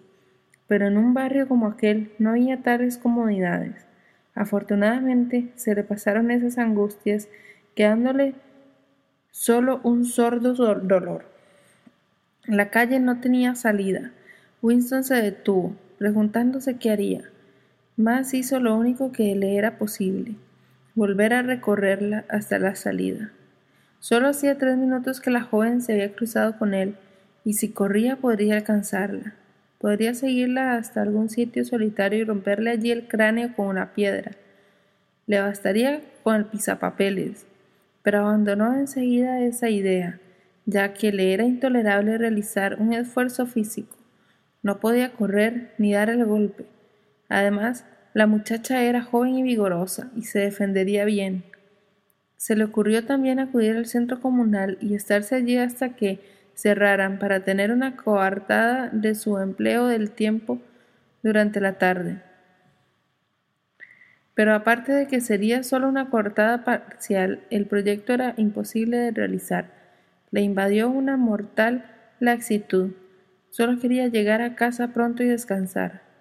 pero 0.72 0.86
en 0.86 0.96
un 0.96 1.12
barrio 1.12 1.46
como 1.48 1.66
aquel 1.66 2.12
no 2.18 2.30
había 2.30 2.62
tales 2.62 2.96
comodidades. 2.96 3.74
Afortunadamente 4.34 5.52
se 5.54 5.74
le 5.74 5.84
pasaron 5.84 6.30
esas 6.30 6.56
angustias, 6.56 7.28
quedándole 7.74 8.32
solo 9.30 9.82
un 9.84 10.06
sordo 10.06 10.54
dolor. 10.54 11.26
La 12.46 12.70
calle 12.70 13.00
no 13.00 13.20
tenía 13.20 13.54
salida. 13.54 14.12
Winston 14.62 15.04
se 15.04 15.16
detuvo, 15.16 15.76
preguntándose 15.98 16.78
qué 16.78 16.90
haría. 16.90 17.20
Más 17.98 18.32
hizo 18.32 18.58
lo 18.58 18.74
único 18.74 19.12
que 19.12 19.36
le 19.36 19.56
era 19.56 19.76
posible, 19.76 20.36
volver 20.94 21.32
a 21.32 21.42
recorrerla 21.42 22.24
hasta 22.28 22.58
la 22.58 22.74
salida. 22.74 23.32
Solo 23.98 24.28
hacía 24.28 24.58
tres 24.58 24.76
minutos 24.76 25.20
que 25.20 25.30
la 25.30 25.42
joven 25.42 25.80
se 25.80 25.92
había 25.92 26.12
cruzado 26.14 26.58
con 26.58 26.74
él, 26.74 26.96
y 27.44 27.54
si 27.54 27.70
corría 27.70 28.16
podría 28.16 28.56
alcanzarla. 28.56 29.34
Podría 29.78 30.14
seguirla 30.14 30.76
hasta 30.76 31.02
algún 31.02 31.28
sitio 31.28 31.64
solitario 31.64 32.20
y 32.20 32.24
romperle 32.24 32.70
allí 32.70 32.90
el 32.90 33.08
cráneo 33.08 33.54
con 33.54 33.66
una 33.66 33.94
piedra. 33.94 34.32
Le 35.26 35.40
bastaría 35.40 36.02
con 36.22 36.36
el 36.36 36.44
pisapapeles, 36.44 37.46
pero 38.02 38.20
abandonó 38.20 38.74
enseguida 38.74 39.40
esa 39.40 39.70
idea, 39.70 40.20
ya 40.66 40.94
que 40.94 41.12
le 41.12 41.32
era 41.32 41.44
intolerable 41.44 42.18
realizar 42.18 42.80
un 42.80 42.92
esfuerzo 42.92 43.46
físico. 43.46 43.96
No 44.62 44.78
podía 44.78 45.12
correr 45.12 45.74
ni 45.78 45.92
dar 45.92 46.10
el 46.10 46.24
golpe. 46.24 46.66
Además, 47.28 47.84
la 48.14 48.26
muchacha 48.26 48.82
era 48.82 49.02
joven 49.02 49.36
y 49.36 49.42
vigorosa 49.42 50.10
y 50.16 50.22
se 50.22 50.40
defendería 50.40 51.04
bien. 51.04 51.44
Se 52.36 52.56
le 52.56 52.64
ocurrió 52.64 53.06
también 53.06 53.38
acudir 53.38 53.76
al 53.76 53.86
centro 53.86 54.20
comunal 54.20 54.76
y 54.80 54.94
estarse 54.94 55.36
allí 55.36 55.56
hasta 55.56 55.96
que 55.96 56.20
cerraran 56.54 57.18
para 57.18 57.44
tener 57.44 57.72
una 57.72 57.96
coartada 57.96 58.90
de 58.92 59.14
su 59.14 59.38
empleo 59.38 59.86
del 59.86 60.10
tiempo 60.10 60.60
durante 61.22 61.60
la 61.60 61.78
tarde. 61.78 62.20
Pero 64.34 64.54
aparte 64.54 64.92
de 64.92 65.06
que 65.06 65.20
sería 65.20 65.62
solo 65.62 65.88
una 65.88 66.10
coartada 66.10 66.64
parcial, 66.64 67.40
el 67.50 67.66
proyecto 67.66 68.12
era 68.12 68.34
imposible 68.36 68.96
de 68.96 69.10
realizar. 69.10 69.70
Le 70.30 70.40
invadió 70.40 70.88
una 70.88 71.16
mortal 71.16 71.84
laxitud. 72.18 72.92
Solo 73.50 73.78
quería 73.78 74.08
llegar 74.08 74.40
a 74.40 74.54
casa 74.54 74.88
pronto 74.88 75.22
y 75.22 75.26
descansar. 75.26 76.11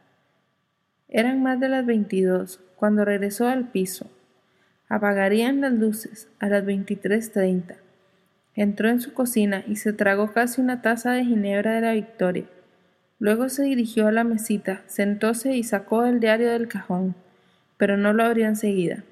Eran 1.11 1.43
más 1.43 1.59
de 1.59 1.69
las 1.69 1.85
veintidós 1.85 2.59
cuando 2.75 3.05
regresó 3.05 3.47
al 3.47 3.67
piso. 3.67 4.09
Apagarían 4.89 5.61
las 5.61 5.73
luces 5.73 6.29
a 6.39 6.47
las 6.47 6.65
veintitrés 6.65 7.31
treinta. 7.31 7.75
Entró 8.55 8.89
en 8.89 8.99
su 8.99 9.13
cocina 9.13 9.63
y 9.67 9.75
se 9.75 9.93
tragó 9.93 10.33
casi 10.33 10.59
una 10.61 10.81
taza 10.81 11.11
de 11.11 11.23
ginebra 11.23 11.75
de 11.75 11.81
la 11.81 11.93
Victoria. 11.93 12.45
Luego 13.19 13.49
se 13.49 13.63
dirigió 13.63 14.07
a 14.07 14.11
la 14.11 14.23
mesita, 14.23 14.81
sentóse 14.88 15.55
y 15.55 15.63
sacó 15.63 16.05
el 16.05 16.19
diario 16.19 16.49
del 16.49 16.67
cajón, 16.67 17.13
pero 17.77 17.95
no 17.95 18.13
lo 18.13 18.23
abrió 18.23 18.47
enseguida. 18.47 19.03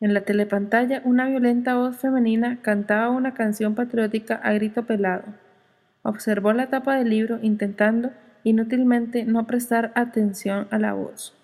En 0.00 0.14
la 0.14 0.22
telepantalla 0.22 1.02
una 1.04 1.28
violenta 1.28 1.76
voz 1.76 1.96
femenina 1.96 2.58
cantaba 2.62 3.10
una 3.10 3.34
canción 3.34 3.74
patriótica 3.74 4.34
a 4.36 4.52
grito 4.54 4.86
pelado. 4.86 5.24
Observó 6.02 6.52
la 6.52 6.68
tapa 6.68 6.96
del 6.96 7.10
libro 7.10 7.38
intentando 7.42 8.12
inútilmente 8.44 9.24
no 9.24 9.46
prestar 9.46 9.92
atención 9.94 10.68
a 10.70 10.78
la 10.78 10.92
voz. 10.92 11.34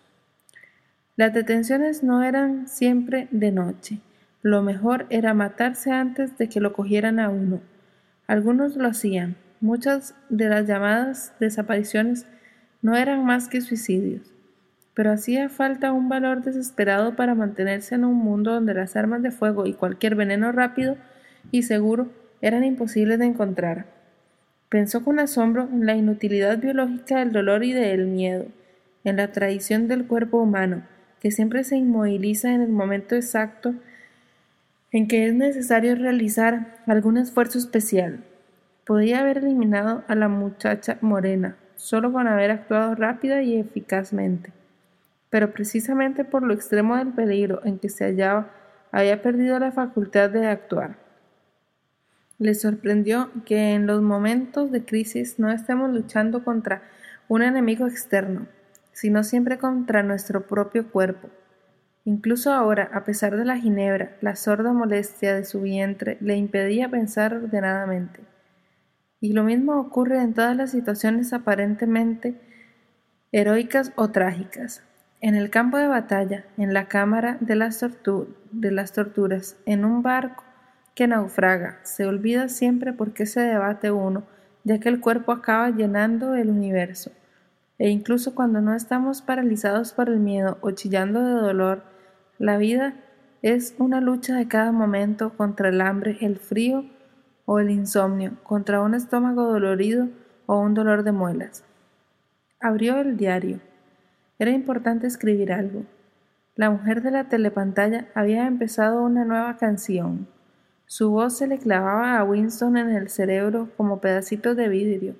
Las 1.16 1.32
detenciones 1.32 2.02
no 2.02 2.22
eran 2.22 2.66
siempre 2.66 3.28
de 3.30 3.52
noche. 3.52 4.00
Lo 4.42 4.62
mejor 4.62 5.06
era 5.10 5.32
matarse 5.32 5.92
antes 5.92 6.36
de 6.36 6.48
que 6.48 6.60
lo 6.60 6.72
cogieran 6.72 7.20
a 7.20 7.28
uno. 7.28 7.60
Algunos 8.26 8.76
lo 8.76 8.88
hacían. 8.88 9.36
Muchas 9.60 10.14
de 10.28 10.48
las 10.48 10.66
llamadas 10.66 11.32
desapariciones 11.40 12.26
no 12.82 12.96
eran 12.96 13.24
más 13.24 13.48
que 13.48 13.60
suicidios. 13.60 14.34
Pero 14.92 15.12
hacía 15.12 15.48
falta 15.48 15.92
un 15.92 16.08
valor 16.08 16.42
desesperado 16.42 17.16
para 17.16 17.34
mantenerse 17.34 17.94
en 17.94 18.04
un 18.04 18.16
mundo 18.16 18.52
donde 18.52 18.74
las 18.74 18.96
armas 18.96 19.22
de 19.22 19.30
fuego 19.30 19.66
y 19.66 19.72
cualquier 19.72 20.16
veneno 20.16 20.52
rápido 20.52 20.96
y 21.50 21.62
seguro 21.62 22.08
eran 22.40 22.64
imposibles 22.64 23.18
de 23.18 23.26
encontrar. 23.26 23.86
Pensó 24.74 25.04
con 25.04 25.20
asombro 25.20 25.68
en 25.72 25.86
la 25.86 25.94
inutilidad 25.94 26.58
biológica 26.58 27.20
del 27.20 27.30
dolor 27.30 27.62
y 27.62 27.72
del 27.72 28.06
miedo, 28.06 28.46
en 29.04 29.18
la 29.18 29.30
tradición 29.30 29.86
del 29.86 30.04
cuerpo 30.04 30.38
humano, 30.38 30.82
que 31.20 31.30
siempre 31.30 31.62
se 31.62 31.76
inmoviliza 31.76 32.52
en 32.52 32.60
el 32.60 32.70
momento 32.70 33.14
exacto 33.14 33.76
en 34.90 35.06
que 35.06 35.28
es 35.28 35.34
necesario 35.34 35.94
realizar 35.94 36.78
algún 36.88 37.18
esfuerzo 37.18 37.56
especial. 37.56 38.24
Podía 38.84 39.20
haber 39.20 39.38
eliminado 39.38 40.02
a 40.08 40.16
la 40.16 40.26
muchacha 40.26 40.98
morena, 41.02 41.54
solo 41.76 42.12
con 42.12 42.26
haber 42.26 42.50
actuado 42.50 42.96
rápida 42.96 43.42
y 43.42 43.56
eficazmente. 43.56 44.50
Pero 45.30 45.52
precisamente 45.52 46.24
por 46.24 46.42
lo 46.42 46.52
extremo 46.52 46.96
del 46.96 47.12
peligro 47.12 47.60
en 47.64 47.78
que 47.78 47.90
se 47.90 48.06
hallaba, 48.06 48.50
había 48.90 49.22
perdido 49.22 49.56
la 49.60 49.70
facultad 49.70 50.30
de 50.30 50.48
actuar. 50.48 51.03
Le 52.38 52.54
sorprendió 52.54 53.30
que 53.44 53.74
en 53.74 53.86
los 53.86 54.02
momentos 54.02 54.72
de 54.72 54.84
crisis 54.84 55.38
no 55.38 55.50
estemos 55.50 55.90
luchando 55.90 56.42
contra 56.42 56.82
un 57.28 57.42
enemigo 57.42 57.86
externo, 57.86 58.46
sino 58.92 59.22
siempre 59.22 59.58
contra 59.58 60.02
nuestro 60.02 60.46
propio 60.46 60.90
cuerpo. 60.90 61.28
Incluso 62.04 62.52
ahora, 62.52 62.90
a 62.92 63.04
pesar 63.04 63.36
de 63.36 63.44
la 63.44 63.56
ginebra, 63.56 64.16
la 64.20 64.36
sorda 64.36 64.72
molestia 64.72 65.34
de 65.34 65.44
su 65.44 65.62
vientre 65.62 66.18
le 66.20 66.36
impedía 66.36 66.90
pensar 66.90 67.34
ordenadamente. 67.34 68.20
Y 69.20 69.32
lo 69.32 69.44
mismo 69.44 69.80
ocurre 69.80 70.20
en 70.20 70.34
todas 70.34 70.56
las 70.56 70.70
situaciones 70.70 71.32
aparentemente 71.32 72.38
heroicas 73.32 73.92
o 73.96 74.10
trágicas. 74.10 74.82
En 75.20 75.34
el 75.34 75.48
campo 75.48 75.78
de 75.78 75.88
batalla, 75.88 76.44
en 76.58 76.74
la 76.74 76.88
cámara 76.88 77.38
de 77.40 77.54
las, 77.54 77.80
de 77.80 78.70
las 78.70 78.92
torturas, 78.92 79.56
en 79.64 79.84
un 79.86 80.02
barco 80.02 80.44
que 80.94 81.08
naufraga, 81.08 81.80
se 81.82 82.06
olvida 82.06 82.48
siempre 82.48 82.92
por 82.92 83.12
qué 83.12 83.26
se 83.26 83.40
debate 83.40 83.90
uno, 83.90 84.24
ya 84.62 84.78
que 84.78 84.88
el 84.88 85.00
cuerpo 85.00 85.32
acaba 85.32 85.70
llenando 85.70 86.34
el 86.34 86.50
universo. 86.50 87.10
E 87.78 87.88
incluso 87.90 88.34
cuando 88.34 88.60
no 88.60 88.74
estamos 88.74 89.20
paralizados 89.20 89.92
por 89.92 90.08
el 90.08 90.20
miedo 90.20 90.58
o 90.60 90.70
chillando 90.70 91.24
de 91.24 91.32
dolor, 91.32 91.82
la 92.38 92.56
vida 92.56 92.94
es 93.42 93.74
una 93.78 94.00
lucha 94.00 94.36
de 94.36 94.48
cada 94.48 94.72
momento 94.72 95.36
contra 95.36 95.68
el 95.68 95.80
hambre, 95.80 96.16
el 96.20 96.38
frío 96.38 96.84
o 97.44 97.58
el 97.58 97.70
insomnio, 97.70 98.38
contra 98.42 98.80
un 98.80 98.94
estómago 98.94 99.44
dolorido 99.44 100.08
o 100.46 100.58
un 100.60 100.74
dolor 100.74 101.02
de 101.02 101.12
muelas. 101.12 101.64
Abrió 102.60 102.98
el 102.98 103.16
diario. 103.16 103.60
Era 104.38 104.52
importante 104.52 105.06
escribir 105.06 105.52
algo. 105.52 105.84
La 106.54 106.70
mujer 106.70 107.02
de 107.02 107.10
la 107.10 107.28
telepantalla 107.28 108.06
había 108.14 108.46
empezado 108.46 109.02
una 109.02 109.24
nueva 109.24 109.56
canción. 109.56 110.28
Su 110.86 111.10
voz 111.10 111.36
se 111.38 111.46
le 111.46 111.58
clavaba 111.58 112.18
a 112.18 112.24
Winston 112.24 112.76
en 112.76 112.90
el 112.90 113.08
cerebro 113.08 113.70
como 113.76 114.00
pedacitos 114.00 114.56
de 114.56 114.68
vidrio. 114.68 115.14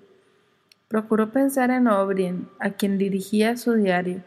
Procuró 0.89 1.33
pensar 1.33 1.71
en 1.71 1.89
O'Brien, 1.89 2.49
a 2.61 2.71
quien 2.71 2.99
dirigía 2.99 3.57
su 3.57 3.75
diario, 3.75 4.23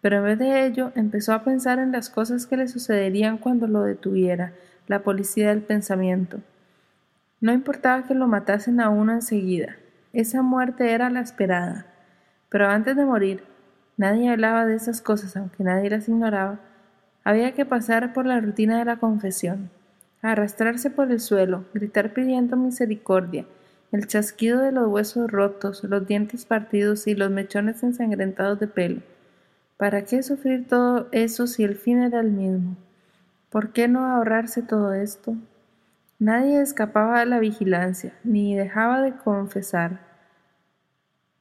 pero 0.00 0.18
en 0.18 0.24
vez 0.24 0.38
de 0.38 0.66
ello 0.66 0.92
empezó 0.94 1.32
a 1.32 1.44
pensar 1.44 1.78
en 1.78 1.92
las 1.92 2.10
cosas 2.10 2.46
que 2.46 2.56
le 2.56 2.68
sucederían 2.68 3.38
cuando 3.38 3.66
lo 3.66 3.82
detuviera 3.82 4.52
la 4.86 5.02
policía 5.02 5.50
del 5.50 5.62
pensamiento. 5.62 6.40
No 7.40 7.52
importaba 7.52 8.04
que 8.04 8.14
lo 8.14 8.26
matasen 8.26 8.80
a 8.80 8.88
uno 8.88 9.12
enseguida, 9.12 9.76
esa 10.12 10.42
muerte 10.42 10.92
era 10.92 11.10
la 11.10 11.20
esperada. 11.20 11.86
Pero 12.48 12.68
antes 12.68 12.96
de 12.96 13.04
morir, 13.04 13.44
nadie 13.96 14.30
hablaba 14.30 14.64
de 14.64 14.74
esas 14.74 15.02
cosas, 15.02 15.36
aunque 15.36 15.62
nadie 15.62 15.90
las 15.90 16.08
ignoraba. 16.08 16.60
Había 17.24 17.52
que 17.52 17.66
pasar 17.66 18.14
por 18.14 18.24
la 18.24 18.40
rutina 18.40 18.78
de 18.78 18.86
la 18.86 18.96
confesión, 18.96 19.70
arrastrarse 20.22 20.90
por 20.90 21.10
el 21.10 21.20
suelo, 21.20 21.64
gritar 21.74 22.12
pidiendo 22.12 22.56
misericordia, 22.56 23.46
el 23.92 24.06
chasquido 24.06 24.60
de 24.60 24.72
los 24.72 24.88
huesos 24.88 25.30
rotos, 25.30 25.84
los 25.84 26.06
dientes 26.06 26.44
partidos 26.44 27.06
y 27.06 27.14
los 27.14 27.30
mechones 27.30 27.82
ensangrentados 27.82 28.58
de 28.58 28.66
pelo. 28.66 29.00
¿Para 29.76 30.04
qué 30.04 30.22
sufrir 30.22 30.66
todo 30.66 31.08
eso 31.12 31.46
si 31.46 31.62
el 31.64 31.76
fin 31.76 32.02
era 32.02 32.20
el 32.20 32.32
mismo? 32.32 32.76
¿Por 33.50 33.72
qué 33.72 33.88
no 33.88 34.04
ahorrarse 34.04 34.60
todo 34.62 34.92
esto? 34.92 35.36
Nadie 36.18 36.60
escapaba 36.60 37.20
de 37.20 37.26
la 37.26 37.38
vigilancia, 37.38 38.12
ni 38.24 38.56
dejaba 38.56 39.00
de 39.00 39.14
confesar. 39.14 40.00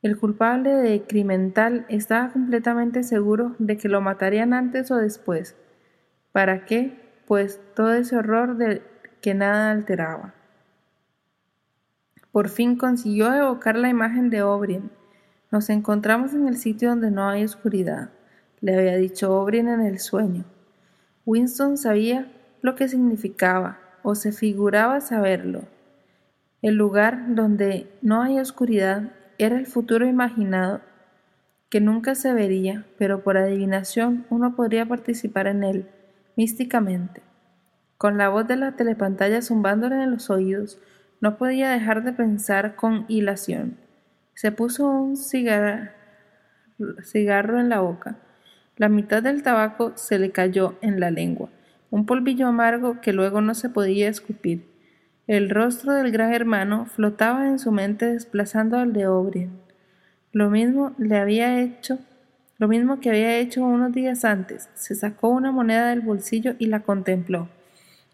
El 0.03 0.17
culpable 0.17 0.69
de 0.69 1.01
Crimental 1.01 1.85
estaba 1.89 2.31
completamente 2.31 3.01
seguro 3.01 3.55
de 3.57 3.77
que 3.77 3.89
lo 3.89 3.99
matarían 4.01 4.53
antes 4.53 4.91
o 4.91 4.97
después. 4.97 5.55
¿Para 6.31 6.65
qué? 6.65 7.06
Pues 7.27 7.59
todo 7.75 7.93
ese 7.93 8.15
horror 8.15 8.55
de 8.55 8.81
que 9.19 9.33
nada 9.33 9.71
alteraba. 9.71 10.33
Por 12.31 12.47
fin 12.47 12.77
consiguió 12.77 13.33
evocar 13.33 13.75
la 13.75 13.89
imagen 13.89 14.29
de 14.29 14.43
O'Brien. 14.43 14.89
Nos 15.51 15.69
encontramos 15.69 16.33
en 16.33 16.47
el 16.47 16.55
sitio 16.55 16.89
donde 16.89 17.11
no 17.11 17.27
hay 17.27 17.43
oscuridad, 17.43 18.11
le 18.61 18.77
había 18.77 18.95
dicho 18.95 19.37
O'Brien 19.37 19.67
en 19.67 19.81
el 19.81 19.99
sueño. 19.99 20.45
Winston 21.25 21.77
sabía 21.77 22.31
lo 22.61 22.75
que 22.75 22.87
significaba, 22.87 23.79
o 24.03 24.15
se 24.15 24.31
figuraba 24.31 25.01
saberlo. 25.01 25.63
El 26.61 26.75
lugar 26.75 27.35
donde 27.35 27.91
no 28.01 28.21
hay 28.21 28.39
oscuridad 28.39 29.11
era 29.37 29.57
el 29.57 29.65
futuro 29.65 30.07
imaginado, 30.07 30.79
que 31.69 31.81
nunca 31.81 32.15
se 32.15 32.33
vería, 32.33 32.85
pero 32.97 33.21
por 33.21 33.35
adivinación 33.35 34.25
uno 34.29 34.55
podría 34.55 34.85
participar 34.85 35.47
en 35.47 35.65
él, 35.65 35.89
místicamente. 36.38 37.22
Con 37.97 38.18
la 38.18 38.30
voz 38.30 38.47
de 38.47 38.55
la 38.55 38.77
telepantalla 38.77 39.41
zumbándole 39.41 40.01
en 40.01 40.11
los 40.11 40.30
oídos, 40.30 40.80
no 41.19 41.38
podía 41.38 41.72
dejar 41.72 42.03
de 42.03 42.14
pensar 42.14 42.76
con 42.76 43.05
hilación. 43.07 43.77
Se 44.35 44.51
puso 44.51 44.88
un 44.88 45.18
cigarro 45.18 45.89
en 47.59 47.69
la 47.69 47.80
boca. 47.80 48.18
La 48.76 48.88
mitad 48.88 49.23
del 49.23 49.41
tabaco 49.41 49.93
se 49.95 50.19
le 50.19 50.31
cayó 50.31 50.76
en 50.81 50.99
la 50.99 51.09
lengua, 51.09 51.49
un 51.89 52.05
polvillo 52.05 52.47
amargo 52.47 53.01
que 53.01 53.14
luego 53.14 53.41
no 53.41 53.55
se 53.55 53.69
podía 53.69 54.07
escupir. 54.07 54.68
El 55.26 55.49
rostro 55.49 55.93
del 55.93 56.11
gran 56.11 56.34
hermano 56.34 56.85
flotaba 56.85 57.47
en 57.47 57.57
su 57.57 57.72
mente 57.72 58.05
desplazando 58.05 58.77
al 58.77 58.93
de 58.93 59.07
O'Brien. 59.07 59.59
Lo 60.31 60.51
mismo 60.51 60.93
le 60.99 61.18
había 61.18 61.59
hecho, 61.59 61.97
lo 62.57 62.67
mismo 62.67 62.99
que 62.99 63.09
había 63.09 63.38
hecho 63.38 63.63
unos 63.63 63.91
días 63.93 64.25
antes. 64.25 64.69
Se 64.73 64.95
sacó 64.95 65.29
una 65.29 65.51
moneda 65.51 65.89
del 65.89 66.01
bolsillo 66.01 66.55
y 66.57 66.67
la 66.67 66.81
contempló. 66.81 67.49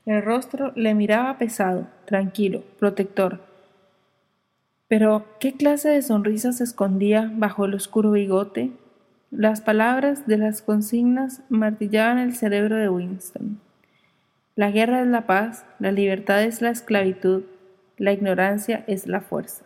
El 0.06 0.22
rostro 0.22 0.74
le 0.76 0.94
miraba 0.94 1.38
pesado, 1.38 1.88
tranquilo, 2.06 2.64
protector. 2.78 3.40
Pero, 4.90 5.26
¿qué 5.40 5.54
clase 5.54 5.90
de 5.90 6.02
sonrisa 6.02 6.52
se 6.52 6.66
escondía 6.66 7.32
bajo 7.34 7.66
el 7.66 7.74
oscuro 7.74 8.12
bigote? 8.12 8.72
Las 9.32 9.62
palabras 9.62 10.28
de 10.28 10.38
las 10.38 10.62
consignas 10.62 11.42
martillaban 11.50 12.20
el 12.20 12.36
cerebro 12.36 12.76
de 12.76 12.90
Winston. 12.90 13.60
La 14.56 14.70
guerra 14.70 15.02
es 15.02 15.08
la 15.08 15.26
paz, 15.26 15.66
la 15.80 15.92
libertad 15.92 16.44
es 16.44 16.62
la 16.62 16.70
esclavitud, 16.70 17.44
la 17.98 18.12
ignorancia 18.12 18.84
es 18.86 19.08
la 19.08 19.22
fuerza. 19.22 19.66